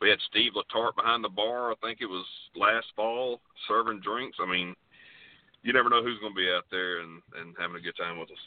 we 0.00 0.08
had 0.08 0.18
Steve 0.30 0.52
Letarte 0.56 0.96
behind 0.96 1.22
the 1.22 1.28
bar. 1.28 1.72
I 1.72 1.74
think 1.82 1.98
it 2.00 2.06
was 2.06 2.24
last 2.56 2.86
fall 2.96 3.40
serving 3.68 4.00
drinks. 4.00 4.38
I 4.40 4.50
mean, 4.50 4.74
you 5.62 5.72
never 5.72 5.88
know 5.88 6.02
who's 6.02 6.18
going 6.20 6.32
to 6.32 6.36
be 6.36 6.50
out 6.50 6.64
there 6.70 7.00
and 7.00 7.22
and 7.38 7.54
having 7.58 7.76
a 7.76 7.80
good 7.80 7.96
time 7.96 8.18
with 8.18 8.30
us. 8.30 8.38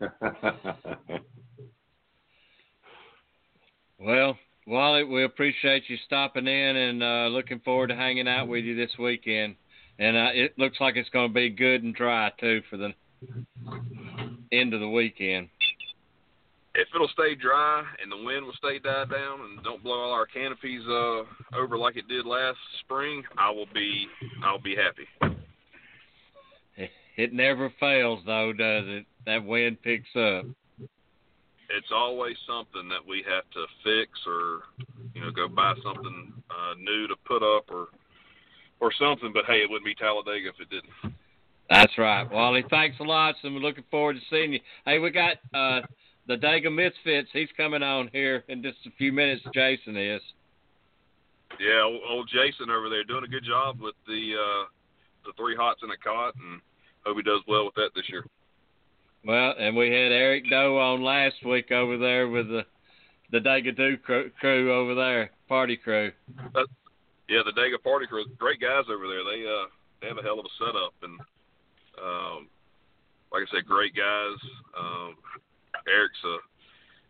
well, 3.98 4.36
Wally, 4.66 5.04
we 5.04 5.24
appreciate 5.24 5.84
you 5.88 5.96
stopping 6.04 6.46
in 6.46 6.76
and 6.76 7.02
uh, 7.02 7.28
looking 7.30 7.60
forward 7.60 7.88
to 7.88 7.96
hanging 7.96 8.28
out 8.28 8.48
with 8.48 8.64
you 8.64 8.76
this 8.76 8.90
weekend. 8.98 9.56
And 9.98 10.16
uh, 10.16 10.30
it 10.32 10.58
looks 10.58 10.80
like 10.80 10.96
it's 10.96 11.08
going 11.10 11.28
to 11.28 11.34
be 11.34 11.50
good 11.50 11.82
and 11.82 11.94
dry 11.94 12.32
too 12.38 12.62
for 12.70 12.76
the 12.76 12.94
end 14.52 14.74
of 14.74 14.80
the 14.80 14.88
weekend 14.88 15.48
if 16.78 16.86
it'll 16.94 17.08
stay 17.08 17.34
dry 17.34 17.82
and 18.00 18.10
the 18.10 18.24
wind 18.24 18.46
will 18.46 18.52
stay 18.52 18.78
died 18.78 19.10
down 19.10 19.40
and 19.40 19.62
don't 19.64 19.82
blow 19.82 19.98
all 19.98 20.12
our 20.12 20.26
canopies 20.26 20.82
uh 20.88 21.22
over 21.56 21.76
like 21.76 21.96
it 21.96 22.06
did 22.08 22.24
last 22.24 22.58
spring, 22.80 23.22
I 23.36 23.50
will 23.50 23.68
be 23.74 24.06
I'll 24.44 24.60
be 24.60 24.76
happy. 24.76 25.36
It 27.18 27.32
never 27.32 27.74
fails 27.80 28.20
though, 28.24 28.52
does 28.52 28.84
it? 28.86 29.04
That 29.26 29.44
wind 29.44 29.82
picks 29.82 30.14
up. 30.14 30.44
It's 31.68 31.90
always 31.92 32.36
something 32.46 32.88
that 32.90 33.04
we 33.04 33.24
have 33.28 33.42
to 33.54 33.66
fix 33.82 34.12
or 34.24 34.60
you 35.14 35.22
know 35.22 35.32
go 35.32 35.48
buy 35.48 35.74
something 35.82 36.32
uh 36.48 36.74
new 36.78 37.08
to 37.08 37.16
put 37.26 37.42
up 37.42 37.64
or 37.72 37.88
or 38.80 38.92
something, 38.98 39.32
but 39.32 39.44
hey, 39.46 39.62
it 39.62 39.70
wouldn't 39.70 39.84
be 39.84 39.94
Talladega 39.94 40.48
if 40.48 40.60
it 40.60 40.70
didn't. 40.70 41.14
That's 41.70 41.96
right. 41.98 42.30
Wally, 42.30 42.64
thanks 42.70 42.98
a 43.00 43.04
lot. 43.04 43.34
and 43.42 43.54
we're 43.54 43.60
looking 43.60 43.84
forward 43.90 44.14
to 44.14 44.20
seeing 44.30 44.54
you. 44.54 44.60
Hey, 44.84 44.98
we 44.98 45.10
got 45.10 45.36
uh 45.54 45.80
the 46.26 46.36
Dega 46.36 46.72
Misfits. 46.72 47.28
He's 47.32 47.48
coming 47.56 47.82
on 47.82 48.08
here 48.12 48.44
in 48.48 48.62
just 48.62 48.78
a 48.86 48.90
few 48.98 49.12
minutes. 49.12 49.42
Jason 49.54 49.96
is. 49.96 50.20
Yeah, 51.58 51.82
old, 51.82 52.00
old 52.08 52.30
Jason 52.32 52.70
over 52.70 52.88
there 52.88 53.04
doing 53.04 53.24
a 53.24 53.28
good 53.28 53.44
job 53.44 53.80
with 53.80 53.94
the 54.06 54.34
uh, 54.36 54.64
the 55.24 55.32
three 55.36 55.56
hots 55.56 55.80
in 55.82 55.90
a 55.90 55.96
cot, 55.96 56.34
and 56.36 56.60
hope 57.04 57.16
he 57.16 57.22
does 57.22 57.40
well 57.48 57.64
with 57.64 57.74
that 57.74 57.90
this 57.94 58.08
year. 58.08 58.24
Well, 59.24 59.54
and 59.58 59.74
we 59.74 59.86
had 59.86 60.12
Eric 60.12 60.44
Doe 60.48 60.78
on 60.78 61.02
last 61.02 61.44
week 61.44 61.72
over 61.72 61.96
there 61.98 62.28
with 62.28 62.48
the 62.48 62.64
the 63.30 63.40
Dega 63.40 63.76
Do 63.76 63.96
crew, 63.96 64.30
crew 64.38 64.72
over 64.72 64.94
there, 64.94 65.30
party 65.48 65.76
crew. 65.76 66.12
Uh, 66.54 66.64
yeah, 67.28 67.44
the 67.44 67.52
Dega 67.52 67.82
party 67.82 68.06
crew, 68.06 68.24
great 68.38 68.60
guys 68.60 68.84
over 68.88 69.06
there. 69.06 69.24
They 69.24 69.44
uh 69.44 69.68
they 70.00 70.08
have 70.08 70.18
a 70.18 70.22
hell 70.22 70.38
of 70.38 70.46
a 70.46 70.54
setup, 70.58 70.94
and 71.02 71.20
um, 71.98 72.48
like 73.32 73.44
I 73.44 73.48
said, 73.52 73.66
great 73.66 73.94
guys. 73.94 74.38
Um, 74.78 75.14
Eric's 75.86 76.22
a 76.24 76.36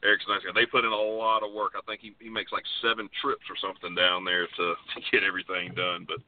Eric's 0.06 0.24
a 0.26 0.32
nice 0.32 0.42
guy. 0.44 0.52
They 0.54 0.66
put 0.66 0.84
in 0.84 0.92
a 0.92 0.96
lot 0.96 1.42
of 1.42 1.52
work. 1.52 1.72
I 1.76 1.82
think 1.86 2.00
he 2.00 2.14
he 2.20 2.30
makes 2.30 2.52
like 2.52 2.64
seven 2.82 3.08
trips 3.22 3.44
or 3.50 3.56
something 3.60 3.94
down 3.94 4.24
there 4.24 4.46
to, 4.46 4.64
to 4.94 4.98
get 5.12 5.22
everything 5.22 5.74
done. 5.74 6.06
But 6.06 6.18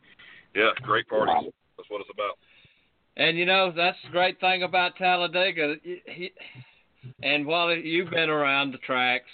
yeah, 0.54 0.70
great 0.82 1.08
parties. 1.08 1.52
That's 1.76 1.90
what 1.90 2.00
it's 2.00 2.10
about. 2.12 2.38
And 3.16 3.36
you 3.36 3.46
know 3.46 3.72
that's 3.74 3.98
the 4.04 4.10
great 4.10 4.38
thing 4.40 4.62
about 4.62 4.96
Talladega. 4.96 5.76
He, 5.82 6.32
and 7.22 7.46
while 7.46 7.74
you've 7.74 8.10
been 8.10 8.28
around 8.28 8.72
the 8.72 8.78
tracks, 8.78 9.30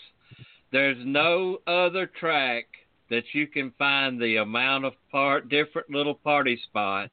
there's 0.73 0.97
no 1.01 1.59
other 1.67 2.07
track 2.07 2.67
that 3.11 3.25
you 3.33 3.47
can 3.47 3.73
find 3.79 4.21
the 4.21 4.37
amount 4.37 4.85
of 4.85 4.93
part 5.11 5.49
different 5.49 5.91
little 5.91 6.15
party 6.15 6.59
spots 6.65 7.13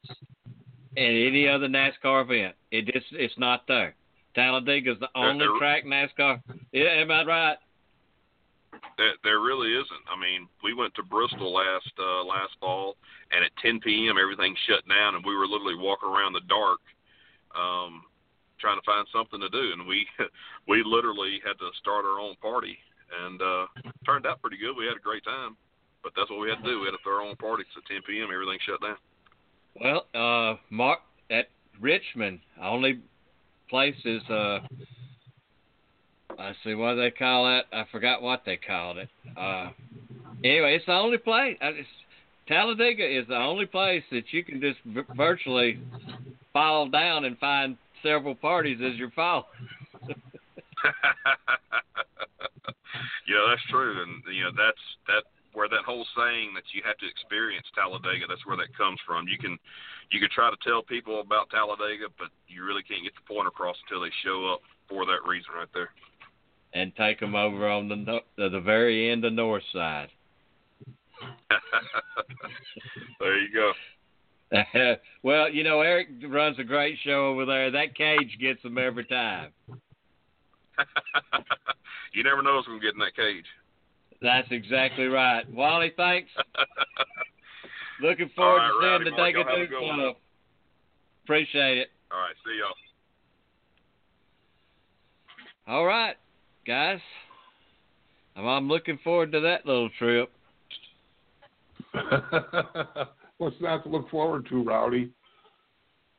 in 0.96 1.06
any 1.06 1.48
other 1.48 1.68
NASCAR 1.68 2.24
event. 2.24 2.56
It 2.72 2.86
just 2.86 3.08
it's 3.12 3.38
not 3.38 3.64
there. 3.68 3.96
Talladega 4.36 4.94
is 4.94 5.00
the 5.00 5.10
only 5.16 5.46
there, 5.46 5.58
track 5.58 5.86
NASCAR. 5.86 6.42
Yeah, 6.72 7.02
am 7.02 7.12
I 7.12 7.24
right? 7.24 7.58
There, 8.98 9.14
there 9.24 9.40
really 9.40 9.70
isn't. 9.74 10.06
I 10.10 10.20
mean, 10.20 10.48
we 10.64 10.74
went 10.74 10.94
to 10.96 11.04
Bristol 11.04 11.54
last 11.54 11.94
uh, 12.00 12.24
last 12.24 12.54
fall, 12.60 12.96
and 13.32 13.46
at 13.46 13.52
10 13.62 13.80
p.m. 13.82 14.18
everything 14.18 14.56
shut 14.68 14.88
down, 14.90 15.16
and 15.16 15.26
we 15.26 15.36
were 15.36 15.48
literally 15.48 15.78
walking 15.78 16.10
around 16.10 16.34
the 16.34 16.46
dark, 16.50 16.82
um, 17.54 18.02
trying 18.60 18.80
to 18.80 18.86
find 18.86 19.06
something 19.14 19.40
to 19.40 19.50
do, 19.50 19.74
and 19.74 19.88
we 19.88 20.08
we 20.68 20.82
literally 20.86 21.42
had 21.46 21.58
to 21.60 21.70
start 21.80 22.06
our 22.06 22.20
own 22.20 22.36
party, 22.42 22.78
and 23.26 23.42
uh, 23.42 23.66
turned 24.06 24.26
out 24.26 24.42
pretty 24.42 24.58
good. 24.58 24.74
We 24.74 24.86
had 24.86 24.98
a 24.98 25.06
great 25.06 25.24
time, 25.24 25.58
but 26.04 26.12
that's 26.16 26.30
what 26.30 26.40
we 26.40 26.50
had 26.50 26.64
to 26.64 26.70
do. 26.70 26.80
We 26.80 26.86
had 26.86 26.92
to 26.92 26.98
throw 27.04 27.16
our 27.16 27.22
own 27.22 27.36
party 27.38 27.64
'cause 27.64 27.78
at 27.78 27.86
10 27.86 28.02
p.m. 28.04 28.30
everything 28.32 28.60
shut 28.62 28.82
down. 28.82 28.98
Well, 29.80 30.06
uh, 30.14 30.58
Mark 30.70 31.00
at 31.30 31.50
Richmond, 31.80 32.42
only 32.62 33.00
place 33.70 33.96
is 34.06 34.22
uh, 34.30 34.60
I 36.38 36.54
see 36.64 36.74
what 36.76 36.96
they 36.96 37.12
call 37.12 37.46
that. 37.46 37.66
I 37.72 37.86
forgot 37.92 38.22
what 38.22 38.44
they 38.46 38.58
called 38.58 38.98
it. 38.98 39.10
Uh, 39.38 39.72
anyway, 40.44 40.76
it's 40.76 40.86
the 40.86 40.94
only 40.94 41.18
place. 41.18 41.58
uh, 41.62 41.72
It's, 41.74 41.88
Talladega 42.48 43.06
is 43.06 43.26
the 43.28 43.38
only 43.38 43.66
place 43.66 44.04
that 44.12 44.32
you 44.32 44.44
can 44.44 44.60
just 44.60 44.80
v- 44.86 45.02
virtually 45.16 45.80
fall 46.52 46.88
down 46.90 47.24
and 47.26 47.38
find 47.40 47.78
several 48.04 48.36
parties 48.36 48.80
as 48.84 48.96
you're 48.98 49.12
falling. 49.12 49.46
yeah, 53.28 53.46
that's 53.50 53.62
true, 53.70 54.04
and 54.04 54.22
you 54.36 54.44
know 54.44 54.52
that's 54.58 54.78
that 55.08 55.24
where 55.54 55.70
that 55.70 55.86
whole 55.86 56.06
saying 56.18 56.54
that 56.54 56.64
you 56.74 56.82
have 56.86 56.98
to 56.98 57.08
experience 57.08 57.66
Talladega. 57.74 58.26
That's 58.28 58.46
where 58.46 58.58
that 58.58 58.76
comes 58.78 59.00
from. 59.06 59.28
You 59.28 59.38
can 59.38 59.58
you 60.12 60.20
can 60.20 60.30
try 60.34 60.50
to 60.50 60.58
tell 60.66 60.82
people 60.84 61.22
about 61.22 61.50
Talladega, 61.50 62.10
but 62.18 62.30
you 62.48 62.64
really 62.66 62.84
can't 62.84 63.04
get 63.04 63.14
the 63.16 63.26
point 63.26 63.48
across 63.48 63.78
until 63.86 64.02
they 64.02 64.12
show 64.24 64.52
up 64.54 64.62
for 64.90 65.06
that 65.06 65.26
reason 65.26 65.54
right 65.56 65.70
there. 65.74 65.90
and 66.74 66.96
take 66.96 67.20
them 67.20 67.36
over 67.36 67.70
on 67.70 67.88
the 67.88 68.20
the, 68.38 68.50
the 68.50 68.60
very 68.60 69.10
end 69.12 69.26
of 69.26 69.34
North 69.34 69.64
Side. 69.72 70.10
there 73.20 73.40
you 73.40 73.50
go. 73.54 73.72
well, 75.24 75.50
you 75.50 75.64
know, 75.64 75.82
Eric 75.82 76.10
runs 76.28 76.60
a 76.60 76.64
great 76.64 76.98
show 77.04 77.28
over 77.28 77.46
there. 77.46 77.72
That 77.72 77.96
cage 77.96 78.38
gets 78.40 78.62
them 78.62 78.78
every 78.78 79.06
time. 79.06 79.52
you 82.14 82.24
never 82.24 82.42
know 82.42 82.56
what's 82.56 82.68
gonna 82.68 82.80
get 82.80 82.94
in 82.94 83.00
that 83.00 83.16
cage. 83.16 83.46
That's 84.24 84.48
exactly 84.52 85.06
right. 85.08 85.44
Wally, 85.54 85.92
thanks. 85.98 86.30
Looking 88.02 88.30
forward 88.36 88.60
right, 88.60 88.70
to 88.70 88.88
Rowdy, 88.88 89.04
seeing 89.04 89.16
the 89.16 89.18
Mark, 89.22 89.34
y'all 89.34 89.44
have 89.44 89.54
a 89.54 89.58
Dega 89.58 89.70
good 89.70 89.82
one. 89.82 90.00
Club. 90.00 90.16
Appreciate 91.26 91.78
it. 91.78 91.90
All 92.10 92.20
right, 92.20 92.36
see 92.46 92.58
y'all. 95.68 95.76
All 95.76 95.86
right, 95.86 96.16
guys. 96.66 97.00
I'm, 98.38 98.48
I'm 98.48 98.70
looking 98.70 98.98
forward 99.04 99.34
to 99.34 99.42
that 99.42 99.66
little 99.66 99.90
trip. 100.00 100.32
What's 103.38 103.58
not 103.60 103.84
to 103.84 103.90
look 103.90 104.10
forward 104.10 104.48
to, 104.50 104.64
Rowdy? 104.64 105.12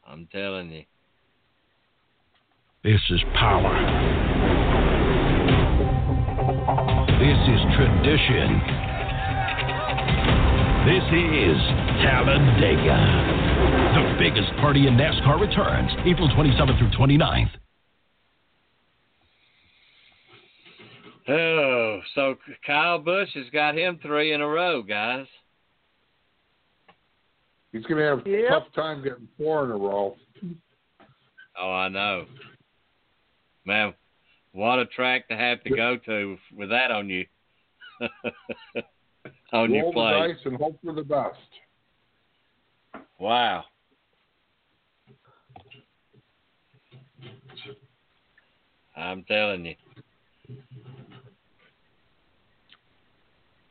I'm 0.07 0.29
telling 0.31 0.71
you. 0.71 0.85
This 2.83 3.01
is 3.11 3.21
power. 3.35 4.24
This 7.25 7.39
is 7.49 7.61
tradition. 7.75 8.61
This 10.85 11.07
is 11.09 11.57
Talladega. 12.05 13.01
The 13.95 14.17
biggest 14.19 14.53
party 14.61 14.87
in 14.89 14.99
NASCAR 14.99 15.41
returns 15.41 15.91
April 16.05 16.29
27th 16.29 16.79
through 16.79 16.91
29th. 16.91 17.49
Oh, 21.31 22.01
so 22.15 22.37
Kyle 22.67 22.99
Busch 22.99 23.31
has 23.33 23.47
got 23.55 23.75
him 23.75 23.99
three 24.03 24.35
in 24.35 24.43
a 24.43 24.47
row, 24.47 24.83
guys. 24.83 25.25
He's 27.73 27.87
going 27.87 28.03
to 28.03 28.05
have 28.05 28.19
a 28.19 28.49
tough 28.51 28.71
time 28.75 29.03
getting 29.03 29.29
four 29.39 29.65
in 29.65 29.71
a 29.71 29.79
row. 29.79 30.15
Oh, 31.59 31.73
I 31.73 31.89
know. 31.89 32.27
Man, 33.65 33.95
what 34.55 34.79
a 34.79 34.87
track 34.87 35.29
to 35.29 35.37
have 35.37 35.63
to 35.65 35.71
go 35.71 35.99
to 36.07 36.39
with 36.57 36.71
that 36.71 36.91
on 36.91 37.11
you. 37.11 37.27
on 39.53 39.73
your 39.73 39.93
Roll 39.93 39.93
the 39.93 40.29
dice 40.29 40.37
and 40.45 40.57
hope 40.57 40.79
for 40.83 40.95
the 40.95 41.03
best. 41.03 41.37
Wow. 43.19 43.65
I'm 48.97 49.25
telling 49.25 49.67
you. 49.67 49.75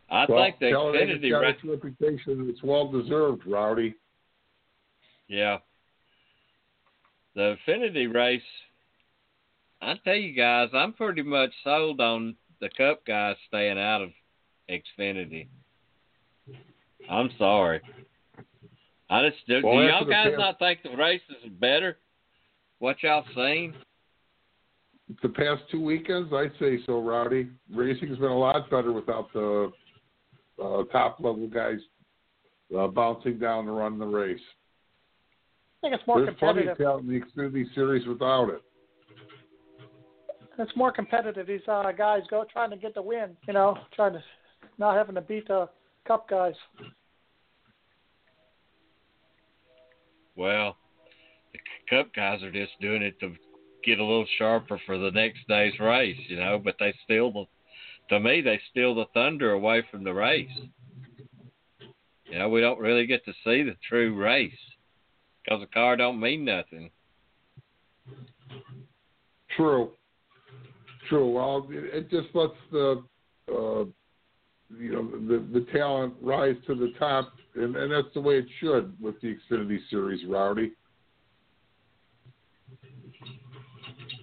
I 0.10 0.26
well, 0.30 0.43
think 0.43 0.60
the 0.60 0.65
Xfinity 0.65 1.31
got 1.31 1.39
race. 1.39 1.55
its 1.55 1.64
reputation. 1.64 2.47
It's 2.49 2.61
well 2.61 2.91
deserved, 2.91 3.47
Rowdy. 3.47 3.95
Yeah. 5.27 5.57
The 7.35 7.55
Xfinity 7.68 8.14
race, 8.14 8.41
I 9.84 9.95
tell 10.03 10.15
you 10.15 10.34
guys, 10.34 10.69
I'm 10.73 10.93
pretty 10.93 11.22
much 11.23 11.51
sold 11.64 11.99
on 11.99 12.35
the 12.61 12.69
Cup 12.77 13.05
guys 13.05 13.35
staying 13.47 13.77
out 13.77 14.01
of 14.01 14.10
Xfinity. 14.69 15.47
I'm 17.10 17.30
sorry. 17.38 17.81
I 19.10 19.30
just 19.30 19.45
do. 19.47 19.61
Well, 19.64 19.80
do 19.80 19.85
y'all 19.85 20.05
guys 20.05 20.27
past- 20.30 20.39
not 20.39 20.60
think 20.60 20.80
the 20.84 20.95
race 20.95 21.22
is 21.30 21.51
better? 21.60 21.97
What 22.80 23.03
y'all 23.03 23.26
seen? 23.35 23.73
The 25.22 25.30
past 25.30 25.64
two 25.69 25.81
weekends, 25.84 26.31
I'd 26.34 26.53
say 26.60 26.80
so, 26.85 27.01
Rowdy. 27.01 27.49
Racing's 27.72 28.18
been 28.18 28.31
a 28.31 28.38
lot 28.38 28.69
better 28.69 28.93
without 28.93 29.31
the 29.34 29.72
uh, 30.64 30.84
top 30.85 31.19
level 31.19 31.47
guys 31.47 31.80
uh, 32.77 32.88
bouncing 32.88 33.38
down 33.38 33.65
to 33.65 33.72
run 33.72 33.99
the 33.99 34.05
race. 34.05 34.39
I 35.84 35.89
think 35.89 35.99
it's 35.99 36.07
more 36.07 36.22
There's 36.23 36.35
plenty 36.38 36.61
of 36.61 36.77
competitive. 36.77 36.77
talent 36.77 37.10
in 37.10 37.19
the 37.19 37.41
Xfinity 37.41 37.76
Series 37.76 38.07
without 38.07 38.49
it. 38.49 38.61
It's 40.59 40.75
more 40.75 40.91
competitive. 40.91 41.47
These 41.47 41.61
uh, 41.67 41.91
guys 41.91 42.21
go 42.30 42.45
trying 42.51 42.69
to 42.69 42.77
get 42.77 42.93
the 42.93 43.01
win. 43.01 43.35
You 43.47 43.53
know, 43.53 43.77
trying 43.95 44.13
to 44.13 44.23
not 44.77 44.95
having 44.95 45.15
to 45.15 45.21
beat 45.21 45.47
the 45.47 45.67
Cup 46.07 46.30
guys. 46.30 46.53
Well, 50.35 50.75
the 51.53 51.59
Cup 51.89 52.13
guys 52.13 52.43
are 52.43 52.51
just 52.51 52.73
doing 52.81 53.01
it 53.01 53.19
to 53.19 53.34
get 53.84 53.99
a 53.99 54.03
little 54.03 54.25
sharper 54.38 54.80
for 54.85 54.97
the 54.97 55.11
next 55.11 55.47
day's 55.47 55.80
race, 55.80 56.17
you 56.27 56.38
know. 56.38 56.59
But 56.63 56.75
they 56.80 56.93
steal 57.03 57.31
the, 57.31 57.45
to 58.09 58.19
me, 58.19 58.41
they 58.41 58.59
steal 58.71 58.95
the 58.95 59.05
thunder 59.13 59.53
away 59.53 59.84
from 59.89 60.03
the 60.03 60.13
race. 60.13 60.49
You 62.25 62.39
know, 62.39 62.49
we 62.49 62.61
don't 62.61 62.80
really 62.80 63.05
get 63.05 63.25
to 63.25 63.34
see 63.43 63.63
the 63.63 63.75
true 63.88 64.15
race 64.15 64.51
because 65.43 65.61
the 65.61 65.67
car 65.67 65.95
don't 65.95 66.19
mean 66.19 66.45
nothing. 66.45 66.89
True. 69.55 69.91
True. 71.09 71.30
Well, 71.30 71.67
it, 71.69 71.93
it 71.93 72.09
just 72.09 72.34
lets 72.34 72.53
the 72.71 73.03
uh, 73.49 73.85
you 74.77 74.91
know 74.91 75.09
the 75.27 75.45
the 75.59 75.65
talent 75.71 76.13
rise 76.21 76.55
to 76.67 76.75
the 76.75 76.93
top, 76.97 77.34
and, 77.55 77.75
and 77.75 77.91
that's 77.91 78.13
the 78.13 78.21
way 78.21 78.35
it 78.38 78.45
should 78.59 78.93
with 79.01 79.19
the 79.21 79.35
Xfinity 79.51 79.80
Series, 79.89 80.25
Rowdy. 80.27 80.71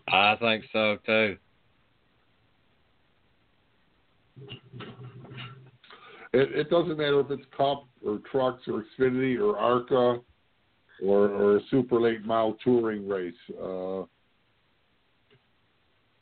I 0.09 0.37
think 0.41 0.65
so 0.73 0.99
too. 1.07 1.37
It, 6.33 6.53
it 6.53 6.71
doesn't 6.71 6.97
matter 6.97 7.21
if 7.21 7.31
it's 7.31 7.43
Cup 7.57 7.87
or 8.05 8.21
Trucks 8.31 8.63
or 8.69 8.85
Xfinity 8.99 9.39
or 9.41 9.59
ARCA 9.59 10.21
or, 11.03 11.29
or 11.29 11.57
a 11.57 11.61
super 11.71 12.01
late 12.01 12.25
model 12.25 12.57
touring 12.63 13.09
race. 13.09 13.35
Uh, 13.51 14.03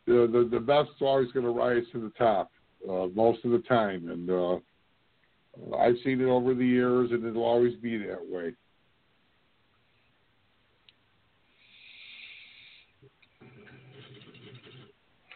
the, 0.08 0.26
the 0.32 0.48
the 0.50 0.60
best's 0.60 1.00
always 1.00 1.30
going 1.32 1.44
to 1.44 1.52
rise 1.52 1.84
to 1.92 2.00
the 2.00 2.12
top 2.18 2.50
uh, 2.88 3.06
most 3.14 3.44
of 3.44 3.50
the 3.50 3.62
time, 3.68 4.08
and 4.08 4.30
uh, 4.30 5.76
I've 5.76 5.96
seen 6.02 6.20
it 6.20 6.28
over 6.28 6.54
the 6.54 6.66
years, 6.66 7.10
and 7.10 7.24
it'll 7.24 7.44
always 7.44 7.74
be 7.76 7.98
that 7.98 8.26
way. 8.26 8.54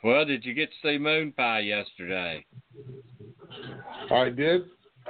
Well, 0.03 0.25
did 0.25 0.45
you 0.45 0.55
get 0.55 0.71
to 0.71 0.77
see 0.83 0.99
Moon 0.99 1.33
Pie 1.37 1.61
yesterday? 1.61 2.45
I 4.11 4.31
did. 4.31 4.63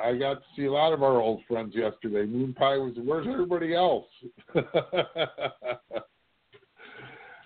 I 0.02 0.16
got 0.16 0.34
to 0.34 0.42
see 0.56 0.66
a 0.66 0.72
lot 0.72 0.92
of 0.92 1.02
our 1.02 1.18
old 1.20 1.40
friends 1.48 1.74
yesterday. 1.74 2.26
Moon 2.26 2.52
Pie 2.52 2.76
was, 2.76 2.92
where's 2.96 3.26
everybody 3.26 3.74
else? 3.74 4.06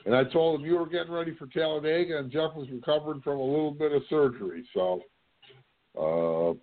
and 0.07 0.15
I 0.15 0.23
told 0.23 0.61
him 0.61 0.67
you 0.67 0.79
were 0.79 0.89
getting 0.89 1.13
ready 1.13 1.35
for 1.35 1.47
Talladega, 1.49 2.19
and 2.19 2.31
Jeff 2.31 2.55
was 2.55 2.69
recovering 2.71 3.21
from 3.23 3.39
a 3.39 3.45
little 3.45 3.73
bit 3.73 3.91
of 3.91 4.03
surgery. 4.09 4.65
So, 4.73 5.03
uh, 6.01 6.55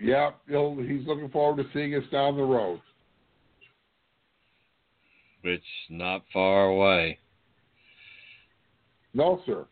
yeah, 0.00 0.30
he'll, 0.48 0.74
he's 0.76 1.06
looking 1.06 1.28
forward 1.28 1.62
to 1.62 1.68
seeing 1.74 1.94
us 1.94 2.04
down 2.10 2.38
the 2.38 2.42
road. 2.42 2.80
Which 5.42 5.62
not 5.90 6.24
far 6.32 6.68
away. 6.68 7.18
No, 9.12 9.42
sir. 9.44 9.66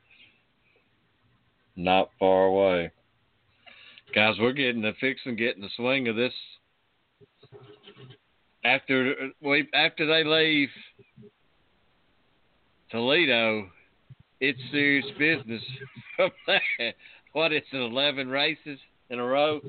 Not 1.77 2.11
far 2.19 2.45
away. 2.45 2.91
Guys, 4.15 4.35
we're 4.39 4.53
getting 4.53 4.83
the 4.83 4.93
fix 5.01 5.21
and 5.25 5.37
getting 5.37 5.63
the 5.63 5.69
swing 5.77 6.09
of 6.09 6.17
this 6.17 6.33
after 8.65 9.15
we 9.41 9.69
after 9.75 10.07
they 10.07 10.25
leave 10.25 10.69
Toledo, 12.91 13.69
it's 14.41 14.59
serious 14.71 15.07
business 15.19 15.63
from. 16.17 16.31
What 17.33 17.53
is 17.53 17.63
it? 17.73 17.77
Eleven 17.77 18.29
races 18.29 18.79
in 19.11 19.19
a 19.19 19.25
row? 19.25 19.61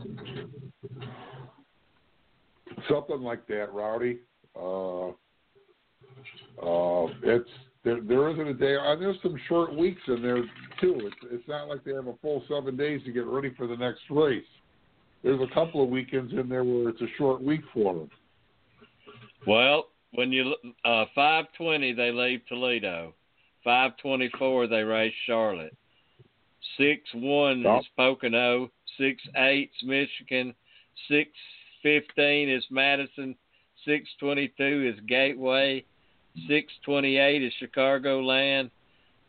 Something 2.90 3.22
like 3.22 3.46
that, 3.48 3.74
Rowdy. 3.74 4.20
Uh, 4.56 5.10
uh, 6.64 7.08
it's 7.24 7.50
there. 7.84 8.02
There 8.02 8.30
isn't 8.30 8.48
a 8.48 8.54
day. 8.54 8.76
And 8.80 9.02
there's 9.02 9.18
some 9.22 9.40
short 9.48 9.76
weeks 9.76 10.02
in 10.08 10.22
there 10.22 10.44
too. 10.80 11.00
It's 11.04 11.16
it's 11.32 11.48
not 11.48 11.68
like 11.68 11.84
they 11.84 11.94
have 11.94 12.08
a 12.08 12.16
full 12.22 12.44
seven 12.48 12.78
days 12.78 13.02
to 13.06 13.12
get 13.12 13.26
ready 13.26 13.54
for 13.58 13.68
the 13.68 13.76
next 13.78 14.02
race. 14.10 14.44
There's 15.24 15.42
a 15.42 15.54
couple 15.54 15.84
of 15.84 15.90
weekends 15.90 16.32
in 16.34 16.48
there 16.48 16.64
where 16.64 16.90
it's 16.90 17.02
a 17.02 17.08
short 17.18 17.42
week 17.42 17.62
for 17.74 17.94
them. 17.94 18.10
Well, 19.46 19.88
when 20.18 20.32
you 20.32 20.56
uh, 20.84 21.06
five 21.14 21.46
twenty, 21.56 21.94
they 21.94 22.12
leave 22.12 22.42
Toledo. 22.50 23.14
Five 23.64 23.92
twenty 23.98 24.32
four, 24.40 24.66
they 24.66 24.82
race 24.82 25.14
Charlotte. 25.28 25.78
Six 26.76 27.02
one 27.14 27.60
is 27.60 27.86
Pocono. 27.96 28.72
Six 28.98 29.22
eight's 29.36 29.76
Michigan. 29.84 30.56
Six 31.08 31.30
fifteen 31.84 32.50
is 32.50 32.64
Madison. 32.72 33.36
Six 33.86 34.10
twenty 34.20 34.52
two 34.58 34.92
is 34.92 35.00
Gateway. 35.08 35.86
Six 36.48 36.74
twenty 36.84 37.18
eight 37.18 37.44
is 37.44 37.54
Chicagoland, 37.62 38.72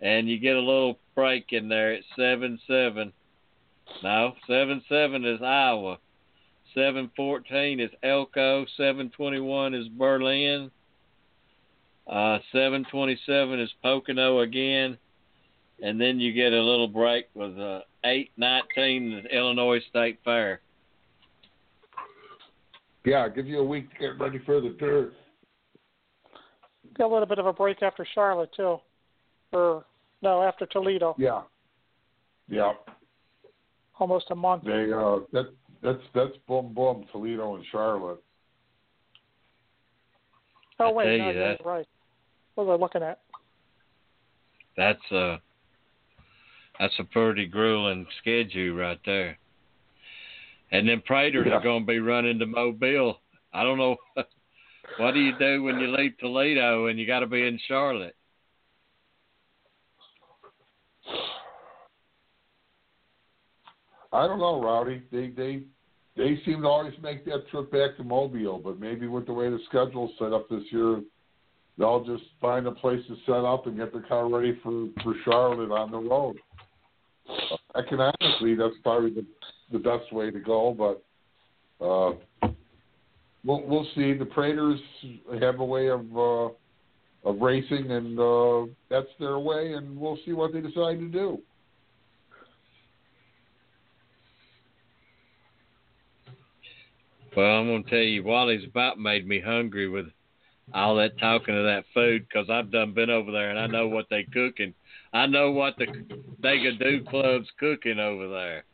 and 0.00 0.26
you 0.26 0.38
get 0.38 0.56
a 0.56 0.60
little 0.60 0.98
break 1.14 1.52
in 1.52 1.68
there 1.68 1.92
at 1.92 2.02
seven 2.16 2.58
seven. 2.66 3.12
No, 4.02 4.32
seven 4.46 4.82
seven 4.88 5.26
is 5.26 5.42
Iowa. 5.42 5.98
Seven 6.74 7.10
fourteen 7.14 7.78
is 7.78 7.90
Elko. 8.02 8.64
Seven 8.78 9.10
twenty 9.10 9.40
one 9.40 9.74
is 9.74 9.86
Berlin. 9.88 10.70
Uh, 12.08 12.38
seven 12.52 12.86
twenty 12.90 13.18
seven 13.26 13.60
is 13.60 13.68
Pocono 13.82 14.40
again, 14.40 14.96
and 15.82 16.00
then 16.00 16.18
you 16.18 16.32
get 16.32 16.52
a 16.54 16.62
little 16.62 16.88
break 16.88 17.26
with 17.34 17.58
uh, 17.58 17.80
eight 18.04 18.30
nineteen 18.38 19.12
is 19.12 19.26
Illinois 19.30 19.80
State 19.90 20.18
Fair. 20.24 20.60
Yeah, 23.04 23.28
give 23.28 23.46
you 23.46 23.58
a 23.60 23.64
week 23.64 23.90
to 23.92 23.98
get 23.98 24.18
ready 24.18 24.38
for 24.46 24.60
the 24.60 24.70
tour. 24.78 25.10
Got 26.96 27.06
a 27.06 27.12
little 27.12 27.26
bit 27.26 27.38
of 27.38 27.46
a 27.46 27.52
break 27.52 27.82
after 27.82 28.06
Charlotte 28.14 28.50
too, 28.56 28.78
or 29.52 29.84
no, 30.22 30.42
after 30.42 30.66
Toledo, 30.66 31.14
Yeah. 31.18 31.42
Yeah. 32.48 32.72
almost 34.00 34.26
a 34.30 34.34
month. 34.34 34.64
They 34.64 34.90
uh 34.92 35.18
that 35.32 35.52
that's 35.82 36.02
that's 36.14 36.36
boom 36.48 36.72
boom 36.72 37.04
Toledo 37.12 37.54
and 37.54 37.64
Charlotte. 37.70 38.22
Oh 40.80 40.92
wait, 40.92 41.18
tell 41.18 41.26
no, 41.26 41.30
you 41.32 41.38
that- 41.38 41.64
right. 41.66 41.86
What 42.58 42.66
was 42.66 42.76
I 42.76 42.82
looking 42.82 43.08
at? 43.08 43.20
That's 44.76 45.12
uh 45.12 45.36
that's 46.80 46.98
a 46.98 47.04
pretty 47.04 47.46
grueling 47.46 48.04
schedule 48.20 48.74
right 48.74 48.98
there. 49.06 49.38
And 50.72 50.88
then 50.88 51.00
Praters 51.02 51.46
Yeah. 51.46 51.58
are 51.58 51.62
going 51.62 51.84
to 51.84 51.86
be 51.86 52.00
running 52.00 52.40
to 52.40 52.46
Mobile. 52.46 53.20
I 53.52 53.62
don't 53.62 53.78
know 53.78 53.96
what 54.96 55.14
do 55.14 55.20
you 55.20 55.38
do 55.38 55.62
when 55.62 55.78
you 55.78 55.86
leave 55.96 56.18
Toledo 56.18 56.86
and 56.86 56.98
you 56.98 57.06
got 57.06 57.20
to 57.20 57.28
be 57.28 57.46
in 57.46 57.60
Charlotte. 57.68 58.16
I 64.10 64.26
don't 64.26 64.40
know, 64.40 64.60
Rowdy. 64.60 65.04
They 65.12 65.28
they 65.28 65.62
they 66.16 66.40
seem 66.44 66.62
to 66.62 66.68
always 66.68 66.94
make 67.00 67.24
that 67.26 67.46
trip 67.52 67.70
back 67.70 67.96
to 67.98 68.02
Mobile, 68.02 68.58
but 68.58 68.80
maybe 68.80 69.06
with 69.06 69.26
the 69.26 69.32
way 69.32 69.48
the 69.48 69.60
schedule's 69.68 70.10
set 70.18 70.32
up 70.32 70.48
this 70.48 70.64
year, 70.72 71.02
they'll 71.78 72.04
just 72.04 72.24
find 72.40 72.66
a 72.66 72.72
place 72.72 73.00
to 73.08 73.16
set 73.24 73.44
up 73.44 73.66
and 73.66 73.76
get 73.76 73.92
the 73.92 74.00
car 74.00 74.28
ready 74.28 74.58
for 74.62 74.88
for 75.02 75.14
Charlotte 75.24 75.70
on 75.70 75.90
the 75.90 75.98
road. 75.98 76.36
Economically, 77.76 78.54
that's 78.54 78.74
probably 78.82 79.10
the 79.10 79.26
the 79.72 79.78
best 79.78 80.12
way 80.12 80.30
to 80.30 80.40
go, 80.40 80.74
but 80.76 81.84
uh, 81.84 82.48
we'll 83.44 83.62
we'll 83.66 83.86
see. 83.94 84.14
The 84.14 84.24
Praters 84.24 84.80
have 85.40 85.60
a 85.60 85.64
way 85.64 85.88
of 85.88 86.04
uh, 86.16 86.48
of 87.24 87.40
racing, 87.40 87.90
and 87.90 88.18
uh, 88.18 88.66
that's 88.90 89.08
their 89.20 89.38
way, 89.38 89.74
and 89.74 89.98
we'll 89.98 90.18
see 90.24 90.32
what 90.32 90.52
they 90.52 90.60
decide 90.60 90.98
to 90.98 91.08
do. 91.08 91.38
Well, 97.36 97.46
I'm 97.46 97.66
going 97.66 97.84
to 97.84 97.90
tell 97.90 97.98
you, 98.00 98.24
Wally's 98.24 98.64
about 98.64 98.98
made 98.98 99.28
me 99.28 99.40
hungry 99.40 99.88
with 99.88 100.06
all 100.74 100.96
that 100.96 101.18
talking 101.18 101.56
of 101.56 101.64
that 101.64 101.84
food 101.94 102.26
because 102.28 102.48
I've 102.50 102.70
done 102.70 102.92
been 102.92 103.10
over 103.10 103.32
there 103.32 103.50
and 103.50 103.58
I 103.58 103.66
know 103.66 103.88
what 103.88 104.06
they 104.10 104.24
cooking. 104.24 104.74
I 105.12 105.26
know 105.26 105.50
what 105.50 105.74
the 105.78 105.86
they 106.42 106.58
do 106.78 107.04
club's 107.08 107.48
cooking 107.58 107.98
over 107.98 108.28
there. 108.28 108.64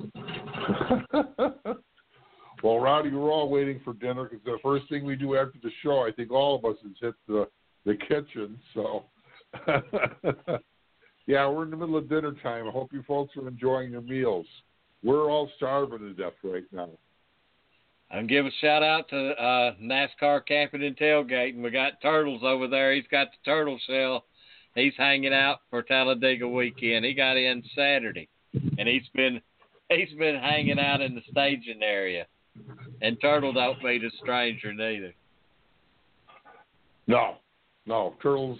well, 2.62 2.78
Rowdy, 2.78 3.10
we're 3.10 3.32
all 3.32 3.48
waiting 3.48 3.80
for 3.84 3.94
dinner 3.94 4.24
because 4.24 4.44
the 4.44 4.58
first 4.62 4.88
thing 4.88 5.04
we 5.04 5.16
do 5.16 5.36
after 5.36 5.58
the 5.62 5.70
show, 5.82 6.06
I 6.06 6.12
think 6.12 6.30
all 6.30 6.56
of 6.56 6.64
us 6.64 6.76
is 6.84 6.96
hit 7.00 7.14
the 7.26 7.48
the 7.84 7.96
kitchen. 7.96 8.58
So, 8.74 9.04
yeah, 11.26 11.48
we're 11.48 11.64
in 11.64 11.70
the 11.70 11.76
middle 11.76 11.96
of 11.96 12.08
dinner 12.08 12.34
time. 12.42 12.68
I 12.68 12.70
hope 12.70 12.92
you 12.92 13.02
folks 13.02 13.36
are 13.36 13.48
enjoying 13.48 13.90
your 13.90 14.02
meals. 14.02 14.46
We're 15.02 15.30
all 15.30 15.50
starving 15.56 16.00
to 16.00 16.12
death 16.12 16.34
right 16.42 16.64
now. 16.72 16.90
And 18.10 18.28
give 18.28 18.46
a 18.46 18.50
shout 18.60 18.82
out 18.82 19.08
to 19.10 19.30
uh, 19.32 19.74
NASCAR 19.82 20.46
camping 20.46 20.82
and 20.82 20.96
tailgating. 20.96 21.62
We 21.62 21.70
got 21.70 22.00
Turtles 22.00 22.40
over 22.42 22.66
there. 22.66 22.94
He's 22.94 23.06
got 23.10 23.28
the 23.30 23.50
turtle 23.50 23.78
shell. 23.86 24.24
He's 24.74 24.94
hanging 24.96 25.34
out 25.34 25.58
for 25.68 25.82
Talladega 25.82 26.48
weekend. 26.48 27.04
He 27.04 27.12
got 27.12 27.36
in 27.36 27.62
Saturday, 27.74 28.28
and 28.78 28.88
he's 28.88 29.08
been 29.14 29.40
he's 29.90 30.16
been 30.18 30.36
hanging 30.36 30.78
out 30.78 31.00
in 31.00 31.14
the 31.14 31.22
staging 31.30 31.82
area. 31.82 32.26
And 33.02 33.20
Turtle 33.20 33.52
don't 33.52 33.82
meet 33.82 34.04
a 34.04 34.10
stranger 34.22 34.72
neither. 34.72 35.14
No, 37.06 37.36
no, 37.86 38.14
Turtle's 38.22 38.58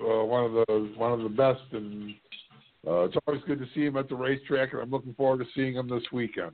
uh, 0.00 0.24
one 0.24 0.44
of 0.44 0.52
the 0.52 0.92
one 0.96 1.12
of 1.12 1.20
the 1.20 1.28
best, 1.28 1.62
and 1.72 2.14
uh, 2.86 3.02
it's 3.02 3.16
always 3.26 3.42
good 3.46 3.58
to 3.58 3.66
see 3.74 3.84
him 3.84 3.96
at 3.96 4.08
the 4.08 4.14
racetrack, 4.14 4.72
and 4.72 4.82
I'm 4.82 4.90
looking 4.90 5.14
forward 5.14 5.44
to 5.44 5.50
seeing 5.54 5.74
him 5.74 5.88
this 5.88 6.04
weekend. 6.12 6.52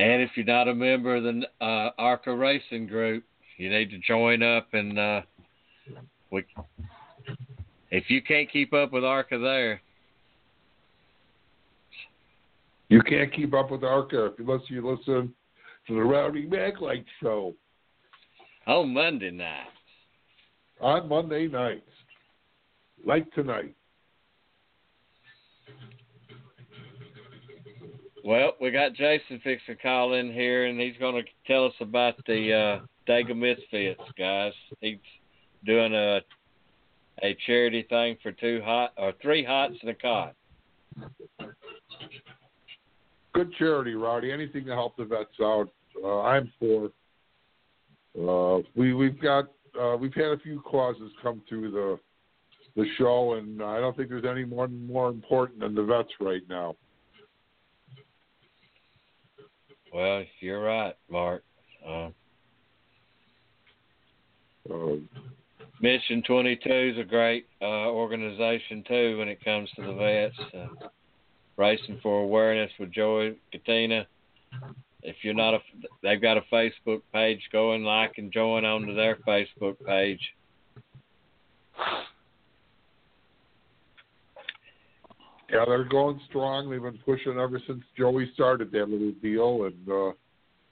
And 0.00 0.22
if 0.22 0.30
you're 0.34 0.46
not 0.46 0.66
a 0.66 0.74
member 0.74 1.16
of 1.16 1.24
the 1.24 1.42
uh, 1.60 1.90
ARCA 1.98 2.34
Racing 2.34 2.86
Group, 2.86 3.22
you 3.58 3.68
need 3.68 3.90
to 3.90 3.98
join 3.98 4.42
up. 4.42 4.68
And 4.72 4.98
uh, 4.98 5.20
we, 6.30 6.46
if 7.90 8.08
you 8.08 8.22
can't 8.22 8.50
keep 8.50 8.72
up 8.72 8.92
with 8.92 9.04
ARCA 9.04 9.38
there, 9.38 9.82
You 12.88 13.02
can't 13.02 13.32
keep 13.32 13.54
up 13.54 13.70
with 13.70 13.84
ARCA 13.84 14.32
unless 14.38 14.62
you 14.68 14.84
listen 14.84 15.32
to 15.86 15.94
the 15.94 16.02
Rowdy 16.02 16.46
Maglite 16.46 17.04
show 17.22 17.54
on 18.66 18.92
Monday 18.92 19.30
night. 19.30 19.68
on 20.80 21.08
Monday 21.08 21.46
nights, 21.46 21.88
like 23.04 23.32
tonight. 23.32 23.76
Well, 28.24 28.52
we 28.60 28.70
got 28.70 28.94
Jason 28.94 29.40
fixing 29.42 29.76
to 29.76 29.82
call 29.82 30.14
in 30.14 30.32
here, 30.32 30.66
and 30.66 30.78
he's 30.78 30.96
going 30.98 31.22
to 31.22 31.30
tell 31.46 31.64
us 31.66 31.72
about 31.80 32.14
the 32.26 32.52
uh, 32.52 33.10
Dega 33.10 33.36
Misfits, 33.36 34.00
guys. 34.18 34.52
He's 34.80 34.98
doing 35.64 35.94
a 35.94 36.20
a 37.22 37.36
charity 37.46 37.86
thing 37.88 38.16
for 38.22 38.32
two 38.32 38.62
hot 38.64 38.92
or 38.96 39.12
three 39.20 39.44
hots 39.44 39.74
and 39.82 39.90
a 39.90 39.94
cot. 39.94 40.34
Good 43.34 43.52
charity, 43.58 43.94
Rowdy. 43.94 44.32
Anything 44.32 44.64
to 44.66 44.72
help 44.72 44.96
the 44.96 45.04
vets 45.04 45.28
out, 45.40 45.68
uh, 46.02 46.20
I'm 46.20 46.52
for. 46.58 46.90
Uh, 48.18 48.62
we 48.74 48.94
we've 48.94 49.20
got 49.20 49.50
uh, 49.80 49.96
we've 49.96 50.14
had 50.14 50.26
a 50.26 50.38
few 50.38 50.60
causes 50.62 51.12
come 51.22 51.42
through 51.48 51.70
the 51.70 51.98
the 52.76 52.86
show, 52.98 53.34
and 53.34 53.62
I 53.62 53.80
don't 53.80 53.96
think 53.96 54.08
there's 54.08 54.24
any 54.24 54.44
more 54.44 54.68
more 54.68 55.08
important 55.08 55.60
than 55.60 55.74
the 55.74 55.84
vets 55.84 56.10
right 56.20 56.42
now. 56.48 56.76
Well, 59.92 60.24
you're 60.40 60.62
right, 60.62 60.94
Mark. 61.10 61.42
Uh, 61.86 62.10
Uh, 64.70 64.96
Mission 65.80 66.22
22 66.26 66.92
is 66.94 66.98
a 66.98 67.04
great 67.04 67.46
uh, 67.62 67.88
organization 67.88 68.84
too 68.86 69.16
when 69.18 69.28
it 69.28 69.42
comes 69.42 69.70
to 69.76 69.82
the 69.82 69.94
vets. 69.94 70.38
Uh, 70.54 70.88
Racing 71.56 71.98
for 72.02 72.20
Awareness 72.20 72.70
with 72.78 72.92
Joey 72.92 73.36
Katina. 73.50 74.06
If 75.02 75.16
you're 75.22 75.34
not 75.34 75.54
a, 75.54 75.58
they've 76.02 76.20
got 76.20 76.36
a 76.36 76.42
Facebook 76.52 77.00
page. 77.12 77.40
Go 77.52 77.72
and 77.72 77.84
like 77.84 78.18
and 78.18 78.32
join 78.32 78.64
onto 78.64 78.94
their 78.94 79.16
Facebook 79.26 79.76
page. 79.86 80.20
Yeah, 85.52 85.64
they're 85.66 85.84
going 85.84 86.20
strong. 86.28 86.70
They've 86.70 86.80
been 86.80 86.98
pushing 87.04 87.32
ever 87.32 87.60
since 87.66 87.82
Joey 87.98 88.30
started 88.34 88.70
that 88.72 88.88
little 88.88 89.12
deal, 89.20 89.64
and 89.64 89.88
uh, 89.88 90.12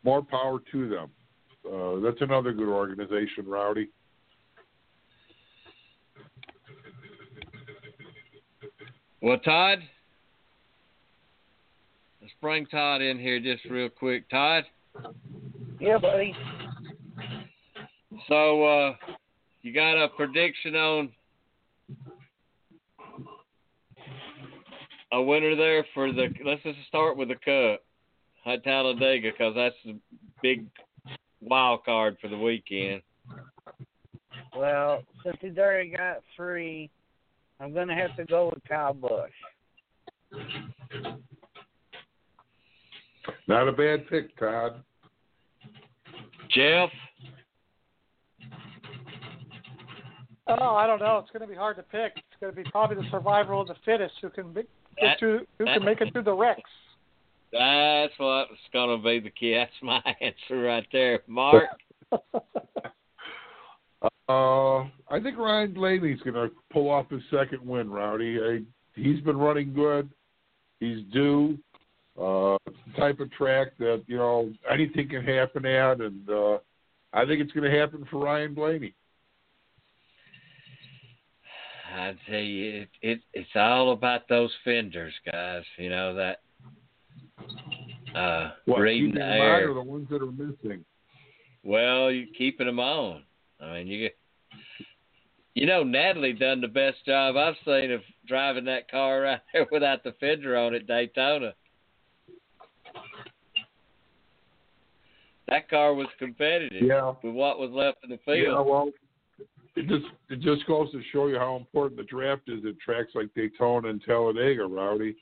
more 0.05 0.22
power 0.22 0.60
to 0.72 0.88
them. 0.88 1.10
Uh, 1.66 2.00
that's 2.00 2.20
another 2.20 2.52
good 2.52 2.68
organization, 2.68 3.46
Rowdy. 3.46 3.88
Well, 9.20 9.38
Todd, 9.38 9.80
let's 12.22 12.32
bring 12.40 12.66
Todd 12.66 13.02
in 13.02 13.18
here 13.18 13.40
just 13.40 13.64
real 13.64 13.88
quick. 13.88 14.30
Todd? 14.30 14.62
Yeah, 15.80 15.98
buddy. 15.98 16.34
So, 18.28 18.64
uh, 18.64 18.94
you 19.62 19.74
got 19.74 20.02
a 20.02 20.09
prediction 20.09 20.76
on 20.76 21.10
a 25.12 25.22
winner 25.22 25.56
there 25.56 25.85
for 25.94 26.12
the? 26.12 26.28
Let's 26.44 26.62
just 26.62 26.78
start 26.89 27.16
with 27.16 27.28
the 27.28 27.35
Cup, 27.35 27.82
at 28.47 28.64
Talladega, 28.64 29.30
because 29.30 29.55
that's 29.55 29.74
the 29.85 29.97
big 30.43 30.66
wild 31.40 31.85
card 31.85 32.16
for 32.20 32.28
the 32.28 32.39
weekend. 32.39 33.02
Well, 34.56 35.02
since 35.24 35.36
he's 35.40 35.59
already 35.59 35.90
got 35.90 36.22
three, 36.36 36.90
I'm 37.60 37.74
gonna 37.74 37.94
have 37.94 38.16
to 38.16 38.24
go 38.24 38.51
with 38.55 38.62
Kyle 38.68 38.94
Busch. 38.94 39.30
Not 43.47 43.66
a 43.68 43.72
bad 43.72 44.09
pick, 44.09 44.36
Todd. 44.39 44.82
Jeff. 46.51 46.90
Oh, 50.47 50.74
I 50.76 50.86
don't 50.86 51.01
know. 51.01 51.18
It's 51.18 51.30
going 51.30 51.43
to 51.43 51.47
be 51.47 51.59
hard 51.59 51.76
to 51.76 51.82
pick. 51.82 52.12
It's 52.16 52.40
going 52.40 52.55
to 52.55 52.62
be 52.62 52.68
probably 52.70 52.97
the 52.97 53.10
survival 53.10 53.60
of 53.60 53.68
the 53.68 53.74
fittest 53.85 54.14
who 54.22 54.30
can 54.30 54.52
be, 54.52 54.62
That- 55.03 55.19
through, 55.19 55.47
who 55.59 55.65
that- 55.65 55.75
can 55.79 55.85
make 55.85 56.01
it 56.01 56.12
through 56.12 56.23
the 56.25 56.35
wrecks. 56.35 56.70
That's 57.53 58.12
what's 58.19 58.51
gonna 58.73 58.99
be 58.99 59.20
the 59.20 59.31
key. 59.31 59.55
That's 59.55 59.73
my 59.83 60.03
answer 60.20 60.62
right 60.62 60.87
there, 60.93 61.20
Mark. 61.27 61.65
Uh, 64.29 64.81
I 65.11 65.20
think 65.23 65.39
Ryan 65.39 65.73
Blaney's 65.73 66.20
going 66.20 66.35
to 66.35 66.55
pull 66.70 66.91
off 66.91 67.09
his 67.11 67.23
second 67.31 67.66
win, 67.66 67.91
Rowdy. 67.91 68.39
I, 68.39 68.61
he's 68.95 69.20
been 69.20 69.39
running 69.39 69.73
good. 69.73 70.09
He's 70.81 70.99
due. 71.12 71.59
Uh, 72.16 72.59
the 72.66 72.93
type 72.99 73.20
of 73.20 73.33
track 73.33 73.69
that 73.79 74.03
you 74.07 74.16
know 74.19 74.53
anything 74.70 75.09
can 75.09 75.25
happen 75.25 75.65
at, 75.65 76.01
and 76.01 76.29
uh, 76.29 76.59
I 77.12 77.25
think 77.25 77.41
it's 77.41 77.53
going 77.53 77.70
to 77.70 77.79
happen 77.79 78.07
for 78.11 78.19
Ryan 78.23 78.55
Blaney. 78.55 78.93
I 81.99 82.16
tell 82.31 82.39
you, 82.39 82.83
it, 82.83 82.89
it 83.03 83.20
it's 83.33 83.51
all 83.55 83.93
about 83.93 84.29
those 84.29 84.53
fenders, 84.65 85.15
guys. 85.31 85.65
You 85.77 85.91
know 85.91 86.15
that 86.15 86.41
uh, 88.15 88.53
what, 88.66 88.81
reading 88.81 89.15
the 89.15 89.25
air. 89.25 89.70
Or 89.70 89.75
the 89.75 89.83
ones 89.83 90.09
that 90.11 90.23
are 90.23 90.27
missing? 90.31 90.85
Well, 91.65 92.11
you 92.11 92.27
keeping 92.37 92.66
them 92.66 92.81
on. 92.81 93.23
I 93.61 93.75
mean, 93.75 93.87
you 93.89 94.11
you 95.55 95.66
know 95.66 95.83
Natalie 95.83 96.33
done 96.33 96.61
the 96.61 96.69
best 96.69 97.05
job 97.05 97.37
I've 97.37 97.57
seen 97.65 97.91
of 97.91 98.03
driving 98.27 98.65
that 98.66 98.91
car 98.91 99.23
around 99.25 99.41
there 99.53 99.66
without 99.70 100.05
the 100.05 100.15
fender 100.20 100.57
on 100.57 100.75
at 100.75 100.87
Daytona. 100.87 101.55
That 105.49 105.70
car 105.70 105.95
was 105.95 106.09
competitive 106.19 106.83
Yeah. 106.83 107.15
with 107.23 107.35
what 107.35 107.59
was 107.59 107.70
left 107.70 108.05
in 108.05 108.11
the 108.11 108.19
field. 108.19 108.39
Yeah, 108.39 108.61
well, 108.61 108.91
it 109.78 109.86
just 109.86 110.06
it 110.28 110.40
just 110.40 110.66
goes 110.66 110.90
to 110.90 111.00
show 111.12 111.28
you 111.28 111.38
how 111.38 111.56
important 111.56 111.96
the 111.96 112.05
draft 112.05 112.42
is 112.48 112.64
at 112.66 112.78
tracks 112.80 113.12
like 113.14 113.32
Daytona 113.34 113.88
and 113.88 114.02
Talladega, 114.02 114.64
Rowdy. 114.66 115.16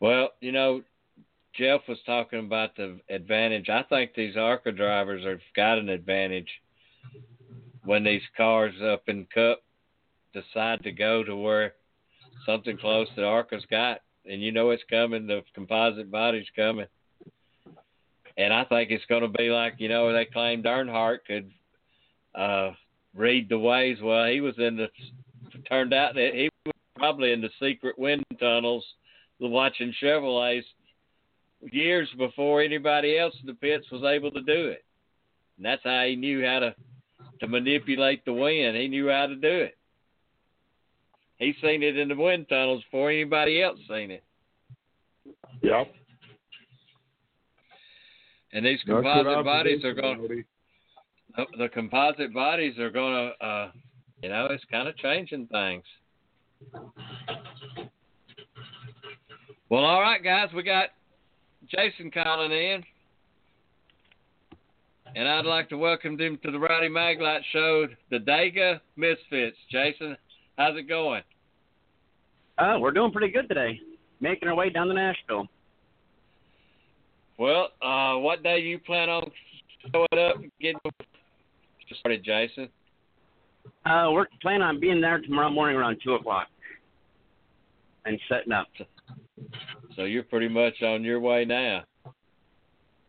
Well, 0.00 0.30
you 0.40 0.52
know, 0.52 0.82
Jeff 1.54 1.82
was 1.86 1.98
talking 2.06 2.40
about 2.40 2.76
the 2.76 2.98
advantage. 3.10 3.68
I 3.68 3.82
think 3.84 4.14
these 4.14 4.36
ARCA 4.36 4.72
drivers 4.72 5.24
have 5.24 5.40
got 5.54 5.78
an 5.78 5.88
advantage 5.88 6.48
when 7.84 8.04
these 8.04 8.22
cars 8.36 8.74
up 8.82 9.04
in 9.08 9.26
Cup 9.32 9.62
decide 10.32 10.82
to 10.82 10.92
go 10.92 11.22
to 11.22 11.36
where 11.36 11.74
something 12.46 12.76
close 12.78 13.08
to 13.14 13.24
ARCA's 13.24 13.64
got. 13.70 14.00
And 14.26 14.42
you 14.42 14.52
know 14.52 14.70
it's 14.70 14.82
coming, 14.88 15.26
the 15.26 15.42
composite 15.54 16.10
body's 16.10 16.46
coming. 16.56 16.86
And 18.36 18.52
I 18.52 18.64
think 18.64 18.90
it's 18.90 19.04
going 19.06 19.22
to 19.22 19.28
be 19.28 19.50
like, 19.50 19.74
you 19.78 19.88
know, 19.88 20.12
they 20.12 20.24
claimed 20.24 20.64
Earnhardt 20.64 21.18
could 21.26 21.50
uh, 22.34 22.72
read 23.14 23.48
the 23.48 23.58
ways. 23.58 23.98
Well, 24.02 24.26
he 24.26 24.40
was 24.40 24.54
in 24.58 24.76
the, 24.76 24.88
turned 25.68 25.94
out 25.94 26.14
that 26.14 26.30
he 26.34 26.48
was 26.66 26.74
probably 26.96 27.32
in 27.32 27.40
the 27.40 27.50
secret 27.60 27.98
wind 27.98 28.24
tunnels 28.40 28.84
watching 29.40 29.94
Chevrolets 30.02 30.64
years 31.70 32.08
before 32.18 32.62
anybody 32.62 33.18
else 33.18 33.34
in 33.40 33.46
the 33.46 33.54
pits 33.54 33.90
was 33.90 34.02
able 34.02 34.30
to 34.30 34.42
do 34.42 34.68
it. 34.68 34.84
And 35.56 35.66
that's 35.66 35.82
how 35.84 36.04
he 36.04 36.16
knew 36.16 36.44
how 36.44 36.58
to 36.60 36.74
to 37.40 37.48
manipulate 37.48 38.24
the 38.24 38.32
wind. 38.32 38.76
He 38.76 38.88
knew 38.88 39.08
how 39.08 39.26
to 39.26 39.34
do 39.34 39.48
it. 39.48 39.76
He 41.38 41.54
seen 41.60 41.82
it 41.82 41.98
in 41.98 42.08
the 42.08 42.16
wind 42.16 42.46
tunnels 42.48 42.82
before 42.84 43.10
anybody 43.10 43.60
else 43.60 43.78
seen 43.88 44.10
it. 44.10 44.22
Yep. 45.62 45.92
And 48.54 48.64
these 48.64 48.78
composite 48.86 49.44
bodies 49.44 49.84
are 49.84 49.94
going. 49.94 50.44
The, 51.36 51.44
the 51.58 51.68
composite 51.68 52.32
bodies 52.32 52.78
are 52.78 52.90
going 52.90 53.32
to, 53.40 53.46
uh, 53.46 53.70
you 54.22 54.28
know, 54.28 54.46
it's 54.48 54.64
kind 54.70 54.86
of 54.86 54.96
changing 54.96 55.48
things. 55.48 55.82
Well, 59.68 59.84
all 59.84 60.00
right, 60.00 60.22
guys, 60.22 60.50
we 60.54 60.62
got 60.62 60.90
Jason 61.68 62.12
calling 62.12 62.52
in. 62.52 62.84
And 65.16 65.28
I'd 65.28 65.46
like 65.46 65.68
to 65.70 65.78
welcome 65.78 66.18
him 66.18 66.38
to 66.44 66.50
the 66.52 66.58
Rowdy 66.58 66.88
Maglite 66.88 67.42
Show, 67.52 67.88
the 68.10 68.18
Dega 68.18 68.80
Misfits. 68.96 69.56
Jason, 69.70 70.16
how's 70.56 70.76
it 70.76 70.88
going? 70.88 71.22
Uh, 72.58 72.76
we're 72.78 72.92
doing 72.92 73.10
pretty 73.10 73.32
good 73.32 73.48
today. 73.48 73.80
Making 74.20 74.48
our 74.48 74.54
way 74.54 74.70
down 74.70 74.86
to 74.88 74.94
Nashville. 74.94 75.48
Well, 77.38 77.68
uh, 77.82 78.18
what 78.18 78.42
day 78.42 78.60
you 78.60 78.78
plan 78.78 79.08
on 79.08 79.30
showing 79.92 80.06
up 80.12 80.36
and 80.36 80.52
getting 80.60 80.78
started, 81.98 82.24
Jason? 82.24 82.68
Uh, 83.84 84.08
we're 84.12 84.26
planning 84.40 84.62
on 84.62 84.78
being 84.78 85.00
there 85.00 85.20
tomorrow 85.20 85.50
morning 85.50 85.76
around 85.76 85.98
two 86.02 86.14
o'clock 86.14 86.48
and 88.04 88.18
setting 88.28 88.52
up. 88.52 88.68
So 89.96 90.04
you're 90.04 90.22
pretty 90.22 90.48
much 90.48 90.82
on 90.82 91.02
your 91.02 91.20
way 91.20 91.44
now. 91.44 91.84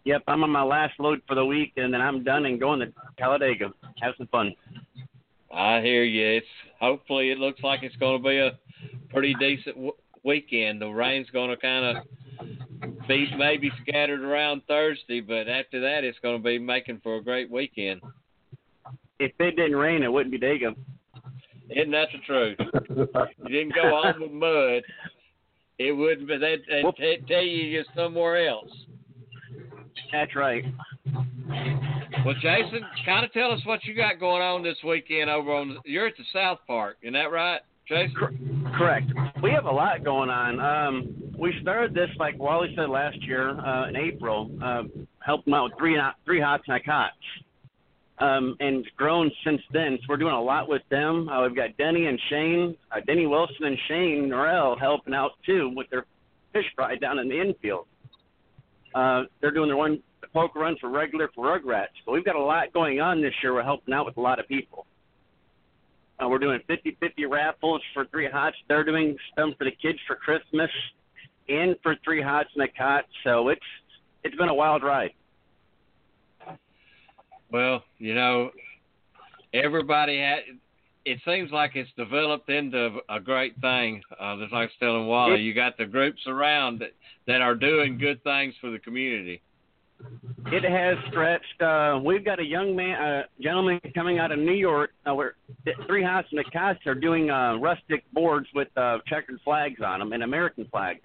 Yep, 0.06 0.23
I'm 0.27 0.43
on 0.43 0.52
my 0.52 0.64
last 0.64 0.93
load 0.99 1.22
for 1.27 1.35
the 1.35 1.45
week, 1.45 1.73
and 1.77 1.93
then 1.93 2.02
I'm 2.02 2.23
done 2.23 2.45
and 2.45 2.60
going 2.60 2.80
to 2.80 2.93
Talladega. 3.18 3.73
Have 4.02 4.14
some 4.18 4.27
fun. 4.27 4.53
I 5.53 5.81
hear 5.81 6.03
you. 6.03 6.38
It's 6.38 6.47
hopefully 6.80 7.31
it 7.31 7.39
looks 7.39 7.61
like 7.64 7.81
it's 7.81 7.95
going 7.95 8.22
to 8.22 8.27
be 8.27 8.38
a 8.38 8.52
pretty 9.10 9.34
decent 9.39 9.76
w- 9.76 9.93
weekend. 10.23 10.81
The 10.81 10.88
rain's 10.88 11.30
going 11.31 11.49
to 11.49 11.57
kind 11.57 11.97
of 11.97 12.03
be 13.07 13.27
maybe 13.38 13.72
scattered 13.82 14.22
around 14.22 14.61
Thursday, 14.68 15.22
but 15.22 15.48
after 15.48 15.80
that, 15.82 16.03
it's 16.03 16.19
going 16.19 16.38
to 16.38 16.44
be 16.44 16.60
making 16.60 17.02
for 17.03 17.18
a 17.18 17.23
great 17.23 17.49
weekend. 17.49 18.02
If 19.19 19.32
it 19.40 19.56
didn't 19.56 19.76
rain, 19.76 20.03
it 20.03 20.11
wouldn't 20.11 20.32
be 20.32 20.40
Dega. 20.40 20.76
Isn't 21.69 21.91
that 21.91 22.10
the 22.11 22.19
truth? 22.26 22.57
you 23.44 23.49
didn't 23.49 23.73
go 23.73 24.02
home 24.03 24.22
with 24.22 24.32
mud. 24.32 24.84
It 25.77 25.91
wouldn't, 25.91 26.27
but 26.27 26.40
they'd, 26.40 26.61
they'd 26.69 26.86
t- 26.98 27.26
tell 27.27 27.41
you 27.41 27.64
you're 27.64 27.84
somewhere 27.95 28.48
else. 28.48 28.72
That's 30.11 30.36
right. 30.36 30.64
Well, 32.26 32.36
Jason, 32.36 32.82
kind 33.06 33.26
of 33.26 33.32
tell 33.34 33.52
us 33.52 33.60
what 33.65 33.84
you 33.84 33.95
got 33.95 34.19
going 34.19 34.41
on 34.41 34.64
this 34.64 34.77
weekend 34.86 35.30
over 35.30 35.53
on. 35.53 35.77
You're 35.86 36.07
at 36.07 36.18
the 36.18 36.23
South 36.34 36.60
Park, 36.65 36.98
isn't 37.02 37.14
that 37.14 37.32
right, 37.32 37.60
Jason? 37.88 38.72
Correct. 38.77 39.11
We 39.44 39.52
have 39.52 39.65
a 39.65 39.72
lot 39.72 40.03
going 40.03 40.30
on. 40.30 40.60
Um, 40.60 41.24
we 41.37 41.53
started 41.61 41.93
this, 41.93 42.09
like 42.17 42.37
Wally 42.39 42.73
said 42.75 42.89
last 42.89 43.21
year 43.23 43.49
uh, 43.59 43.89
in 43.89 43.95
April, 43.95 44.51
uh, 44.63 44.83
helping 45.19 45.53
out 45.53 45.65
with 45.65 45.73
three 45.77 45.97
three 46.25 46.41
hots 46.41 46.63
and 46.67 46.77
a 46.77 46.79
cots. 46.79 47.15
Um, 48.17 48.55
and 48.61 48.87
grown 48.95 49.29
since 49.43 49.61
then. 49.73 49.97
So 49.99 50.05
we're 50.07 50.15
doing 50.15 50.33
a 50.33 50.41
lot 50.41 50.69
with 50.69 50.83
them. 50.89 51.27
Uh, 51.27 51.43
we've 51.43 51.55
got 51.55 51.75
Denny 51.75 52.05
and 52.05 52.17
Shane, 52.29 52.77
uh, 52.89 53.01
Denny 53.05 53.27
Wilson 53.27 53.65
and 53.65 53.77
Shane 53.89 54.29
Norrell 54.29 54.79
helping 54.79 55.13
out 55.13 55.31
too 55.45 55.73
with 55.75 55.89
their 55.89 56.05
fish 56.53 56.63
fry 56.77 56.95
down 56.95 57.19
in 57.19 57.27
the 57.27 57.41
infield. 57.41 57.87
Uh, 58.93 59.23
they're 59.41 59.51
doing 59.51 59.67
their 59.67 59.75
one 59.75 60.01
poker 60.31 60.59
run 60.59 60.77
for 60.79 60.89
regular 60.89 61.29
for 61.35 61.45
Rugrats. 61.45 61.87
But 62.05 62.13
we've 62.13 62.23
got 62.23 62.37
a 62.37 62.41
lot 62.41 62.71
going 62.71 63.01
on 63.01 63.21
this 63.21 63.33
year. 63.43 63.53
We're 63.53 63.63
helping 63.63 63.93
out 63.93 64.05
with 64.05 64.15
a 64.15 64.21
lot 64.21 64.39
of 64.39 64.47
people. 64.47 64.85
Uh, 66.17 66.29
we're 66.29 66.39
doing 66.39 66.61
50-50 66.69 67.29
raffles 67.29 67.81
for 67.93 68.05
three 68.05 68.29
hots. 68.31 68.55
They're 68.69 68.85
doing 68.85 69.17
some 69.37 69.55
for 69.57 69.65
the 69.65 69.71
kids 69.71 69.99
for 70.07 70.15
Christmas 70.15 70.71
and 71.47 71.76
for 71.84 71.95
three 72.03 72.22
hots 72.22 72.49
and 72.55 72.63
a 72.63 72.67
cot. 72.67 73.05
So 73.23 73.49
it's 73.49 73.61
it's 74.23 74.35
been 74.35 74.49
a 74.49 74.53
wild 74.53 74.84
ride. 74.84 75.11
Well, 77.51 77.84
you 77.99 78.15
know, 78.15 78.51
everybody 79.53 80.19
had. 80.19 80.39
It 81.05 81.19
seems 81.23 81.51
like 81.51 81.76
it's 81.76 81.89
developed 81.95 82.49
into 82.49 82.97
a 83.09 83.19
great 83.19 83.55
thing. 83.61 84.01
Uh, 84.19 84.38
just 84.38 84.51
like 84.51 84.72
telling 84.80 85.05
Wally, 85.05 85.39
you 85.39 85.53
got 85.53 85.77
the 85.77 85.85
groups 85.85 86.22
around 86.26 86.80
that, 86.80 86.93
that 87.27 87.41
are 87.41 87.53
doing 87.53 87.99
good 87.99 88.23
things 88.23 88.55
for 88.59 88.72
the 88.72 88.80
community. 88.80 89.41
it 90.47 90.63
has 90.63 90.97
stretched. 91.09 91.61
Uh, 91.61 91.99
we've 92.03 92.26
got 92.26 92.39
a 92.39 92.43
young 92.43 92.76
man, 92.76 92.99
uh, 92.99 93.23
gentleman 93.39 93.80
coming 93.93 94.17
out 94.17 94.31
of 94.31 94.39
New 94.39 94.53
York. 94.53 94.91
Uh, 95.07 95.13
where 95.13 95.35
three 95.85 96.03
in 96.03 96.23
the 96.31 96.43
cast 96.51 96.85
are 96.88 96.95
doing 96.95 97.30
uh, 97.30 97.55
rustic 97.57 98.03
boards 98.11 98.47
with 98.55 98.67
uh, 98.76 98.97
checkered 99.07 99.39
flags 99.43 99.81
on 99.85 99.99
them 99.99 100.11
and 100.11 100.23
American 100.23 100.65
flags. 100.72 101.01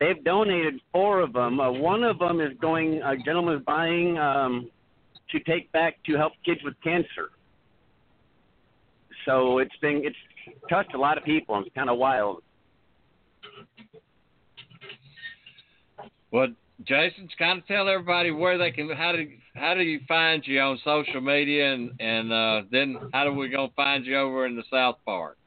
They've 0.00 0.22
donated 0.22 0.80
four 0.92 1.20
of 1.20 1.32
them. 1.32 1.60
Uh, 1.60 1.70
one 1.70 2.04
of 2.04 2.18
them 2.18 2.40
is 2.40 2.52
going. 2.60 3.00
A 3.02 3.16
gentleman 3.16 3.56
is 3.56 3.62
buying 3.64 4.18
um, 4.18 4.70
to 5.30 5.40
take 5.40 5.70
back 5.72 6.02
to 6.04 6.16
help 6.16 6.32
kids 6.44 6.60
with 6.62 6.74
cancer. 6.82 7.30
So 9.24 9.58
it's 9.58 9.76
been 9.80 10.02
it's 10.04 10.16
touched 10.68 10.94
a 10.94 10.98
lot 10.98 11.16
of 11.16 11.24
people. 11.24 11.60
It's 11.64 11.74
kind 11.74 11.88
of 11.88 11.98
wild. 11.98 12.42
Well, 16.30 16.48
Jason's 16.84 17.30
kind 17.38 17.60
of 17.60 17.66
tell 17.66 17.88
everybody 17.88 18.30
where 18.30 18.58
they 18.58 18.70
can 18.72 18.90
how 18.90 19.12
do 19.12 19.28
how 19.54 19.74
do 19.74 19.82
you 19.82 20.00
find 20.08 20.42
you 20.46 20.60
on 20.60 20.78
social 20.84 21.20
media 21.20 21.72
and 21.72 21.92
and 22.00 22.32
uh, 22.32 22.62
then 22.70 22.96
how 23.12 23.24
do 23.24 23.32
we 23.32 23.48
gonna 23.48 23.68
find 23.76 24.04
you 24.04 24.18
over 24.18 24.46
in 24.46 24.56
the 24.56 24.64
South 24.70 24.96
Park? 25.06 25.38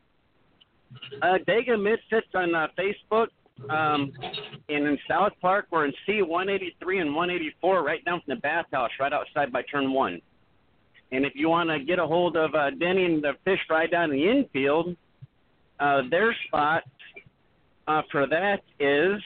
Uh, 1.22 1.38
Dega 1.48 1.82
Misfits 1.82 2.28
on 2.34 2.56
uh, 2.56 2.68
Facebook. 2.78 3.28
Um, 3.70 4.12
and 4.70 4.86
in 4.86 4.98
South 5.08 5.32
Park, 5.42 5.68
we're 5.72 5.86
in 5.86 5.94
C183 6.08 7.02
and 7.02 7.16
184, 7.16 7.84
right 7.84 8.04
down 8.06 8.22
from 8.26 8.36
the 8.36 8.42
bathhouse, 8.42 8.92
right 9.00 9.14
outside 9.14 9.52
by 9.52 9.62
turn 9.64 9.94
one. 9.94 10.22
And 11.12 11.26
if 11.26 11.34
you 11.36 11.50
want 11.50 11.70
to 11.70 11.80
get 11.80 12.00
a 12.00 12.06
hold 12.06 12.36
of 12.36 12.54
uh, 12.54 12.72
Denny 12.72 13.06
and 13.06 13.24
the 13.24 13.34
fish 13.46 13.60
fry 13.68 13.88
down 13.88 14.12
in 14.12 14.18
the 14.18 14.30
infield, 14.30 14.96
uh, 15.80 16.02
their 16.10 16.36
spot 16.48 16.84
uh, 17.88 18.02
for 18.12 18.28
that 18.28 18.62
is 18.80 19.22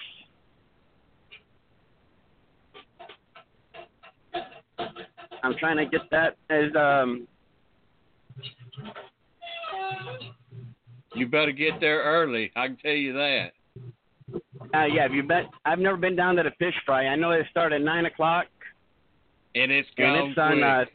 I'm 5.43 5.55
trying 5.57 5.77
to 5.77 5.85
get 5.85 6.01
that 6.11 6.37
as 6.49 6.75
um. 6.75 7.27
You 11.15 11.27
better 11.27 11.51
get 11.51 11.79
there 11.79 12.03
early. 12.03 12.51
I 12.55 12.67
can 12.67 12.77
tell 12.77 12.91
you 12.91 13.13
that. 13.13 13.53
Uh, 14.73 14.85
yeah, 14.85 15.03
have 15.03 15.13
you 15.13 15.23
bet? 15.23 15.45
I've 15.65 15.79
never 15.79 15.97
been 15.97 16.15
down 16.15 16.35
to 16.35 16.43
the 16.43 16.51
fish 16.59 16.75
fry. 16.85 17.07
I 17.07 17.15
know 17.15 17.31
they 17.31 17.47
start 17.49 17.73
at 17.73 17.81
nine 17.81 18.05
o'clock. 18.05 18.45
And 19.55 19.71
it's 19.71 19.87
and 19.97 20.29
it's 20.29 20.37
on. 20.37 20.63
Uh, 20.63 20.85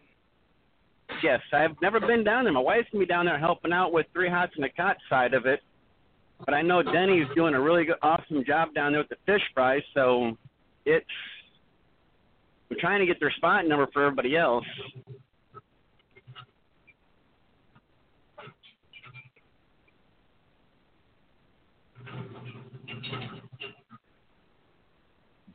yes, 1.23 1.41
I've 1.53 1.81
never 1.83 2.01
been 2.01 2.25
down 2.25 2.45
there. 2.45 2.53
My 2.53 2.61
wife's 2.61 2.89
gonna 2.93 3.05
be 3.05 3.07
down 3.07 3.27
there 3.27 3.39
helping 3.39 3.73
out 3.73 3.93
with 3.93 4.07
three 4.13 4.29
hots 4.29 4.53
and 4.57 4.65
a 4.65 4.71
cot 4.71 4.97
side 5.09 5.35
of 5.35 5.47
it. 5.47 5.61
But 6.45 6.55
I 6.55 6.63
know 6.63 6.83
Denny's 6.83 7.27
doing 7.35 7.55
a 7.55 7.61
really 7.61 7.85
good, 7.85 7.97
awesome 8.03 8.45
job 8.45 8.75
down 8.75 8.93
there 8.93 9.01
with 9.01 9.09
the 9.09 9.17
fish 9.27 9.43
fry. 9.55 9.81
So 9.95 10.37
it's 10.85 11.07
we're 12.71 12.81
trying 12.81 13.01
to 13.01 13.07
get 13.07 13.21
their 13.21 13.33
spot 13.33 13.67
number 13.67 13.89
for 13.93 14.05
everybody 14.05 14.37
else. 14.37 14.65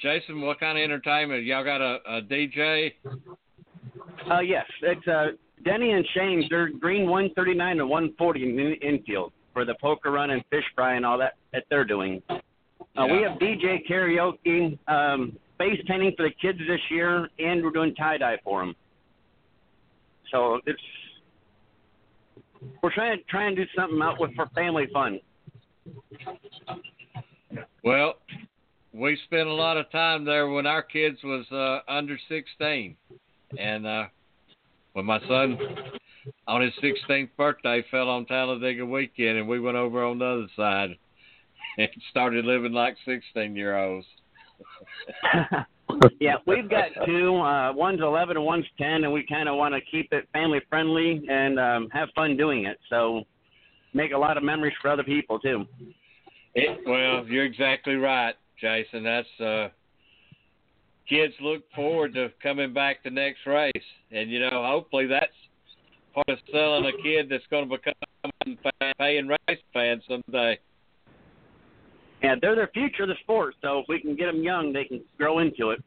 Jason, 0.01 0.41
what 0.41 0.59
kind 0.59 0.77
of 0.77 0.84
entertainment? 0.84 1.43
Y'all 1.43 1.63
got 1.63 1.81
a, 1.81 1.99
a 2.07 2.21
DJ? 2.21 2.93
Uh, 4.31 4.39
yes, 4.39 4.65
it's 4.81 5.07
uh, 5.07 5.27
Denny 5.65 5.91
and 5.91 6.05
Shane. 6.13 6.45
They're 6.49 6.69
green 6.69 7.03
139 7.09 7.77
to 7.77 7.85
140 7.85 8.43
in 8.43 8.55
the 8.55 8.73
infield 8.88 9.34
for 9.53 9.65
the 9.65 9.76
poker 9.81 10.11
run 10.11 10.30
and 10.30 10.43
fish 10.49 10.63
fry 10.76 10.95
and 10.95 11.05
all 11.05 11.17
that 11.17 11.34
that 11.51 11.65
they're 11.69 11.85
doing. 11.85 12.21
Uh, 12.30 12.38
We 13.11 13.21
have 13.23 13.39
DJ 13.39 13.85
karaoke, 13.89 14.77
um, 14.88 15.38
face 15.57 15.80
painting 15.88 16.13
for 16.15 16.23
the 16.23 16.34
kids 16.41 16.59
this 16.59 16.80
year, 16.89 17.30
and 17.39 17.63
we're 17.63 17.71
doing 17.71 17.93
tie 17.95 18.17
dye 18.17 18.38
for 18.43 18.61
them. 18.61 18.76
So 20.31 20.59
it's 20.65 20.81
we're 22.81 22.93
trying 22.93 23.17
to 23.17 23.23
try 23.26 23.47
and 23.47 23.55
do 23.55 23.63
something 23.76 24.01
out 24.01 24.19
with 24.19 24.34
for 24.35 24.47
family 24.55 24.88
fun. 24.93 25.19
Well, 27.84 28.15
we 28.99 29.17
spent 29.26 29.47
a 29.47 29.53
lot 29.53 29.77
of 29.77 29.89
time 29.91 30.26
there 30.26 30.49
when 30.49 30.65
our 30.65 30.84
kids 30.84 31.17
was 31.23 31.45
uh, 31.51 31.80
under 31.91 32.19
16, 32.27 32.95
and 33.57 33.88
uh, 33.88 34.03
when 34.93 35.05
my 35.05 35.19
son 35.27 35.57
on 36.47 36.61
his 36.61 36.73
16th 36.84 37.30
birthday 37.38 37.84
fell 37.89 38.09
on 38.09 38.26
Talladega 38.26 38.85
weekend, 38.85 39.38
and 39.38 39.47
we 39.47 39.59
went 39.59 39.77
over 39.77 40.03
on 40.03 40.19
the 40.19 40.26
other 40.26 40.47
side 40.55 40.89
and 41.77 41.89
started 42.11 42.45
living 42.45 42.73
like 42.73 42.95
16 43.05 43.55
year 43.55 43.77
olds. 43.77 44.05
yeah, 46.19 46.35
we've 46.45 46.69
got 46.69 46.89
two. 47.05 47.38
Uh, 47.38 47.71
one's 47.71 48.01
11 48.01 48.35
and 48.35 48.45
one's 48.45 48.65
10, 48.77 49.05
and 49.05 49.13
we 49.13 49.26
kind 49.26 49.47
of 49.47 49.55
want 49.55 49.73
to 49.73 49.81
keep 49.89 50.11
it 50.11 50.27
family 50.34 50.59
friendly 50.69 51.23
and 51.30 51.57
um, 51.57 51.89
have 51.91 52.09
fun 52.15 52.35
doing 52.35 52.65
it. 52.65 52.77
So 52.89 53.23
make 53.93 54.11
a 54.11 54.17
lot 54.17 54.35
of 54.35 54.43
memories 54.43 54.73
for 54.81 54.91
other 54.91 55.03
people 55.03 55.39
too. 55.39 55.65
It, 56.55 56.80
well, 56.85 57.26
you're 57.27 57.45
exactly 57.45 57.95
right, 57.95 58.34
Jason. 58.61 59.03
That's 59.03 59.40
uh, 59.40 59.69
kids 61.07 61.34
look 61.41 61.64
forward 61.76 62.14
to 62.14 62.30
coming 62.41 62.73
back 62.73 63.03
the 63.03 63.10
next 63.10 63.40
race, 63.45 63.72
and 64.11 64.30
you 64.30 64.40
know, 64.40 64.65
hopefully 64.65 65.07
that's 65.07 65.34
part 66.14 66.30
of 66.30 66.38
selling 66.52 66.86
a 66.86 67.03
kid 67.03 67.27
that's 67.30 67.44
going 67.49 67.68
to 67.68 67.77
become 67.77 67.94
a 68.45 68.94
paying 68.98 69.27
race 69.27 69.60
fan 69.73 70.02
someday. 70.07 70.57
And 72.22 72.41
they're 72.41 72.56
the 72.56 72.68
future 72.73 73.03
of 73.03 73.10
the 73.10 73.15
sport. 73.22 73.56
So 73.61 73.80
if 73.80 73.86
we 73.88 74.02
can 74.02 74.15
get 74.15 74.26
them 74.26 74.44
young, 74.44 74.73
they 74.73 74.84
can 74.84 75.02
grow 75.18 75.40
into 75.40 75.69
it. 75.69 75.84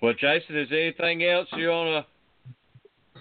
Well, 0.00 0.14
Jason, 0.14 0.56
is 0.56 0.68
there 0.70 0.80
anything 0.80 1.24
else 1.24 1.48
you 1.56 1.68
want 1.68 2.06
to? 2.06 3.20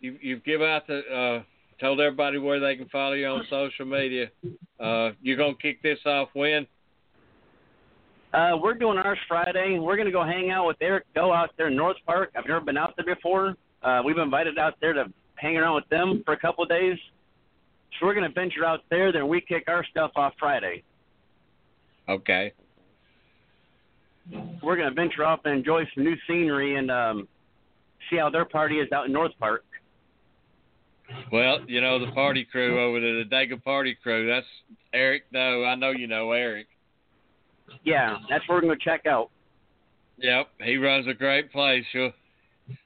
You 0.00 0.18
you've 0.20 0.44
give 0.44 0.60
out 0.60 0.86
the 0.86 1.00
uh, 1.12 1.42
told 1.80 2.00
everybody 2.00 2.38
where 2.38 2.60
they 2.60 2.76
can 2.76 2.88
follow 2.88 3.12
you 3.12 3.26
on 3.26 3.44
social 3.50 3.84
media. 3.84 4.30
Uh, 4.80 5.10
you're 5.22 5.36
gonna 5.36 5.54
kick 5.60 5.82
this 5.82 5.98
off 6.06 6.28
when? 6.32 6.66
Uh, 8.36 8.56
we're 8.62 8.74
doing 8.74 8.98
ours 8.98 9.18
Friday. 9.26 9.78
We're 9.78 9.96
going 9.96 10.06
to 10.06 10.12
go 10.12 10.22
hang 10.22 10.50
out 10.50 10.66
with 10.66 10.76
Eric 10.82 11.04
Go 11.14 11.32
out 11.32 11.50
there 11.56 11.68
in 11.68 11.76
North 11.76 11.96
Park. 12.04 12.32
I've 12.36 12.46
never 12.46 12.60
been 12.60 12.76
out 12.76 12.94
there 12.96 13.14
before. 13.14 13.56
Uh, 13.82 14.02
we've 14.04 14.16
been 14.16 14.24
invited 14.24 14.58
out 14.58 14.74
there 14.78 14.92
to 14.92 15.06
hang 15.36 15.56
around 15.56 15.76
with 15.76 15.88
them 15.88 16.22
for 16.26 16.34
a 16.34 16.38
couple 16.38 16.62
of 16.62 16.68
days. 16.68 16.98
So 17.98 18.04
we're 18.06 18.12
going 18.14 18.28
to 18.28 18.34
venture 18.34 18.64
out 18.64 18.80
there. 18.90 19.10
Then 19.10 19.28
we 19.28 19.40
kick 19.40 19.64
our 19.68 19.84
stuff 19.86 20.10
off 20.16 20.34
Friday. 20.38 20.82
Okay. 22.08 22.52
We're 24.62 24.76
going 24.76 24.88
to 24.88 24.94
venture 24.94 25.24
off 25.24 25.40
and 25.44 25.54
enjoy 25.54 25.84
some 25.94 26.04
new 26.04 26.16
scenery 26.28 26.76
and 26.76 26.90
um, 26.90 27.28
see 28.10 28.16
how 28.16 28.28
their 28.28 28.44
party 28.44 28.80
is 28.80 28.92
out 28.92 29.06
in 29.06 29.12
North 29.12 29.32
Park. 29.38 29.64
Well, 31.32 31.58
you 31.66 31.80
know 31.80 32.04
the 32.04 32.12
party 32.12 32.44
crew 32.44 32.80
over 32.80 33.00
there, 33.00 33.24
the 33.24 33.28
Dega 33.28 33.62
party 33.62 33.96
crew. 34.00 34.28
That's 34.28 34.46
Eric. 34.92 35.24
No, 35.32 35.64
I 35.64 35.74
know 35.74 35.90
you 35.90 36.06
know 36.06 36.32
Eric. 36.32 36.68
Yeah, 37.84 38.18
that's 38.30 38.48
where 38.48 38.58
we're 38.58 38.62
going 38.62 38.78
to 38.78 38.84
check 38.84 39.06
out. 39.06 39.30
Yep, 40.18 40.48
he 40.64 40.76
runs 40.76 41.06
a 41.08 41.14
great 41.14 41.52
place. 41.52 41.84
You'll, 41.92 42.12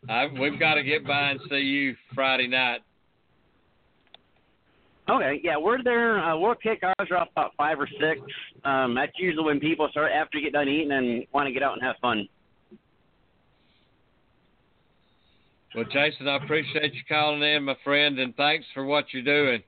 I, 0.09 0.27
we've 0.27 0.59
got 0.59 0.75
to 0.75 0.83
get 0.83 1.07
by 1.07 1.31
and 1.31 1.41
see 1.49 1.57
you 1.59 1.95
Friday 2.15 2.49
night. 2.49 2.81
Okay, 5.09 5.41
yeah, 5.43 5.57
we're 5.57 5.83
there. 5.83 6.19
Uh, 6.19 6.37
we'll 6.39 6.55
kick 6.55 6.83
ours 6.83 7.09
off 7.17 7.29
about 7.33 7.53
five 7.57 7.79
or 7.81 7.89
six. 7.89 8.21
Um, 8.65 8.95
that's 8.95 9.13
usually 9.19 9.45
when 9.45 9.59
people 9.59 9.89
start 9.91 10.13
after 10.13 10.39
you 10.39 10.45
get 10.45 10.53
done 10.53 10.69
eating 10.69 10.93
and 10.93 11.27
want 11.33 11.47
to 11.47 11.53
get 11.53 11.63
out 11.63 11.75
and 11.75 11.83
have 11.83 11.97
fun. 12.01 12.29
Well, 15.75 15.85
Jason, 15.85 16.27
I 16.27 16.37
appreciate 16.37 16.95
you 16.95 17.01
calling 17.09 17.43
in, 17.43 17.65
my 17.65 17.77
friend, 17.85 18.19
and 18.19 18.35
thanks 18.37 18.67
for 18.75 18.85
what 18.85 19.07
you're 19.13 19.23
doing. 19.23 19.63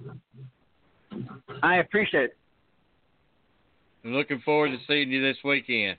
I 1.63 1.77
appreciate 1.77 2.25
it. 2.25 2.37
I'm 4.05 4.13
looking 4.13 4.41
forward 4.41 4.71
to 4.71 4.79
seeing 4.89 5.11
you 5.11 5.23
this 5.23 5.37
weekend. 5.45 5.97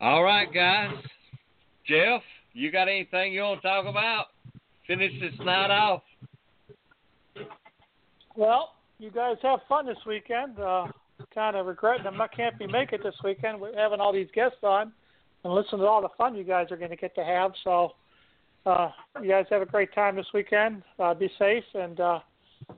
All 0.00 0.24
right, 0.24 0.52
guys. 0.52 0.94
Jeff, 1.86 2.22
you 2.52 2.72
got 2.72 2.88
anything 2.88 3.32
you 3.32 3.42
want 3.42 3.62
to 3.62 3.68
talk 3.68 3.86
about? 3.86 4.26
Finish 4.86 5.12
this 5.20 5.38
night 5.44 5.70
off. 5.70 6.02
Well, 8.34 8.74
you 8.98 9.10
guys 9.10 9.36
have 9.42 9.60
fun 9.68 9.86
this 9.86 9.98
weekend. 10.06 10.58
Uh, 10.58 10.86
kind 11.34 11.56
of 11.56 11.66
regretting 11.66 12.06
I 12.06 12.26
can't 12.28 12.58
be 12.58 12.66
make 12.66 12.92
it 12.92 13.02
this 13.02 13.14
weekend. 13.24 13.60
We're 13.60 13.76
having 13.76 14.00
all 14.00 14.12
these 14.12 14.28
guests 14.34 14.58
on 14.62 14.92
and 15.44 15.52
listen 15.52 15.78
to 15.78 15.86
all 15.86 16.02
the 16.02 16.08
fun 16.16 16.34
you 16.34 16.44
guys 16.44 16.70
are 16.70 16.76
going 16.76 16.90
to 16.90 16.96
get 16.96 17.14
to 17.14 17.24
have. 17.24 17.52
So, 17.64 17.92
uh, 18.66 18.90
you 19.22 19.28
guys 19.28 19.46
have 19.50 19.62
a 19.62 19.66
great 19.66 19.94
time 19.94 20.16
this 20.16 20.26
weekend. 20.34 20.82
Uh, 20.98 21.14
be 21.14 21.30
safe, 21.38 21.64
and 21.74 22.00
uh, 22.00 22.18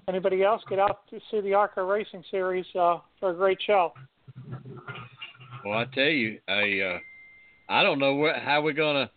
anybody 0.08 0.42
else 0.42 0.62
get 0.68 0.78
out 0.78 1.08
to 1.10 1.18
see 1.30 1.40
the 1.40 1.54
ARCA 1.54 1.82
Racing 1.82 2.22
Series 2.30 2.66
uh, 2.78 2.98
for 3.18 3.30
a 3.30 3.34
great 3.34 3.58
show. 3.66 3.92
Well, 5.64 5.78
I 5.78 5.86
tell 5.94 6.04
you, 6.04 6.38
I 6.48 6.80
uh, 6.80 6.98
I 7.68 7.82
don't 7.82 7.98
know 7.98 8.14
what 8.14 8.36
how 8.36 8.62
we're 8.62 8.72
gonna 8.72 9.10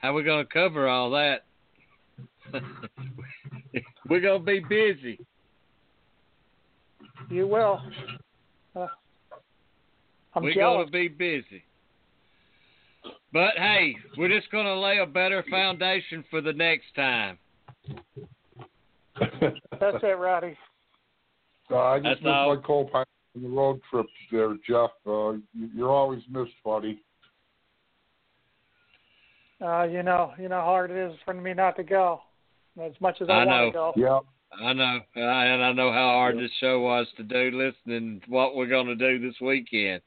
how 0.00 0.14
we're 0.14 0.24
gonna 0.24 0.44
cover 0.44 0.88
all 0.88 1.10
that. 1.10 1.44
We're 4.08 4.20
gonna 4.20 4.38
be 4.38 4.60
busy. 4.60 5.25
You 7.30 7.46
will. 7.46 7.80
Uh, 8.74 8.86
I'm 10.34 10.42
We're 10.44 10.54
jealous. 10.54 10.86
gonna 10.86 10.90
be 10.90 11.08
busy. 11.08 11.64
But 13.32 13.52
hey, 13.56 13.96
we're 14.16 14.28
just 14.28 14.50
gonna 14.50 14.78
lay 14.78 14.98
a 14.98 15.06
better 15.06 15.44
foundation 15.50 16.24
for 16.30 16.40
the 16.40 16.52
next 16.52 16.94
time. 16.94 17.38
That's 19.18 20.02
it, 20.02 20.18
Rowdy. 20.18 20.56
Uh, 21.70 21.78
I 21.78 21.98
just 21.98 22.04
That's 22.04 22.20
missed 22.22 22.26
all. 22.32 22.54
my 22.54 22.62
co-pilot 22.62 23.08
on 23.34 23.42
the 23.42 23.48
road 23.48 23.80
trips 23.90 24.08
there, 24.30 24.54
Jeff. 24.68 24.90
Uh, 25.06 25.32
you- 25.54 25.70
you're 25.74 25.90
always 25.90 26.22
missed, 26.28 26.52
buddy. 26.64 27.00
Uh, 29.60 29.84
you 29.84 30.02
know, 30.02 30.34
you 30.38 30.48
know 30.48 30.56
how 30.60 30.64
hard 30.66 30.90
it 30.90 30.96
is 30.96 31.18
for 31.24 31.32
me 31.34 31.54
not 31.54 31.76
to 31.76 31.82
go, 31.82 32.20
as 32.80 32.92
much 33.00 33.20
as 33.22 33.28
I, 33.28 33.32
I 33.32 33.36
want 33.46 33.48
know. 33.48 33.66
to 33.66 33.72
go. 33.72 33.92
Yeah. 33.96 34.20
I 34.52 34.72
know, 34.72 35.00
I- 35.16 35.46
and 35.46 35.62
I 35.62 35.72
know 35.72 35.92
how 35.92 36.08
hard 36.10 36.38
this 36.38 36.52
show 36.60 36.80
was 36.80 37.06
to 37.16 37.22
do, 37.22 37.50
listening 37.50 38.20
to 38.20 38.30
what 38.30 38.54
we're 38.56 38.66
going 38.66 38.86
to 38.86 38.94
do 38.94 39.18
this 39.18 39.40
weekend. 39.40 40.02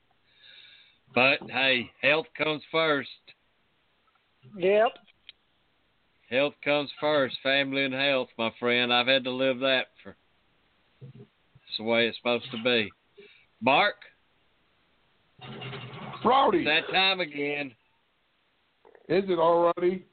But 1.13 1.39
hey, 1.49 1.91
health 2.01 2.27
comes 2.37 2.63
first. 2.71 3.09
Yep. 4.57 4.91
Health 6.29 6.53
comes 6.63 6.91
first. 6.99 7.35
Family 7.41 7.85
and 7.85 7.93
health, 7.93 8.29
my 8.37 8.51
friend. 8.59 8.93
I've 8.93 9.07
had 9.07 9.23
to 9.23 9.31
live 9.31 9.59
that 9.59 9.87
for. 10.03 10.15
It's 11.01 11.77
the 11.77 11.83
way 11.83 12.07
it's 12.07 12.17
supposed 12.17 12.49
to 12.51 12.63
be. 12.63 12.89
Mark, 13.61 13.95
Rowdy. 16.23 16.59
it's 16.59 16.67
that 16.67 16.93
time 16.93 17.19
again. 17.19 17.71
Is 19.07 19.23
it 19.27 19.39
already? 19.39 20.05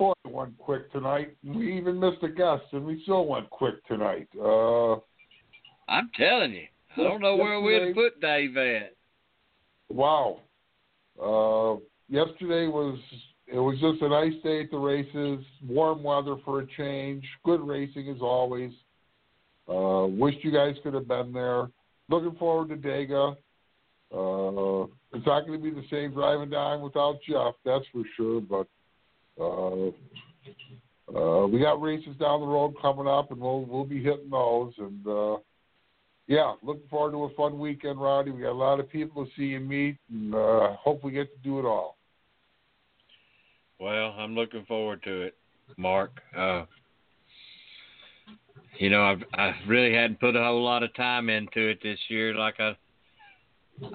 Boy, 0.00 0.14
it 0.24 0.32
went 0.32 0.56
quick 0.56 0.90
tonight. 0.92 1.36
We 1.44 1.76
even 1.76 2.00
missed 2.00 2.22
a 2.22 2.28
guest, 2.28 2.62
and 2.72 2.86
we 2.86 3.02
still 3.02 3.26
went 3.26 3.50
quick 3.50 3.86
tonight. 3.86 4.28
Uh, 4.34 4.94
I'm 5.90 6.10
telling 6.16 6.54
you, 6.54 6.64
I 6.96 7.02
don't 7.02 7.20
know 7.20 7.36
where 7.36 7.60
we'd 7.60 7.94
put 7.94 8.18
Dave 8.18 8.56
at. 8.56 8.94
wow. 9.90 10.40
Uh, 11.22 11.80
yesterday 12.08 12.66
was 12.66 12.98
it 13.46 13.58
was 13.58 13.78
just 13.78 14.00
a 14.00 14.08
nice 14.08 14.42
day 14.42 14.62
at 14.62 14.70
the 14.70 14.78
races. 14.78 15.44
Warm 15.68 16.02
weather 16.02 16.36
for 16.46 16.60
a 16.60 16.66
change. 16.78 17.22
Good 17.44 17.60
racing 17.60 18.08
as 18.08 18.22
always. 18.22 18.72
Uh, 19.68 20.06
wished 20.06 20.42
you 20.42 20.50
guys 20.50 20.76
could 20.82 20.94
have 20.94 21.08
been 21.08 21.30
there. 21.30 21.68
Looking 22.08 22.38
forward 22.38 22.70
to 22.70 22.76
Dega. 22.76 23.32
Uh, 24.10 24.90
it's 25.12 25.26
not 25.26 25.46
going 25.46 25.62
to 25.62 25.62
be 25.62 25.70
the 25.70 25.86
same 25.90 26.14
driving 26.14 26.48
down 26.48 26.80
without 26.80 27.18
Jeff, 27.28 27.52
that's 27.66 27.84
for 27.92 28.02
sure. 28.16 28.40
But 28.40 28.66
uh, 29.40 29.90
uh, 31.16 31.46
we 31.46 31.58
got 31.58 31.80
races 31.80 32.14
down 32.20 32.40
the 32.40 32.46
road 32.46 32.74
coming 32.80 33.08
up, 33.08 33.30
and 33.30 33.40
we'll 33.40 33.64
we'll 33.64 33.84
be 33.84 34.02
hitting 34.02 34.30
those. 34.30 34.72
And 34.78 35.06
uh, 35.06 35.36
yeah, 36.26 36.54
looking 36.62 36.88
forward 36.88 37.12
to 37.12 37.24
a 37.24 37.34
fun 37.34 37.58
weekend, 37.58 38.00
Rowdy. 38.00 38.30
We 38.30 38.42
got 38.42 38.52
a 38.52 38.52
lot 38.52 38.80
of 38.80 38.88
people 38.90 39.24
to 39.24 39.30
see 39.36 39.54
and 39.54 39.68
meet, 39.68 39.96
and 40.10 40.34
uh, 40.34 40.76
hope 40.76 41.02
we 41.02 41.12
get 41.12 41.34
to 41.34 41.42
do 41.42 41.58
it 41.58 41.64
all. 41.64 41.96
Well, 43.80 44.14
I'm 44.18 44.34
looking 44.34 44.64
forward 44.66 45.02
to 45.04 45.22
it, 45.22 45.34
Mark. 45.76 46.20
Uh, 46.36 46.64
you 48.78 48.90
know, 48.90 49.02
I've 49.02 49.22
I 49.34 49.54
really 49.66 49.94
hadn't 49.94 50.20
put 50.20 50.36
a 50.36 50.44
whole 50.44 50.62
lot 50.62 50.82
of 50.82 50.94
time 50.94 51.28
into 51.28 51.68
it 51.68 51.80
this 51.82 51.98
year. 52.08 52.34
Like 52.34 52.60
I, 52.60 52.76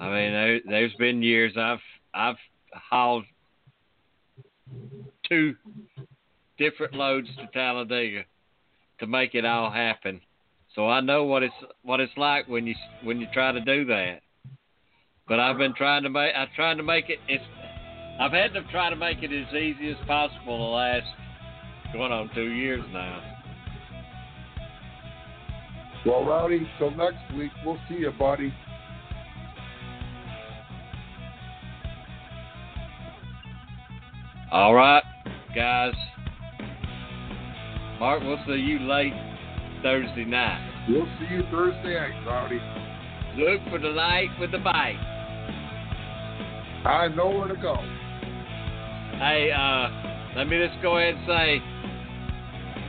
I 0.00 0.08
mean, 0.10 0.32
there, 0.32 0.60
there's 0.68 0.94
been 0.94 1.22
years 1.22 1.54
I've 1.56 1.78
I've 2.12 2.36
hauled 2.72 3.24
two 5.28 5.54
different 6.58 6.94
loads 6.94 7.28
to 7.36 7.46
Talladega 7.52 8.24
to 9.00 9.06
make 9.06 9.34
it 9.34 9.44
all 9.44 9.70
happen. 9.70 10.20
So 10.74 10.88
I 10.88 11.00
know 11.00 11.24
what 11.24 11.42
it's 11.42 11.54
what 11.82 12.00
it's 12.00 12.16
like 12.16 12.48
when 12.48 12.66
you 12.66 12.74
when 13.02 13.20
you 13.20 13.26
try 13.32 13.52
to 13.52 13.60
do 13.60 13.84
that. 13.86 14.20
But 15.28 15.40
I've 15.40 15.58
been 15.58 15.74
trying 15.74 16.02
to 16.02 16.10
make 16.10 16.32
I'm 16.36 16.48
trying 16.54 16.76
to 16.76 16.82
make 16.82 17.08
it 17.08 17.18
it's 17.28 17.44
I've 18.20 18.32
had 18.32 18.54
to 18.54 18.62
try 18.70 18.90
to 18.90 18.96
make 18.96 19.22
it 19.22 19.30
as 19.32 19.54
easy 19.54 19.90
as 19.90 20.06
possible 20.06 20.58
the 20.58 20.76
last 20.76 21.06
going 21.92 22.12
on 22.12 22.30
two 22.34 22.50
years 22.50 22.84
now. 22.92 23.22
Well, 26.04 26.24
Rowdy, 26.24 26.68
till 26.78 26.92
next 26.92 27.34
week, 27.36 27.50
we'll 27.64 27.78
see 27.88 27.96
you, 27.96 28.12
buddy. 28.12 28.54
All 34.52 34.74
right, 34.74 35.02
guys. 35.56 35.92
Mark, 37.98 38.22
we'll 38.22 38.38
see 38.46 38.52
you 38.52 38.78
late 38.78 39.12
Thursday 39.82 40.24
night. 40.24 40.86
We'll 40.88 41.08
see 41.18 41.34
you 41.34 41.42
Thursday 41.50 41.94
night, 41.94 42.24
Rowdy. 42.24 42.60
Look 43.36 43.60
for 43.70 43.80
the 43.80 43.88
light 43.88 44.28
with 44.38 44.52
the 44.52 44.58
bike. 44.58 44.94
I 46.86 47.08
know 47.08 47.30
where 47.30 47.48
to 47.48 47.56
go. 47.56 47.74
Hey, 49.18 49.50
uh, 49.50 49.88
let 50.36 50.46
me 50.46 50.64
just 50.64 50.80
go 50.80 50.98
ahead 50.98 51.14
and 51.14 51.26
say, 51.26 51.60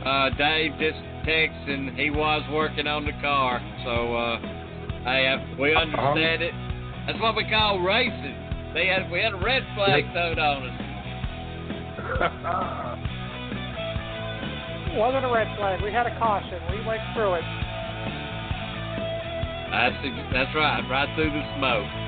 uh, 0.06 0.30
Dave 0.38 0.72
just 0.78 1.02
texted 1.26 1.70
and 1.70 1.98
he 1.98 2.10
was 2.10 2.42
working 2.52 2.86
on 2.86 3.04
the 3.04 3.12
car. 3.20 3.60
So, 3.84 4.14
uh, 4.14 4.40
hey, 5.02 5.26
uh, 5.26 5.60
we 5.60 5.74
understand 5.74 6.40
it. 6.40 6.54
That's 7.08 7.20
what 7.20 7.34
we 7.34 7.50
call 7.50 7.80
racing. 7.80 8.36
They 8.74 8.86
had 8.86 9.10
we 9.10 9.20
had 9.20 9.32
a 9.32 9.42
red 9.44 9.64
flag 9.74 10.04
thrown 10.12 10.38
on 10.38 10.68
us. 10.68 10.87
wasn't 14.96 15.24
a 15.24 15.30
red 15.32 15.48
flag. 15.56 15.82
We 15.82 15.92
had 15.92 16.06
a 16.06 16.18
caution. 16.18 16.58
We 16.70 16.84
went 16.86 17.02
through 17.14 17.34
it. 17.34 17.44
That's 19.70 19.94
that's 20.32 20.54
right, 20.56 20.80
right 20.88 21.08
through 21.14 21.30
the 21.30 21.44
smoke. 21.58 22.07